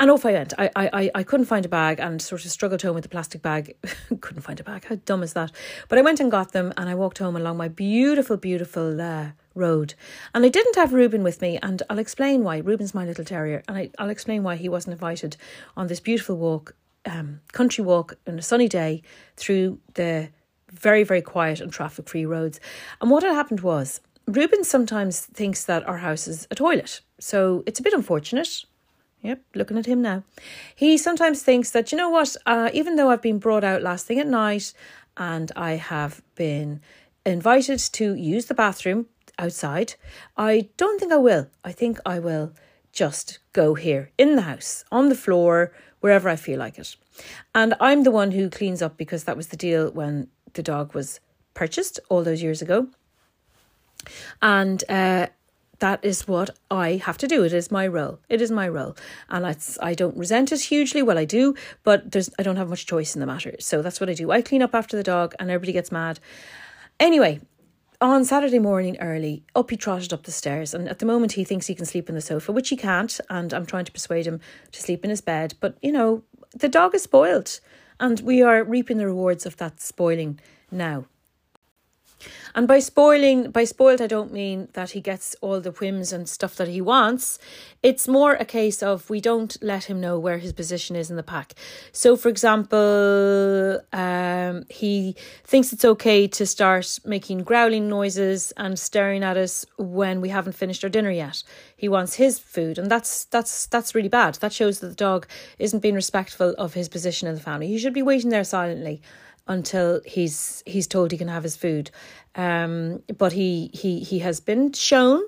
And 0.00 0.12
off 0.12 0.24
I 0.24 0.32
went. 0.32 0.54
I, 0.58 0.70
I, 0.76 1.10
I 1.12 1.22
couldn't 1.24 1.46
find 1.46 1.64
a 1.64 1.68
bag 1.68 1.98
and 1.98 2.22
sort 2.22 2.44
of 2.44 2.50
struggled 2.52 2.82
home 2.82 2.94
with 2.94 3.02
the 3.02 3.08
plastic 3.08 3.42
bag. 3.42 3.74
couldn't 4.20 4.42
find 4.42 4.60
a 4.60 4.64
bag. 4.64 4.84
How 4.84 4.94
dumb 4.94 5.24
is 5.24 5.32
that? 5.32 5.50
But 5.88 5.98
I 5.98 6.02
went 6.02 6.20
and 6.20 6.30
got 6.30 6.52
them 6.52 6.72
and 6.76 6.88
I 6.88 6.94
walked 6.94 7.18
home 7.18 7.34
along 7.34 7.56
my 7.56 7.66
beautiful, 7.66 8.36
beautiful 8.36 9.00
uh, 9.00 9.30
road. 9.56 9.94
And 10.34 10.44
I 10.44 10.50
didn't 10.50 10.76
have 10.76 10.92
Reuben 10.92 11.24
with 11.24 11.40
me, 11.42 11.58
and 11.60 11.82
I'll 11.90 11.98
explain 11.98 12.44
why. 12.44 12.58
Reuben's 12.58 12.94
my 12.94 13.04
little 13.04 13.24
terrier, 13.24 13.62
and 13.66 13.76
I, 13.76 13.90
I'll 13.98 14.08
explain 14.08 14.44
why 14.44 14.54
he 14.56 14.68
wasn't 14.68 14.92
invited 14.92 15.36
on 15.76 15.88
this 15.88 16.00
beautiful 16.00 16.36
walk 16.36 16.74
um, 17.04 17.40
country 17.52 17.82
walk 17.82 18.14
on 18.26 18.38
a 18.38 18.42
sunny 18.42 18.68
day 18.68 19.02
through 19.36 19.80
the 19.94 20.30
very, 20.70 21.02
very 21.02 21.22
quiet 21.22 21.60
and 21.60 21.72
traffic 21.72 22.08
free 22.08 22.26
roads. 22.26 22.60
And 23.00 23.10
what 23.10 23.22
had 23.22 23.32
happened 23.32 23.60
was, 23.60 24.00
Reuben 24.26 24.62
sometimes 24.62 25.20
thinks 25.20 25.64
that 25.64 25.86
our 25.88 25.98
house 25.98 26.28
is 26.28 26.46
a 26.50 26.54
toilet. 26.54 27.00
So 27.18 27.62
it's 27.66 27.80
a 27.80 27.82
bit 27.82 27.94
unfortunate. 27.94 28.64
Yep, 29.22 29.42
looking 29.54 29.78
at 29.78 29.86
him 29.86 30.00
now. 30.00 30.22
He 30.74 30.96
sometimes 30.96 31.42
thinks 31.42 31.70
that, 31.72 31.90
you 31.90 31.98
know 31.98 32.08
what, 32.08 32.36
uh, 32.46 32.70
even 32.72 32.96
though 32.96 33.10
I've 33.10 33.22
been 33.22 33.38
brought 33.38 33.64
out 33.64 33.82
last 33.82 34.06
thing 34.06 34.20
at 34.20 34.26
night 34.26 34.72
and 35.16 35.50
I 35.56 35.72
have 35.72 36.22
been 36.36 36.80
invited 37.26 37.80
to 37.80 38.14
use 38.14 38.46
the 38.46 38.54
bathroom 38.54 39.06
outside, 39.38 39.94
I 40.36 40.68
don't 40.76 41.00
think 41.00 41.12
I 41.12 41.16
will. 41.16 41.48
I 41.64 41.72
think 41.72 41.98
I 42.06 42.20
will 42.20 42.52
just 42.92 43.40
go 43.52 43.74
here 43.74 44.10
in 44.18 44.36
the 44.36 44.42
house, 44.42 44.84
on 44.92 45.08
the 45.08 45.14
floor, 45.14 45.72
wherever 46.00 46.28
I 46.28 46.36
feel 46.36 46.58
like 46.58 46.78
it. 46.78 46.96
And 47.54 47.74
I'm 47.80 48.04
the 48.04 48.10
one 48.12 48.30
who 48.30 48.48
cleans 48.48 48.82
up 48.82 48.96
because 48.96 49.24
that 49.24 49.36
was 49.36 49.48
the 49.48 49.56
deal 49.56 49.90
when 49.90 50.28
the 50.52 50.62
dog 50.62 50.94
was 50.94 51.20
purchased 51.54 51.98
all 52.08 52.22
those 52.22 52.42
years 52.42 52.62
ago. 52.62 52.88
And 54.40 54.84
uh, 54.88 55.26
that 55.80 56.04
is 56.04 56.26
what 56.26 56.50
I 56.70 57.00
have 57.04 57.18
to 57.18 57.28
do. 57.28 57.44
It 57.44 57.52
is 57.52 57.70
my 57.70 57.86
role. 57.86 58.18
It 58.28 58.40
is 58.40 58.50
my 58.50 58.68
role, 58.68 58.96
and 59.28 59.46
it's 59.46 59.78
I 59.80 59.94
don't 59.94 60.16
resent 60.16 60.52
it 60.52 60.60
hugely. 60.60 61.02
Well, 61.02 61.18
I 61.18 61.24
do, 61.24 61.54
but 61.84 62.10
there's 62.12 62.30
I 62.38 62.42
don't 62.42 62.56
have 62.56 62.68
much 62.68 62.86
choice 62.86 63.14
in 63.14 63.20
the 63.20 63.26
matter. 63.26 63.54
So 63.60 63.82
that's 63.82 64.00
what 64.00 64.10
I 64.10 64.14
do. 64.14 64.30
I 64.30 64.42
clean 64.42 64.62
up 64.62 64.74
after 64.74 64.96
the 64.96 65.02
dog, 65.02 65.34
and 65.38 65.50
everybody 65.50 65.72
gets 65.72 65.92
mad. 65.92 66.20
Anyway, 66.98 67.40
on 68.00 68.24
Saturday 68.24 68.58
morning 68.58 68.96
early, 69.00 69.44
up 69.54 69.70
he 69.70 69.76
trotted 69.76 70.12
up 70.12 70.24
the 70.24 70.32
stairs, 70.32 70.74
and 70.74 70.88
at 70.88 70.98
the 70.98 71.06
moment 71.06 71.32
he 71.32 71.44
thinks 71.44 71.66
he 71.66 71.74
can 71.74 71.86
sleep 71.86 72.08
on 72.08 72.14
the 72.14 72.20
sofa, 72.20 72.52
which 72.52 72.68
he 72.68 72.76
can't. 72.76 73.20
And 73.30 73.52
I'm 73.52 73.66
trying 73.66 73.84
to 73.84 73.92
persuade 73.92 74.26
him 74.26 74.40
to 74.72 74.82
sleep 74.82 75.04
in 75.04 75.10
his 75.10 75.20
bed, 75.20 75.54
but 75.60 75.76
you 75.82 75.92
know 75.92 76.22
the 76.56 76.68
dog 76.68 76.94
is 76.94 77.02
spoiled, 77.02 77.60
and 78.00 78.20
we 78.20 78.42
are 78.42 78.64
reaping 78.64 78.98
the 78.98 79.06
rewards 79.06 79.46
of 79.46 79.56
that 79.58 79.80
spoiling 79.80 80.40
now. 80.70 81.06
And 82.54 82.66
by 82.66 82.80
spoiling, 82.80 83.50
by 83.50 83.64
spoiled, 83.64 84.00
I 84.00 84.06
don't 84.06 84.32
mean 84.32 84.68
that 84.72 84.90
he 84.90 85.00
gets 85.00 85.36
all 85.40 85.60
the 85.60 85.70
whims 85.70 86.12
and 86.12 86.28
stuff 86.28 86.56
that 86.56 86.68
he 86.68 86.80
wants. 86.80 87.38
It's 87.82 88.08
more 88.08 88.34
a 88.34 88.44
case 88.44 88.82
of 88.82 89.08
we 89.08 89.20
don't 89.20 89.56
let 89.62 89.84
him 89.84 90.00
know 90.00 90.18
where 90.18 90.38
his 90.38 90.52
position 90.52 90.96
is 90.96 91.10
in 91.10 91.16
the 91.16 91.22
pack. 91.22 91.54
So, 91.92 92.16
for 92.16 92.28
example, 92.28 93.80
um, 93.92 94.64
he 94.68 95.14
thinks 95.44 95.72
it's 95.72 95.84
okay 95.84 96.26
to 96.26 96.46
start 96.46 96.98
making 97.04 97.44
growling 97.44 97.88
noises 97.88 98.52
and 98.56 98.78
staring 98.78 99.22
at 99.22 99.36
us 99.36 99.64
when 99.76 100.20
we 100.20 100.30
haven't 100.30 100.54
finished 100.54 100.82
our 100.82 100.90
dinner 100.90 101.10
yet. 101.10 101.44
He 101.76 101.88
wants 101.88 102.14
his 102.14 102.38
food, 102.38 102.78
and 102.78 102.90
that's 102.90 103.24
that's 103.26 103.66
that's 103.66 103.94
really 103.94 104.08
bad. 104.08 104.34
That 104.36 104.52
shows 104.52 104.80
that 104.80 104.88
the 104.88 104.94
dog 104.94 105.28
isn't 105.58 105.80
being 105.80 105.94
respectful 105.94 106.54
of 106.58 106.74
his 106.74 106.88
position 106.88 107.28
in 107.28 107.34
the 107.36 107.40
family. 107.40 107.68
He 107.68 107.78
should 107.78 107.94
be 107.94 108.02
waiting 108.02 108.30
there 108.30 108.44
silently 108.44 109.00
until 109.48 110.00
he's 110.04 110.62
he's 110.66 110.86
told 110.86 111.10
he 111.10 111.18
can 111.18 111.28
have 111.28 111.42
his 111.42 111.56
food. 111.56 111.90
Um, 112.34 113.02
but 113.16 113.32
he 113.32 113.70
he 113.72 114.00
he 114.00 114.20
has 114.20 114.40
been 114.40 114.72
shown 114.72 115.22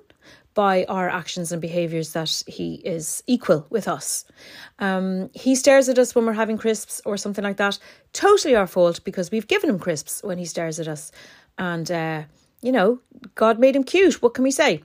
by 0.55 0.85
our 0.89 1.09
actions 1.09 1.53
and 1.53 1.63
behaviours 1.63 2.13
that 2.13 2.43
he 2.47 2.75
is 2.85 3.23
equal 3.27 3.67
with 3.71 3.87
us. 3.87 4.25
Um, 4.79 5.31
he 5.33 5.55
stares 5.55 5.89
at 5.89 5.99
us 5.99 6.15
when 6.15 6.27
we're 6.27 6.33
having 6.33 6.59
crisps 6.59 7.01
or 7.05 7.17
something 7.17 7.45
like 7.45 7.57
that. 7.59 7.79
Totally 8.13 8.57
our 8.57 8.67
fault 8.67 9.05
because 9.05 9.31
we've 9.31 9.47
given 9.47 9.71
him 9.71 9.79
crisps 9.79 10.23
when 10.23 10.39
he 10.39 10.45
stares 10.45 10.81
at 10.81 10.89
us. 10.89 11.13
And, 11.57 11.91
uh, 11.91 12.25
you 12.63 12.73
know, 12.73 13.01
God 13.35 13.59
made 13.59 13.77
him 13.77 13.85
cute. 13.85 14.21
What 14.23 14.35
can 14.35 14.45
we 14.45 14.51
say? 14.51 14.83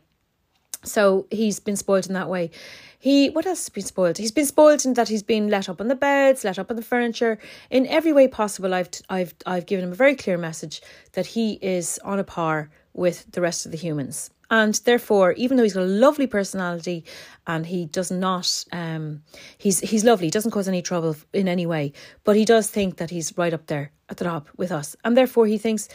So 0.86 1.28
he's 1.32 1.60
been 1.60 1.76
spoiled 1.76 2.08
in 2.08 2.14
that 2.14 2.30
way. 2.30 2.52
He 3.00 3.30
what 3.30 3.46
else 3.46 3.66
has 3.66 3.70
been 3.70 3.84
spoiled? 3.84 4.18
He's 4.18 4.32
been 4.32 4.46
spoiled 4.46 4.86
in 4.86 4.94
that 4.94 5.10
he's 5.10 5.24
been 5.24 5.48
let 5.48 5.70
up 5.70 5.80
on 5.80 5.90
the 5.90 5.96
beds, 5.96 6.44
let 6.44 6.58
up 6.58 6.70
on 6.70 6.76
the 6.76 6.82
furniture, 6.82 7.38
in 7.70 7.86
every 7.88 8.14
way 8.14 8.28
possible. 8.28 8.74
I've 8.74 8.90
I've 9.10 9.34
I've 9.46 9.66
given 9.66 9.86
him 9.86 9.92
a 9.92 9.96
very 9.96 10.16
clear 10.16 10.38
message 10.38 10.82
that 11.14 11.28
he 11.28 11.60
is 11.62 12.00
on 12.04 12.20
a 12.20 12.24
par 12.24 12.70
with 12.94 13.32
the 13.32 13.42
rest 13.42 13.66
of 13.66 13.72
the 13.72 13.78
humans. 13.78 14.32
And 14.50 14.76
therefore, 14.86 15.34
even 15.34 15.58
though 15.58 15.64
he's 15.64 15.74
got 15.74 15.84
a 15.84 15.86
lovely 15.86 16.28
personality 16.28 17.04
and 17.48 17.66
he 17.66 17.86
does 17.86 18.12
not 18.12 18.66
um 18.72 19.22
he's 19.58 19.80
he's 19.80 20.04
lovely, 20.04 20.28
he 20.28 20.32
doesn't 20.32 20.52
cause 20.52 20.68
any 20.68 20.82
trouble 20.82 21.16
in 21.34 21.48
any 21.48 21.66
way, 21.66 21.94
but 22.24 22.36
he 22.36 22.46
does 22.46 22.70
think 22.70 22.98
that 22.98 23.10
he's 23.10 23.38
right 23.38 23.54
up 23.54 23.68
there 23.68 23.92
at 24.10 24.18
the 24.18 24.26
top 24.26 24.48
with 24.58 24.72
us. 24.72 24.96
And 25.04 25.18
therefore 25.18 25.48
he 25.48 25.58
thinks, 25.58 25.90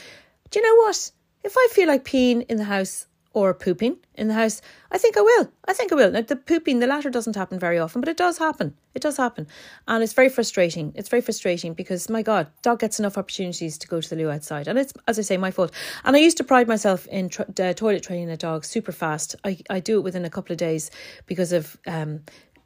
Do 0.50 0.58
you 0.58 0.64
know 0.64 0.82
what? 0.86 1.10
If 1.42 1.54
I 1.56 1.68
feel 1.72 1.88
like 1.88 2.04
peeing 2.04 2.44
in 2.48 2.58
the 2.58 2.64
house, 2.64 3.06
or 3.32 3.54
pooping 3.54 3.96
in 4.14 4.28
the 4.28 4.34
house, 4.34 4.60
I 4.90 4.98
think 4.98 5.16
I 5.16 5.20
will. 5.20 5.52
I 5.66 5.72
think 5.72 5.92
I 5.92 5.94
will. 5.94 6.10
Now, 6.10 6.22
the 6.22 6.34
pooping, 6.34 6.80
the 6.80 6.86
latter 6.86 7.10
doesn't 7.10 7.36
happen 7.36 7.58
very 7.60 7.78
often, 7.78 8.00
but 8.00 8.08
it 8.08 8.16
does 8.16 8.38
happen. 8.38 8.74
It 8.92 9.02
does 9.02 9.16
happen. 9.16 9.46
And 9.86 10.02
it's 10.02 10.14
very 10.14 10.28
frustrating. 10.28 10.92
It's 10.96 11.08
very 11.08 11.22
frustrating 11.22 11.74
because, 11.74 12.08
my 12.08 12.22
God, 12.22 12.48
dog 12.62 12.80
gets 12.80 12.98
enough 12.98 13.16
opportunities 13.16 13.78
to 13.78 13.88
go 13.88 14.00
to 14.00 14.10
the 14.10 14.16
loo 14.16 14.30
outside. 14.30 14.66
And 14.66 14.78
it's, 14.78 14.92
as 15.06 15.18
I 15.18 15.22
say, 15.22 15.36
my 15.36 15.52
fault. 15.52 15.72
And 16.04 16.16
I 16.16 16.18
used 16.18 16.38
to 16.38 16.44
pride 16.44 16.66
myself 16.66 17.06
in 17.06 17.28
tr- 17.28 17.42
uh, 17.60 17.72
toilet 17.72 18.02
training 18.02 18.30
a 18.30 18.36
dog 18.36 18.64
super 18.64 18.92
fast. 18.92 19.36
I, 19.44 19.58
I 19.70 19.78
do 19.78 19.98
it 19.98 20.02
within 20.02 20.24
a 20.24 20.30
couple 20.30 20.52
of 20.52 20.58
days 20.58 20.90
because 21.26 21.52
of 21.52 21.76
um, 21.86 22.22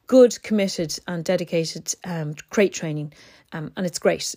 good, 0.07 0.43
committed, 0.43 0.99
and 1.07 1.25
dedicated 1.25 1.95
um, 2.05 2.35
crate 2.49 2.73
training. 2.73 3.13
Um, 3.53 3.71
and 3.77 3.85
it's 3.85 3.99
great. 3.99 4.35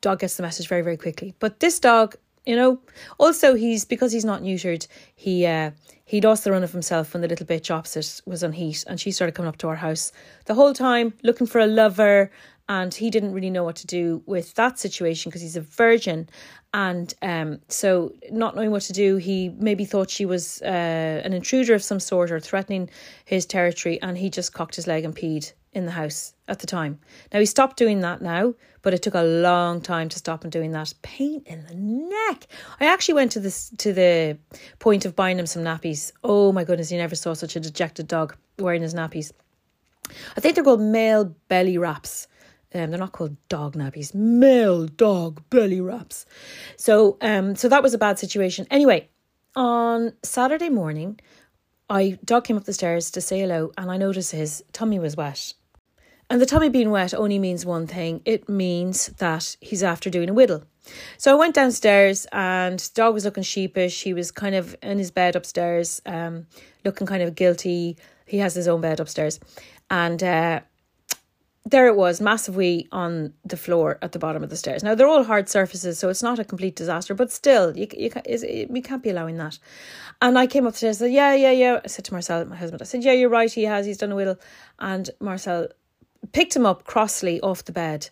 Dog 0.00 0.20
gets 0.20 0.36
the 0.36 0.42
message 0.42 0.68
very, 0.68 0.82
very 0.82 0.96
quickly. 0.96 1.34
But 1.38 1.60
this 1.60 1.78
dog 1.78 2.16
you 2.46 2.56
know. 2.56 2.78
Also, 3.18 3.54
he's 3.54 3.84
because 3.84 4.12
he's 4.12 4.24
not 4.24 4.42
neutered. 4.42 4.86
He 5.14 5.44
uh, 5.46 5.72
he 6.04 6.20
lost 6.20 6.44
the 6.44 6.52
run 6.52 6.62
of 6.62 6.72
himself 6.72 7.12
when 7.12 7.20
the 7.20 7.28
little 7.28 7.46
bitch 7.46 7.70
opposite 7.70 8.22
was 8.24 8.42
on 8.42 8.52
heat, 8.52 8.84
and 8.86 8.98
she 9.00 9.10
started 9.10 9.34
coming 9.34 9.48
up 9.48 9.58
to 9.58 9.68
our 9.68 9.76
house 9.76 10.12
the 10.46 10.54
whole 10.54 10.72
time 10.72 11.12
looking 11.22 11.46
for 11.46 11.60
a 11.60 11.66
lover. 11.66 12.30
And 12.68 12.92
he 12.92 13.10
didn't 13.10 13.32
really 13.32 13.50
know 13.50 13.62
what 13.62 13.76
to 13.76 13.86
do 13.86 14.24
with 14.26 14.54
that 14.54 14.76
situation 14.76 15.30
because 15.30 15.40
he's 15.40 15.56
a 15.56 15.60
virgin, 15.60 16.28
and 16.74 17.14
um, 17.22 17.60
so 17.68 18.12
not 18.32 18.56
knowing 18.56 18.72
what 18.72 18.82
to 18.82 18.92
do, 18.92 19.18
he 19.18 19.50
maybe 19.50 19.84
thought 19.84 20.10
she 20.10 20.26
was 20.26 20.60
uh, 20.62 21.22
an 21.24 21.32
intruder 21.32 21.74
of 21.74 21.82
some 21.84 22.00
sort 22.00 22.32
or 22.32 22.40
threatening 22.40 22.90
his 23.24 23.46
territory, 23.46 24.02
and 24.02 24.18
he 24.18 24.30
just 24.30 24.52
cocked 24.52 24.74
his 24.74 24.88
leg 24.88 25.04
and 25.04 25.14
peed 25.14 25.52
in 25.76 25.84
the 25.84 25.92
house 25.92 26.32
at 26.48 26.60
the 26.60 26.66
time. 26.66 26.98
Now 27.32 27.38
he 27.38 27.46
stopped 27.46 27.76
doing 27.76 28.00
that 28.00 28.22
now, 28.22 28.54
but 28.80 28.94
it 28.94 29.02
took 29.02 29.14
a 29.14 29.22
long 29.22 29.82
time 29.82 30.08
to 30.08 30.18
stop 30.18 30.42
him 30.42 30.50
doing 30.50 30.72
that. 30.72 30.94
Pain 31.02 31.42
in 31.44 31.66
the 31.66 31.74
neck. 31.74 32.46
I 32.80 32.86
actually 32.86 33.14
went 33.14 33.32
to 33.32 33.40
this 33.40 33.70
to 33.78 33.92
the 33.92 34.38
point 34.78 35.04
of 35.04 35.14
buying 35.14 35.38
him 35.38 35.46
some 35.46 35.62
nappies. 35.62 36.12
Oh 36.24 36.50
my 36.50 36.64
goodness, 36.64 36.90
you 36.90 36.96
never 36.96 37.14
saw 37.14 37.34
such 37.34 37.56
a 37.56 37.60
dejected 37.60 38.08
dog 38.08 38.34
wearing 38.58 38.80
his 38.80 38.94
nappies. 38.94 39.32
I 40.34 40.40
think 40.40 40.54
they're 40.54 40.64
called 40.64 40.80
male 40.80 41.36
belly 41.48 41.76
wraps. 41.76 42.26
Um, 42.74 42.90
they're 42.90 42.98
not 42.98 43.12
called 43.12 43.36
dog 43.48 43.74
nappies, 43.74 44.14
male 44.14 44.86
dog 44.86 45.42
belly 45.50 45.82
wraps. 45.82 46.24
So, 46.76 47.18
um, 47.20 47.54
so 47.54 47.68
that 47.68 47.82
was 47.82 47.92
a 47.92 47.98
bad 47.98 48.18
situation. 48.18 48.66
Anyway, 48.70 49.08
on 49.54 50.14
Saturday 50.22 50.70
morning, 50.70 51.20
I 51.88 52.18
dog 52.24 52.44
came 52.44 52.56
up 52.56 52.64
the 52.64 52.72
stairs 52.72 53.10
to 53.12 53.20
say 53.20 53.40
hello, 53.40 53.72
and 53.76 53.90
I 53.90 53.96
noticed 53.96 54.32
his 54.32 54.64
tummy 54.72 54.98
was 54.98 55.16
wet. 55.16 55.54
And 56.28 56.40
the 56.40 56.46
tummy 56.46 56.68
being 56.68 56.90
wet 56.90 57.14
only 57.14 57.38
means 57.38 57.64
one 57.64 57.86
thing 57.86 58.20
it 58.24 58.48
means 58.48 59.06
that 59.18 59.56
he's 59.60 59.82
after 59.82 60.10
doing 60.10 60.28
a 60.28 60.34
whittle. 60.34 60.64
So 61.18 61.32
I 61.32 61.34
went 61.34 61.54
downstairs 61.54 62.26
and 62.32 62.90
dog 62.94 63.14
was 63.14 63.24
looking 63.24 63.42
sheepish. 63.42 64.02
He 64.02 64.12
was 64.12 64.30
kind 64.30 64.54
of 64.54 64.76
in 64.82 64.98
his 64.98 65.10
bed 65.10 65.36
upstairs, 65.36 66.00
um, 66.06 66.46
looking 66.84 67.06
kind 67.06 67.22
of 67.22 67.34
guilty. 67.34 67.96
He 68.26 68.38
has 68.38 68.54
his 68.54 68.68
own 68.68 68.80
bed 68.80 69.00
upstairs. 69.00 69.38
And 69.90 70.22
uh, 70.22 70.60
there 71.64 71.88
it 71.88 71.96
was, 71.96 72.20
massive 72.20 72.54
wee 72.54 72.88
on 72.92 73.32
the 73.44 73.56
floor 73.56 73.98
at 74.00 74.12
the 74.12 74.18
bottom 74.18 74.44
of 74.44 74.50
the 74.50 74.56
stairs. 74.56 74.84
Now 74.84 74.94
they're 74.94 75.08
all 75.08 75.24
hard 75.24 75.48
surfaces, 75.48 75.98
so 75.98 76.08
it's 76.08 76.22
not 76.22 76.38
a 76.38 76.44
complete 76.44 76.76
disaster, 76.76 77.12
but 77.14 77.32
still, 77.32 77.76
you 77.76 77.88
you 77.96 78.10
can't, 78.10 78.26
we 78.70 78.80
can't 78.80 79.02
be 79.02 79.10
allowing 79.10 79.36
that. 79.38 79.58
And 80.22 80.38
I 80.38 80.46
came 80.46 80.66
up 80.66 80.74
the 80.74 80.86
and 80.86 80.96
said, 80.96 81.12
"Yeah, 81.12 81.34
yeah, 81.34 81.50
yeah." 81.50 81.80
I 81.84 81.88
said 81.88 82.04
to 82.06 82.14
Marcel, 82.14 82.44
my 82.44 82.56
husband, 82.56 82.82
I 82.82 82.84
said, 82.84 83.02
"Yeah, 83.02 83.12
you're 83.12 83.28
right. 83.28 83.52
He 83.52 83.64
has. 83.64 83.84
He's 83.84 83.98
done 83.98 84.12
a 84.12 84.16
whittle." 84.16 84.36
And 84.78 85.10
Marcel 85.20 85.68
picked 86.32 86.54
him 86.54 86.66
up 86.66 86.84
crossly 86.84 87.40
off 87.40 87.64
the 87.64 87.72
bed 87.72 88.08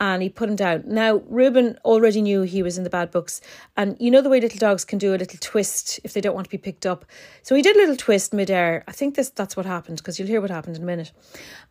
and 0.00 0.22
he 0.22 0.28
put 0.28 0.48
him 0.48 0.56
down. 0.56 0.84
Now, 0.86 1.22
Reuben 1.26 1.78
already 1.84 2.22
knew 2.22 2.42
he 2.42 2.62
was 2.62 2.78
in 2.78 2.84
the 2.84 2.90
bad 2.90 3.10
books, 3.10 3.40
and 3.76 3.96
you 3.98 4.10
know 4.10 4.20
the 4.20 4.28
way 4.28 4.40
little 4.40 4.58
dogs 4.58 4.84
can 4.84 4.98
do 4.98 5.14
a 5.14 5.16
little 5.16 5.38
twist 5.40 5.98
if 6.04 6.12
they 6.12 6.20
don't 6.20 6.34
want 6.34 6.44
to 6.44 6.50
be 6.50 6.58
picked 6.58 6.86
up. 6.86 7.04
So 7.42 7.54
he 7.54 7.62
did 7.62 7.76
a 7.76 7.80
little 7.80 7.96
twist 7.96 8.32
midair. 8.32 8.84
I 8.86 8.92
think 8.92 9.16
this 9.16 9.30
that's 9.30 9.56
what 9.56 9.66
happened 9.66 9.98
because 9.98 10.18
you'll 10.18 10.28
hear 10.28 10.40
what 10.40 10.50
happened 10.50 10.76
in 10.76 10.82
a 10.82 10.86
minute. 10.86 11.12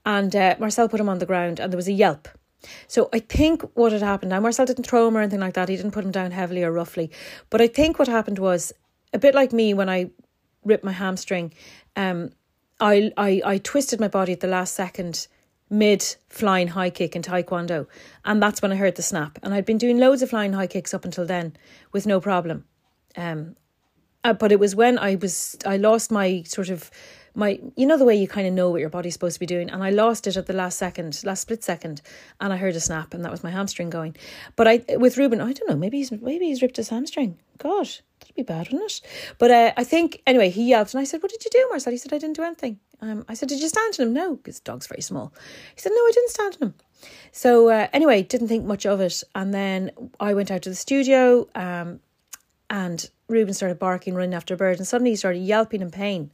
And 0.05 0.35
uh, 0.35 0.55
Marcel 0.59 0.89
put 0.89 0.99
him 0.99 1.09
on 1.09 1.19
the 1.19 1.25
ground, 1.25 1.59
and 1.59 1.71
there 1.71 1.77
was 1.77 1.88
a 1.88 1.93
yelp. 1.93 2.27
So 2.88 3.09
I 3.13 3.19
think 3.19 3.61
what 3.75 3.91
had 3.91 4.01
happened. 4.01 4.31
Now 4.31 4.39
Marcel 4.39 4.65
didn't 4.65 4.88
throw 4.88 5.07
him 5.07 5.15
or 5.15 5.21
anything 5.21 5.39
like 5.39 5.53
that. 5.53 5.69
He 5.69 5.77
didn't 5.77 5.91
put 5.91 6.03
him 6.03 6.11
down 6.11 6.31
heavily 6.31 6.63
or 6.63 6.71
roughly, 6.71 7.11
but 7.49 7.61
I 7.61 7.67
think 7.67 7.97
what 7.97 8.07
happened 8.07 8.39
was 8.39 8.73
a 9.13 9.19
bit 9.19 9.35
like 9.35 9.53
me 9.53 9.73
when 9.73 9.89
I 9.89 10.09
ripped 10.65 10.83
my 10.83 10.91
hamstring. 10.91 11.53
Um, 11.95 12.31
I 12.81 13.11
I 13.15 13.41
I 13.45 13.57
twisted 13.59 14.01
my 14.01 14.09
body 14.09 14.33
at 14.33 14.41
the 14.41 14.47
last 14.47 14.73
second 14.73 15.27
mid 15.70 16.15
flying 16.30 16.70
high 16.70 16.89
kick 16.89 17.15
in 17.15 17.22
taekwondo. 17.22 17.88
And 18.26 18.41
that's 18.41 18.61
when 18.61 18.72
I 18.72 18.76
heard 18.76 18.95
the 18.95 19.01
snap. 19.01 19.39
And 19.43 19.53
I'd 19.53 19.65
been 19.65 19.78
doing 19.78 19.97
loads 19.97 20.22
of 20.22 20.30
flying 20.30 20.53
high 20.53 20.68
kicks 20.68 20.93
up 20.93 21.05
until 21.05 21.26
then 21.26 21.55
with 21.91 22.05
no 22.05 22.20
problem. 22.20 22.65
Um 23.15 23.55
uh, 24.24 24.34
but 24.34 24.51
it 24.51 24.59
was 24.59 24.76
when 24.76 24.97
I 24.97 25.15
was 25.15 25.57
I 25.65 25.78
lost 25.78 26.11
my 26.11 26.43
sort 26.43 26.70
of 26.70 26.91
my 27.34 27.59
you 27.76 27.86
know 27.86 27.97
the 27.97 28.05
way 28.05 28.15
you 28.15 28.28
kind 28.28 28.47
of 28.47 28.53
know 28.53 28.70
what 28.70 28.82
your 28.82 28.89
body's 28.89 29.13
supposed 29.13 29.36
to 29.36 29.39
be 29.39 29.45
doing? 29.45 29.70
And 29.70 29.84
I 29.84 29.89
lost 29.89 30.28
it 30.28 30.36
at 30.38 30.47
the 30.47 30.53
last 30.53 30.78
second 30.78 31.24
last 31.24 31.41
split 31.41 31.63
second 31.63 32.01
and 32.41 32.51
I 32.51 32.57
heard 32.57 32.76
a 32.76 32.80
snap 32.80 33.13
and 33.13 33.24
that 33.24 33.32
was 33.32 33.43
my 33.43 33.51
hamstring 33.51 33.89
going. 33.89 34.15
But 34.55 34.68
I 34.68 34.84
with 34.97 35.18
Reuben 35.18 35.39
I 35.39 35.53
don't 35.53 35.70
know 35.70 35.78
maybe 35.78 35.97
he's 35.97 36.11
maybe 36.11 36.45
he's 36.45 36.61
ripped 36.61 36.78
his 36.78 36.89
hamstring. 36.89 37.39
God 37.57 37.89
that'd 38.20 38.36
be 38.36 38.43
bad 38.43 38.68
wouldn't 38.72 38.91
it 38.91 39.01
but 39.38 39.51
uh, 39.51 39.74
I 39.78 39.84
think 39.84 40.22
anyway 40.26 40.49
he 40.49 40.70
yelped 40.70 40.93
and 40.93 41.01
I 41.01 41.03
said 41.03 41.22
what 41.22 41.32
did 41.32 41.43
you 41.43 41.51
do 41.51 41.68
Marcel 41.70 41.91
he 41.91 41.97
said 41.97 42.13
I 42.13 42.18
didn't 42.18 42.36
do 42.36 42.43
anything 42.43 42.80
um, 43.01 43.26
I 43.28 43.34
said 43.34 43.49
did 43.49 43.61
you 43.61 43.70
stand 43.70 43.95
on 43.99 44.07
him 44.07 44.13
no 44.13 44.36
because 44.36 44.59
the 44.59 44.72
dog's 44.72 44.88
very 44.88 45.01
small 45.01 45.34
he 45.76 45.82
said 45.82 45.91
no 45.95 46.01
I 46.01 46.11
didn't 46.13 46.30
stand 46.30 46.57
on 46.61 46.68
him 46.70 46.74
so 47.32 47.70
uh, 47.70 47.88
anyway 47.93 48.24
didn't 48.24 48.47
think 48.47 48.65
much 48.65 48.86
of 48.86 49.01
it 49.01 49.24
and 49.36 49.53
then 49.53 49.91
I 50.20 50.34
went 50.34 50.51
out 50.51 50.63
to 50.63 50.70
the 50.70 50.76
studio 50.76 51.47
um, 51.55 51.99
and 52.70 53.09
Reuben 53.30 53.53
started 53.53 53.80
barking, 53.80 54.15
running 54.15 54.34
after 54.34 54.53
a 54.53 54.57
bird, 54.57 54.78
and 54.78 54.88
suddenly 54.88 55.11
he 55.11 55.15
started 55.15 55.39
yelping 55.39 55.82
in 55.82 55.91
pain. 55.91 56.32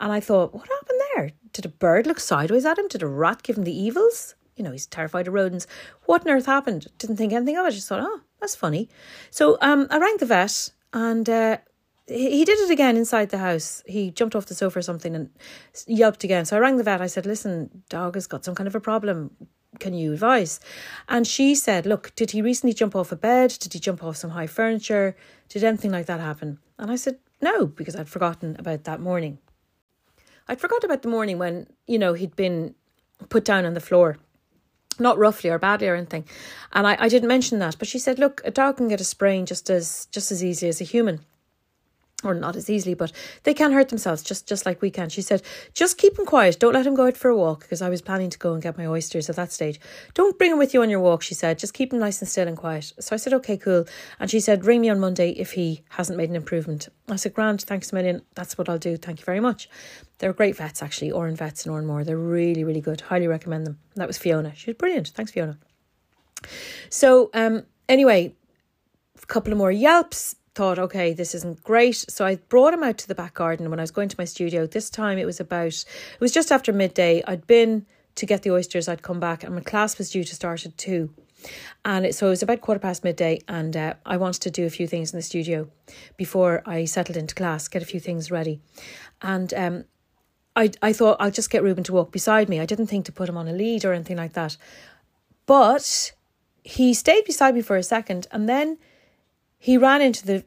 And 0.00 0.12
I 0.12 0.20
thought, 0.20 0.54
what 0.54 0.68
happened 0.68 1.00
there? 1.14 1.32
Did 1.52 1.66
a 1.66 1.70
bird 1.70 2.06
look 2.06 2.20
sideways 2.20 2.64
at 2.64 2.78
him? 2.78 2.88
Did 2.88 3.02
a 3.02 3.06
rat 3.06 3.42
give 3.42 3.58
him 3.58 3.64
the 3.64 3.78
evils? 3.78 4.34
You 4.56 4.64
know, 4.64 4.72
he's 4.72 4.86
terrified 4.86 5.28
of 5.28 5.34
rodents. 5.34 5.66
What 6.04 6.26
on 6.26 6.32
earth 6.32 6.46
happened? 6.46 6.86
Didn't 6.98 7.16
think 7.16 7.32
anything 7.32 7.56
of 7.56 7.66
it. 7.66 7.72
Just 7.72 7.88
thought, 7.88 8.02
oh, 8.02 8.20
that's 8.40 8.54
funny. 8.54 8.88
So 9.30 9.58
um, 9.60 9.86
I 9.90 9.98
rang 9.98 10.16
the 10.18 10.26
vet, 10.26 10.70
and 10.92 11.28
uh, 11.28 11.58
he, 12.06 12.38
he 12.38 12.44
did 12.44 12.58
it 12.58 12.70
again 12.70 12.96
inside 12.96 13.30
the 13.30 13.38
house. 13.38 13.82
He 13.86 14.10
jumped 14.10 14.34
off 14.34 14.46
the 14.46 14.54
sofa 14.54 14.78
or 14.80 14.82
something 14.82 15.14
and 15.14 15.30
yelped 15.86 16.24
again. 16.24 16.44
So 16.44 16.56
I 16.56 16.60
rang 16.60 16.76
the 16.76 16.82
vet. 16.82 17.00
I 17.00 17.06
said, 17.06 17.26
listen, 17.26 17.82
dog 17.88 18.14
has 18.14 18.26
got 18.26 18.44
some 18.44 18.54
kind 18.54 18.66
of 18.66 18.74
a 18.74 18.80
problem 18.80 19.30
can 19.78 19.94
you 19.94 20.12
advise? 20.12 20.58
And 21.08 21.26
she 21.26 21.54
said, 21.54 21.86
Look, 21.86 22.14
did 22.16 22.32
he 22.32 22.42
recently 22.42 22.74
jump 22.74 22.96
off 22.96 23.12
a 23.12 23.16
bed? 23.16 23.56
Did 23.60 23.72
he 23.72 23.78
jump 23.78 24.02
off 24.02 24.16
some 24.16 24.30
high 24.30 24.46
furniture? 24.46 25.16
Did 25.48 25.64
anything 25.64 25.92
like 25.92 26.06
that 26.06 26.20
happen? 26.20 26.58
And 26.78 26.90
I 26.90 26.96
said, 26.96 27.18
No, 27.40 27.66
because 27.66 27.94
I'd 27.94 28.08
forgotten 28.08 28.56
about 28.58 28.84
that 28.84 29.00
morning. 29.00 29.38
I'd 30.48 30.60
forgot 30.60 30.82
about 30.82 31.02
the 31.02 31.08
morning 31.08 31.38
when, 31.38 31.68
you 31.86 31.98
know, 31.98 32.14
he'd 32.14 32.34
been 32.34 32.74
put 33.28 33.44
down 33.44 33.64
on 33.64 33.74
the 33.74 33.80
floor. 33.80 34.18
Not 35.00 35.18
roughly 35.18 35.50
or 35.50 35.58
badly 35.58 35.88
or 35.88 35.96
anything. 35.96 36.24
And 36.72 36.86
I, 36.86 36.96
I 37.00 37.08
didn't 37.08 37.28
mention 37.28 37.58
that. 37.58 37.76
But 37.78 37.88
she 37.88 37.98
said, 37.98 38.18
Look, 38.18 38.42
a 38.44 38.50
dog 38.50 38.76
can 38.76 38.88
get 38.88 39.00
a 39.00 39.04
sprain 39.04 39.46
just 39.46 39.70
as 39.70 40.06
just 40.12 40.30
as 40.30 40.44
easy 40.44 40.68
as 40.68 40.80
a 40.80 40.84
human 40.84 41.20
or 42.22 42.34
not 42.34 42.56
as 42.56 42.68
easily, 42.68 42.94
but 42.94 43.12
they 43.44 43.54
can 43.54 43.72
hurt 43.72 43.88
themselves 43.88 44.22
just 44.22 44.46
just 44.46 44.66
like 44.66 44.82
we 44.82 44.90
can. 44.90 45.08
She 45.08 45.22
said, 45.22 45.42
just 45.72 45.98
keep 45.98 46.18
him 46.18 46.26
quiet. 46.26 46.58
Don't 46.58 46.74
let 46.74 46.86
him 46.86 46.94
go 46.94 47.06
out 47.06 47.16
for 47.16 47.28
a 47.28 47.36
walk 47.36 47.60
because 47.60 47.82
I 47.82 47.88
was 47.88 48.02
planning 48.02 48.30
to 48.30 48.38
go 48.38 48.52
and 48.52 48.62
get 48.62 48.78
my 48.78 48.86
oysters 48.86 49.30
at 49.30 49.36
that 49.36 49.52
stage. 49.52 49.80
Don't 50.14 50.38
bring 50.38 50.52
him 50.52 50.58
with 50.58 50.74
you 50.74 50.82
on 50.82 50.90
your 50.90 51.00
walk, 51.00 51.22
she 51.22 51.34
said. 51.34 51.58
Just 51.58 51.74
keep 51.74 51.92
him 51.92 51.98
nice 51.98 52.20
and 52.20 52.28
still 52.28 52.48
and 52.48 52.56
quiet. 52.56 52.92
So 53.00 53.14
I 53.14 53.16
said, 53.16 53.32
okay, 53.34 53.56
cool. 53.56 53.86
And 54.18 54.30
she 54.30 54.40
said, 54.40 54.64
ring 54.64 54.80
me 54.80 54.90
on 54.90 55.00
Monday 55.00 55.30
if 55.30 55.52
he 55.52 55.82
hasn't 55.90 56.18
made 56.18 56.30
an 56.30 56.36
improvement. 56.36 56.88
I 57.08 57.16
said, 57.16 57.34
Grant, 57.34 57.62
thanks 57.62 57.92
a 57.92 57.94
million. 57.94 58.22
That's 58.34 58.56
what 58.56 58.68
I'll 58.68 58.78
do. 58.78 58.96
Thank 58.96 59.20
you 59.20 59.24
very 59.24 59.40
much. 59.40 59.68
They're 60.18 60.32
great 60.32 60.56
vets, 60.56 60.82
actually, 60.82 61.10
Oran 61.10 61.36
Vets 61.36 61.64
and 61.64 61.74
Oranmore. 61.74 62.04
They're 62.04 62.16
really, 62.16 62.62
really 62.64 62.80
good. 62.80 63.00
Highly 63.00 63.26
recommend 63.26 63.66
them. 63.66 63.78
That 63.96 64.06
was 64.06 64.18
Fiona. 64.18 64.54
She 64.54 64.70
was 64.70 64.76
brilliant. 64.76 65.08
Thanks, 65.08 65.32
Fiona. 65.32 65.58
So, 66.90 67.30
um, 67.32 67.64
anyway, 67.88 68.34
a 69.20 69.26
couple 69.26 69.52
of 69.52 69.58
more 69.58 69.72
yelps 69.72 70.36
thought, 70.60 70.78
okay, 70.78 71.14
this 71.14 71.34
isn't 71.34 71.64
great. 71.64 71.96
So 71.96 72.26
I 72.26 72.36
brought 72.36 72.74
him 72.74 72.82
out 72.82 72.98
to 72.98 73.08
the 73.08 73.14
back 73.14 73.32
garden 73.32 73.70
when 73.70 73.80
I 73.80 73.82
was 73.82 73.90
going 73.90 74.10
to 74.10 74.16
my 74.18 74.26
studio. 74.26 74.66
This 74.66 74.90
time 74.90 75.16
it 75.16 75.24
was 75.24 75.40
about, 75.40 75.72
it 75.72 76.20
was 76.20 76.32
just 76.32 76.52
after 76.52 76.70
midday. 76.70 77.22
I'd 77.26 77.46
been 77.46 77.86
to 78.16 78.26
get 78.26 78.42
the 78.42 78.50
oysters, 78.50 78.86
I'd 78.86 79.00
come 79.00 79.18
back, 79.18 79.42
and 79.42 79.54
my 79.54 79.62
class 79.62 79.96
was 79.96 80.10
due 80.10 80.22
to 80.22 80.34
start 80.34 80.66
at 80.66 80.76
two. 80.76 81.14
And 81.82 82.04
it, 82.04 82.14
so 82.14 82.26
it 82.26 82.30
was 82.36 82.42
about 82.42 82.60
quarter 82.60 82.78
past 82.78 83.04
midday, 83.04 83.40
and 83.48 83.74
uh, 83.74 83.94
I 84.04 84.18
wanted 84.18 84.42
to 84.42 84.50
do 84.50 84.66
a 84.66 84.70
few 84.70 84.86
things 84.86 85.14
in 85.14 85.18
the 85.18 85.22
studio 85.22 85.70
before 86.18 86.62
I 86.66 86.84
settled 86.84 87.16
into 87.16 87.34
class, 87.34 87.66
get 87.66 87.80
a 87.80 87.86
few 87.86 87.98
things 87.98 88.30
ready. 88.30 88.60
And 89.22 89.54
um, 89.54 89.84
I, 90.56 90.72
I 90.82 90.92
thought 90.92 91.16
I'll 91.20 91.30
just 91.30 91.48
get 91.48 91.62
Reuben 91.62 91.84
to 91.84 91.94
walk 91.94 92.12
beside 92.12 92.50
me. 92.50 92.60
I 92.60 92.66
didn't 92.66 92.88
think 92.88 93.06
to 93.06 93.12
put 93.12 93.30
him 93.30 93.38
on 93.38 93.48
a 93.48 93.54
lead 93.54 93.86
or 93.86 93.94
anything 93.94 94.18
like 94.18 94.34
that. 94.34 94.58
But 95.46 96.12
he 96.62 96.92
stayed 96.92 97.24
beside 97.24 97.54
me 97.54 97.62
for 97.62 97.78
a 97.78 97.82
second, 97.82 98.26
and 98.30 98.46
then 98.46 98.76
he 99.62 99.76
ran 99.76 100.00
into 100.00 100.26
the 100.26 100.44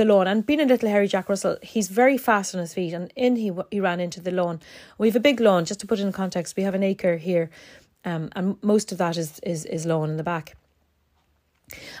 the 0.00 0.06
lawn 0.06 0.26
and 0.26 0.46
being 0.46 0.60
a 0.60 0.64
little 0.64 0.88
hairy 0.88 1.06
Jack 1.06 1.28
Russell, 1.28 1.58
he's 1.62 1.88
very 1.88 2.16
fast 2.16 2.54
on 2.54 2.60
his 2.60 2.72
feet 2.72 2.94
and 2.94 3.12
in 3.16 3.36
he 3.36 3.52
he 3.70 3.80
ran 3.80 4.00
into 4.00 4.20
the 4.20 4.30
lawn. 4.30 4.58
We 4.96 5.08
have 5.08 5.16
a 5.16 5.20
big 5.20 5.40
lawn, 5.40 5.66
just 5.66 5.80
to 5.80 5.86
put 5.86 5.98
it 5.98 6.06
in 6.06 6.12
context, 6.12 6.56
we 6.56 6.62
have 6.62 6.74
an 6.74 6.82
acre 6.82 7.18
here, 7.18 7.50
um, 8.06 8.30
and 8.34 8.56
most 8.62 8.92
of 8.92 8.98
that 8.98 9.18
is 9.18 9.40
is 9.40 9.66
is 9.66 9.84
lawn 9.84 10.08
in 10.08 10.16
the 10.16 10.22
back. 10.22 10.56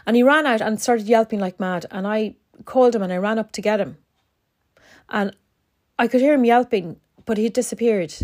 And 0.06 0.16
he 0.16 0.22
ran 0.22 0.46
out 0.46 0.62
and 0.62 0.80
started 0.80 1.06
yelping 1.06 1.40
like 1.40 1.60
mad, 1.60 1.84
and 1.90 2.06
I 2.06 2.36
called 2.64 2.94
him 2.94 3.02
and 3.02 3.12
I 3.12 3.18
ran 3.18 3.38
up 3.38 3.52
to 3.52 3.60
get 3.60 3.80
him. 3.80 3.98
And 5.10 5.36
I 5.98 6.08
could 6.08 6.22
hear 6.22 6.34
him 6.34 6.46
yelping, 6.46 6.96
but 7.26 7.36
he 7.36 7.50
disappeared. 7.50 8.14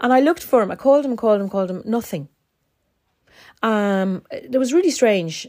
And 0.00 0.12
I 0.12 0.20
looked 0.20 0.42
for 0.42 0.62
him. 0.62 0.70
I 0.72 0.76
called 0.76 1.04
him, 1.04 1.16
called 1.16 1.40
him, 1.40 1.48
called 1.48 1.70
him, 1.70 1.82
nothing. 1.84 2.28
Um, 3.62 4.24
it 4.30 4.58
was 4.58 4.72
really 4.72 4.90
strange. 4.90 5.46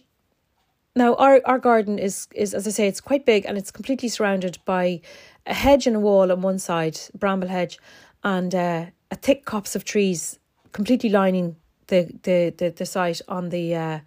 Now 0.96 1.16
our, 1.16 1.42
our 1.46 1.60
garden 1.60 2.00
is 2.00 2.28
is 2.36 2.54
as 2.54 2.68
I 2.68 2.72
say, 2.72 2.88
it's 2.88 3.02
quite 3.02 3.26
big 3.26 3.46
and 3.46 3.58
it's 3.58 3.72
completely 3.72 4.10
surrounded 4.10 4.60
by 4.66 5.02
a 5.46 5.54
hedge 5.54 5.88
and 5.88 5.96
a 5.96 6.00
wall 6.00 6.32
on 6.32 6.42
one 6.42 6.60
side, 6.60 7.00
bramble 7.18 7.48
hedge, 7.48 7.80
and 8.24 8.54
uh, 8.54 8.86
a 9.10 9.16
thick 9.16 9.46
copse 9.46 9.76
of 9.76 9.86
trees 9.86 10.38
completely 10.74 11.10
lining 11.10 11.56
the 11.88 12.10
the 12.24 12.54
the, 12.58 12.70
the 12.70 12.86
site 12.86 13.22
on 13.28 13.50
the 13.50 13.76
uh, 13.76 14.00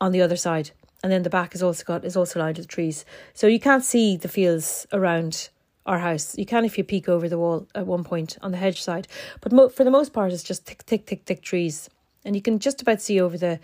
on 0.00 0.12
the 0.12 0.22
other 0.22 0.36
side. 0.36 0.70
And 1.02 1.10
then 1.10 1.22
the 1.22 1.30
back 1.30 1.54
is 1.54 1.62
also 1.62 1.82
got 1.84 2.04
is 2.04 2.16
also 2.16 2.38
lined 2.38 2.58
with 2.58 2.68
trees. 2.68 3.04
So 3.34 3.46
you 3.46 3.58
can't 3.58 3.84
see 3.84 4.16
the 4.16 4.28
fields 4.28 4.86
around 4.92 5.48
our 5.86 5.98
house. 5.98 6.38
You 6.38 6.46
can 6.46 6.64
if 6.64 6.78
you 6.78 6.84
peek 6.84 7.08
over 7.08 7.28
the 7.28 7.38
wall 7.38 7.66
at 7.74 7.86
one 7.86 8.04
point 8.04 8.38
on 8.42 8.52
the 8.52 8.58
hedge 8.58 8.82
side, 8.82 9.08
but 9.40 9.50
mo- 9.50 9.70
for 9.70 9.82
the 9.82 9.90
most 9.90 10.12
part, 10.12 10.32
it's 10.32 10.42
just 10.42 10.66
thick, 10.66 10.82
thick, 10.82 11.06
thick, 11.06 11.22
thick 11.24 11.42
trees, 11.42 11.88
and 12.24 12.36
you 12.36 12.42
can 12.42 12.58
just 12.58 12.82
about 12.82 13.00
see 13.00 13.20
over 13.20 13.38
the 13.38 13.58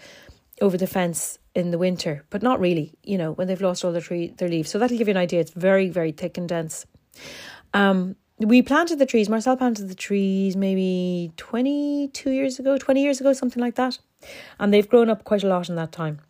over 0.60 0.76
the 0.76 0.86
fence 0.86 1.38
in 1.54 1.70
the 1.70 1.78
winter, 1.78 2.24
but 2.30 2.42
not 2.42 2.60
really, 2.60 2.94
you 3.02 3.18
know, 3.18 3.32
when 3.32 3.48
they've 3.48 3.60
lost 3.60 3.84
all 3.84 3.92
their 3.92 4.00
tree 4.00 4.28
their 4.36 4.48
leaves. 4.48 4.70
So 4.70 4.78
that'll 4.78 4.98
give 4.98 5.08
you 5.08 5.12
an 5.12 5.18
idea. 5.18 5.40
It's 5.40 5.52
very, 5.52 5.88
very 5.88 6.12
thick 6.12 6.38
and 6.38 6.48
dense. 6.48 6.86
Um 7.74 8.16
we 8.38 8.60
planted 8.60 8.98
the 8.98 9.06
trees, 9.06 9.30
Marcel 9.30 9.56
planted 9.56 9.88
the 9.88 9.94
trees 9.94 10.56
maybe 10.56 11.32
22 11.36 12.30
years 12.30 12.58
ago, 12.58 12.76
20 12.76 13.02
years 13.02 13.18
ago, 13.18 13.32
something 13.32 13.62
like 13.62 13.76
that. 13.76 13.98
And 14.58 14.72
they've 14.74 14.88
grown 14.88 15.08
up 15.08 15.24
quite 15.24 15.42
a 15.42 15.48
lot 15.48 15.70
in 15.70 15.76
that 15.76 15.92
time. 15.92 16.20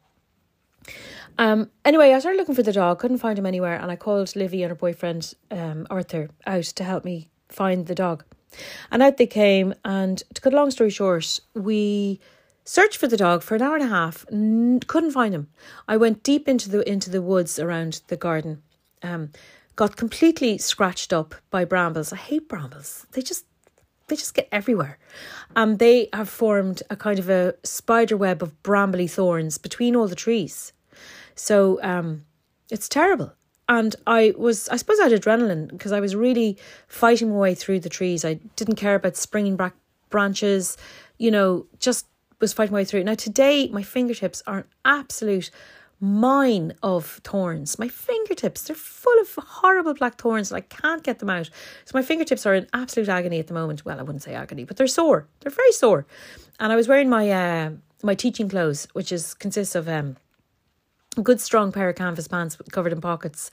Um, 1.38 1.70
anyway, 1.84 2.12
I 2.12 2.18
started 2.18 2.38
looking 2.38 2.54
for 2.54 2.62
the 2.62 2.72
dog, 2.72 2.98
couldn't 2.98 3.18
find 3.18 3.38
him 3.38 3.46
anywhere, 3.46 3.76
and 3.76 3.90
I 3.90 3.96
called 3.96 4.34
Livy 4.36 4.62
and 4.62 4.70
her 4.70 4.76
boyfriend 4.76 5.34
um, 5.50 5.86
Arthur 5.90 6.30
out 6.46 6.64
to 6.64 6.84
help 6.84 7.04
me 7.04 7.28
find 7.48 7.86
the 7.86 7.94
dog. 7.94 8.24
And 8.90 9.02
out 9.02 9.16
they 9.16 9.26
came, 9.26 9.74
and 9.84 10.22
to 10.32 10.40
cut 10.40 10.54
a 10.54 10.56
long 10.56 10.70
story 10.70 10.90
short, 10.90 11.40
we 11.54 12.20
Searched 12.68 12.96
for 12.96 13.06
the 13.06 13.16
dog 13.16 13.44
for 13.44 13.54
an 13.54 13.62
hour 13.62 13.76
and 13.76 13.84
a 13.84 13.88
half. 13.88 14.26
N- 14.30 14.80
couldn't 14.88 15.12
find 15.12 15.32
him. 15.32 15.46
I 15.86 15.96
went 15.96 16.24
deep 16.24 16.48
into 16.48 16.68
the 16.68 16.86
into 16.90 17.10
the 17.10 17.22
woods 17.22 17.60
around 17.60 18.02
the 18.08 18.16
garden. 18.16 18.60
Um, 19.04 19.30
got 19.76 19.96
completely 19.96 20.58
scratched 20.58 21.12
up 21.12 21.36
by 21.50 21.64
brambles. 21.64 22.12
I 22.12 22.16
hate 22.16 22.48
brambles. 22.48 23.06
They 23.12 23.22
just 23.22 23.44
they 24.08 24.16
just 24.16 24.34
get 24.34 24.48
everywhere. 24.50 24.98
Um, 25.54 25.76
they 25.76 26.08
have 26.12 26.28
formed 26.28 26.82
a 26.90 26.96
kind 26.96 27.20
of 27.20 27.30
a 27.30 27.54
spider 27.62 28.16
web 28.16 28.42
of 28.42 28.60
brambly 28.64 29.08
thorns 29.08 29.58
between 29.58 29.94
all 29.94 30.08
the 30.08 30.16
trees. 30.16 30.72
So 31.36 31.80
um, 31.84 32.24
it's 32.68 32.88
terrible. 32.88 33.32
And 33.68 33.94
I 34.08 34.34
was, 34.36 34.68
I 34.68 34.76
suppose 34.76 34.98
I 34.98 35.08
had 35.08 35.20
adrenaline 35.20 35.68
because 35.68 35.92
I 35.92 36.00
was 36.00 36.16
really 36.16 36.58
fighting 36.88 37.30
my 37.30 37.36
way 37.36 37.54
through 37.54 37.80
the 37.80 37.88
trees. 37.88 38.24
I 38.24 38.34
didn't 38.56 38.76
care 38.76 38.94
about 38.96 39.16
springing 39.16 39.56
back 39.56 39.74
branches, 40.08 40.76
you 41.18 41.30
know, 41.32 41.66
just 41.78 42.06
was 42.40 42.52
fighting 42.52 42.72
my 42.72 42.80
way 42.80 42.84
through. 42.84 43.04
Now 43.04 43.14
today 43.14 43.68
my 43.68 43.82
fingertips 43.82 44.42
are 44.46 44.58
an 44.58 44.64
absolute 44.84 45.50
mine 46.00 46.74
of 46.82 47.20
thorns. 47.24 47.78
My 47.78 47.88
fingertips, 47.88 48.62
they're 48.62 48.76
full 48.76 49.18
of 49.20 49.34
horrible 49.34 49.94
black 49.94 50.20
thorns 50.20 50.50
and 50.50 50.58
I 50.58 50.60
can't 50.60 51.02
get 51.02 51.18
them 51.20 51.30
out. 51.30 51.46
So 51.84 51.92
my 51.94 52.02
fingertips 52.02 52.44
are 52.46 52.54
in 52.54 52.66
absolute 52.72 53.08
agony 53.08 53.38
at 53.38 53.46
the 53.46 53.54
moment. 53.54 53.84
Well, 53.84 53.98
I 53.98 54.02
wouldn't 54.02 54.22
say 54.22 54.34
agony, 54.34 54.64
but 54.64 54.76
they're 54.76 54.86
sore. 54.86 55.26
They're 55.40 55.50
very 55.50 55.72
sore. 55.72 56.06
And 56.60 56.72
I 56.72 56.76
was 56.76 56.88
wearing 56.88 57.08
my 57.08 57.30
uh, 57.30 57.70
my 58.02 58.14
teaching 58.14 58.48
clothes, 58.48 58.88
which 58.92 59.10
is 59.10 59.34
consists 59.34 59.74
of 59.74 59.88
um 59.88 60.16
a 61.16 61.22
good 61.22 61.40
strong 61.40 61.72
pair 61.72 61.88
of 61.88 61.96
canvas 61.96 62.28
pants 62.28 62.58
covered 62.72 62.92
in 62.92 63.00
pockets 63.00 63.50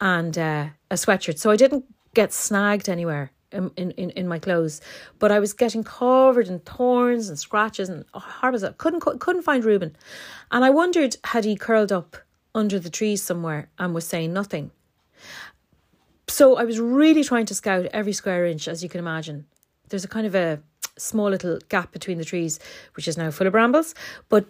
and 0.00 0.38
uh, 0.38 0.68
a 0.90 0.94
sweatshirt. 0.94 1.38
So 1.38 1.50
I 1.50 1.56
didn't 1.56 1.84
get 2.14 2.32
snagged 2.32 2.88
anywhere 2.88 3.32
in, 3.52 3.70
in, 3.92 4.10
in 4.10 4.28
my 4.28 4.38
clothes, 4.38 4.80
but 5.18 5.30
I 5.30 5.38
was 5.38 5.52
getting 5.52 5.84
covered 5.84 6.48
in 6.48 6.60
thorns 6.60 7.28
and 7.28 7.38
scratches 7.38 7.88
and 7.88 8.04
oh, 8.14 8.20
horrible. 8.20 8.72
Couldn't 8.72 9.00
couldn't 9.00 9.42
find 9.42 9.64
Reuben, 9.64 9.96
and 10.50 10.64
I 10.64 10.70
wondered 10.70 11.16
had 11.24 11.44
he 11.44 11.56
curled 11.56 11.92
up 11.92 12.16
under 12.54 12.78
the 12.78 12.90
trees 12.90 13.22
somewhere 13.22 13.68
and 13.78 13.94
was 13.94 14.06
saying 14.06 14.32
nothing. 14.32 14.70
So 16.28 16.56
I 16.56 16.64
was 16.64 16.80
really 16.80 17.24
trying 17.24 17.46
to 17.46 17.54
scout 17.54 17.86
every 17.92 18.12
square 18.12 18.46
inch, 18.46 18.68
as 18.68 18.82
you 18.82 18.88
can 18.88 19.00
imagine. 19.00 19.46
There's 19.88 20.04
a 20.04 20.08
kind 20.08 20.26
of 20.26 20.34
a 20.34 20.60
small 20.96 21.28
little 21.30 21.58
gap 21.68 21.92
between 21.92 22.18
the 22.18 22.24
trees, 22.24 22.58
which 22.94 23.08
is 23.08 23.16
now 23.16 23.30
full 23.30 23.46
of 23.46 23.52
brambles, 23.52 23.94
but 24.28 24.46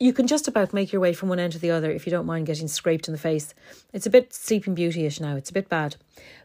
you 0.00 0.12
can 0.12 0.26
just 0.26 0.48
about 0.48 0.72
make 0.72 0.92
your 0.92 1.00
way 1.00 1.12
from 1.12 1.28
one 1.28 1.38
end 1.38 1.52
to 1.52 1.58
the 1.58 1.70
other 1.70 1.90
if 1.90 2.06
you 2.06 2.10
don't 2.10 2.26
mind 2.26 2.46
getting 2.46 2.68
scraped 2.68 3.08
in 3.08 3.12
the 3.12 3.18
face. 3.18 3.54
It's 3.92 4.06
a 4.06 4.10
bit 4.10 4.34
Sleeping 4.34 4.74
Beauty-ish 4.74 5.20
now. 5.20 5.36
It's 5.36 5.50
a 5.50 5.54
bit 5.54 5.68
bad, 5.68 5.96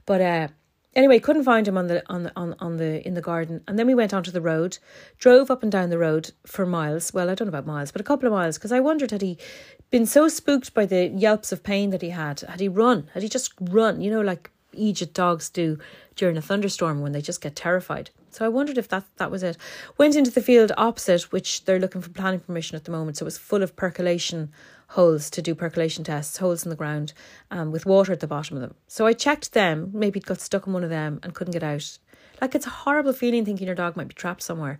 but 0.05 0.21
uh, 0.21 0.47
Anyway, 0.99 1.17
couldn't 1.17 1.45
find 1.45 1.65
him 1.65 1.77
on 1.77 1.87
the 1.87 2.03
on 2.09 2.23
the 2.23 2.31
on, 2.35 2.53
on 2.59 2.75
the 2.75 3.07
in 3.07 3.13
the 3.13 3.21
garden, 3.21 3.61
and 3.69 3.79
then 3.79 3.87
we 3.87 3.95
went 3.95 4.13
onto 4.13 4.31
the 4.31 4.41
road, 4.41 4.77
drove 5.17 5.49
up 5.49 5.63
and 5.63 5.71
down 5.71 5.89
the 5.89 5.97
road 5.97 6.31
for 6.45 6.65
miles. 6.65 7.13
Well, 7.13 7.29
I 7.29 7.35
don't 7.35 7.45
know 7.45 7.57
about 7.57 7.65
miles, 7.65 7.89
but 7.89 8.01
a 8.01 8.03
couple 8.03 8.27
of 8.27 8.33
miles 8.33 8.57
because 8.57 8.73
I 8.73 8.81
wondered 8.81 9.11
had 9.11 9.21
he 9.21 9.37
been 9.91 10.05
so 10.05 10.27
spooked 10.27 10.73
by 10.73 10.85
the 10.85 11.07
yelps 11.07 11.53
of 11.53 11.63
pain 11.63 11.91
that 11.91 12.01
he 12.01 12.09
had, 12.09 12.41
had 12.41 12.59
he 12.59 12.67
run, 12.67 13.09
had 13.13 13.23
he 13.23 13.29
just 13.29 13.53
run, 13.61 14.01
you 14.01 14.11
know, 14.11 14.19
like 14.19 14.51
Egypt 14.73 15.13
dogs 15.13 15.49
do 15.49 15.79
during 16.17 16.35
a 16.35 16.41
thunderstorm 16.41 16.99
when 16.99 17.13
they 17.13 17.21
just 17.21 17.39
get 17.39 17.55
terrified. 17.55 18.09
So 18.29 18.45
I 18.45 18.49
wondered 18.49 18.77
if 18.77 18.89
that 18.89 19.05
that 19.15 19.31
was 19.31 19.41
it. 19.41 19.55
Went 19.97 20.17
into 20.17 20.31
the 20.31 20.41
field 20.41 20.73
opposite, 20.75 21.31
which 21.31 21.63
they're 21.63 21.79
looking 21.79 22.01
for 22.01 22.09
planning 22.09 22.41
permission 22.41 22.75
at 22.75 22.83
the 22.83 22.91
moment. 22.91 23.15
So 23.15 23.23
it 23.23 23.31
was 23.31 23.37
full 23.37 23.63
of 23.63 23.77
percolation 23.77 24.51
holes 24.89 25.29
to 25.29 25.41
do 25.41 25.53
percolation 25.53 26.03
tests, 26.03 26.37
holes 26.37 26.63
in 26.63 26.69
the 26.69 26.75
ground, 26.75 27.13
um, 27.51 27.71
with 27.71 27.85
water 27.85 28.11
at 28.11 28.19
the 28.19 28.27
bottom 28.27 28.57
of 28.57 28.61
them. 28.61 28.73
So 28.87 29.05
I 29.05 29.13
checked 29.13 29.53
them. 29.53 29.91
Maybe 29.93 30.19
it 30.19 30.25
got 30.25 30.41
stuck 30.41 30.65
in 30.65 30.73
one 30.73 30.83
of 30.83 30.89
them 30.89 31.19
and 31.21 31.33
couldn't 31.33 31.53
get 31.53 31.63
out. 31.63 31.97
Like 32.41 32.55
it's 32.55 32.65
a 32.65 32.71
horrible 32.71 33.13
feeling 33.13 33.45
thinking 33.45 33.67
your 33.67 33.75
dog 33.75 33.95
might 33.95 34.07
be 34.07 34.13
trapped 34.13 34.41
somewhere. 34.41 34.79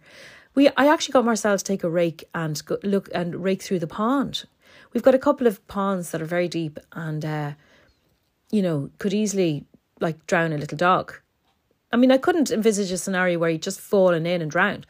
We 0.56 0.70
I 0.70 0.88
actually 0.88 1.14
got 1.14 1.26
Marcel 1.26 1.58
to 1.58 1.64
take 1.64 1.84
a 1.84 1.90
rake 1.90 2.24
and 2.34 2.64
go, 2.66 2.78
look 2.84 3.10
and 3.14 3.44
rake 3.44 3.62
through 3.62 3.80
the 3.80 3.88
pond. 3.88 4.46
We've 4.94 5.04
got 5.04 5.16
a 5.16 5.20
couple 5.20 5.46
of 5.46 5.66
ponds 5.68 6.12
that 6.12 6.22
are 6.22 6.26
very 6.26 6.48
deep 6.48 6.80
and 6.94 7.24
uh, 7.24 7.52
you 8.50 8.62
know 8.62 8.90
could 8.98 9.14
easily 9.14 9.66
like 10.00 10.26
drown 10.26 10.54
a 10.54 10.58
little 10.58 10.78
dog. 10.78 11.14
I 11.92 11.98
mean, 11.98 12.12
I 12.12 12.18
couldn't 12.18 12.52
envisage 12.52 12.92
a 12.92 12.98
scenario 12.98 13.40
where 13.40 13.50
he'd 13.50 13.64
just 13.64 13.80
fallen 13.80 14.26
in 14.26 14.42
and 14.42 14.50
drowned 14.50 14.86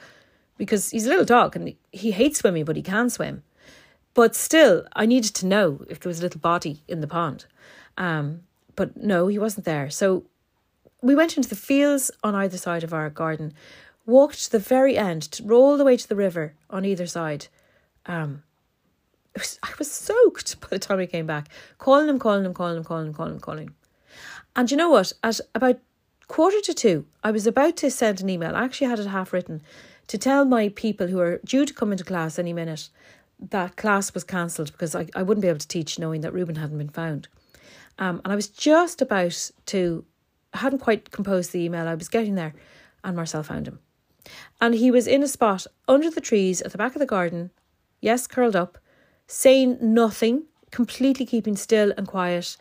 because 0.58 0.92
he's 0.92 1.06
a 1.06 1.10
little 1.10 1.26
dog 1.26 1.56
and 1.56 1.74
he 1.92 2.12
hates 2.12 2.40
swimming, 2.40 2.66
but 2.66 2.76
he 2.76 2.82
can 2.82 3.10
swim. 3.10 3.44
But 4.14 4.36
still, 4.36 4.86
I 4.94 5.06
needed 5.06 5.34
to 5.36 5.46
know 5.46 5.86
if 5.90 6.00
there 6.00 6.10
was 6.10 6.20
a 6.20 6.24
little 6.24 6.42
body 6.42 6.82
in 6.88 7.02
the 7.02 7.08
pond. 7.08 7.46
Um, 7.98 8.42
but 8.76 8.98
no, 8.98 9.28
he 9.28 9.38
wasn't 9.38 9.66
there. 9.66 9.90
So 9.90 10.24
we 11.02 11.16
went 11.16 11.38
into 11.38 11.50
the 11.50 11.56
fields 11.56 12.12
on 12.24 12.36
either 12.36 12.58
side 12.58 12.84
of 12.84 12.94
our 12.94 13.10
garden, 13.10 13.54
walked 14.06 14.44
to 14.46 14.52
the 14.52 14.60
very 14.60 14.98
end, 14.98 15.24
to 15.24 15.44
roll 15.44 15.66
all 15.66 15.78
the 15.78 15.86
way 15.86 15.98
to 15.98 16.08
the 16.08 16.16
river 16.16 16.54
on 16.70 16.86
either 16.86 17.08
side. 17.08 17.48
Um, 18.06 18.44
was, 19.40 19.60
I 19.64 19.72
was 19.78 19.92
soaked 19.92 20.60
by 20.62 20.68
the 20.70 20.80
time 20.80 20.98
we 20.98 21.08
came 21.08 21.26
back, 21.26 21.50
calling 21.78 22.08
him, 22.08 22.20
calling 22.20 22.46
him, 22.46 22.54
calling 22.54 22.78
him, 22.78 22.84
calling 22.84 23.08
him, 23.08 23.14
calling 23.14 23.34
him, 23.34 23.40
calling 23.40 23.68
him. 23.68 23.76
And 24.56 24.70
you 24.70 24.78
know 24.78 24.90
what? 24.90 25.14
At 25.24 25.40
about 25.56 25.80
quarter 26.28 26.60
to 26.62 26.74
two, 26.74 27.06
I 27.24 27.32
was 27.32 27.48
about 27.48 27.78
to 27.78 27.90
send 27.92 28.22
an 28.22 28.30
email. 28.30 28.56
I 28.56 28.64
actually 28.64 28.88
had 28.88 29.00
it 29.00 29.08
half 29.08 29.34
written 29.34 29.62
to 30.08 30.18
tell 30.18 30.44
my 30.46 30.70
people 30.70 31.08
who 31.08 31.20
are 31.20 31.40
due 31.46 31.66
to 31.66 31.74
come 31.74 31.92
into 31.92 32.04
class 32.04 32.38
any 32.40 32.54
minute 32.54 32.90
that 33.40 33.78
class 33.78 34.14
was 34.14 34.24
cancelled 34.24 34.72
because 34.72 34.96
I, 34.96 35.08
I 35.16 35.24
wouldn't 35.24 35.42
be 35.42 35.48
able 35.48 35.60
to 35.60 35.68
teach 35.68 35.98
knowing 35.98 36.22
that 36.22 36.34
Reuben 36.34 36.56
hadn't 36.56 36.78
been 36.78 36.90
found. 36.90 37.28
Um, 37.98 38.22
and 38.24 38.32
I 38.32 38.36
was 38.36 38.48
just 38.48 39.02
about 39.02 39.52
to, 39.68 40.06
hadn't 40.54 40.80
quite 40.80 41.12
composed 41.12 41.52
the 41.52 41.64
email, 41.64 41.88
I 41.88 41.96
was 41.96 42.10
getting 42.10 42.36
there, 42.36 42.54
and 43.04 43.16
Marcel 43.16 43.44
found 43.44 43.68
him. 43.68 43.80
And 44.62 44.76
he 44.76 44.92
was 44.92 45.08
in 45.08 45.24
a 45.24 45.28
spot 45.28 45.66
under 45.88 46.10
the 46.10 46.22
trees 46.22 46.62
at 46.62 46.72
the 46.72 46.78
back 46.78 46.96
of 46.96 47.00
the 47.00 47.06
garden, 47.06 47.52
yes, 48.02 48.28
curled 48.28 48.56
up, 48.56 48.78
saying 49.28 49.78
nothing, 49.82 50.44
completely 50.72 51.26
keeping 51.26 51.56
still 51.56 51.94
and 51.98 52.08
quiet. 52.08 52.58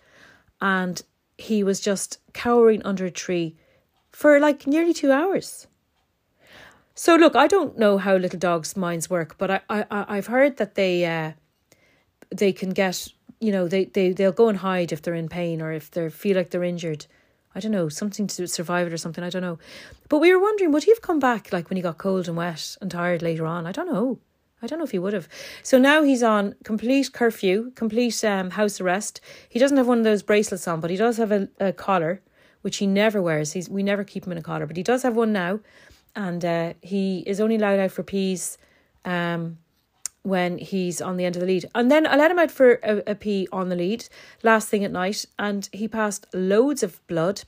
And 0.61 1.03
he 1.37 1.62
was 1.62 1.81
just 1.81 2.18
cowering 2.33 2.83
under 2.85 3.05
a 3.05 3.11
tree 3.11 3.57
for 4.11 4.41
like 4.41 4.66
nearly 4.66 4.93
two 4.93 5.12
hours. 5.12 5.66
So 6.99 7.15
look, 7.15 7.37
I 7.37 7.47
don't 7.47 7.79
know 7.79 7.97
how 7.97 8.17
little 8.17 8.41
dogs' 8.41 8.77
minds 8.77 9.09
work, 9.09 9.39
but 9.39 9.53
I, 9.53 9.61
I 9.71 9.85
I've 9.91 10.27
heard 10.27 10.57
that 10.57 10.75
they 10.75 11.07
uh, 11.07 11.33
they 12.35 12.53
can 12.53 12.71
get 12.71 13.07
you 13.39 13.53
know 13.53 13.69
they, 13.69 13.85
they 13.85 14.11
they'll 14.11 14.33
go 14.33 14.49
and 14.49 14.59
hide 14.59 14.91
if 14.91 15.01
they're 15.01 15.15
in 15.15 15.29
pain 15.29 15.63
or 15.63 15.71
if 15.71 15.93
they 15.93 16.11
feel 16.11 16.37
like 16.37 16.51
they're 16.51 16.65
injured. 16.65 17.07
I 17.55 17.61
don't 17.61 17.71
know 17.71 17.89
something 17.89 18.27
to 18.27 18.49
survive 18.49 18.89
it 18.89 18.93
or 18.93 18.97
something. 18.97 19.23
I 19.23 19.31
don't 19.31 19.43
know, 19.43 19.61
but 20.09 20.19
we 20.19 20.35
were 20.35 20.43
wondering 20.43 20.73
would 20.73 20.83
he 20.83 20.91
have 20.91 21.01
come 21.01 21.21
back 21.21 21.53
like 21.53 21.71
when 21.71 21.77
he 21.77 21.83
got 21.85 21.99
cold 21.99 22.27
and 22.27 22.37
wet 22.37 22.77
and 22.81 22.91
tired 22.91 23.23
later 23.23 23.47
on? 23.47 23.65
I 23.65 23.71
don't 23.71 23.93
know. 23.93 24.19
I 24.61 24.67
don't 24.67 24.81
know 24.81 24.85
if 24.85 24.91
he 24.91 24.99
would 24.99 25.13
have. 25.13 25.29
So 25.63 25.79
now 25.79 26.03
he's 26.03 26.25
on 26.25 26.57
complete 26.65 27.13
curfew, 27.13 27.71
complete 27.77 28.25
um, 28.25 28.51
house 28.51 28.81
arrest. 28.81 29.21
He 29.49 29.61
doesn't 29.61 29.77
have 29.77 29.87
one 29.87 29.99
of 29.99 30.05
those 30.05 30.25
bracelets 30.25 30.67
on, 30.67 30.81
but 30.81 30.91
he 30.91 30.97
does 30.97 31.17
have 31.19 31.31
a, 31.31 31.49
a 31.61 31.73
collar, 31.73 32.23
which 32.63 32.79
he 32.79 32.89
never 32.89 33.23
wears. 33.23 33.53
He's 33.53 33.71
we 33.71 33.85
never 33.85 34.03
keep 34.03 34.27
him 34.27 34.33
in 34.33 34.39
a 34.39 34.43
collar, 34.43 34.67
but 34.67 34.77
he 34.77 34.83
does 34.83 35.05
have 35.05 35.15
one 35.15 35.33
now 35.33 35.61
and 36.19 36.45
uh, 36.45 36.75
he 36.83 37.23
is 37.27 37.41
only 37.41 37.55
allowed 37.55 37.79
out 37.79 37.93
for 37.93 38.03
pees 38.03 38.59
um, 39.05 39.57
when 40.23 40.59
he's 40.59 41.01
on 41.01 41.16
the 41.16 41.25
end 41.25 41.37
of 41.37 41.41
the 41.41 41.47
lead. 41.47 41.64
And 41.77 41.91
then 41.91 42.09
I 42.09 42.16
let 42.16 42.33
him 42.33 42.41
out 42.41 42.51
for 42.51 42.81
a, 42.83 43.03
a 43.07 43.14
pee 43.14 43.47
on 43.53 43.69
the 43.69 43.77
lead 43.77 44.09
last 44.43 44.69
thing 44.69 44.85
at 44.85 44.91
night, 44.91 45.25
and 45.39 45.69
he 45.73 45.87
passed 45.87 46.27
loads 46.35 46.83
of 46.83 47.07
blood, 47.07 47.45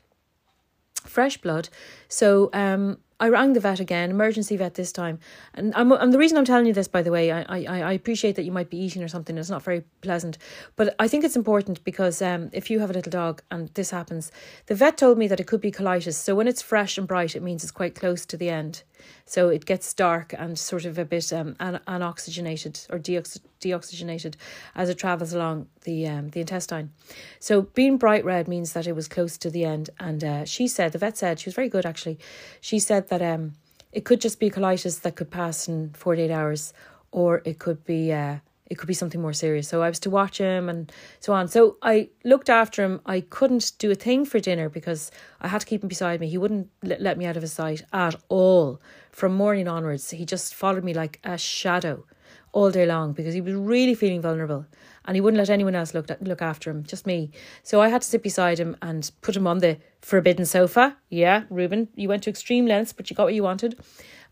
fresh 1.04 1.36
blood. 1.36 1.68
So 2.08 2.48
um, 2.52 2.98
I 3.20 3.28
rang 3.28 3.52
the 3.52 3.60
vet 3.60 3.80
again, 3.80 4.10
emergency 4.10 4.56
vet 4.56 4.74
this 4.74 4.92
time, 4.92 5.18
and 5.54 5.72
I'm, 5.76 6.10
the 6.10 6.18
reason 6.18 6.38
I'm 6.38 6.44
telling 6.46 6.66
you 6.66 6.72
this, 6.72 6.88
by 6.88 7.02
the 7.02 7.12
way, 7.12 7.30
I, 7.30 7.42
I 7.42 7.82
I 7.82 7.92
appreciate 7.92 8.34
that 8.36 8.44
you 8.44 8.52
might 8.52 8.70
be 8.70 8.78
eating 8.78 9.02
or 9.02 9.08
something. 9.08 9.36
It's 9.36 9.50
not 9.50 9.62
very 9.62 9.84
pleasant, 10.00 10.38
but 10.76 10.96
I 10.98 11.06
think 11.06 11.22
it's 11.24 11.36
important 11.36 11.84
because 11.84 12.22
um, 12.22 12.50
if 12.52 12.70
you 12.70 12.80
have 12.80 12.90
a 12.90 12.94
little 12.94 13.10
dog 13.10 13.42
and 13.50 13.68
this 13.74 13.90
happens, 13.90 14.32
the 14.66 14.74
vet 14.74 14.96
told 14.96 15.18
me 15.18 15.28
that 15.28 15.40
it 15.40 15.46
could 15.46 15.60
be 15.60 15.70
colitis. 15.70 16.14
So 16.14 16.34
when 16.34 16.48
it's 16.48 16.62
fresh 16.62 16.98
and 16.98 17.06
bright, 17.06 17.36
it 17.36 17.42
means 17.42 17.62
it's 17.62 17.70
quite 17.70 17.94
close 17.94 18.24
to 18.26 18.36
the 18.36 18.48
end. 18.48 18.82
So 19.24 19.48
it 19.48 19.64
gets 19.64 19.92
dark 19.94 20.34
and 20.36 20.58
sort 20.58 20.84
of 20.84 20.98
a 20.98 21.04
bit 21.04 21.32
um, 21.32 21.56
an- 21.60 21.80
unoxygenated 21.86 22.86
or 22.90 22.98
deox- 22.98 23.40
deoxygenated 23.60 24.34
as 24.74 24.88
it 24.88 24.98
travels 24.98 25.32
along 25.32 25.68
the 25.84 26.06
um, 26.08 26.28
the 26.30 26.40
intestine. 26.40 26.90
So 27.38 27.62
being 27.62 27.96
bright 27.96 28.24
red 28.24 28.48
means 28.48 28.72
that 28.72 28.86
it 28.86 28.94
was 28.94 29.08
close 29.08 29.38
to 29.38 29.50
the 29.50 29.64
end. 29.64 29.90
And 29.98 30.24
uh, 30.24 30.44
she 30.44 30.68
said, 30.68 30.92
the 30.92 30.98
vet 30.98 31.16
said, 31.16 31.40
she 31.40 31.48
was 31.48 31.54
very 31.54 31.68
good 31.68 31.86
actually. 31.86 32.18
She 32.60 32.78
said 32.78 33.08
that 33.08 33.22
um, 33.22 33.52
it 33.92 34.04
could 34.04 34.20
just 34.20 34.38
be 34.38 34.50
colitis 34.50 35.00
that 35.02 35.16
could 35.16 35.30
pass 35.30 35.68
in 35.68 35.90
48 35.90 36.30
hours 36.30 36.72
or 37.12 37.42
it 37.44 37.58
could 37.58 37.84
be 37.84 38.12
uh, 38.12 38.36
it 38.70 38.78
could 38.78 38.86
be 38.86 38.94
something 38.94 39.20
more 39.20 39.32
serious. 39.32 39.68
So 39.68 39.82
I 39.82 39.88
was 39.88 39.98
to 40.00 40.10
watch 40.10 40.38
him 40.38 40.68
and 40.68 40.90
so 41.18 41.32
on. 41.32 41.48
So 41.48 41.76
I 41.82 42.08
looked 42.24 42.48
after 42.48 42.84
him. 42.84 43.00
I 43.04 43.20
couldn't 43.20 43.72
do 43.78 43.90
a 43.90 43.96
thing 43.96 44.24
for 44.24 44.38
dinner 44.38 44.68
because 44.68 45.10
I 45.40 45.48
had 45.48 45.60
to 45.60 45.66
keep 45.66 45.82
him 45.82 45.88
beside 45.88 46.20
me. 46.20 46.28
He 46.28 46.38
wouldn't 46.38 46.70
let 46.82 47.18
me 47.18 47.26
out 47.26 47.36
of 47.36 47.42
his 47.42 47.52
sight 47.52 47.82
at 47.92 48.14
all 48.28 48.80
from 49.10 49.34
morning 49.34 49.66
onwards. 49.66 50.08
He 50.10 50.24
just 50.24 50.54
followed 50.54 50.84
me 50.84 50.94
like 50.94 51.18
a 51.24 51.36
shadow 51.36 52.06
all 52.52 52.70
day 52.70 52.86
long 52.86 53.12
because 53.12 53.34
he 53.34 53.40
was 53.40 53.54
really 53.54 53.94
feeling 53.94 54.22
vulnerable 54.22 54.66
and 55.04 55.16
he 55.16 55.20
wouldn't 55.20 55.38
let 55.38 55.50
anyone 55.50 55.74
else 55.74 55.94
look 55.94 56.08
look 56.20 56.42
after 56.42 56.70
him, 56.70 56.84
just 56.84 57.06
me. 57.06 57.30
So 57.62 57.80
I 57.80 57.88
had 57.88 58.02
to 58.02 58.08
sit 58.08 58.22
beside 58.22 58.58
him 58.58 58.76
and 58.82 59.10
put 59.22 59.36
him 59.36 59.46
on 59.46 59.58
the 59.58 59.78
forbidden 60.00 60.46
sofa. 60.46 60.96
Yeah, 61.08 61.44
Reuben, 61.50 61.88
you 61.96 62.08
went 62.08 62.22
to 62.24 62.30
extreme 62.30 62.66
lengths, 62.66 62.92
but 62.92 63.10
you 63.10 63.16
got 63.16 63.24
what 63.24 63.34
you 63.34 63.42
wanted, 63.42 63.80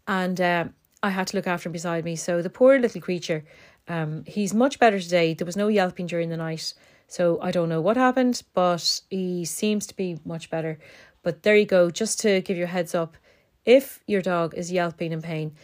and 0.07 0.41
uh, 0.41 0.65
I 1.03 1.11
had 1.11 1.29
to 1.29 1.37
look 1.37 1.47
after 1.47 1.69
him 1.69 1.73
beside 1.73 2.05
me. 2.05 2.17
So 2.17 2.43
the 2.43 2.51
poor 2.51 2.79
little 2.79 3.01
creature 3.01 3.45
um, 3.89 4.25
he's 4.27 4.55
much 4.55 4.79
better 4.79 5.01
today. 5.01 5.35
There 5.35 5.47
was 5.47 5.57
no 5.57 5.69
yelping 5.69 6.07
during 6.07 6.29
the 6.29 6.37
night, 6.37 6.75
so 7.07 7.41
I 7.41 7.51
don't 7.51 7.69
know 7.69 7.81
what 7.81 7.97
happened, 7.97 8.43
but 8.55 9.01
he 9.11 9.45
seems 9.45 9.87
to 9.87 9.97
be 9.97 10.19
much 10.25 10.51
better. 10.51 10.79
But 11.23 11.43
there 11.43 11.57
you 11.57 11.67
go, 11.67 11.91
just 11.91 12.21
to 12.21 12.41
give 12.43 12.57
you 12.57 12.65
a 12.65 12.69
heads 12.69 12.95
up 12.95 13.17
if 13.65 14.01
your 14.07 14.23
dog 14.23 14.55
is 14.55 14.73
yelping 14.73 15.13
in 15.13 15.21
pain, 15.21 15.55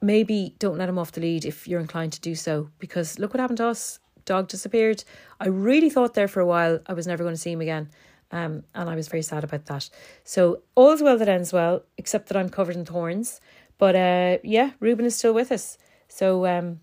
maybe 0.00 0.54
don't 0.58 0.78
let 0.78 0.88
him 0.88 0.98
off 0.98 1.12
the 1.12 1.20
lead 1.20 1.44
if 1.44 1.68
you're 1.68 1.80
inclined 1.80 2.12
to 2.12 2.20
do 2.20 2.34
so, 2.34 2.68
because 2.78 3.18
look 3.18 3.32
what 3.32 3.40
happened 3.40 3.58
to 3.58 3.66
us. 3.66 4.00
Dog 4.24 4.48
disappeared. 4.48 5.04
I 5.38 5.48
really 5.48 5.90
thought 5.90 6.14
there 6.14 6.28
for 6.28 6.40
a 6.40 6.46
while 6.46 6.80
I 6.86 6.94
was 6.94 7.06
never 7.06 7.22
going 7.22 7.34
to 7.34 7.40
see 7.40 7.52
him 7.52 7.60
again. 7.60 7.90
Um, 8.32 8.64
and 8.74 8.88
I 8.88 8.96
was 8.96 9.06
very 9.06 9.22
sad 9.22 9.44
about 9.44 9.66
that. 9.66 9.88
So 10.24 10.62
all's 10.74 11.02
well 11.02 11.18
that 11.18 11.28
ends 11.28 11.52
well, 11.52 11.84
except 11.98 12.28
that 12.28 12.36
I'm 12.36 12.48
covered 12.48 12.74
in 12.74 12.84
thorns. 12.84 13.40
But 13.78 13.94
uh, 13.94 14.38
yeah, 14.42 14.72
Reuben 14.80 15.04
is 15.04 15.14
still 15.14 15.34
with 15.34 15.52
us. 15.52 15.78
So 16.08 16.46
um, 16.46 16.80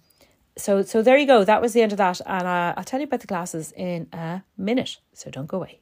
so 0.58 0.82
so 0.82 1.02
there 1.02 1.18
you 1.18 1.28
go. 1.28 1.44
That 1.44 1.62
was 1.62 1.74
the 1.74 1.82
end 1.82 1.92
of 1.92 1.98
that, 1.98 2.22
and 2.26 2.48
uh, 2.48 2.74
I'll 2.78 2.84
tell 2.84 3.00
you 3.00 3.06
about 3.08 3.22
the 3.22 3.28
classes 3.28 3.74
in 3.76 4.08
a 4.14 4.44
minute. 4.58 4.98
So 5.14 5.30
don't 5.30 5.48
go 5.48 5.58
away. 5.58 5.82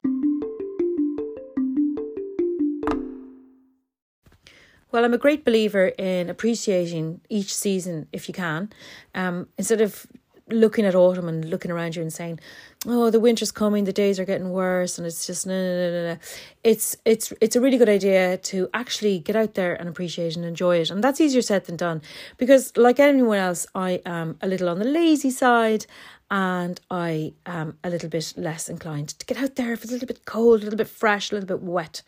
Well, 4.92 5.06
I'm 5.06 5.14
a 5.14 5.20
great 5.20 5.46
believer 5.46 5.88
in 6.00 6.30
appreciating 6.30 7.22
each 7.30 7.54
season 7.54 8.08
if 8.12 8.28
you 8.28 8.34
can. 8.34 8.72
Um, 9.14 9.48
instead 9.58 9.82
of 9.82 10.08
looking 10.52 10.86
at 10.86 10.96
autumn 10.96 11.28
and 11.28 11.50
looking 11.50 11.72
around 11.72 11.96
you 11.96 12.02
and 12.02 12.12
saying, 12.12 12.40
"Oh, 12.86 13.10
the 13.10 13.20
winter's 13.20 13.52
coming, 13.52 13.84
the 13.84 13.94
days 13.94 14.20
are 14.20 14.26
getting 14.26 14.52
worse," 14.52 14.98
and 14.98 15.08
it's 15.08 15.26
just 15.28 15.48
no, 15.48 15.54
no, 15.54 15.92
no, 15.92 16.14
no. 16.14 16.20
It's 16.64 16.98
it's 17.06 17.34
it's 17.42 17.56
a 17.56 17.62
really 17.62 17.78
good 17.78 17.90
idea 17.90 18.38
to 18.38 18.70
actually 18.74 19.20
get 19.20 19.36
out 19.36 19.54
there 19.54 19.74
and 19.74 19.90
appreciate 19.90 20.36
and 20.36 20.46
enjoy 20.46 20.78
it, 20.78 20.90
and 20.90 21.04
that's 21.04 21.22
easier 21.22 21.42
said 21.42 21.66
than 21.66 21.78
done. 21.78 22.02
Because 22.38 22.76
like 22.78 23.00
anyone 23.00 23.38
else, 23.38 23.68
I 23.76 24.02
am 24.06 24.38
a 24.42 24.48
little 24.48 24.70
on 24.70 24.80
the 24.80 24.86
lazy 24.86 25.32
side, 25.32 25.86
and 26.32 26.80
I 26.92 27.34
am 27.46 27.78
a 27.84 27.90
little 27.90 28.10
bit 28.10 28.34
less 28.38 28.70
inclined 28.70 29.10
to 29.10 29.26
get 29.26 29.38
out 29.38 29.56
there 29.56 29.74
if 29.74 29.84
it's 29.84 29.92
a 29.92 29.96
little 29.96 30.08
bit 30.08 30.26
cold, 30.26 30.62
a 30.62 30.64
little 30.66 30.78
bit 30.78 30.88
fresh, 30.88 31.32
a 31.32 31.36
little 31.36 31.48
bit 31.48 31.64
wet. 31.64 32.04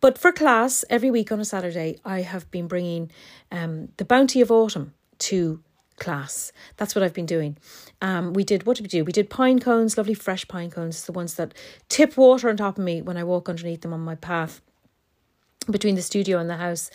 But 0.00 0.16
for 0.16 0.32
class, 0.32 0.84
every 0.88 1.10
week 1.10 1.32
on 1.32 1.40
a 1.40 1.44
Saturday, 1.44 1.98
I 2.04 2.20
have 2.20 2.50
been 2.50 2.68
bringing 2.68 3.10
um, 3.50 3.88
the 3.96 4.04
bounty 4.04 4.40
of 4.40 4.52
autumn 4.52 4.94
to 5.18 5.60
class. 5.96 6.52
That's 6.76 6.94
what 6.94 7.02
I've 7.02 7.14
been 7.14 7.26
doing. 7.26 7.56
Um, 8.02 8.32
we 8.32 8.44
did, 8.44 8.66
what 8.66 8.76
did 8.76 8.84
we 8.84 8.88
do? 8.88 9.04
We 9.04 9.12
did 9.12 9.30
pine 9.30 9.58
cones, 9.58 9.96
lovely 9.96 10.14
fresh 10.14 10.46
pine 10.48 10.70
cones, 10.70 11.04
the 11.04 11.12
ones 11.12 11.34
that 11.34 11.54
tip 11.88 12.16
water 12.16 12.48
on 12.48 12.56
top 12.56 12.78
of 12.78 12.84
me 12.84 13.02
when 13.02 13.16
I 13.16 13.24
walk 13.24 13.48
underneath 13.48 13.82
them 13.82 13.92
on 13.92 14.00
my 14.00 14.14
path. 14.14 14.60
Between 15.70 15.94
the 15.94 16.02
studio 16.02 16.38
and 16.38 16.48
the 16.48 16.56
house. 16.56 16.90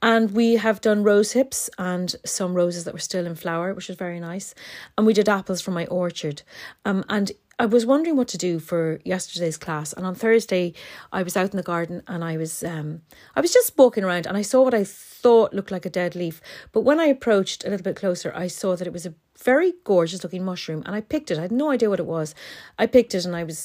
And 0.00 0.30
we 0.32 0.54
have 0.56 0.80
done 0.80 1.02
rose 1.02 1.32
hips 1.32 1.68
and 1.78 2.14
some 2.24 2.54
roses 2.54 2.84
that 2.84 2.94
were 2.94 3.00
still 3.00 3.26
in 3.26 3.34
flower, 3.34 3.74
which 3.74 3.88
was 3.88 3.96
very 3.96 4.20
nice. 4.20 4.54
And 4.96 5.06
we 5.06 5.12
did 5.12 5.28
apples 5.28 5.60
from 5.60 5.74
my 5.74 5.86
orchard. 5.86 6.42
Um, 6.84 7.04
and 7.08 7.32
I 7.58 7.66
was 7.66 7.86
wondering 7.86 8.16
what 8.16 8.28
to 8.28 8.38
do 8.38 8.58
for 8.58 8.98
yesterday's 9.04 9.56
class, 9.56 9.92
and 9.92 10.06
on 10.06 10.14
Thursday 10.14 10.72
I 11.12 11.22
was 11.22 11.36
out 11.36 11.50
in 11.50 11.56
the 11.56 11.62
garden 11.62 12.02
and 12.08 12.24
I 12.24 12.36
was 12.36 12.64
um 12.64 13.02
I 13.36 13.40
was 13.40 13.52
just 13.52 13.76
walking 13.76 14.02
around 14.02 14.26
and 14.26 14.36
I 14.36 14.42
saw 14.42 14.62
what 14.62 14.74
I 14.74 14.84
thought 14.84 15.54
looked 15.54 15.70
like 15.70 15.86
a 15.86 15.90
dead 15.90 16.16
leaf, 16.16 16.40
but 16.72 16.80
when 16.80 16.98
I 16.98 17.04
approached 17.04 17.64
a 17.64 17.70
little 17.70 17.84
bit 17.84 17.94
closer, 17.94 18.32
I 18.34 18.48
saw 18.48 18.74
that 18.74 18.86
it 18.86 18.92
was 18.92 19.06
a 19.06 19.14
very 19.38 19.74
gorgeous 19.84 20.22
looking 20.22 20.44
mushroom, 20.44 20.82
and 20.86 20.94
I 20.94 21.00
picked 21.00 21.30
it. 21.30 21.38
I 21.38 21.42
had 21.42 21.52
no 21.52 21.70
idea 21.70 21.90
what 21.90 22.00
it 22.00 22.06
was. 22.06 22.34
I 22.78 22.86
picked 22.86 23.14
it, 23.14 23.24
and 23.24 23.36
I 23.36 23.44
was 23.44 23.58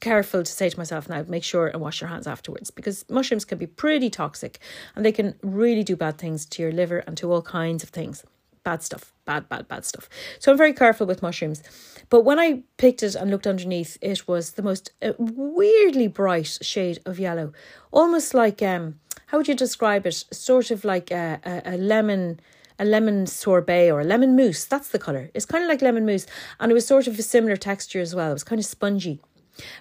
careful 0.00 0.42
to 0.42 0.50
say 0.50 0.68
to 0.68 0.78
myself 0.78 1.08
now 1.08 1.24
make 1.28 1.44
sure 1.44 1.68
and 1.68 1.80
wash 1.80 2.00
your 2.00 2.08
hands 2.08 2.26
afterwards 2.26 2.70
because 2.70 3.04
mushrooms 3.08 3.44
can 3.44 3.58
be 3.58 3.66
pretty 3.66 4.10
toxic 4.10 4.58
and 4.94 5.04
they 5.04 5.12
can 5.12 5.34
really 5.42 5.82
do 5.82 5.96
bad 5.96 6.18
things 6.18 6.46
to 6.46 6.62
your 6.62 6.72
liver 6.72 6.98
and 7.06 7.16
to 7.16 7.32
all 7.32 7.42
kinds 7.42 7.82
of 7.82 7.90
things 7.90 8.24
bad 8.64 8.82
stuff, 8.82 9.12
bad, 9.24 9.48
bad, 9.48 9.68
bad 9.68 9.84
stuff. 9.84 10.08
So 10.38 10.52
I'm 10.52 10.58
very 10.58 10.72
careful 10.72 11.06
with 11.06 11.22
mushrooms. 11.22 11.62
But 12.08 12.22
when 12.22 12.38
I 12.38 12.62
picked 12.76 13.02
it 13.02 13.14
and 13.14 13.30
looked 13.30 13.46
underneath, 13.46 13.96
it 14.00 14.26
was 14.26 14.52
the 14.52 14.62
most 14.62 14.92
uh, 15.02 15.12
weirdly 15.18 16.08
bright 16.08 16.58
shade 16.60 16.98
of 17.06 17.18
yellow, 17.18 17.52
almost 17.90 18.34
like 18.34 18.62
um, 18.62 18.98
how 19.26 19.38
would 19.38 19.48
you 19.48 19.54
describe 19.54 20.06
it? 20.06 20.24
Sort 20.32 20.70
of 20.70 20.84
like 20.84 21.10
a, 21.10 21.40
a, 21.44 21.74
a 21.74 21.76
lemon. 21.76 22.40
A 22.78 22.84
lemon 22.86 23.26
sorbet 23.26 23.90
or 23.90 24.00
a 24.00 24.04
lemon 24.04 24.34
mousse. 24.34 24.64
That's 24.64 24.88
the 24.88 24.98
colour. 24.98 25.30
It's 25.34 25.44
kind 25.44 25.62
of 25.62 25.68
like 25.68 25.82
lemon 25.82 26.06
mousse. 26.06 26.26
And 26.58 26.72
it 26.72 26.74
was 26.74 26.86
sort 26.86 27.06
of 27.08 27.18
a 27.18 27.22
similar 27.22 27.54
texture 27.58 28.00
as 28.00 28.14
well. 28.14 28.30
It 28.30 28.32
was 28.32 28.42
kind 28.42 28.58
of 28.58 28.64
spongy, 28.64 29.20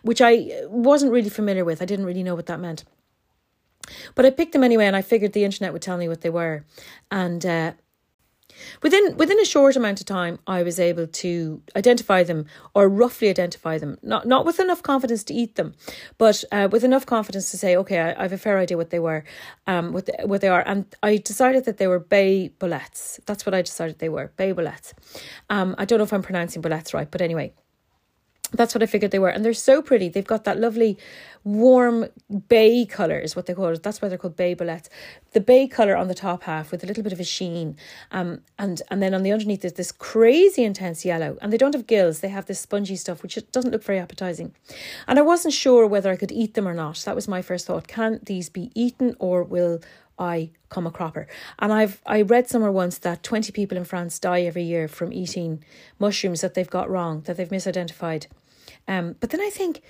which 0.01 0.21
I 0.21 0.63
wasn't 0.67 1.11
really 1.11 1.30
familiar 1.30 1.65
with. 1.65 1.82
I 1.82 1.86
didn't 1.86 2.05
really 2.05 2.23
know 2.23 2.36
what 2.36 2.47
that 2.47 2.59
meant. 2.59 2.84
But 4.15 4.25
I 4.25 4.30
picked 4.30 4.53
them 4.53 4.63
anyway, 4.63 4.86
and 4.86 4.95
I 4.95 5.01
figured 5.01 5.34
the 5.34 5.43
internet 5.43 5.73
would 5.73 5.82
tell 5.82 5.97
me 5.97 6.07
what 6.07 6.21
they 6.21 6.30
were. 6.30 6.65
And 7.09 7.45
uh, 7.45 7.73
Within 8.82 9.15
within 9.17 9.39
a 9.39 9.45
short 9.45 9.75
amount 9.75 9.99
of 9.99 10.05
time, 10.05 10.39
I 10.47 10.63
was 10.63 10.80
able 10.80 11.07
to 11.07 11.61
identify 11.75 12.23
them 12.23 12.45
or 12.73 12.89
roughly 12.89 13.30
identify 13.30 13.77
them. 13.77 13.97
Not 14.01 14.27
not 14.27 14.45
with 14.45 14.59
enough 14.59 14.84
confidence 14.84 15.23
to 15.25 15.34
eat 15.34 15.55
them, 15.55 15.75
but 16.17 16.43
uh, 16.51 16.67
with 16.71 16.84
enough 16.84 17.05
confidence 17.05 17.51
to 17.51 17.57
say, 17.57 17.75
okay, 17.77 17.99
I, 17.99 18.19
I, 18.19 18.21
have 18.23 18.34
a 18.34 18.38
fair 18.38 18.57
idea 18.57 18.77
what 18.77 18.89
they 18.89 18.99
were, 18.99 19.23
um, 19.67 19.93
what 19.93 20.05
the, 20.05 20.13
what 20.25 20.41
they 20.41 20.47
are, 20.47 20.63
and 20.65 20.86
I 21.03 21.17
decided 21.17 21.65
that 21.65 21.77
they 21.77 21.88
were 21.88 21.99
bay 21.99 22.49
boletes. 22.59 23.19
That's 23.25 23.45
what 23.45 23.53
I 23.53 23.61
decided 23.61 23.99
they 23.99 24.09
were, 24.09 24.32
bay 24.38 24.51
boletes. 24.53 24.93
Um, 25.49 25.75
I 25.77 25.86
don't 25.86 25.99
know 25.99 26.05
if 26.05 26.13
I'm 26.13 26.23
pronouncing 26.23 26.61
boletes 26.61 26.93
right, 26.93 27.09
but 27.09 27.21
anyway 27.21 27.53
that's 28.52 28.74
what 28.74 28.84
I 28.84 28.86
figured 28.86 29.12
they 29.12 29.20
were. 29.20 29.30
And 29.30 29.45
they're 29.45 29.54
so 29.54 29.82
pretty. 29.82 30.10
They've 30.10 30.26
got 30.26 30.43
that 30.45 30.60
lovely 30.60 30.97
warm 31.43 32.08
bay 32.47 32.86
colour 32.86 33.18
is 33.18 33.36
what 33.36 33.45
they 33.45 33.54
call 33.54 33.68
it. 33.68 33.84
That's 33.84 34.02
why 34.02 34.10
they're 34.10 34.18
called 34.18 34.36
bay 34.36 34.56
boletes. 34.56 34.89
The 35.32 35.39
bay 35.39 35.68
colour 35.68 35.95
on 35.95 36.08
the 36.08 36.16
top 36.16 36.43
half 36.43 36.72
with 36.72 36.84
a 36.84 36.88
little 36.88 37.04
bit 37.04 37.14
of 37.14 37.20
a 37.20 37.24
sheen. 37.24 37.78
Um 38.12 38.41
and 38.58 38.82
and 38.89 39.02
then 39.02 39.14
on 39.14 39.24
the 39.24 39.32
underneath 39.32 39.62
there's 39.62 39.74
this 39.74 39.91
crazy 39.91 40.64
intense 40.64 41.06
yellow. 41.06 41.38
And 41.41 41.54
they 41.54 41.58
don't 41.58 41.76
have 41.76 41.88
gills. 41.88 42.20
They 42.20 42.30
have 42.30 42.47
this 42.47 42.60
spongy 42.60 42.95
stuff 42.95 43.24
which 43.24 43.38
doesn't 43.52 43.72
look 43.72 43.84
very 43.84 44.00
appetizing. 44.00 44.54
And 45.08 45.20
I 45.20 45.22
wasn't 45.22 45.54
sure 45.54 45.86
whether 45.88 46.12
I 46.12 46.18
could 46.18 46.32
eat 46.32 46.56
them 46.56 46.68
or 46.68 46.74
not. 46.74 46.97
That 47.06 47.16
was 47.16 47.28
my 47.28 47.41
first 47.41 47.68
thought. 47.68 47.88
Can 47.88 48.20
these 48.24 48.50
be 48.50 48.72
eaten 48.76 49.16
or 49.20 49.43
will 49.43 49.80
I 50.20 50.52
come 50.68 50.86
a 50.86 50.91
cropper. 50.91 51.28
And 51.58 51.72
I've 51.72 52.02
I 52.06 52.22
read 52.22 52.50
somewhere 52.50 52.72
once 52.72 52.97
that 53.00 53.24
20 53.24 53.52
people 53.54 53.78
in 53.78 53.86
France 53.86 54.20
die 54.20 54.41
every 54.41 54.64
year 54.64 54.88
from 54.88 55.14
eating 55.14 55.64
mushrooms 55.97 56.41
that 56.41 56.54
they've 56.54 56.70
got 56.70 56.89
wrong, 56.89 57.22
that 57.22 57.38
they've 57.38 57.47
misidentified. 57.47 58.28
Um, 58.90 59.16
but 59.22 59.30
then 59.30 59.40
I 59.40 59.50
think, 59.50 59.82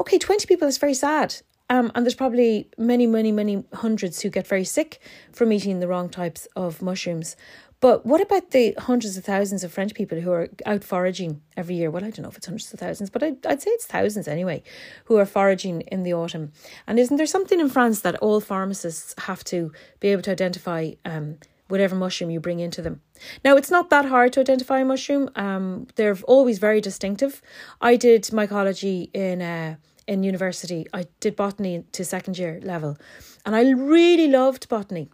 okay, 0.00 0.18
20 0.18 0.46
people 0.46 0.68
is 0.68 0.76
very 0.76 0.92
sad. 0.92 1.36
Um, 1.70 1.92
and 1.94 2.04
there's 2.04 2.14
probably 2.14 2.68
many, 2.76 3.06
many, 3.06 3.30
many 3.30 3.64
hundreds 3.74 4.20
who 4.20 4.30
get 4.30 4.46
very 4.46 4.64
sick 4.64 5.00
from 5.32 5.52
eating 5.52 5.80
the 5.80 5.88
wrong 5.88 6.08
types 6.08 6.48
of 6.56 6.82
mushrooms. 6.82 7.36
But 7.80 8.04
what 8.04 8.20
about 8.20 8.50
the 8.50 8.74
hundreds 8.76 9.16
of 9.16 9.24
thousands 9.24 9.62
of 9.62 9.72
French 9.72 9.94
people 9.94 10.20
who 10.20 10.32
are 10.32 10.48
out 10.66 10.82
foraging 10.82 11.42
every 11.56 11.76
year? 11.76 11.90
Well, 11.90 12.04
I 12.04 12.10
don't 12.10 12.22
know 12.22 12.28
if 12.28 12.36
it's 12.36 12.46
hundreds 12.46 12.72
of 12.72 12.80
thousands, 12.80 13.10
but 13.10 13.22
I'd, 13.22 13.46
I'd 13.46 13.62
say 13.62 13.70
it's 13.70 13.86
thousands 13.86 14.26
anyway, 14.26 14.64
who 15.04 15.16
are 15.16 15.26
foraging 15.26 15.82
in 15.82 16.02
the 16.02 16.12
autumn. 16.12 16.50
And 16.88 16.98
isn't 16.98 17.18
there 17.18 17.26
something 17.26 17.60
in 17.60 17.68
France 17.68 18.00
that 18.00 18.16
all 18.16 18.40
pharmacists 18.40 19.14
have 19.18 19.44
to 19.44 19.70
be 20.00 20.08
able 20.08 20.22
to 20.22 20.32
identify 20.32 20.92
um, 21.04 21.36
whatever 21.68 21.94
mushroom 21.94 22.30
you 22.30 22.40
bring 22.40 22.60
into 22.60 22.82
them? 22.82 23.00
Now, 23.44 23.56
it's 23.56 23.70
not 23.70 23.90
that 23.90 24.06
hard 24.06 24.32
to 24.34 24.40
identify 24.40 24.80
a 24.80 24.84
mushroom. 24.84 25.30
Um, 25.36 25.86
they're 25.96 26.18
always 26.24 26.58
very 26.58 26.80
distinctive. 26.80 27.40
I 27.80 27.96
did 27.96 28.24
mycology 28.24 29.10
in 29.14 29.40
uh, 29.42 29.76
in 30.06 30.22
university. 30.22 30.86
I 30.92 31.06
did 31.20 31.36
botany 31.36 31.84
to 31.92 32.04
second 32.04 32.38
year 32.38 32.60
level, 32.62 32.96
and 33.44 33.54
I 33.54 33.70
really 33.70 34.28
loved 34.28 34.68
botany. 34.68 35.10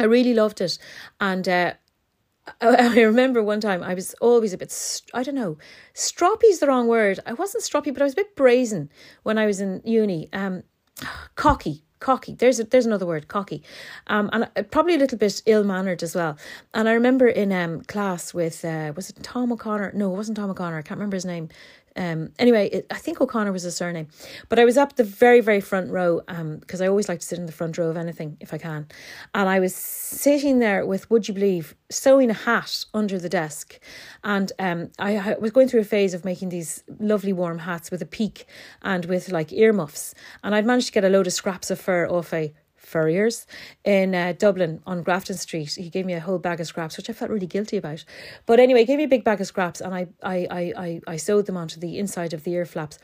I 0.00 0.04
really 0.04 0.34
loved 0.34 0.60
it. 0.60 0.78
And 1.20 1.48
uh, 1.48 1.74
I 2.60 3.00
remember 3.00 3.42
one 3.42 3.60
time 3.60 3.82
I 3.82 3.94
was 3.94 4.14
always 4.20 4.52
a 4.52 4.58
bit, 4.58 5.02
I 5.14 5.22
don't 5.22 5.34
know, 5.34 5.58
stroppy 5.94 6.44
is 6.48 6.58
the 6.58 6.66
wrong 6.66 6.88
word. 6.88 7.20
I 7.26 7.32
wasn't 7.34 7.64
stroppy, 7.64 7.92
but 7.92 8.02
I 8.02 8.04
was 8.04 8.14
a 8.14 8.16
bit 8.16 8.36
brazen 8.36 8.90
when 9.22 9.38
I 9.38 9.46
was 9.46 9.60
in 9.60 9.80
uni. 9.84 10.28
Um, 10.32 10.64
cocky, 11.34 11.84
cocky. 12.02 12.34
There's 12.34 12.60
a, 12.60 12.64
there's 12.64 12.84
another 12.84 13.06
word, 13.06 13.28
cocky, 13.28 13.62
um, 14.08 14.28
and 14.32 14.48
uh, 14.56 14.62
probably 14.64 14.94
a 14.94 14.98
little 14.98 15.16
bit 15.16 15.40
ill 15.46 15.64
mannered 15.64 16.02
as 16.02 16.14
well. 16.14 16.36
And 16.74 16.88
I 16.88 16.92
remember 16.92 17.28
in 17.28 17.52
um 17.52 17.80
class 17.82 18.34
with 18.34 18.64
uh, 18.64 18.92
was 18.94 19.08
it 19.08 19.22
Tom 19.22 19.52
O'Connor? 19.52 19.92
No, 19.94 20.12
it 20.12 20.16
wasn't 20.16 20.36
Tom 20.36 20.50
O'Connor. 20.50 20.78
I 20.78 20.82
can't 20.82 20.98
remember 20.98 21.16
his 21.16 21.24
name. 21.24 21.48
Um, 21.96 22.32
anyway, 22.38 22.68
it, 22.70 22.86
I 22.90 22.96
think 22.96 23.20
O'Connor 23.20 23.52
was 23.52 23.64
a 23.64 23.70
surname, 23.70 24.08
but 24.48 24.58
I 24.58 24.64
was 24.64 24.76
up 24.76 24.96
the 24.96 25.04
very, 25.04 25.40
very 25.40 25.60
front 25.60 25.90
row 25.90 26.22
um, 26.28 26.58
because 26.58 26.80
I 26.80 26.88
always 26.88 27.08
like 27.08 27.20
to 27.20 27.26
sit 27.26 27.38
in 27.38 27.46
the 27.46 27.52
front 27.52 27.78
row 27.78 27.88
of 27.88 27.96
anything 27.96 28.36
if 28.40 28.54
I 28.54 28.58
can. 28.58 28.86
And 29.34 29.48
I 29.48 29.60
was 29.60 29.74
sitting 29.74 30.58
there 30.58 30.86
with, 30.86 31.10
would 31.10 31.28
you 31.28 31.34
believe, 31.34 31.74
sewing 31.90 32.30
a 32.30 32.34
hat 32.34 32.84
under 32.94 33.18
the 33.18 33.28
desk. 33.28 33.78
And 34.24 34.52
um, 34.58 34.90
I, 34.98 35.16
I 35.16 35.38
was 35.38 35.50
going 35.50 35.68
through 35.68 35.80
a 35.80 35.84
phase 35.84 36.14
of 36.14 36.24
making 36.24 36.48
these 36.48 36.82
lovely 36.98 37.32
warm 37.32 37.58
hats 37.58 37.90
with 37.90 38.02
a 38.02 38.06
peak 38.06 38.46
and 38.82 39.04
with 39.06 39.30
like 39.30 39.52
earmuffs. 39.52 40.14
And 40.42 40.54
I'd 40.54 40.66
managed 40.66 40.88
to 40.88 40.92
get 40.92 41.04
a 41.04 41.08
load 41.08 41.26
of 41.26 41.32
scraps 41.32 41.70
of 41.70 41.80
fur 41.80 42.06
off 42.06 42.32
a 42.32 42.52
furriers 42.92 43.46
in 43.84 44.14
uh, 44.14 44.34
Dublin 44.38 44.80
on 44.86 45.02
Grafton 45.02 45.36
Street. 45.36 45.74
He 45.74 45.88
gave 45.88 46.06
me 46.06 46.12
a 46.12 46.20
whole 46.20 46.38
bag 46.38 46.60
of 46.60 46.66
scraps, 46.66 46.96
which 46.96 47.10
I 47.10 47.12
felt 47.12 47.30
really 47.30 47.46
guilty 47.46 47.78
about. 47.78 48.04
But 48.46 48.60
anyway, 48.60 48.80
he 48.80 48.86
gave 48.86 48.98
me 48.98 49.04
a 49.04 49.08
big 49.08 49.24
bag 49.24 49.40
of 49.40 49.46
scraps 49.46 49.80
and 49.80 49.94
I, 49.94 50.06
I, 50.22 50.46
I, 50.50 50.72
I, 50.76 51.00
I 51.08 51.16
sewed 51.16 51.46
them 51.46 51.56
onto 51.56 51.80
the 51.80 51.98
inside 51.98 52.32
of 52.32 52.44
the 52.44 52.52
ear 52.52 52.66
flaps. 52.66 52.98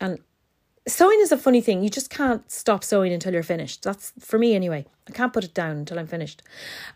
And 0.00 0.18
sewing 0.88 1.20
is 1.20 1.32
a 1.32 1.38
funny 1.38 1.60
thing. 1.60 1.82
You 1.82 1.90
just 1.90 2.10
can't 2.10 2.50
stop 2.50 2.82
sewing 2.82 3.12
until 3.12 3.32
you're 3.32 3.42
finished. 3.42 3.82
That's 3.82 4.12
for 4.18 4.38
me 4.38 4.54
anyway. 4.54 4.86
I 5.08 5.12
can't 5.12 5.32
put 5.32 5.44
it 5.44 5.54
down 5.54 5.76
until 5.76 5.98
I'm 5.98 6.06
finished. 6.06 6.42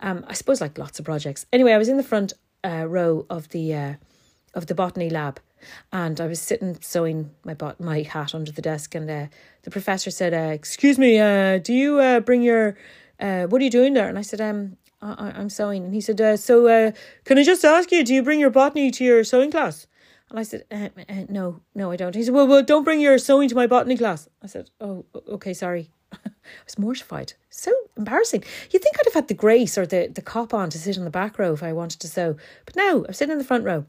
Um, 0.01 0.24
I 0.26 0.34
suppose 0.34 0.61
like 0.61 0.78
lots 0.78 0.99
of 0.99 1.05
projects. 1.05 1.47
Anyway, 1.53 1.72
I 1.72 1.78
was 1.78 1.88
in 1.88 1.97
the 1.97 2.03
front 2.03 2.32
uh, 2.64 2.86
row 2.88 3.26
of 3.30 3.49
the 3.51 3.74
uh, 3.74 3.95
of 4.55 4.66
the 4.66 4.74
botany 4.74 5.11
lab 5.11 5.41
and 5.92 6.20
I 6.20 6.26
was 6.26 6.40
sitting 6.40 6.76
sewing 6.80 7.30
my 7.44 7.54
bot 7.54 7.80
my 7.80 8.02
hat 8.02 8.34
under 8.34 8.52
the 8.52 8.62
desk, 8.62 8.94
and 8.94 9.11
uh, 9.11 9.26
the 9.62 9.70
professor 9.70 10.11
said, 10.11 10.34
uh, 10.34 10.52
"Excuse 10.52 10.98
me, 10.98 11.18
uh, 11.18 11.58
do 11.58 11.72
you 11.72 11.98
uh, 11.98 12.20
bring 12.20 12.42
your 12.42 12.76
uh, 13.18 13.44
what 13.46 13.61
are 13.61 13.64
you 13.64 13.70
doing 13.70 13.94
there?" 13.94 14.08
And 14.08 14.18
I 14.18 14.22
said, 14.22 14.40
"Um, 14.40 14.76
I, 15.02 15.32
I'm 15.36 15.48
sewing." 15.48 15.84
And 15.84 15.94
he 15.94 16.00
said, 16.00 16.20
uh, 16.20 16.36
"So, 16.36 16.92
can 17.24 17.38
I 17.38 17.44
just 17.44 17.64
ask 17.64 17.90
you, 17.92 18.04
do 18.04 18.14
you 18.14 18.22
bring 18.22 18.40
your 18.40 18.50
botany 18.50 18.90
to 18.90 19.04
your 19.04 19.24
sewing 19.24 19.50
class?" 19.50 19.86
And 20.30 20.38
I 20.38 20.42
said, 20.42 20.64
"No, 21.28 21.61
no, 21.74 21.90
I 21.90 21.96
don't." 21.96 22.14
He 22.14 22.22
said, 22.22 22.34
"Well, 22.34 22.46
well, 22.46 22.62
don't 22.62 22.84
bring 22.84 23.00
your 23.00 23.18
sewing 23.18 23.48
to 23.48 23.54
my 23.54 23.66
botany 23.66 23.96
class." 23.96 24.28
I 24.42 24.46
said, 24.46 24.70
"Oh, 24.80 25.04
okay, 25.28 25.54
sorry." 25.54 25.90
I 26.12 26.30
was 26.64 26.78
mortified. 26.78 27.34
So 27.50 27.72
embarrassing. 27.96 28.44
You'd 28.70 28.82
think 28.82 28.98
I'd 28.98 29.06
have 29.06 29.14
had 29.14 29.28
the 29.28 29.34
grace 29.34 29.76
or 29.76 29.86
the, 29.86 30.11
the 30.12 30.22
cop 30.22 30.54
on 30.54 30.70
to 30.70 30.78
sit 30.78 30.96
in 30.96 31.04
the 31.04 31.11
back 31.11 31.38
row 31.38 31.52
if 31.52 31.62
I 31.62 31.72
wanted 31.72 32.00
to 32.00 32.08
sew. 32.08 32.36
But 32.64 32.76
no, 32.76 33.04
I'm 33.06 33.12
sitting 33.12 33.32
in 33.32 33.38
the 33.38 33.44
front 33.44 33.64
row. 33.64 33.84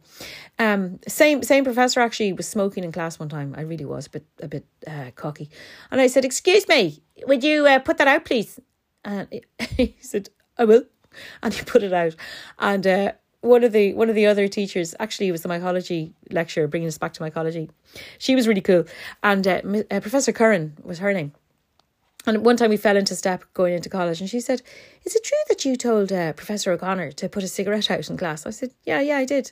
Um, 0.59 0.99
same 1.07 1.43
same 1.43 1.63
professor 1.63 1.99
actually 1.99 2.33
was 2.33 2.47
smoking 2.47 2.83
in 2.83 2.91
class 2.91 3.19
one 3.19 3.29
time. 3.29 3.55
I 3.57 3.61
really 3.61 3.85
was 3.85 4.07
but 4.07 4.23
a 4.41 4.47
bit 4.47 4.65
uh, 4.85 5.11
cocky. 5.15 5.49
And 5.89 6.01
I 6.01 6.07
said, 6.07 6.25
Excuse 6.25 6.67
me, 6.67 7.01
would 7.27 7.43
you 7.43 7.67
uh, 7.67 7.79
put 7.79 7.97
that 7.97 8.07
out, 8.07 8.25
please? 8.25 8.59
And 9.03 9.27
he 9.77 9.95
said, 10.01 10.29
I 10.57 10.65
will. 10.65 10.83
And 11.41 11.53
he 11.53 11.63
put 11.63 11.83
it 11.83 11.93
out. 11.93 12.15
And 12.59 12.87
uh, 12.87 13.11
one 13.41 13.63
of 13.63 13.71
the 13.71 13.93
one 13.93 14.09
of 14.09 14.15
the 14.15 14.27
other 14.27 14.47
teachers 14.47 14.95
actually 14.99 15.31
was 15.31 15.41
the 15.41 15.49
mycology 15.49 16.13
lecturer 16.29 16.67
bringing 16.67 16.87
us 16.87 16.97
back 16.97 17.13
to 17.13 17.21
mycology 17.21 17.69
she 18.19 18.35
was 18.35 18.47
really 18.47 18.61
cool 18.61 18.85
and 19.23 19.47
uh, 19.47 19.61
uh, 19.89 19.99
professor 19.99 20.31
curran 20.31 20.77
was 20.83 20.99
her 20.99 21.11
name 21.11 21.33
and 22.25 22.45
one 22.45 22.57
time 22.57 22.69
we 22.69 22.77
fell 22.77 22.97
into 22.97 23.15
step 23.15 23.43
going 23.53 23.73
into 23.73 23.89
college, 23.89 24.21
and 24.21 24.29
she 24.29 24.39
said, 24.39 24.61
Is 25.05 25.15
it 25.15 25.23
true 25.23 25.37
that 25.49 25.65
you 25.65 25.75
told 25.75 26.11
uh, 26.11 26.33
Professor 26.33 26.71
O'Connor 26.71 27.11
to 27.13 27.29
put 27.29 27.43
a 27.43 27.47
cigarette 27.47 27.89
out 27.89 28.09
in 28.09 28.17
class? 28.17 28.45
I 28.45 28.51
said, 28.51 28.71
Yeah, 28.83 29.01
yeah, 29.01 29.17
I 29.17 29.25
did. 29.25 29.51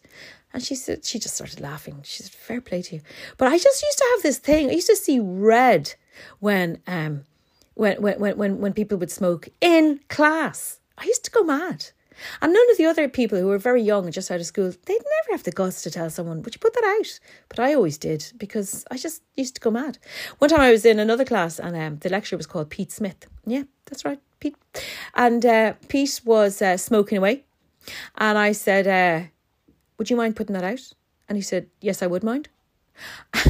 And 0.53 0.63
she 0.63 0.76
said, 0.76 1.05
She 1.05 1.20
just 1.20 1.36
started 1.36 1.59
laughing. 1.59 2.01
She 2.03 2.24
said, 2.24 2.32
Fair 2.32 2.61
play 2.61 2.82
to 2.84 2.95
you. 2.95 3.01
But 3.38 3.47
I 3.47 3.57
just 3.57 3.84
used 3.84 3.97
to 3.97 4.07
have 4.13 4.24
this 4.24 4.38
thing. 4.38 4.70
I 4.70 4.74
used 4.74 4.88
to 4.88 4.95
see 4.95 5.20
red 5.20 5.95
when, 6.39 6.82
um, 6.86 7.24
when, 7.74 8.01
when, 8.01 8.20
when, 8.20 8.38
when, 8.38 8.59
when 8.59 8.74
people 8.74 8.97
would 8.97 9.11
smoke 9.11 9.49
in 9.61 9.99
class. 10.09 10.80
I 10.97 11.05
used 11.05 11.26
to 11.26 11.32
go 11.32 11.43
mad. 11.43 11.91
And 12.41 12.53
none 12.53 12.72
of 12.72 12.78
the 12.78 12.86
other 12.86 13.07
people 13.07 13.39
who 13.39 13.47
were 13.47 13.57
very 13.57 13.82
young 13.82 14.05
and 14.05 14.13
just 14.13 14.32
out 14.32 14.39
of 14.39 14.45
school, 14.45 14.72
they'd 14.86 14.93
never 14.93 15.32
have 15.32 15.43
the 15.43 15.51
guts 15.51 15.82
to 15.84 15.91
tell 15.91 16.09
someone, 16.09 16.41
would 16.41 16.53
you 16.53 16.59
put 16.59 16.74
that 16.74 16.97
out? 16.99 17.20
But 17.47 17.59
I 17.59 17.74
always 17.74 17.97
did 17.97 18.32
because 18.38 18.86
I 18.91 18.97
just 18.97 19.22
used 19.36 19.55
to 19.55 19.61
go 19.61 19.72
mad. 19.72 19.97
One 20.39 20.49
time 20.49 20.61
I 20.61 20.72
was 20.72 20.86
in 20.86 20.99
another 20.99 21.26
class 21.26 21.59
and 21.59 21.76
um, 21.76 21.97
the 21.97 22.09
lecturer 22.09 22.38
was 22.38 22.47
called 22.47 22.70
Pete 22.70 22.91
Smith. 22.91 23.28
Yeah, 23.45 23.63
that's 23.86 24.05
right, 24.05 24.20
Pete. 24.39 24.55
And 25.15 25.45
uh, 25.45 25.74
Pete 25.88 26.22
was 26.26 26.61
uh, 26.61 26.78
smoking 26.78 27.17
away. 27.17 27.45
And 28.17 28.38
I 28.38 28.51
said, 28.51 28.88
uh, 28.88 29.28
Would 29.97 30.09
you 30.09 30.15
mind 30.15 30.36
putting 30.36 30.53
that 30.53 30.63
out? 30.63 30.93
And 31.28 31.38
he 31.38 31.41
said, 31.41 31.67
Yes, 31.82 32.01
I 32.01 32.07
would 32.07 32.24
mind. 32.24 32.49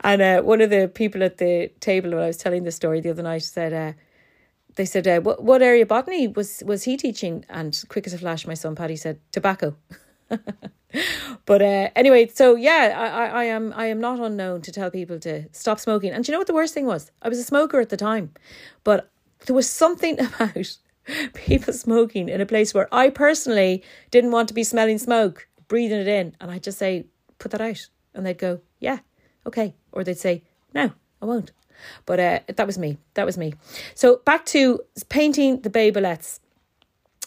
and 0.00 0.22
uh, 0.22 0.42
one 0.42 0.60
of 0.60 0.70
the 0.70 0.90
people 0.92 1.22
at 1.22 1.38
the 1.38 1.70
table 1.80 2.10
when 2.10 2.20
I 2.20 2.26
was 2.26 2.36
telling 2.36 2.64
the 2.64 2.72
story 2.72 3.00
the 3.00 3.10
other 3.10 3.22
night 3.22 3.42
said, 3.42 3.72
uh, 3.72 3.92
they 4.76 4.84
said, 4.84 5.06
uh, 5.06 5.20
what, 5.20 5.42
what 5.42 5.62
area 5.62 5.86
botany 5.86 6.26
was, 6.28 6.62
was 6.66 6.84
he 6.84 6.96
teaching? 6.96 7.44
And 7.48 7.80
quick 7.88 8.06
as 8.06 8.12
a 8.12 8.18
flash, 8.18 8.46
my 8.46 8.54
son 8.54 8.74
Paddy 8.74 8.96
said, 8.96 9.20
tobacco. 9.30 9.76
but 11.46 11.62
uh, 11.62 11.90
anyway, 11.94 12.28
so 12.28 12.56
yeah, 12.56 12.94
I, 12.96 13.06
I, 13.06 13.26
I 13.26 13.44
am 13.44 13.72
I 13.74 13.86
am 13.86 14.00
not 14.00 14.20
unknown 14.20 14.62
to 14.62 14.72
tell 14.72 14.90
people 14.90 15.18
to 15.20 15.48
stop 15.52 15.80
smoking. 15.80 16.12
And 16.12 16.26
you 16.26 16.32
know 16.32 16.38
what 16.38 16.46
the 16.46 16.54
worst 16.54 16.74
thing 16.74 16.86
was? 16.86 17.10
I 17.22 17.28
was 17.28 17.38
a 17.38 17.44
smoker 17.44 17.80
at 17.80 17.88
the 17.88 17.96
time, 17.96 18.32
but 18.84 19.10
there 19.46 19.56
was 19.56 19.68
something 19.68 20.18
about 20.20 20.78
people 21.34 21.72
smoking 21.72 22.28
in 22.28 22.40
a 22.40 22.46
place 22.46 22.72
where 22.72 22.88
I 22.92 23.10
personally 23.10 23.82
didn't 24.10 24.30
want 24.30 24.48
to 24.48 24.54
be 24.54 24.64
smelling 24.64 24.98
smoke, 24.98 25.48
breathing 25.68 26.00
it 26.00 26.08
in, 26.08 26.36
and 26.40 26.50
I'd 26.50 26.62
just 26.62 26.78
say, 26.78 27.06
"Put 27.38 27.50
that 27.52 27.60
out," 27.60 27.88
and 28.14 28.24
they'd 28.24 28.38
go, 28.38 28.60
"Yeah, 28.80 29.00
okay," 29.46 29.74
or 29.92 30.04
they'd 30.04 30.18
say, 30.18 30.42
"No, 30.72 30.92
I 31.20 31.26
won't." 31.26 31.52
But 32.06 32.20
uh, 32.20 32.40
that 32.46 32.66
was 32.66 32.78
me. 32.78 32.98
That 33.14 33.26
was 33.26 33.38
me. 33.38 33.54
So 33.94 34.20
back 34.24 34.44
to 34.46 34.80
painting 35.08 35.60
the 35.60 35.70
bay 35.70 35.90
boletes. 35.90 36.40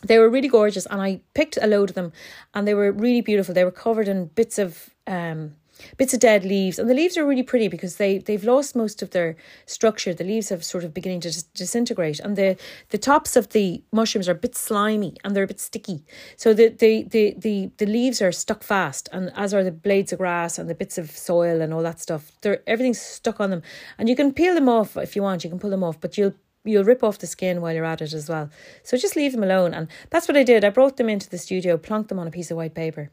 They 0.03 0.19
were 0.19 0.29
really 0.29 0.47
gorgeous, 0.47 0.85
and 0.85 1.01
I 1.01 1.21
picked 1.33 1.57
a 1.57 1.65
load 1.65 1.89
of 1.89 1.95
them, 1.95 2.11
and 2.53 2.67
they 2.67 2.75
were 2.75 2.91
really 2.91 3.21
beautiful. 3.21 3.55
They 3.55 3.63
were 3.63 3.71
covered 3.71 4.07
in 4.07 4.25
bits 4.25 4.59
of 4.59 4.91
um, 5.07 5.55
bits 5.97 6.13
of 6.13 6.19
dead 6.19 6.43
leaves 6.45 6.79
and 6.79 6.89
the 6.89 6.93
leaves 6.93 7.17
are 7.17 7.25
really 7.25 7.43
pretty 7.43 7.67
because 7.67 7.97
they 7.97 8.17
they've 8.19 8.43
lost 8.43 8.75
most 8.75 9.01
of 9.01 9.11
their 9.11 9.35
structure. 9.65 10.13
The 10.13 10.23
leaves 10.23 10.49
have 10.49 10.63
sort 10.63 10.83
of 10.83 10.93
beginning 10.93 11.21
to 11.21 11.29
dis- 11.29 11.43
disintegrate 11.43 12.19
and 12.19 12.35
the 12.35 12.57
the 12.89 12.97
tops 12.97 13.35
of 13.35 13.49
the 13.49 13.83
mushrooms 13.91 14.27
are 14.27 14.33
a 14.33 14.35
bit 14.35 14.55
slimy 14.55 15.15
and 15.23 15.35
they're 15.35 15.43
a 15.43 15.47
bit 15.47 15.59
sticky. 15.59 16.03
So 16.35 16.53
the 16.53 16.69
the 16.69 17.03
the 17.03 17.35
the, 17.37 17.71
the 17.77 17.85
leaves 17.85 18.21
are 18.21 18.31
stuck 18.31 18.63
fast 18.63 19.09
and 19.11 19.31
as 19.35 19.53
are 19.53 19.63
the 19.63 19.71
blades 19.71 20.11
of 20.13 20.19
grass 20.19 20.57
and 20.57 20.69
the 20.69 20.75
bits 20.75 20.97
of 20.97 21.11
soil 21.11 21.61
and 21.61 21.73
all 21.73 21.83
that 21.83 21.99
stuff 21.99 22.31
they're 22.41 22.61
everything's 22.67 23.01
stuck 23.01 23.39
on 23.39 23.49
them. 23.49 23.61
And 23.97 24.09
you 24.09 24.15
can 24.15 24.33
peel 24.33 24.53
them 24.53 24.69
off 24.69 24.97
if 24.97 25.15
you 25.15 25.23
want 25.23 25.43
you 25.43 25.49
can 25.49 25.59
pull 25.59 25.69
them 25.69 25.83
off 25.83 25.99
but 25.99 26.17
you'll 26.17 26.33
you'll 26.67 26.83
rip 26.83 27.03
off 27.03 27.19
the 27.19 27.27
skin 27.27 27.61
while 27.61 27.73
you're 27.73 27.85
at 27.85 28.01
it 28.01 28.13
as 28.13 28.29
well. 28.29 28.49
So 28.83 28.97
just 28.97 29.15
leave 29.15 29.31
them 29.31 29.43
alone. 29.43 29.73
And 29.73 29.87
that's 30.09 30.27
what 30.27 30.37
I 30.37 30.43
did. 30.43 30.63
I 30.63 30.69
brought 30.69 30.97
them 30.97 31.09
into 31.09 31.29
the 31.29 31.37
studio, 31.37 31.77
plonked 31.77 32.09
them 32.09 32.19
on 32.19 32.27
a 32.27 32.31
piece 32.31 32.51
of 32.51 32.57
white 32.57 32.75
paper, 32.75 33.09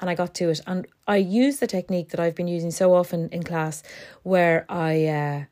and 0.00 0.10
I 0.10 0.14
got 0.14 0.34
to 0.34 0.50
it. 0.50 0.60
And 0.66 0.86
I 1.06 1.16
used 1.16 1.60
the 1.60 1.66
technique 1.66 2.10
that 2.10 2.20
I've 2.20 2.34
been 2.34 2.48
using 2.48 2.70
so 2.70 2.94
often 2.94 3.28
in 3.30 3.42
class, 3.42 3.82
where 4.22 4.66
I 4.68 5.06
uh, 5.06 5.44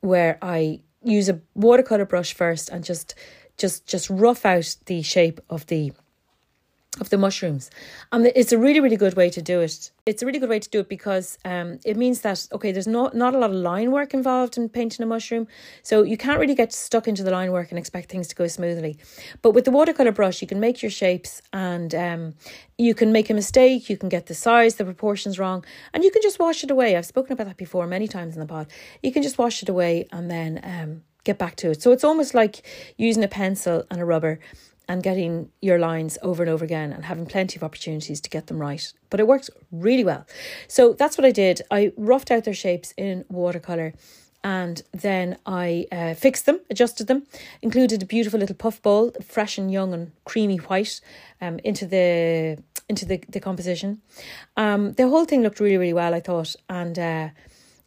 where 0.00 0.38
I 0.42 0.80
use 1.02 1.28
a 1.28 1.40
watercolor 1.54 2.04
brush 2.04 2.34
first 2.34 2.68
and 2.68 2.84
just 2.84 3.14
just 3.56 3.86
just 3.86 4.10
rough 4.10 4.44
out 4.44 4.76
the 4.86 5.02
shape 5.02 5.40
of 5.48 5.66
the 5.66 5.92
of 7.00 7.10
the 7.10 7.18
mushrooms. 7.18 7.70
And 8.12 8.26
it's 8.34 8.52
a 8.52 8.58
really, 8.58 8.80
really 8.80 8.96
good 8.96 9.14
way 9.14 9.30
to 9.30 9.42
do 9.42 9.60
it. 9.60 9.90
It's 10.06 10.22
a 10.22 10.26
really 10.26 10.38
good 10.38 10.48
way 10.48 10.58
to 10.58 10.68
do 10.68 10.80
it 10.80 10.88
because 10.88 11.38
um, 11.44 11.78
it 11.84 11.96
means 11.96 12.20
that, 12.20 12.46
okay, 12.52 12.72
there's 12.72 12.86
not, 12.86 13.14
not 13.14 13.34
a 13.34 13.38
lot 13.38 13.50
of 13.50 13.56
line 13.56 13.90
work 13.90 14.14
involved 14.14 14.56
in 14.56 14.68
painting 14.68 15.02
a 15.02 15.06
mushroom. 15.06 15.46
So 15.82 16.02
you 16.02 16.16
can't 16.16 16.38
really 16.38 16.54
get 16.54 16.72
stuck 16.72 17.08
into 17.08 17.22
the 17.22 17.30
line 17.30 17.52
work 17.52 17.70
and 17.70 17.78
expect 17.78 18.10
things 18.10 18.28
to 18.28 18.34
go 18.34 18.46
smoothly. 18.46 18.98
But 19.42 19.50
with 19.52 19.64
the 19.64 19.70
watercolour 19.70 20.12
brush, 20.12 20.40
you 20.40 20.48
can 20.48 20.60
make 20.60 20.82
your 20.82 20.90
shapes 20.90 21.42
and 21.52 21.94
um, 21.94 22.34
you 22.78 22.94
can 22.94 23.12
make 23.12 23.30
a 23.30 23.34
mistake. 23.34 23.90
You 23.90 23.96
can 23.96 24.08
get 24.08 24.26
the 24.26 24.34
size, 24.34 24.76
the 24.76 24.84
proportions 24.84 25.38
wrong, 25.38 25.64
and 25.92 26.04
you 26.04 26.10
can 26.10 26.22
just 26.22 26.38
wash 26.38 26.64
it 26.64 26.70
away. 26.70 26.96
I've 26.96 27.06
spoken 27.06 27.32
about 27.32 27.46
that 27.46 27.56
before 27.56 27.86
many 27.86 28.08
times 28.08 28.34
in 28.34 28.40
the 28.40 28.46
pod. 28.46 28.68
You 29.02 29.12
can 29.12 29.22
just 29.22 29.38
wash 29.38 29.62
it 29.62 29.68
away 29.68 30.06
and 30.12 30.30
then 30.30 30.60
um, 30.62 31.02
get 31.24 31.38
back 31.38 31.56
to 31.56 31.70
it. 31.70 31.82
So 31.82 31.92
it's 31.92 32.04
almost 32.04 32.34
like 32.34 32.64
using 32.96 33.24
a 33.24 33.28
pencil 33.28 33.84
and 33.90 34.00
a 34.00 34.04
rubber 34.04 34.38
and 34.88 35.02
getting 35.02 35.50
your 35.60 35.78
lines 35.78 36.18
over 36.22 36.42
and 36.42 36.50
over 36.50 36.64
again 36.64 36.92
and 36.92 37.04
having 37.04 37.26
plenty 37.26 37.56
of 37.56 37.64
opportunities 37.64 38.20
to 38.20 38.30
get 38.30 38.46
them 38.46 38.58
right. 38.58 38.92
But 39.10 39.20
it 39.20 39.26
works 39.26 39.50
really 39.72 40.04
well. 40.04 40.26
So 40.68 40.92
that's 40.92 41.18
what 41.18 41.24
I 41.24 41.32
did. 41.32 41.62
I 41.70 41.92
roughed 41.96 42.30
out 42.30 42.44
their 42.44 42.54
shapes 42.54 42.94
in 42.96 43.24
watercolour 43.28 43.94
and 44.44 44.80
then 44.92 45.38
I 45.44 45.86
uh, 45.90 46.14
fixed 46.14 46.46
them, 46.46 46.60
adjusted 46.70 47.08
them, 47.08 47.26
included 47.62 48.00
a 48.00 48.06
beautiful 48.06 48.38
little 48.38 48.54
puff 48.54 48.80
ball, 48.80 49.10
fresh 49.20 49.58
and 49.58 49.72
young 49.72 49.92
and 49.92 50.12
creamy 50.24 50.58
white, 50.58 51.00
um, 51.40 51.58
into 51.64 51.84
the 51.84 52.62
into 52.88 53.04
the, 53.04 53.20
the 53.28 53.40
composition. 53.40 54.00
Um, 54.56 54.92
the 54.92 55.08
whole 55.08 55.24
thing 55.24 55.42
looked 55.42 55.58
really, 55.58 55.78
really 55.78 55.92
well, 55.92 56.14
I 56.14 56.20
thought, 56.20 56.54
and 56.68 56.96
uh, 56.96 57.28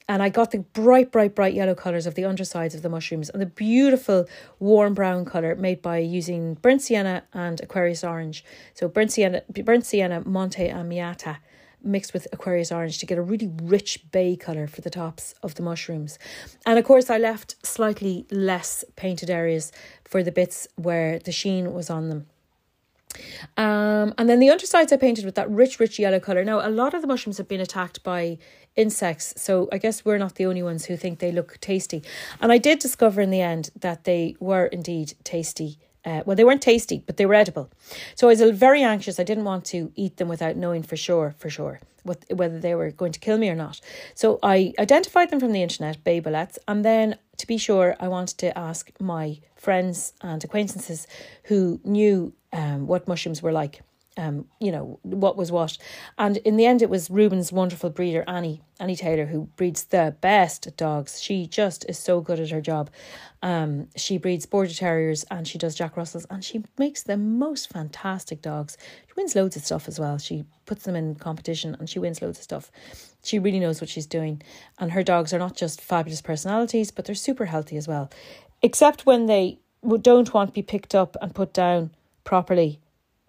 and 0.10 0.24
I 0.24 0.30
got 0.30 0.50
the 0.50 0.60
bright, 0.60 1.12
bright, 1.12 1.36
bright 1.36 1.54
yellow 1.54 1.76
colours 1.76 2.08
of 2.08 2.16
the 2.16 2.26
undersides 2.26 2.74
of 2.74 2.82
the 2.82 2.90
mushrooms 2.90 3.30
and 3.30 3.40
the 3.40 3.46
beautiful 3.46 4.26
warm 4.58 4.96
brown 4.96 5.24
colour 5.24 5.56
made 5.56 5.84
by 5.84 6.00
using 6.00 6.56
burnt 6.56 6.82
sienna 6.82 7.24
and 7.32 7.62
Aquarius 7.62 8.04
orange. 8.04 8.44
So 8.74 8.88
burnt 8.88 9.12
sienna, 9.12 9.44
burnt 9.64 9.86
sienna, 9.86 10.22
Monte 10.26 10.68
Amiata 10.68 11.38
mixed 11.82 12.12
with 12.12 12.28
Aquarius 12.34 12.72
orange 12.72 12.98
to 12.98 13.06
get 13.06 13.20
a 13.20 13.22
really 13.22 13.52
rich 13.62 14.12
bay 14.12 14.36
colour 14.36 14.66
for 14.66 14.82
the 14.82 14.90
tops 14.90 15.36
of 15.44 15.56
the 15.56 15.62
mushrooms. 15.62 16.18
And 16.66 16.80
of 16.80 16.86
course, 16.86 17.12
I 17.12 17.20
left 17.20 17.56
slightly 17.64 18.26
less 18.32 18.84
painted 18.96 19.30
areas 19.30 19.72
for 20.04 20.24
the 20.24 20.32
bits 20.32 20.68
where 20.76 21.20
the 21.20 21.32
sheen 21.32 21.72
was 21.72 21.90
on 21.90 22.10
them. 22.10 22.26
Um, 23.58 24.14
and 24.18 24.30
then 24.30 24.40
the 24.40 24.50
undersides 24.50 24.94
I 24.94 24.98
painted 24.98 25.26
with 25.26 25.36
that 25.36 25.50
rich, 25.50 25.80
rich 25.80 26.00
yellow 26.00 26.20
colour. 26.20 26.44
Now, 26.44 26.66
a 26.66 26.70
lot 26.70 26.94
of 26.94 27.02
the 27.02 27.08
mushrooms 27.08 27.38
have 27.38 27.48
been 27.48 27.60
attacked 27.60 28.04
by 28.04 28.38
insects, 28.80 29.34
so 29.38 29.68
I 29.72 29.78
guess 29.78 30.06
we're 30.06 30.18
not 30.18 30.36
the 30.36 30.46
only 30.46 30.64
ones 30.64 30.86
who 30.86 30.98
think 30.98 31.20
they 31.20 31.32
look 31.32 31.60
tasty. 31.60 32.02
And 32.42 32.52
I 32.52 32.58
did 32.58 32.80
discover 32.80 33.22
in 33.22 33.30
the 33.30 33.42
end 33.42 33.70
that 33.80 34.06
they 34.06 34.36
were 34.40 34.68
indeed 34.68 35.14
tasty. 35.24 35.78
Uh, 36.06 36.22
well, 36.26 36.36
they 36.36 36.46
weren't 36.46 36.62
tasty, 36.62 37.04
but 37.06 37.18
they 37.18 37.26
were 37.26 37.34
edible. 37.34 37.70
So 38.16 38.28
I 38.28 38.32
was 38.32 38.42
very 38.42 38.84
anxious. 38.84 39.20
I 39.20 39.24
didn't 39.24 39.44
want 39.44 39.66
to 39.66 39.92
eat 39.96 40.16
them 40.18 40.30
without 40.30 40.56
knowing 40.56 40.82
for 40.82 40.96
sure, 40.96 41.36
for 41.38 41.50
sure, 41.50 41.82
what, 42.04 42.24
whether 42.30 42.60
they 42.60 42.74
were 42.74 42.92
going 42.92 43.12
to 43.12 43.20
kill 43.20 43.38
me 43.38 43.50
or 43.50 43.56
not. 43.56 43.82
So 44.16 44.40
I 44.42 44.74
identified 44.80 45.30
them 45.30 45.42
from 45.42 45.52
the 45.52 45.62
internet, 45.62 46.04
bay 46.04 46.22
boletes, 46.22 46.58
and 46.68 46.86
then 46.86 47.18
to 47.38 47.48
be 47.48 47.58
sure, 47.58 47.98
I 48.00 48.08
wanted 48.08 48.38
to 48.40 48.58
ask 48.58 48.92
my 49.00 49.40
friends 49.56 50.14
and 50.22 50.42
acquaintances 50.44 51.06
who 51.44 51.82
knew 51.84 52.34
um, 52.54 52.88
what 52.88 53.08
mushrooms 53.08 53.42
were 53.42 53.52
like. 53.52 53.82
Um, 54.20 54.48
you 54.60 54.70
know 54.70 55.00
what 55.04 55.38
was 55.38 55.50
what, 55.50 55.78
and 56.18 56.38
in 56.38 56.58
the 56.58 56.66
end, 56.66 56.82
it 56.82 56.90
was 56.90 57.10
Reuben's 57.10 57.54
wonderful 57.54 57.90
breeder 57.90 58.26
Annie 58.28 58.62
Annie 58.78 58.98
Taylor 58.98 59.28
who 59.28 59.46
breeds 59.56 59.86
the 59.86 60.14
best 60.20 60.76
dogs. 60.76 61.22
She 61.22 61.48
just 61.48 61.86
is 61.88 61.98
so 61.98 62.20
good 62.20 62.38
at 62.38 62.50
her 62.50 62.60
job. 62.60 62.90
Um, 63.42 63.88
she 63.96 64.18
breeds 64.18 64.46
border 64.46 64.74
terriers 64.74 65.24
and 65.32 65.48
she 65.48 65.58
does 65.58 65.74
Jack 65.74 65.96
Russells, 65.96 66.26
and 66.30 66.44
she 66.44 66.66
makes 66.78 67.02
the 67.04 67.16
most 67.16 67.70
fantastic 67.70 68.42
dogs. 68.42 68.78
She 69.08 69.14
wins 69.16 69.38
loads 69.38 69.56
of 69.56 69.64
stuff 69.64 69.88
as 69.88 70.00
well. 70.02 70.18
She 70.18 70.44
puts 70.66 70.84
them 70.84 70.98
in 70.98 71.16
competition 71.16 71.78
and 71.80 71.90
she 71.90 72.00
wins 72.00 72.22
loads 72.22 72.40
of 72.40 72.44
stuff. 72.44 72.72
She 73.24 73.40
really 73.40 73.60
knows 73.62 73.80
what 73.80 73.90
she's 73.90 74.06
doing, 74.06 74.42
and 74.80 74.92
her 74.92 75.04
dogs 75.04 75.34
are 75.34 75.40
not 75.40 75.56
just 75.56 75.80
fabulous 75.80 76.22
personalities, 76.22 76.92
but 76.92 77.06
they're 77.06 77.16
super 77.16 77.46
healthy 77.46 77.78
as 77.78 77.88
well. 77.88 78.10
Except 78.62 79.06
when 79.06 79.28
they 79.28 79.60
don't 80.02 80.34
want 80.34 80.50
to 80.50 80.54
be 80.54 80.62
picked 80.62 80.94
up 80.94 81.16
and 81.22 81.34
put 81.34 81.54
down 81.54 81.92
properly. 82.26 82.82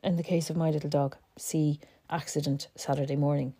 In 0.02 0.16
the 0.16 0.22
case 0.22 0.50
of 0.50 0.56
my 0.56 0.70
little 0.70 0.90
dog, 0.90 1.16
see 1.36 1.80
accident 2.10 2.68
Saturday 2.76 3.16
morning. 3.16 3.54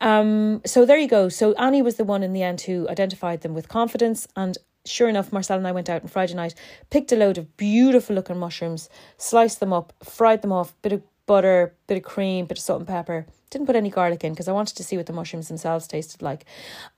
Um, 0.00 0.62
so 0.64 0.84
there 0.84 0.98
you 0.98 1.08
go. 1.08 1.28
So 1.28 1.52
Annie 1.54 1.82
was 1.82 1.96
the 1.96 2.04
one 2.04 2.22
in 2.22 2.32
the 2.32 2.42
end 2.42 2.62
who 2.62 2.88
identified 2.88 3.42
them 3.42 3.54
with 3.54 3.68
confidence. 3.68 4.26
And 4.36 4.58
sure 4.84 5.08
enough, 5.08 5.32
Marcel 5.32 5.58
and 5.58 5.66
I 5.66 5.72
went 5.72 5.88
out 5.88 6.02
on 6.02 6.08
Friday 6.08 6.34
night, 6.34 6.54
picked 6.90 7.12
a 7.12 7.16
load 7.16 7.38
of 7.38 7.56
beautiful 7.56 8.14
looking 8.14 8.38
mushrooms, 8.38 8.88
sliced 9.16 9.60
them 9.60 9.72
up, 9.72 9.92
fried 10.02 10.42
them 10.42 10.52
off, 10.52 10.74
bit 10.82 10.92
of 10.92 11.02
butter, 11.26 11.74
bit 11.86 11.98
of 11.98 12.04
cream, 12.04 12.46
bit 12.46 12.58
of 12.58 12.62
salt 12.62 12.80
and 12.80 12.88
pepper. 12.88 13.26
Didn't 13.50 13.66
put 13.66 13.76
any 13.76 13.90
garlic 13.90 14.24
in 14.24 14.32
because 14.32 14.48
I 14.48 14.52
wanted 14.52 14.76
to 14.76 14.84
see 14.84 14.96
what 14.96 15.06
the 15.06 15.12
mushrooms 15.12 15.48
themselves 15.48 15.86
tasted 15.86 16.22
like. 16.22 16.44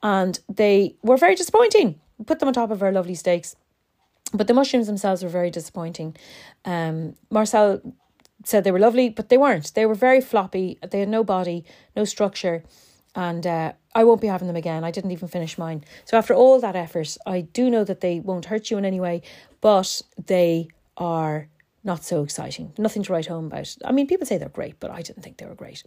And 0.02 0.38
they 0.48 0.96
were 1.02 1.16
very 1.16 1.34
disappointing. 1.34 2.00
put 2.26 2.38
them 2.38 2.48
on 2.48 2.54
top 2.54 2.70
of 2.70 2.82
our 2.82 2.92
lovely 2.92 3.14
steaks. 3.14 3.56
But 4.32 4.46
the 4.46 4.54
mushrooms 4.54 4.86
themselves 4.86 5.22
were 5.22 5.30
very 5.30 5.50
disappointing. 5.50 6.14
Um, 6.64 7.14
Marcel 7.30 7.80
said 8.44 8.64
they 8.64 8.70
were 8.70 8.78
lovely, 8.78 9.08
but 9.08 9.28
they 9.28 9.38
weren't. 9.38 9.74
They 9.74 9.86
were 9.86 9.94
very 9.94 10.20
floppy. 10.20 10.78
They 10.90 11.00
had 11.00 11.08
no 11.08 11.24
body, 11.24 11.64
no 11.96 12.04
structure, 12.04 12.62
and 13.14 13.46
uh, 13.46 13.72
I 13.94 14.04
won't 14.04 14.20
be 14.20 14.28
having 14.28 14.46
them 14.46 14.56
again. 14.56 14.84
I 14.84 14.90
didn't 14.90 15.10
even 15.10 15.28
finish 15.28 15.58
mine. 15.58 15.84
So 16.04 16.16
after 16.16 16.34
all 16.34 16.60
that 16.60 16.76
effort, 16.76 17.16
I 17.26 17.40
do 17.40 17.68
know 17.70 17.84
that 17.84 18.00
they 18.00 18.20
won't 18.20 18.46
hurt 18.46 18.70
you 18.70 18.78
in 18.78 18.84
any 18.84 19.00
way, 19.00 19.22
but 19.60 20.02
they 20.26 20.68
are 20.96 21.48
not 21.84 22.04
so 22.04 22.22
exciting. 22.22 22.72
Nothing 22.78 23.02
to 23.04 23.12
write 23.12 23.26
home 23.26 23.46
about. 23.46 23.76
I 23.84 23.92
mean, 23.92 24.06
people 24.06 24.26
say 24.26 24.38
they're 24.38 24.48
great, 24.48 24.78
but 24.78 24.90
I 24.90 25.02
didn't 25.02 25.22
think 25.22 25.38
they 25.38 25.46
were 25.46 25.54
great. 25.54 25.82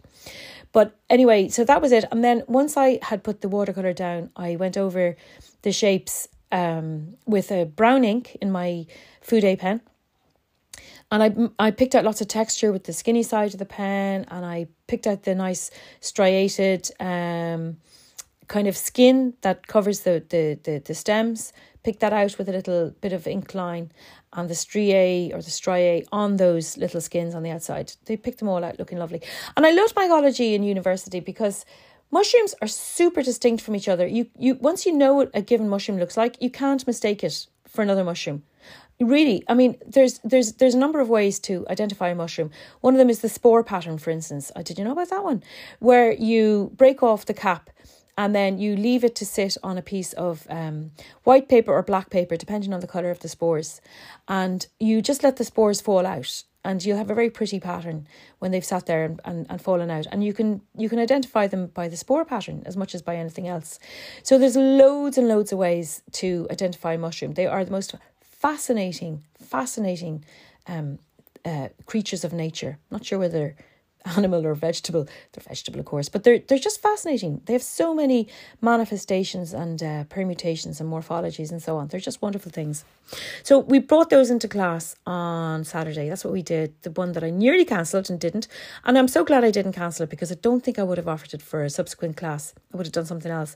But 0.72 0.96
anyway, 1.08 1.48
so 1.48 1.64
that 1.64 1.80
was 1.80 1.92
it. 1.92 2.04
And 2.10 2.24
then 2.24 2.42
once 2.48 2.76
I 2.76 2.98
had 3.02 3.22
put 3.22 3.40
the 3.40 3.48
watercolor 3.48 3.92
down, 3.92 4.30
I 4.36 4.56
went 4.56 4.76
over 4.76 5.16
the 5.62 5.72
shapes 5.72 6.28
um, 6.50 7.14
with 7.26 7.50
a 7.50 7.64
brown 7.64 8.04
ink 8.04 8.36
in 8.40 8.50
my 8.50 8.86
Fude 9.22 9.58
pen 9.58 9.80
and 11.12 11.22
I 11.22 11.66
I 11.66 11.70
picked 11.70 11.94
out 11.94 12.04
lots 12.04 12.20
of 12.22 12.28
texture 12.28 12.72
with 12.72 12.84
the 12.84 12.92
skinny 12.92 13.22
side 13.22 13.52
of 13.52 13.58
the 13.58 13.66
pen, 13.66 14.24
and 14.28 14.44
I 14.44 14.66
picked 14.86 15.06
out 15.06 15.22
the 15.22 15.34
nice 15.34 15.70
striated 16.00 16.90
um, 16.98 17.76
kind 18.48 18.66
of 18.66 18.76
skin 18.76 19.34
that 19.42 19.66
covers 19.66 20.00
the 20.00 20.24
the 20.30 20.58
the, 20.64 20.78
the 20.78 20.94
stems. 20.94 21.52
Pick 21.84 21.98
that 21.98 22.12
out 22.12 22.38
with 22.38 22.48
a 22.48 22.52
little 22.52 22.94
bit 23.00 23.12
of 23.12 23.26
ink 23.26 23.54
line 23.54 23.90
and 24.32 24.48
the 24.48 24.54
striae 24.54 25.32
or 25.34 25.42
the 25.42 25.50
striae 25.50 26.04
on 26.12 26.36
those 26.36 26.76
little 26.78 27.00
skins 27.00 27.34
on 27.34 27.42
the 27.42 27.50
outside. 27.50 27.92
They 28.04 28.16
picked 28.16 28.38
them 28.38 28.48
all 28.48 28.64
out 28.64 28.78
looking 28.78 28.98
lovely. 28.98 29.20
And 29.56 29.66
I 29.66 29.72
loved 29.72 29.96
mycology 29.96 30.54
in 30.54 30.62
university 30.62 31.18
because 31.18 31.66
mushrooms 32.12 32.54
are 32.62 32.68
super 32.68 33.20
distinct 33.20 33.64
from 33.64 33.74
each 33.74 33.88
other. 33.88 34.06
You 34.06 34.28
you 34.38 34.54
once 34.54 34.86
you 34.86 34.92
know 34.92 35.12
what 35.14 35.30
a 35.34 35.42
given 35.42 35.68
mushroom 35.68 35.98
looks 35.98 36.16
like, 36.16 36.40
you 36.40 36.50
can't 36.50 36.86
mistake 36.86 37.22
it 37.22 37.46
for 37.66 37.82
another 37.82 38.04
mushroom. 38.04 38.44
Really, 39.02 39.42
I 39.48 39.54
mean, 39.54 39.76
there's 39.84 40.20
there's 40.22 40.52
there's 40.52 40.74
a 40.74 40.78
number 40.78 41.00
of 41.00 41.08
ways 41.08 41.40
to 41.40 41.66
identify 41.68 42.10
a 42.10 42.14
mushroom. 42.14 42.50
One 42.82 42.94
of 42.94 42.98
them 42.98 43.10
is 43.10 43.20
the 43.20 43.28
spore 43.28 43.64
pattern, 43.64 43.98
for 43.98 44.10
instance. 44.10 44.52
Uh, 44.54 44.62
did 44.62 44.78
you 44.78 44.84
know 44.84 44.92
about 44.92 45.10
that 45.10 45.24
one? 45.24 45.42
Where 45.80 46.12
you 46.12 46.70
break 46.76 47.02
off 47.02 47.26
the 47.26 47.34
cap 47.34 47.70
and 48.16 48.34
then 48.34 48.58
you 48.58 48.76
leave 48.76 49.04
it 49.04 49.16
to 49.16 49.26
sit 49.26 49.56
on 49.62 49.78
a 49.78 49.82
piece 49.82 50.12
of 50.12 50.46
um, 50.50 50.92
white 51.24 51.48
paper 51.48 51.72
or 51.72 51.82
black 51.82 52.10
paper, 52.10 52.36
depending 52.36 52.72
on 52.72 52.80
the 52.80 52.86
colour 52.86 53.10
of 53.10 53.20
the 53.20 53.28
spores. 53.28 53.80
And 54.28 54.66
you 54.78 55.02
just 55.02 55.22
let 55.22 55.36
the 55.36 55.44
spores 55.44 55.80
fall 55.80 56.06
out. 56.06 56.44
And 56.64 56.84
you'll 56.84 56.98
have 56.98 57.10
a 57.10 57.14
very 57.14 57.28
pretty 57.28 57.58
pattern 57.58 58.06
when 58.38 58.52
they've 58.52 58.64
sat 58.64 58.86
there 58.86 59.04
and, 59.04 59.20
and, 59.24 59.46
and 59.50 59.60
fallen 59.60 59.90
out. 59.90 60.06
And 60.12 60.22
you 60.22 60.32
can 60.32 60.60
you 60.76 60.88
can 60.88 61.00
identify 61.00 61.48
them 61.48 61.66
by 61.66 61.88
the 61.88 61.96
spore 61.96 62.24
pattern 62.24 62.62
as 62.66 62.76
much 62.76 62.94
as 62.94 63.02
by 63.02 63.16
anything 63.16 63.48
else. 63.48 63.80
So 64.22 64.38
there's 64.38 64.54
loads 64.54 65.18
and 65.18 65.26
loads 65.26 65.50
of 65.50 65.58
ways 65.58 66.02
to 66.12 66.46
identify 66.52 66.92
a 66.92 66.98
mushroom. 66.98 67.32
They 67.32 67.48
are 67.48 67.64
the 67.64 67.72
most 67.72 67.96
fascinating, 68.42 69.22
fascinating 69.40 70.24
um, 70.66 70.98
uh, 71.44 71.68
creatures 71.86 72.24
of 72.24 72.32
nature. 72.32 72.78
Not 72.90 73.04
sure 73.04 73.18
whether 73.20 73.54
animal 74.16 74.44
or 74.44 74.54
vegetable. 74.54 75.04
They're 75.32 75.44
vegetable, 75.46 75.78
of 75.78 75.86
course, 75.86 76.08
but 76.08 76.24
they're 76.24 76.40
they're 76.40 76.58
just 76.58 76.82
fascinating. 76.82 77.40
They 77.44 77.52
have 77.52 77.62
so 77.62 77.94
many 77.94 78.26
manifestations 78.60 79.52
and 79.52 79.80
uh, 79.80 80.04
permutations 80.04 80.80
and 80.80 80.90
morphologies 80.90 81.52
and 81.52 81.62
so 81.62 81.76
on. 81.76 81.86
They're 81.86 82.00
just 82.00 82.20
wonderful 82.20 82.50
things. 82.50 82.84
So 83.44 83.60
we 83.60 83.78
brought 83.78 84.10
those 84.10 84.28
into 84.28 84.48
class 84.48 84.96
on 85.06 85.62
Saturday. 85.62 86.08
That's 86.08 86.24
what 86.24 86.32
we 86.32 86.42
did. 86.42 86.74
The 86.82 86.90
one 86.90 87.12
that 87.12 87.22
I 87.22 87.30
nearly 87.30 87.64
cancelled 87.64 88.10
and 88.10 88.18
didn't, 88.18 88.48
and 88.84 88.98
I'm 88.98 89.08
so 89.08 89.24
glad 89.24 89.44
I 89.44 89.52
didn't 89.52 89.74
cancel 89.74 90.04
it 90.04 90.10
because 90.10 90.32
I 90.32 90.36
don't 90.42 90.64
think 90.64 90.80
I 90.80 90.82
would 90.82 90.98
have 90.98 91.08
offered 91.14 91.34
it 91.34 91.42
for 91.42 91.62
a 91.62 91.70
subsequent 91.70 92.16
class. 92.16 92.54
I 92.74 92.76
would 92.76 92.86
have 92.86 92.92
done 92.92 93.06
something 93.06 93.30
else, 93.30 93.54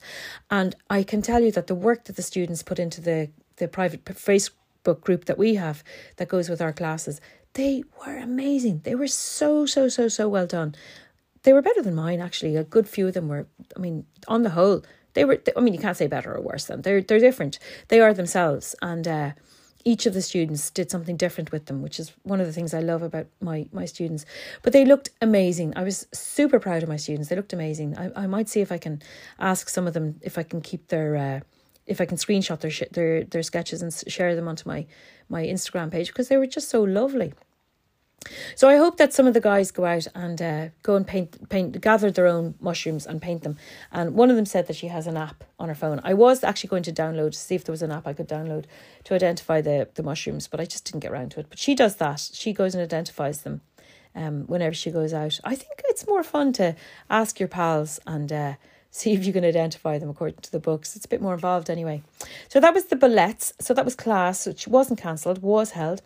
and 0.49 0.77
I 0.89 1.03
can 1.03 1.23
tell 1.23 1.43
you 1.43 1.51
that 1.53 1.67
the 1.67 1.75
work 1.75 2.05
that 2.05 2.15
the 2.15 2.23
students 2.23 2.63
put 2.63 2.79
into 2.79 3.01
the 3.01 3.31
the 3.57 3.67
private 3.67 4.05
Facebook 4.87 5.01
group 5.01 5.25
that 5.27 5.39
we 5.39 5.55
have 5.57 5.83
that 6.17 6.29
goes 6.29 6.49
with 6.49 6.61
our 6.61 6.73
classes 6.73 7.21
they 7.57 7.83
were 8.07 8.19
amazing. 8.19 8.83
They 8.85 8.95
were 8.95 9.07
so, 9.07 9.65
so, 9.65 9.89
so, 9.89 10.09
so 10.09 10.29
well 10.29 10.47
done. 10.47 10.75
They 11.43 11.55
were 11.55 11.63
better 11.63 11.83
than 11.83 11.95
mine, 11.95 12.21
actually. 12.21 12.55
A 12.55 12.65
good 12.65 12.87
few 12.87 13.09
of 13.09 13.15
them 13.15 13.29
were, 13.29 13.47
I 13.75 13.81
mean, 13.81 14.05
on 14.29 14.43
the 14.43 14.51
whole, 14.51 14.83
they 15.15 15.25
were, 15.25 15.41
I 15.57 15.61
mean, 15.61 15.73
you 15.73 15.81
can't 15.81 15.97
say 15.97 16.07
better 16.07 16.35
or 16.35 16.43
worse 16.43 16.67
than 16.67 16.83
they're, 16.83 17.01
they're 17.01 17.19
different. 17.19 17.59
They 17.89 18.01
are 18.01 18.13
themselves. 18.13 18.77
And, 18.83 19.09
uh, 19.09 19.33
each 19.87 20.05
of 20.05 20.15
the 20.15 20.21
students 20.21 20.69
did 20.69 20.91
something 20.91 21.17
different 21.17 21.53
with 21.53 21.67
them, 21.67 21.81
which 21.81 22.01
is 22.01 22.13
one 22.25 22.41
of 22.41 22.47
the 22.47 22.53
things 22.53 22.75
I 22.75 22.81
love 22.81 23.03
about 23.03 23.29
my 23.41 23.69
my 23.73 23.85
students. 23.85 24.27
But 24.63 24.73
they 24.73 24.85
looked 24.85 25.11
amazing. 25.23 25.75
I 25.77 25.85
was 25.85 26.09
super 26.13 26.59
proud 26.59 26.83
of 26.83 26.89
my 26.89 26.97
students. 26.97 27.29
They 27.29 27.37
looked 27.37 27.53
amazing. 27.53 27.97
I, 27.97 28.25
I 28.25 28.27
might 28.27 28.49
see 28.49 28.61
if 28.61 28.73
I 28.73 28.79
can 28.79 29.01
ask 29.39 29.69
some 29.69 29.87
of 29.87 29.95
them 29.95 30.17
if 30.23 30.39
I 30.39 30.43
can 30.43 30.61
keep 30.61 30.89
their 30.89 31.17
uh, 31.17 31.41
if 31.87 32.01
I 32.01 32.07
can 32.07 32.17
screenshot 32.17 32.61
their 32.61 32.71
sh- 32.71 32.93
their 32.93 33.25
their 33.25 33.43
sketches 33.43 33.83
and 33.83 33.93
share 34.09 34.35
them 34.35 34.49
onto 34.49 34.69
my 34.69 34.87
my 35.29 35.45
Instagram 35.45 35.91
page 35.91 36.09
because 36.09 36.29
they 36.29 36.37
were 36.37 36.47
just 36.47 36.69
so 36.69 36.83
lovely. 36.83 37.33
So 38.55 38.69
I 38.69 38.77
hope 38.77 38.97
that 38.97 39.13
some 39.13 39.27
of 39.27 39.35
the 39.35 39.41
guys 39.41 39.71
go 39.71 39.85
out 39.85 40.07
and 40.15 40.41
uh, 40.41 40.69
go 40.83 40.97
and 40.97 41.07
paint, 41.07 41.49
paint, 41.49 41.81
gather 41.81 42.11
their 42.11 42.27
own 42.27 42.55
mushrooms 42.61 43.07
and 43.07 43.23
paint 43.23 43.43
them. 43.43 43.57
And 43.93 44.15
one 44.15 44.31
of 44.31 44.37
them 44.37 44.47
said 44.47 44.67
that 44.67 44.77
she 44.77 44.89
has 44.89 45.07
an 45.07 45.17
app 45.17 45.45
on 45.59 45.69
her 45.69 45.75
phone. 45.75 46.01
I 46.03 46.15
was 46.15 46.43
actually 46.43 46.69
going 46.69 46.83
to 46.85 46.93
download 46.93 47.33
to 47.33 47.39
see 47.39 47.55
if 47.55 47.65
there 47.65 47.73
was 47.73 47.83
an 47.83 47.93
app 47.93 48.07
I 48.07 48.13
could 48.13 48.29
download 48.29 48.65
to 49.05 49.15
identify 49.15 49.61
the 49.61 49.89
the 49.95 50.03
mushrooms, 50.03 50.49
but 50.49 50.61
I 50.61 50.65
just 50.65 50.85
didn't 50.85 51.01
get 51.01 51.13
around 51.13 51.31
to 51.33 51.41
it. 51.41 51.47
But 51.49 51.59
she 51.59 51.75
does 51.75 51.97
that. 51.97 52.31
She 52.33 52.53
goes 52.53 52.75
and 52.75 52.83
identifies 52.83 53.43
them. 53.43 53.61
Um, 54.15 54.47
whenever 54.47 54.75
she 54.75 54.91
goes 54.91 55.13
out, 55.13 55.39
I 55.45 55.55
think 55.55 55.83
it's 55.91 56.07
more 56.09 56.23
fun 56.23 56.55
to 56.55 56.75
ask 57.11 57.39
your 57.39 57.51
pals 57.51 58.01
and 58.07 58.33
uh, 58.33 58.55
see 58.97 59.13
if 59.13 59.25
you 59.27 59.33
can 59.33 59.45
identify 59.45 59.99
them 59.99 60.09
according 60.09 60.39
to 60.39 60.51
the 60.51 60.59
books. 60.59 60.97
It's 60.97 61.05
a 61.05 61.09
bit 61.09 61.21
more 61.21 61.35
involved 61.35 61.69
anyway. 61.69 62.03
So 62.49 62.61
that 62.61 62.75
was 62.75 62.87
the 62.87 62.97
boletes. 62.97 63.53
So 63.61 63.75
that 63.75 63.85
was 63.85 63.95
class, 63.95 64.47
which 64.47 64.67
wasn't 64.67 65.01
cancelled, 65.01 65.43
was 65.43 65.73
held. 65.73 66.03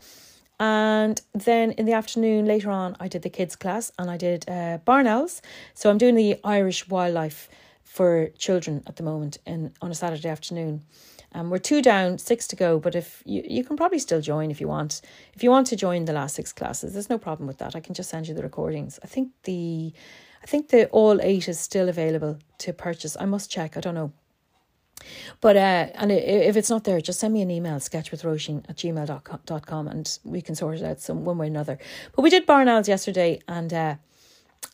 And 0.59 1.21
then 1.33 1.73
in 1.73 1.87
the 1.87 1.95
afternoon, 1.95 2.45
later 2.45 2.71
on, 2.71 2.97
I 3.01 3.09
did 3.09 3.23
the 3.23 3.31
kids' 3.31 3.57
class 3.57 3.93
and 3.99 4.11
I 4.11 4.17
did 4.17 4.49
uh, 4.49 4.79
barn. 4.85 5.29
So 5.75 5.89
I'm 5.89 5.99
doing 5.99 6.17
the 6.17 6.39
Irish 6.45 6.89
wildlife 6.89 7.49
for 7.85 8.29
children 8.37 8.83
at 8.87 8.97
the 8.97 9.03
moment 9.03 9.39
in 9.47 9.73
on 9.81 9.91
a 9.91 9.95
Saturday 9.95 10.29
afternoon. 10.29 10.83
Um, 11.33 11.49
we're 11.49 11.59
two 11.59 11.81
down, 11.81 12.19
six 12.19 12.47
to 12.49 12.57
go, 12.57 12.81
but 12.81 12.95
if 12.97 13.23
you, 13.25 13.43
you 13.47 13.65
can 13.65 13.77
probably 13.77 14.01
still 14.01 14.21
join 14.21 14.51
if 14.51 14.61
you 14.61 14.67
want. 14.67 15.01
If 15.35 15.45
you 15.45 15.51
want 15.51 15.69
to 15.69 15.77
join 15.77 16.05
the 16.05 16.13
last 16.13 16.35
six 16.35 16.53
classes, 16.53 16.93
there's 16.93 17.09
no 17.09 17.19
problem 17.19 17.47
with 17.47 17.59
that. 17.59 17.77
I 17.77 17.81
can 17.81 17.95
just 17.95 18.11
send 18.11 18.27
you 18.27 18.35
the 18.35 18.43
recordings. 18.43 18.99
I 19.03 19.07
think 19.07 19.31
the 19.45 19.93
I 20.43 20.47
think 20.47 20.69
the 20.69 20.89
all 20.89 21.21
eight 21.21 21.49
is 21.49 21.59
still 21.59 21.89
available 21.89 22.39
to 22.59 22.73
purchase. 22.73 23.17
I 23.19 23.27
must 23.27 23.51
check. 23.51 23.77
I 23.77 23.81
don't 23.81 23.95
know. 23.95 24.13
But 25.41 25.57
uh, 25.57 25.89
and 25.95 26.13
if 26.13 26.57
it's 26.57 26.71
not 26.71 26.85
there, 26.85 27.01
just 27.01 27.21
send 27.21 27.33
me 27.33 27.43
an 27.43 27.51
email, 27.51 27.77
sketchwithroisin 27.77 28.69
at 28.69 28.77
gmail.com 28.77 29.89
and 29.89 30.19
we 30.25 30.43
can 30.43 30.55
sort 30.55 30.77
it 30.77 30.85
out 30.85 31.01
some 31.01 31.25
one 31.25 31.39
way 31.39 31.47
or 31.47 31.49
another. 31.49 31.79
But 32.15 32.23
we 32.23 32.31
did 32.31 32.47
barn 32.47 32.69
owls 32.69 32.89
yesterday 32.89 33.41
and 33.49 33.73
uh, 33.73 33.95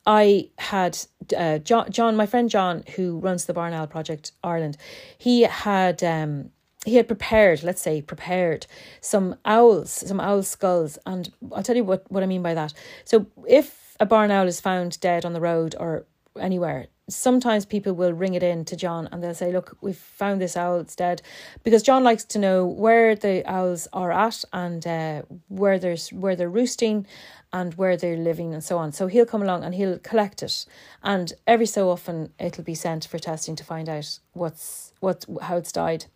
I 0.04 0.50
had 0.58 0.98
uh, 1.36 1.58
John, 1.58 1.90
John, 1.90 2.16
my 2.16 2.26
friend 2.26 2.50
John, 2.50 2.84
who 2.96 3.18
runs 3.18 3.44
the 3.44 3.54
Barn 3.54 3.72
Owl 3.72 3.86
Project 3.86 4.32
Ireland, 4.42 4.76
he 5.18 5.42
had 5.42 6.02
um, 6.02 6.50
he 6.84 6.96
had 6.96 7.08
prepared, 7.08 7.64
let's 7.64 7.82
say, 7.82 8.00
prepared 8.00 8.66
some 9.00 9.36
owls, 9.44 9.90
some 9.90 10.20
owl 10.20 10.44
skulls, 10.44 10.98
and 11.06 11.32
I'll 11.52 11.62
tell 11.62 11.76
you 11.76 11.84
what 11.84 12.10
what 12.10 12.22
I 12.22 12.26
mean 12.26 12.42
by 12.42 12.54
that. 12.54 12.72
So 13.04 13.26
if 13.48 13.85
a 14.00 14.06
barn 14.06 14.30
owl 14.30 14.46
is 14.46 14.60
found 14.60 15.00
dead 15.00 15.24
on 15.24 15.32
the 15.32 15.40
road 15.40 15.74
or 15.78 16.06
anywhere, 16.38 16.86
sometimes 17.08 17.64
people 17.64 17.92
will 17.92 18.12
ring 18.12 18.34
it 18.34 18.42
in 18.42 18.64
to 18.64 18.76
John 18.76 19.08
and 19.10 19.22
they'll 19.22 19.34
say, 19.34 19.52
Look, 19.52 19.76
we've 19.80 19.96
found 19.96 20.40
this 20.40 20.56
owl, 20.56 20.80
it's 20.80 20.96
dead. 20.96 21.22
Because 21.62 21.82
John 21.82 22.04
likes 22.04 22.24
to 22.24 22.38
know 22.38 22.66
where 22.66 23.14
the 23.14 23.44
owls 23.46 23.88
are 23.92 24.12
at 24.12 24.44
and 24.52 24.86
uh, 24.86 25.22
where 25.48 25.78
there's 25.78 26.12
where 26.12 26.36
they're 26.36 26.50
roosting 26.50 27.06
and 27.52 27.74
where 27.74 27.96
they're 27.96 28.16
living 28.16 28.52
and 28.52 28.62
so 28.62 28.78
on. 28.78 28.92
So 28.92 29.06
he'll 29.06 29.26
come 29.26 29.42
along 29.42 29.64
and 29.64 29.74
he'll 29.74 29.98
collect 29.98 30.42
it. 30.42 30.66
And 31.02 31.32
every 31.46 31.66
so 31.66 31.90
often 31.90 32.32
it'll 32.38 32.64
be 32.64 32.74
sent 32.74 33.06
for 33.06 33.18
testing 33.18 33.56
to 33.56 33.64
find 33.64 33.88
out 33.88 34.18
what's 34.32 34.92
what 35.00 35.24
how 35.42 35.56
it's 35.56 35.72
died. 35.72 36.06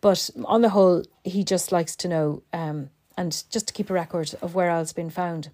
But 0.00 0.30
on 0.46 0.62
the 0.62 0.70
whole, 0.70 1.04
he 1.22 1.44
just 1.44 1.70
likes 1.70 1.94
to 1.96 2.08
know 2.08 2.42
um 2.52 2.90
and 3.20 3.44
just 3.50 3.68
to 3.68 3.74
keep 3.74 3.90
a 3.90 3.92
record 3.92 4.34
of 4.40 4.54
where 4.54 4.70
owls 4.70 4.94
been 4.94 5.10
found. 5.10 5.50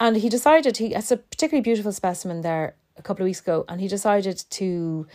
And 0.00 0.16
he 0.16 0.28
decided 0.28 0.76
he 0.76 0.92
has 0.92 1.12
a 1.12 1.16
particularly 1.16 1.62
beautiful 1.62 1.92
specimen 1.92 2.40
there 2.42 2.74
a 2.96 3.02
couple 3.02 3.22
of 3.22 3.28
weeks 3.28 3.40
ago, 3.40 3.64
and 3.68 3.80
he 3.80 3.86
decided 3.86 4.38
to 4.50 5.06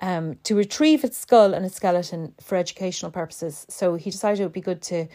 um, 0.00 0.36
to 0.44 0.54
retrieve 0.54 1.02
its 1.04 1.18
skull 1.18 1.52
and 1.52 1.66
its 1.66 1.74
skeleton 1.74 2.34
for 2.40 2.56
educational 2.56 3.10
purposes. 3.10 3.66
So 3.68 3.96
he 3.96 4.10
decided 4.10 4.40
it 4.40 4.44
would 4.44 4.62
be 4.62 4.70
good 4.72 4.80
to 4.82 5.08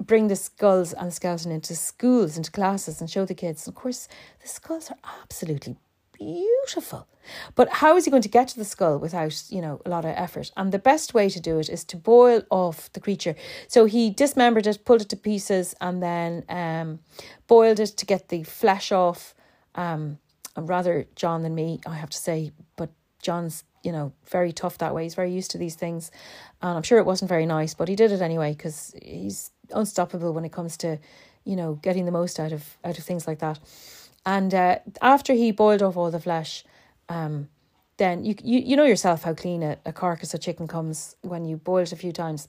bring 0.00 0.28
the 0.28 0.36
skulls 0.36 0.92
and 0.92 1.08
the 1.08 1.12
skeleton 1.20 1.50
into 1.52 1.74
schools, 1.74 2.36
into 2.36 2.50
classes, 2.50 3.00
and 3.00 3.10
show 3.10 3.24
the 3.26 3.34
kids. 3.34 3.66
And 3.66 3.76
of 3.76 3.82
course, 3.82 4.08
the 4.40 4.48
skulls 4.48 4.90
are 4.90 4.98
absolutely 5.20 5.76
beautiful. 6.22 7.08
But 7.54 7.68
how 7.68 7.96
is 7.96 8.04
he 8.04 8.10
going 8.10 8.22
to 8.22 8.28
get 8.28 8.48
to 8.48 8.58
the 8.58 8.64
skull 8.64 8.98
without, 8.98 9.44
you 9.48 9.60
know, 9.60 9.80
a 9.86 9.90
lot 9.90 10.04
of 10.04 10.14
effort? 10.16 10.50
And 10.56 10.72
the 10.72 10.78
best 10.78 11.14
way 11.14 11.28
to 11.28 11.40
do 11.40 11.58
it 11.58 11.68
is 11.68 11.84
to 11.84 11.96
boil 11.96 12.42
off 12.50 12.92
the 12.92 13.00
creature. 13.00 13.34
So 13.68 13.84
he 13.84 14.10
dismembered 14.10 14.66
it, 14.66 14.84
pulled 14.84 15.02
it 15.02 15.08
to 15.10 15.16
pieces, 15.16 15.74
and 15.80 16.02
then 16.02 16.44
um, 16.48 17.00
boiled 17.46 17.80
it 17.80 17.96
to 17.96 18.06
get 18.06 18.28
the 18.28 18.42
flesh 18.42 18.92
off. 18.92 19.34
Um, 19.74 20.18
rather 20.56 21.06
John 21.16 21.42
than 21.42 21.54
me, 21.54 21.80
I 21.86 21.94
have 21.94 22.10
to 22.10 22.18
say. 22.18 22.52
But 22.76 22.90
John's, 23.20 23.64
you 23.82 23.92
know, 23.92 24.12
very 24.30 24.52
tough 24.52 24.78
that 24.78 24.94
way. 24.94 25.04
He's 25.04 25.14
very 25.14 25.32
used 25.32 25.50
to 25.52 25.58
these 25.58 25.76
things. 25.76 26.10
And 26.60 26.76
I'm 26.76 26.82
sure 26.82 26.98
it 26.98 27.06
wasn't 27.06 27.28
very 27.28 27.46
nice, 27.46 27.74
but 27.74 27.88
he 27.88 27.96
did 27.96 28.12
it 28.12 28.20
anyway 28.20 28.52
because 28.52 28.94
he's 29.00 29.50
unstoppable 29.70 30.32
when 30.32 30.44
it 30.44 30.52
comes 30.52 30.76
to, 30.78 30.98
you 31.44 31.56
know, 31.56 31.74
getting 31.74 32.04
the 32.04 32.12
most 32.12 32.38
out 32.38 32.52
of 32.52 32.76
out 32.84 32.98
of 32.98 33.04
things 33.04 33.26
like 33.26 33.38
that. 33.38 33.58
And 34.24 34.54
uh, 34.54 34.78
after 35.00 35.32
he 35.34 35.50
boiled 35.50 35.82
off 35.82 35.96
all 35.96 36.10
the 36.10 36.20
flesh, 36.20 36.64
um, 37.08 37.48
then 37.96 38.24
you, 38.24 38.34
you 38.42 38.60
you 38.60 38.76
know 38.76 38.84
yourself 38.84 39.24
how 39.24 39.34
clean 39.34 39.62
a, 39.62 39.76
a 39.84 39.92
carcass 39.92 40.34
of 40.34 40.40
chicken 40.40 40.66
comes 40.66 41.16
when 41.22 41.44
you 41.44 41.56
boil 41.56 41.82
it 41.82 41.92
a 41.92 41.96
few 41.96 42.12
times 42.12 42.48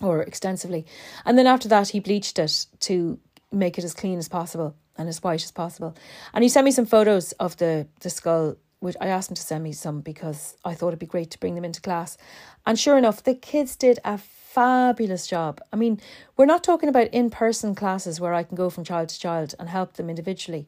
or 0.00 0.22
extensively. 0.22 0.86
And 1.24 1.38
then 1.38 1.46
after 1.46 1.68
that, 1.68 1.88
he 1.88 2.00
bleached 2.00 2.38
it 2.38 2.66
to 2.80 3.18
make 3.52 3.78
it 3.78 3.84
as 3.84 3.94
clean 3.94 4.18
as 4.18 4.28
possible 4.28 4.74
and 4.96 5.08
as 5.08 5.22
white 5.22 5.42
as 5.42 5.50
possible. 5.50 5.96
And 6.32 6.42
he 6.42 6.48
sent 6.48 6.64
me 6.64 6.70
some 6.70 6.86
photos 6.86 7.32
of 7.32 7.56
the, 7.56 7.86
the 8.00 8.10
skull 8.10 8.56
which 8.80 8.96
I 9.00 9.06
asked 9.08 9.28
them 9.28 9.36
to 9.36 9.42
send 9.42 9.62
me 9.62 9.72
some 9.72 10.00
because 10.00 10.56
I 10.64 10.74
thought 10.74 10.88
it'd 10.88 10.98
be 10.98 11.06
great 11.06 11.30
to 11.30 11.38
bring 11.38 11.54
them 11.54 11.64
into 11.64 11.80
class. 11.80 12.18
And 12.66 12.78
sure 12.78 12.98
enough, 12.98 13.22
the 13.22 13.34
kids 13.34 13.76
did 13.76 13.98
a 14.04 14.18
fabulous 14.18 15.26
job. 15.26 15.60
I 15.72 15.76
mean, 15.76 16.00
we're 16.36 16.46
not 16.46 16.64
talking 16.64 16.88
about 16.88 17.08
in 17.08 17.30
person 17.30 17.74
classes 17.74 18.20
where 18.20 18.34
I 18.34 18.42
can 18.42 18.56
go 18.56 18.68
from 18.70 18.84
child 18.84 19.10
to 19.10 19.20
child 19.20 19.54
and 19.58 19.68
help 19.68 19.94
them 19.94 20.10
individually. 20.10 20.66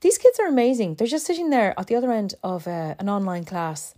These 0.00 0.18
kids 0.18 0.38
are 0.38 0.46
amazing. 0.46 0.94
They're 0.94 1.06
just 1.06 1.26
sitting 1.26 1.50
there 1.50 1.78
at 1.78 1.88
the 1.88 1.96
other 1.96 2.12
end 2.12 2.34
of 2.42 2.66
uh, 2.66 2.94
an 2.98 3.08
online 3.08 3.44
class 3.44 3.94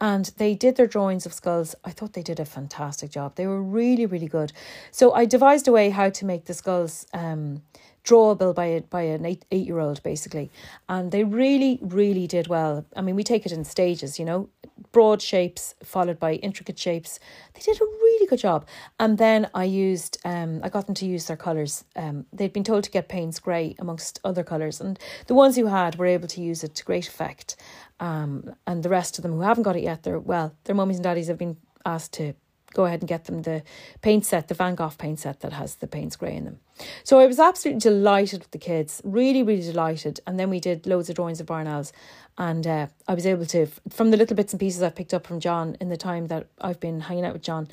and 0.00 0.26
they 0.38 0.54
did 0.54 0.76
their 0.76 0.86
drawings 0.86 1.26
of 1.26 1.32
skulls. 1.32 1.74
I 1.84 1.90
thought 1.90 2.14
they 2.14 2.22
did 2.22 2.40
a 2.40 2.44
fantastic 2.44 3.10
job. 3.10 3.36
They 3.36 3.46
were 3.46 3.62
really, 3.62 4.06
really 4.06 4.26
good. 4.26 4.52
So 4.90 5.12
I 5.12 5.24
devised 5.24 5.68
a 5.68 5.72
way 5.72 5.90
how 5.90 6.10
to 6.10 6.24
make 6.24 6.46
the 6.46 6.54
skulls 6.54 7.06
um, 7.14 7.62
drawable 8.04 8.54
by 8.54 8.66
a, 8.66 8.80
by 8.82 9.02
an 9.02 9.24
eight 9.24 9.44
eight 9.50 9.66
year 9.66 9.78
old 9.78 10.02
basically, 10.02 10.50
and 10.88 11.10
they 11.10 11.24
really, 11.24 11.78
really 11.80 12.26
did 12.26 12.48
well. 12.48 12.84
I 12.96 13.00
mean, 13.00 13.16
we 13.16 13.24
take 13.24 13.46
it 13.46 13.52
in 13.52 13.64
stages, 13.64 14.18
you 14.18 14.24
know, 14.24 14.48
broad 14.92 15.22
shapes 15.22 15.74
followed 15.82 16.18
by 16.18 16.34
intricate 16.34 16.78
shapes. 16.78 17.18
They 17.54 17.60
did 17.60 17.80
a 17.80 17.84
really 17.84 18.26
good 18.26 18.38
job. 18.38 18.66
And 18.98 19.18
then 19.18 19.48
I 19.54 19.64
used, 19.64 20.18
um, 20.24 20.60
I 20.62 20.68
got 20.68 20.86
them 20.86 20.94
to 20.96 21.06
use 21.06 21.26
their 21.26 21.36
colours. 21.36 21.84
Um, 21.96 22.26
they'd 22.32 22.52
been 22.52 22.64
told 22.64 22.84
to 22.84 22.90
get 22.90 23.08
Payne's 23.08 23.40
Grey 23.40 23.74
amongst 23.78 24.20
other 24.24 24.44
colours, 24.44 24.80
and 24.80 24.98
the 25.26 25.34
ones 25.34 25.56
who 25.56 25.66
had 25.66 25.96
were 25.96 26.06
able 26.06 26.28
to 26.28 26.40
use 26.40 26.64
it 26.64 26.74
to 26.76 26.84
great 26.84 27.08
effect. 27.08 27.56
Um, 28.00 28.54
and 28.66 28.82
the 28.82 28.88
rest 28.88 29.18
of 29.18 29.22
them 29.22 29.32
who 29.32 29.40
haven't 29.40 29.62
got 29.62 29.76
it 29.76 29.82
yet, 29.82 30.02
they're 30.02 30.18
well, 30.18 30.54
their 30.64 30.74
mummies 30.74 30.96
and 30.96 31.04
daddies 31.04 31.28
have 31.28 31.38
been 31.38 31.56
asked 31.86 32.12
to 32.14 32.34
go 32.74 32.84
ahead 32.84 33.00
and 33.00 33.08
get 33.08 33.24
them 33.24 33.42
the 33.42 33.62
paint 34.02 34.26
set, 34.26 34.48
the 34.48 34.54
Van 34.54 34.74
Gogh 34.74 34.92
paint 34.98 35.20
set 35.20 35.40
that 35.40 35.52
has 35.52 35.76
the 35.76 35.86
Payne's 35.86 36.16
Grey 36.16 36.36
in 36.36 36.44
them. 36.44 36.60
So 37.04 37.20
I 37.20 37.26
was 37.26 37.38
absolutely 37.38 37.80
delighted 37.80 38.40
with 38.40 38.50
the 38.50 38.58
kids, 38.58 39.00
really, 39.04 39.42
really 39.42 39.62
delighted. 39.62 40.20
And 40.26 40.38
then 40.38 40.50
we 40.50 40.60
did 40.60 40.86
loads 40.86 41.08
of 41.08 41.16
drawings 41.16 41.40
of 41.40 41.46
barn 41.46 41.66
owls. 41.66 41.92
And 42.36 42.66
uh, 42.66 42.88
I 43.08 43.14
was 43.14 43.26
able 43.26 43.46
to, 43.46 43.66
from 43.88 44.10
the 44.10 44.16
little 44.16 44.36
bits 44.36 44.52
and 44.52 44.60
pieces 44.60 44.82
I've 44.82 44.96
picked 44.96 45.14
up 45.14 45.26
from 45.26 45.40
John 45.40 45.76
in 45.80 45.88
the 45.88 45.96
time 45.96 46.26
that 46.26 46.48
I've 46.60 46.80
been 46.80 47.00
hanging 47.00 47.24
out 47.24 47.32
with 47.32 47.42
John, 47.42 47.68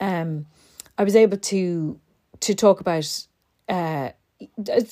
um, 0.00 0.46
I 0.98 1.04
was 1.04 1.16
able 1.16 1.38
to 1.38 1.98
to 2.40 2.54
talk 2.54 2.80
about 2.80 3.26
uh, 3.68 4.10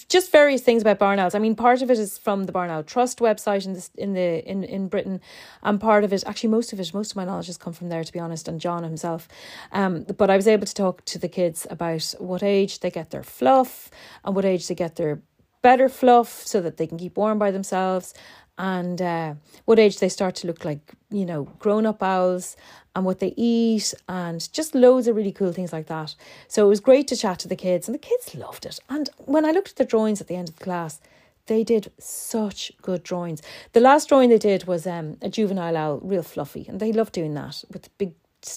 just 0.08 0.32
various 0.32 0.62
things 0.62 0.82
about 0.82 0.98
barn 0.98 1.18
owls. 1.18 1.34
I 1.34 1.38
mean, 1.38 1.54
part 1.54 1.82
of 1.82 1.90
it 1.90 1.98
is 1.98 2.18
from 2.18 2.44
the 2.44 2.52
Barn 2.52 2.70
Owl 2.70 2.82
Trust 2.82 3.18
website 3.18 3.66
in 3.66 3.72
this 3.72 3.90
in 3.96 4.12
the 4.12 4.48
in 4.48 4.64
in 4.64 4.88
Britain, 4.88 5.20
and 5.62 5.80
part 5.80 6.04
of 6.04 6.12
it, 6.12 6.24
actually, 6.26 6.50
most 6.50 6.72
of 6.72 6.80
it, 6.80 6.92
most 6.94 7.12
of 7.12 7.16
my 7.16 7.24
knowledge 7.24 7.46
has 7.46 7.56
come 7.56 7.72
from 7.72 7.88
there, 7.88 8.04
to 8.04 8.12
be 8.12 8.18
honest, 8.18 8.48
and 8.48 8.60
John 8.60 8.82
himself. 8.82 9.28
Um, 9.72 10.04
but 10.16 10.30
I 10.30 10.36
was 10.36 10.46
able 10.46 10.66
to 10.66 10.74
talk 10.74 11.04
to 11.06 11.18
the 11.18 11.28
kids 11.28 11.66
about 11.70 12.14
what 12.18 12.42
age 12.42 12.80
they 12.80 12.90
get 12.90 13.10
their 13.10 13.22
fluff 13.22 13.90
and 14.24 14.34
what 14.34 14.44
age 14.44 14.68
they 14.68 14.74
get 14.74 14.96
their 14.96 15.22
better 15.62 15.90
fluff, 15.90 16.46
so 16.46 16.60
that 16.62 16.78
they 16.78 16.86
can 16.86 16.98
keep 16.98 17.16
warm 17.16 17.38
by 17.38 17.50
themselves, 17.50 18.14
and 18.60 19.00
uh, 19.00 19.34
what 19.64 19.78
age 19.78 20.00
they 20.00 20.08
start 20.10 20.34
to 20.34 20.46
look 20.46 20.66
like, 20.66 20.92
you 21.10 21.24
know, 21.24 21.44
grown 21.58 21.86
up 21.86 22.02
owls 22.02 22.56
and 22.94 23.06
what 23.06 23.18
they 23.18 23.32
eat 23.34 23.94
and 24.06 24.52
just 24.52 24.74
loads 24.74 25.08
of 25.08 25.16
really 25.16 25.32
cool 25.32 25.50
things 25.50 25.72
like 25.72 25.86
that. 25.86 26.14
So 26.46 26.66
it 26.66 26.68
was 26.68 26.78
great 26.78 27.08
to 27.08 27.16
chat 27.16 27.38
to 27.38 27.48
the 27.48 27.56
kids 27.56 27.88
and 27.88 27.94
the 27.94 27.98
kids 27.98 28.34
loved 28.34 28.66
it. 28.66 28.78
And 28.90 29.08
when 29.16 29.46
I 29.46 29.52
looked 29.52 29.70
at 29.70 29.76
the 29.76 29.86
drawings 29.86 30.20
at 30.20 30.26
the 30.26 30.36
end 30.36 30.50
of 30.50 30.58
the 30.58 30.64
class, 30.64 31.00
they 31.46 31.64
did 31.64 31.90
such 31.98 32.70
good 32.82 33.02
drawings. 33.02 33.40
The 33.72 33.80
last 33.80 34.10
drawing 34.10 34.28
they 34.28 34.38
did 34.38 34.64
was 34.66 34.86
um, 34.86 35.16
a 35.22 35.30
juvenile 35.30 35.74
owl, 35.74 36.00
real 36.02 36.22
fluffy, 36.22 36.66
and 36.68 36.80
they 36.80 36.92
love 36.92 37.12
doing 37.12 37.32
that 37.34 37.64
with 37.72 37.84
the 37.84 37.90
big 37.96 38.12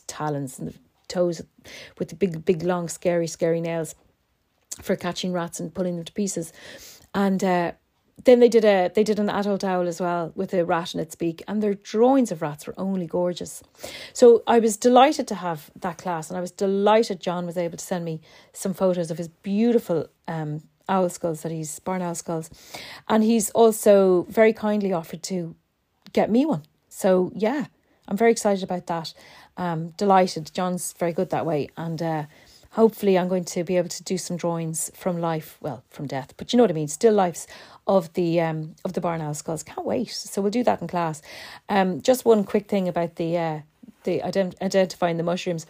talons 0.07 0.59
and 0.59 0.67
the 0.67 0.73
toes 1.07 1.41
with 1.97 2.09
the 2.09 2.15
big, 2.15 2.43
big, 2.43 2.61
long, 2.61 2.89
scary, 2.89 3.27
scary 3.27 3.61
nails 3.61 3.95
for 4.81 4.97
catching 4.97 5.31
rats 5.31 5.61
and 5.61 5.73
pulling 5.73 5.95
them 5.95 6.03
to 6.03 6.11
pieces. 6.11 6.51
And 7.15 7.41
uh, 7.41 7.71
then 8.25 8.39
they 8.39 8.49
did 8.49 8.63
a 8.63 8.89
they 8.93 9.03
did 9.03 9.19
an 9.19 9.29
adult 9.29 9.63
owl 9.63 9.87
as 9.87 9.99
well 9.99 10.31
with 10.35 10.53
a 10.53 10.63
rat 10.63 10.93
in 10.93 10.99
its 10.99 11.15
beak, 11.15 11.43
and 11.47 11.61
their 11.61 11.73
drawings 11.73 12.31
of 12.31 12.41
rats 12.41 12.67
were 12.67 12.75
only 12.77 13.07
gorgeous. 13.07 13.63
So 14.13 14.43
I 14.47 14.59
was 14.59 14.77
delighted 14.77 15.27
to 15.29 15.35
have 15.35 15.71
that 15.79 15.97
class, 15.97 16.29
and 16.29 16.37
I 16.37 16.41
was 16.41 16.51
delighted 16.51 17.19
John 17.19 17.45
was 17.45 17.57
able 17.57 17.77
to 17.77 17.85
send 17.85 18.05
me 18.05 18.21
some 18.53 18.73
photos 18.73 19.11
of 19.11 19.17
his 19.17 19.27
beautiful 19.27 20.07
um, 20.27 20.61
owl 20.87 21.09
skulls 21.09 21.41
that 21.41 21.51
he's 21.51 21.79
barn 21.79 22.01
owl 22.01 22.15
skulls, 22.15 22.49
and 23.07 23.23
he's 23.23 23.49
also 23.51 24.23
very 24.29 24.53
kindly 24.53 24.93
offered 24.93 25.23
to 25.23 25.55
get 26.13 26.29
me 26.29 26.45
one. 26.45 26.63
So 26.89 27.31
yeah, 27.35 27.65
I'm 28.07 28.17
very 28.17 28.31
excited 28.31 28.63
about 28.63 28.87
that. 28.87 29.13
Um, 29.57 29.89
delighted. 29.97 30.51
John's 30.53 30.93
very 30.93 31.13
good 31.13 31.29
that 31.31 31.45
way, 31.45 31.69
and. 31.77 32.01
Uh, 32.01 32.23
hopefully 32.73 33.17
I'm 33.17 33.27
going 33.27 33.45
to 33.45 33.63
be 33.63 33.77
able 33.77 33.89
to 33.89 34.03
do 34.03 34.17
some 34.17 34.37
drawings 34.37 34.91
from 34.95 35.19
life, 35.19 35.57
well, 35.61 35.83
from 35.89 36.07
death, 36.07 36.33
but 36.37 36.51
you 36.51 36.57
know 36.57 36.63
what 36.63 36.71
I 36.71 36.73
mean, 36.73 36.87
still 36.87 37.13
lifes 37.13 37.47
of 37.85 38.13
the 38.13 38.41
um 38.41 38.75
of 38.85 38.93
the 38.93 39.01
barn 39.01 39.21
owl 39.21 39.33
skulls. 39.33 39.63
Can't 39.63 39.85
wait. 39.85 40.09
So 40.09 40.41
we'll 40.41 40.51
do 40.51 40.63
that 40.63 40.81
in 40.81 40.87
class. 40.87 41.21
Um, 41.69 42.01
just 42.01 42.25
one 42.25 42.43
quick 42.43 42.67
thing 42.67 42.87
about 42.87 43.15
the 43.15 43.37
uh 43.37 43.59
the 44.03 44.19
ident- 44.19 44.61
identifying 44.61 45.17
the 45.17 45.23
mushrooms. 45.23 45.65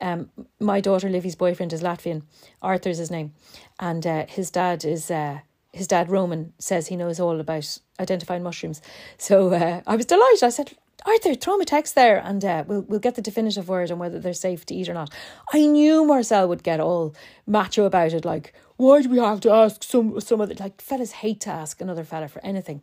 Um, 0.00 0.30
my 0.60 0.80
daughter 0.80 1.08
Livy's 1.08 1.36
boyfriend 1.36 1.72
is 1.72 1.82
Latvian. 1.82 2.22
Arthur's 2.60 2.98
his 2.98 3.10
name, 3.10 3.32
and 3.80 4.06
uh, 4.06 4.26
his 4.28 4.50
dad 4.50 4.84
is 4.84 5.10
uh, 5.10 5.38
his 5.72 5.86
dad 5.86 6.10
Roman 6.10 6.52
says 6.58 6.86
he 6.86 6.96
knows 6.96 7.18
all 7.18 7.40
about 7.40 7.78
identifying 7.98 8.42
mushrooms. 8.42 8.82
So 9.18 9.52
uh, 9.52 9.80
I 9.86 9.96
was 9.96 10.06
delighted. 10.06 10.44
I 10.44 10.50
said, 10.50 10.72
Arthur, 11.06 11.34
throw 11.34 11.54
him 11.54 11.60
a 11.60 11.64
text 11.64 11.94
there 11.94 12.18
and 12.18 12.44
uh, 12.44 12.64
we'll 12.66 12.82
we'll 12.82 12.98
get 13.00 13.14
the 13.14 13.22
definitive 13.22 13.68
word 13.68 13.90
on 13.92 13.98
whether 13.98 14.18
they're 14.18 14.34
safe 14.34 14.66
to 14.66 14.74
eat 14.74 14.88
or 14.88 14.94
not. 14.94 15.12
I 15.52 15.64
knew 15.66 16.04
Marcel 16.04 16.48
would 16.48 16.64
get 16.64 16.80
all 16.80 17.14
macho 17.46 17.84
about 17.84 18.12
it, 18.12 18.24
like, 18.24 18.52
why 18.76 19.00
do 19.00 19.08
we 19.08 19.18
have 19.18 19.40
to 19.40 19.52
ask 19.52 19.82
some 19.82 20.20
some 20.20 20.40
of 20.40 20.48
the 20.48 20.56
like 20.60 20.80
fellas 20.80 21.12
hate 21.12 21.40
to 21.42 21.50
ask 21.50 21.80
another 21.80 22.04
fella 22.04 22.28
for 22.28 22.44
anything. 22.44 22.82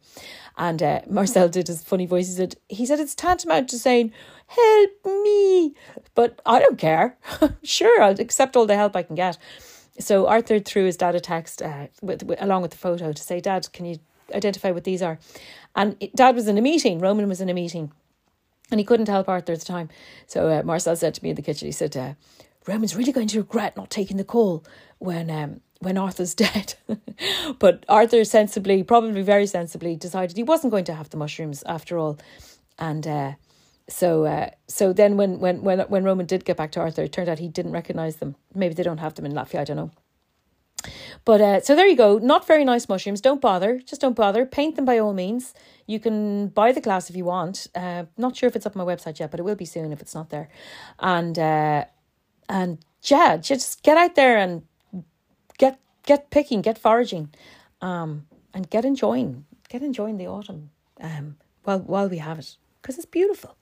And 0.57 0.81
uh, 0.81 1.01
Marcel 1.07 1.49
did 1.49 1.67
his 1.67 1.83
funny 1.83 2.05
voice. 2.05 2.27
He 2.27 2.33
said 2.33 2.55
he 2.69 2.85
said 2.85 2.99
it's 2.99 3.13
tantamount 3.13 3.69
to 3.69 3.77
saying, 3.77 4.13
Help 4.47 4.91
me. 5.05 5.75
But 6.15 6.41
I 6.45 6.59
don't 6.59 6.77
care. 6.77 7.17
sure, 7.63 8.01
I'll 8.01 8.19
accept 8.19 8.55
all 8.55 8.65
the 8.65 8.75
help 8.75 8.95
I 8.95 9.03
can 9.03 9.15
get. 9.15 9.37
So 9.99 10.27
Arthur 10.27 10.59
threw 10.59 10.85
his 10.85 10.97
dad 10.97 11.13
a 11.13 11.19
text 11.19 11.61
uh, 11.61 11.87
with, 12.01 12.23
with 12.23 12.41
along 12.41 12.63
with 12.63 12.71
the 12.71 12.77
photo 12.77 13.13
to 13.13 13.21
say, 13.21 13.39
Dad, 13.39 13.71
can 13.73 13.85
you 13.85 13.99
identify 14.33 14.71
what 14.71 14.85
these 14.85 15.03
are? 15.03 15.19
And 15.75 15.97
Dad 16.15 16.35
was 16.35 16.47
in 16.47 16.57
a 16.57 16.61
meeting. 16.61 16.97
Roman 16.97 17.27
was 17.27 17.41
in 17.41 17.49
a 17.49 17.53
meeting 17.53 17.91
and 18.71 18.79
he 18.79 18.85
couldn't 18.85 19.09
help 19.09 19.29
Arthur 19.29 19.53
at 19.53 19.59
the 19.59 19.65
time. 19.65 19.89
So 20.27 20.49
uh, 20.49 20.63
Marcel 20.63 20.95
said 20.95 21.13
to 21.15 21.23
me 21.23 21.29
in 21.29 21.35
the 21.35 21.41
kitchen, 21.41 21.67
he 21.67 21.71
said, 21.71 21.95
uh, 21.95 22.13
Roman's 22.67 22.95
really 22.95 23.11
going 23.11 23.27
to 23.27 23.39
regret 23.39 23.75
not 23.75 23.89
taking 23.89 24.17
the 24.17 24.23
call 24.23 24.63
when 24.99 25.29
um, 25.29 25.61
when 25.79 25.97
Arthur's 25.97 26.33
dead. 26.45 26.75
but 27.59 27.85
Arthur 27.89 28.23
sensibly, 28.23 28.83
probably 28.83 29.21
very 29.21 29.45
sensibly, 29.45 29.95
decided 29.95 30.37
he 30.37 30.43
wasn't 30.43 30.71
going 30.71 30.85
to 30.85 30.93
have 30.93 31.09
the 31.09 31.17
mushrooms 31.17 31.63
after 31.65 31.97
all. 31.97 32.17
And 32.79 33.05
uh, 33.05 33.33
so 33.89 34.25
uh, 34.25 34.49
so 34.67 34.93
then 34.93 35.17
when, 35.17 35.39
when 35.39 35.61
when 35.61 35.79
when 35.81 36.03
Roman 36.03 36.25
did 36.25 36.45
get 36.45 36.57
back 36.57 36.71
to 36.71 36.79
Arthur, 36.79 37.03
it 37.03 37.11
turned 37.11 37.29
out 37.29 37.39
he 37.39 37.49
didn't 37.49 37.73
recognise 37.73 38.17
them. 38.17 38.35
Maybe 38.55 38.73
they 38.73 38.83
don't 38.83 38.99
have 38.99 39.15
them 39.15 39.25
in 39.25 39.33
Latvia, 39.33 39.59
I 39.59 39.63
don't 39.65 39.77
know. 39.77 39.91
But 41.25 41.41
uh, 41.41 41.61
so 41.61 41.75
there 41.75 41.87
you 41.87 41.95
go. 41.95 42.17
Not 42.17 42.45
very 42.47 42.65
nice 42.65 42.89
mushrooms. 42.89 43.21
Don't 43.21 43.41
bother. 43.41 43.79
Just 43.79 44.01
don't 44.01 44.15
bother. 44.15 44.45
Paint 44.45 44.75
them 44.75 44.85
by 44.85 44.97
all 44.99 45.13
means. 45.13 45.53
You 45.85 45.99
can 45.99 46.47
buy 46.47 46.71
the 46.71 46.81
glass 46.81 47.09
if 47.09 47.15
you 47.15 47.25
want. 47.25 47.67
Uh, 47.75 48.05
not 48.17 48.35
sure 48.35 48.47
if 48.47 48.55
it's 48.55 48.65
up 48.65 48.75
on 48.75 48.85
my 48.85 48.95
website 48.95 49.19
yet, 49.19 49.31
but 49.31 49.39
it 49.39 49.43
will 49.43 49.55
be 49.55 49.65
soon 49.65 49.91
if 49.91 50.01
it's 50.01 50.15
not 50.15 50.29
there. 50.29 50.49
And 50.99 51.37
uh, 51.37 51.85
and 52.49 52.77
yeah, 53.03 53.37
just 53.37 53.83
get 53.83 53.97
out 53.97 54.15
there 54.15 54.37
and 54.37 54.63
get 55.57 55.79
get 56.05 56.29
picking, 56.29 56.61
get 56.61 56.77
foraging, 56.77 57.33
um, 57.81 58.27
and 58.53 58.69
get 58.69 58.85
enjoying, 58.85 59.45
get 59.69 59.81
enjoying 59.81 60.17
the 60.17 60.27
autumn. 60.27 60.69
Um, 61.01 61.37
while 61.63 61.79
while 61.79 62.09
we 62.09 62.17
have 62.17 62.39
it, 62.39 62.57
because 62.81 62.97
it's 62.97 63.05
beautiful. 63.05 63.55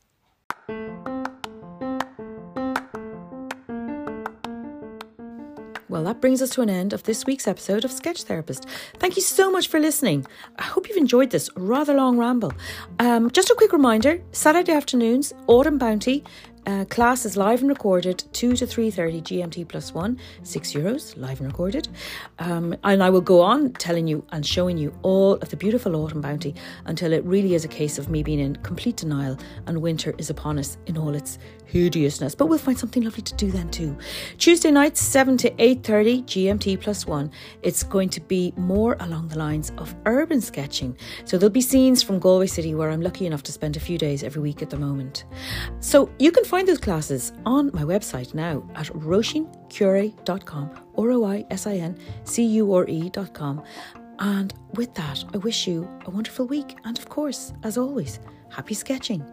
Well, 5.91 6.05
that 6.05 6.21
brings 6.21 6.41
us 6.41 6.51
to 6.51 6.61
an 6.61 6.69
end 6.69 6.93
of 6.93 7.03
this 7.03 7.25
week's 7.25 7.49
episode 7.49 7.83
of 7.83 7.91
Sketch 7.91 8.23
Therapist. 8.23 8.65
Thank 8.99 9.17
you 9.17 9.21
so 9.21 9.51
much 9.51 9.67
for 9.67 9.77
listening. 9.77 10.25
I 10.57 10.63
hope 10.63 10.87
you've 10.87 10.95
enjoyed 10.95 11.31
this 11.31 11.49
rather 11.57 11.93
long 11.93 12.17
ramble. 12.17 12.53
Um, 12.99 13.29
just 13.29 13.49
a 13.49 13.55
quick 13.55 13.73
reminder: 13.73 14.23
Saturday 14.31 14.71
afternoons, 14.71 15.33
Autumn 15.47 15.77
Bounty 15.77 16.23
uh, 16.67 16.85
class 16.85 17.25
is 17.25 17.35
live 17.35 17.61
and 17.61 17.69
recorded 17.69 18.23
2 18.33 18.55
to 18.55 18.65
3.30 18.65 19.23
gmt 19.23 19.67
plus 19.67 19.93
1 19.93 20.19
6 20.43 20.73
euros 20.73 21.17
live 21.17 21.39
and 21.39 21.51
recorded. 21.51 21.87
Um, 22.39 22.75
and 22.83 23.01
i 23.01 23.09
will 23.09 23.21
go 23.21 23.41
on 23.41 23.73
telling 23.73 24.07
you 24.07 24.23
and 24.31 24.45
showing 24.45 24.77
you 24.77 24.93
all 25.01 25.33
of 25.35 25.49
the 25.49 25.57
beautiful 25.57 25.95
autumn 25.95 26.21
bounty 26.21 26.53
until 26.85 27.13
it 27.13 27.23
really 27.25 27.55
is 27.55 27.65
a 27.65 27.67
case 27.67 27.97
of 27.97 28.09
me 28.09 28.21
being 28.21 28.39
in 28.39 28.55
complete 28.57 28.97
denial 28.97 29.37
and 29.65 29.81
winter 29.81 30.13
is 30.17 30.29
upon 30.29 30.59
us 30.59 30.77
in 30.85 30.97
all 30.97 31.15
its 31.15 31.39
hideousness. 31.65 32.35
But 32.35 32.47
we'll 32.47 32.59
find 32.59 32.77
something 32.77 33.03
lovely 33.03 33.23
to 33.23 33.35
do 33.35 33.49
then 33.49 33.71
too. 33.71 33.97
Tuesday 34.37 34.71
nights 34.71 35.01
7 35.01 35.37
to 35.37 35.51
8.30 35.51 36.23
gmt 36.25 36.79
plus 36.79 37.07
1 37.07 37.31
it's 37.63 37.81
going 37.83 38.09
to 38.09 38.21
be 38.21 38.53
more 38.55 38.97
along 38.99 39.29
the 39.29 39.37
lines 39.37 39.71
of 39.77 39.95
urban 40.05 40.41
sketching. 40.41 40.95
So 41.25 41.37
there'll 41.37 41.51
be 41.51 41.61
scenes 41.61 42.03
from 42.03 42.19
galway 42.19 42.47
city 42.47 42.75
where 42.75 42.91
i'm 42.91 43.01
lucky 43.01 43.25
enough 43.25 43.43
to 43.43 43.51
spend 43.51 43.77
a 43.77 43.79
few 43.79 43.97
days 43.97 44.23
every 44.23 44.41
week 44.41 44.61
at 44.61 44.69
the 44.69 44.77
moment. 44.77 45.25
So 45.79 46.09
you 46.19 46.31
can 46.31 46.43
find 46.51 46.67
those 46.67 46.79
classes 46.79 47.31
on 47.45 47.71
my 47.73 47.81
website 47.81 48.33
now 48.33 48.61
at 48.75 48.87
roisincure.com, 48.87 50.69
R 50.97 51.11
O 51.11 51.23
I 51.23 51.45
S 51.49 51.65
I 51.65 51.75
N 51.75 51.97
C 52.25 52.43
U 52.43 52.73
R 52.73 52.85
E.com. 52.89 53.63
And 54.19 54.53
with 54.73 54.93
that, 54.95 55.23
I 55.33 55.37
wish 55.37 55.65
you 55.65 55.89
a 56.05 56.11
wonderful 56.11 56.45
week. 56.45 56.77
And 56.83 56.99
of 56.99 57.07
course, 57.07 57.53
as 57.63 57.77
always, 57.77 58.19
happy 58.49 58.73
sketching. 58.73 59.23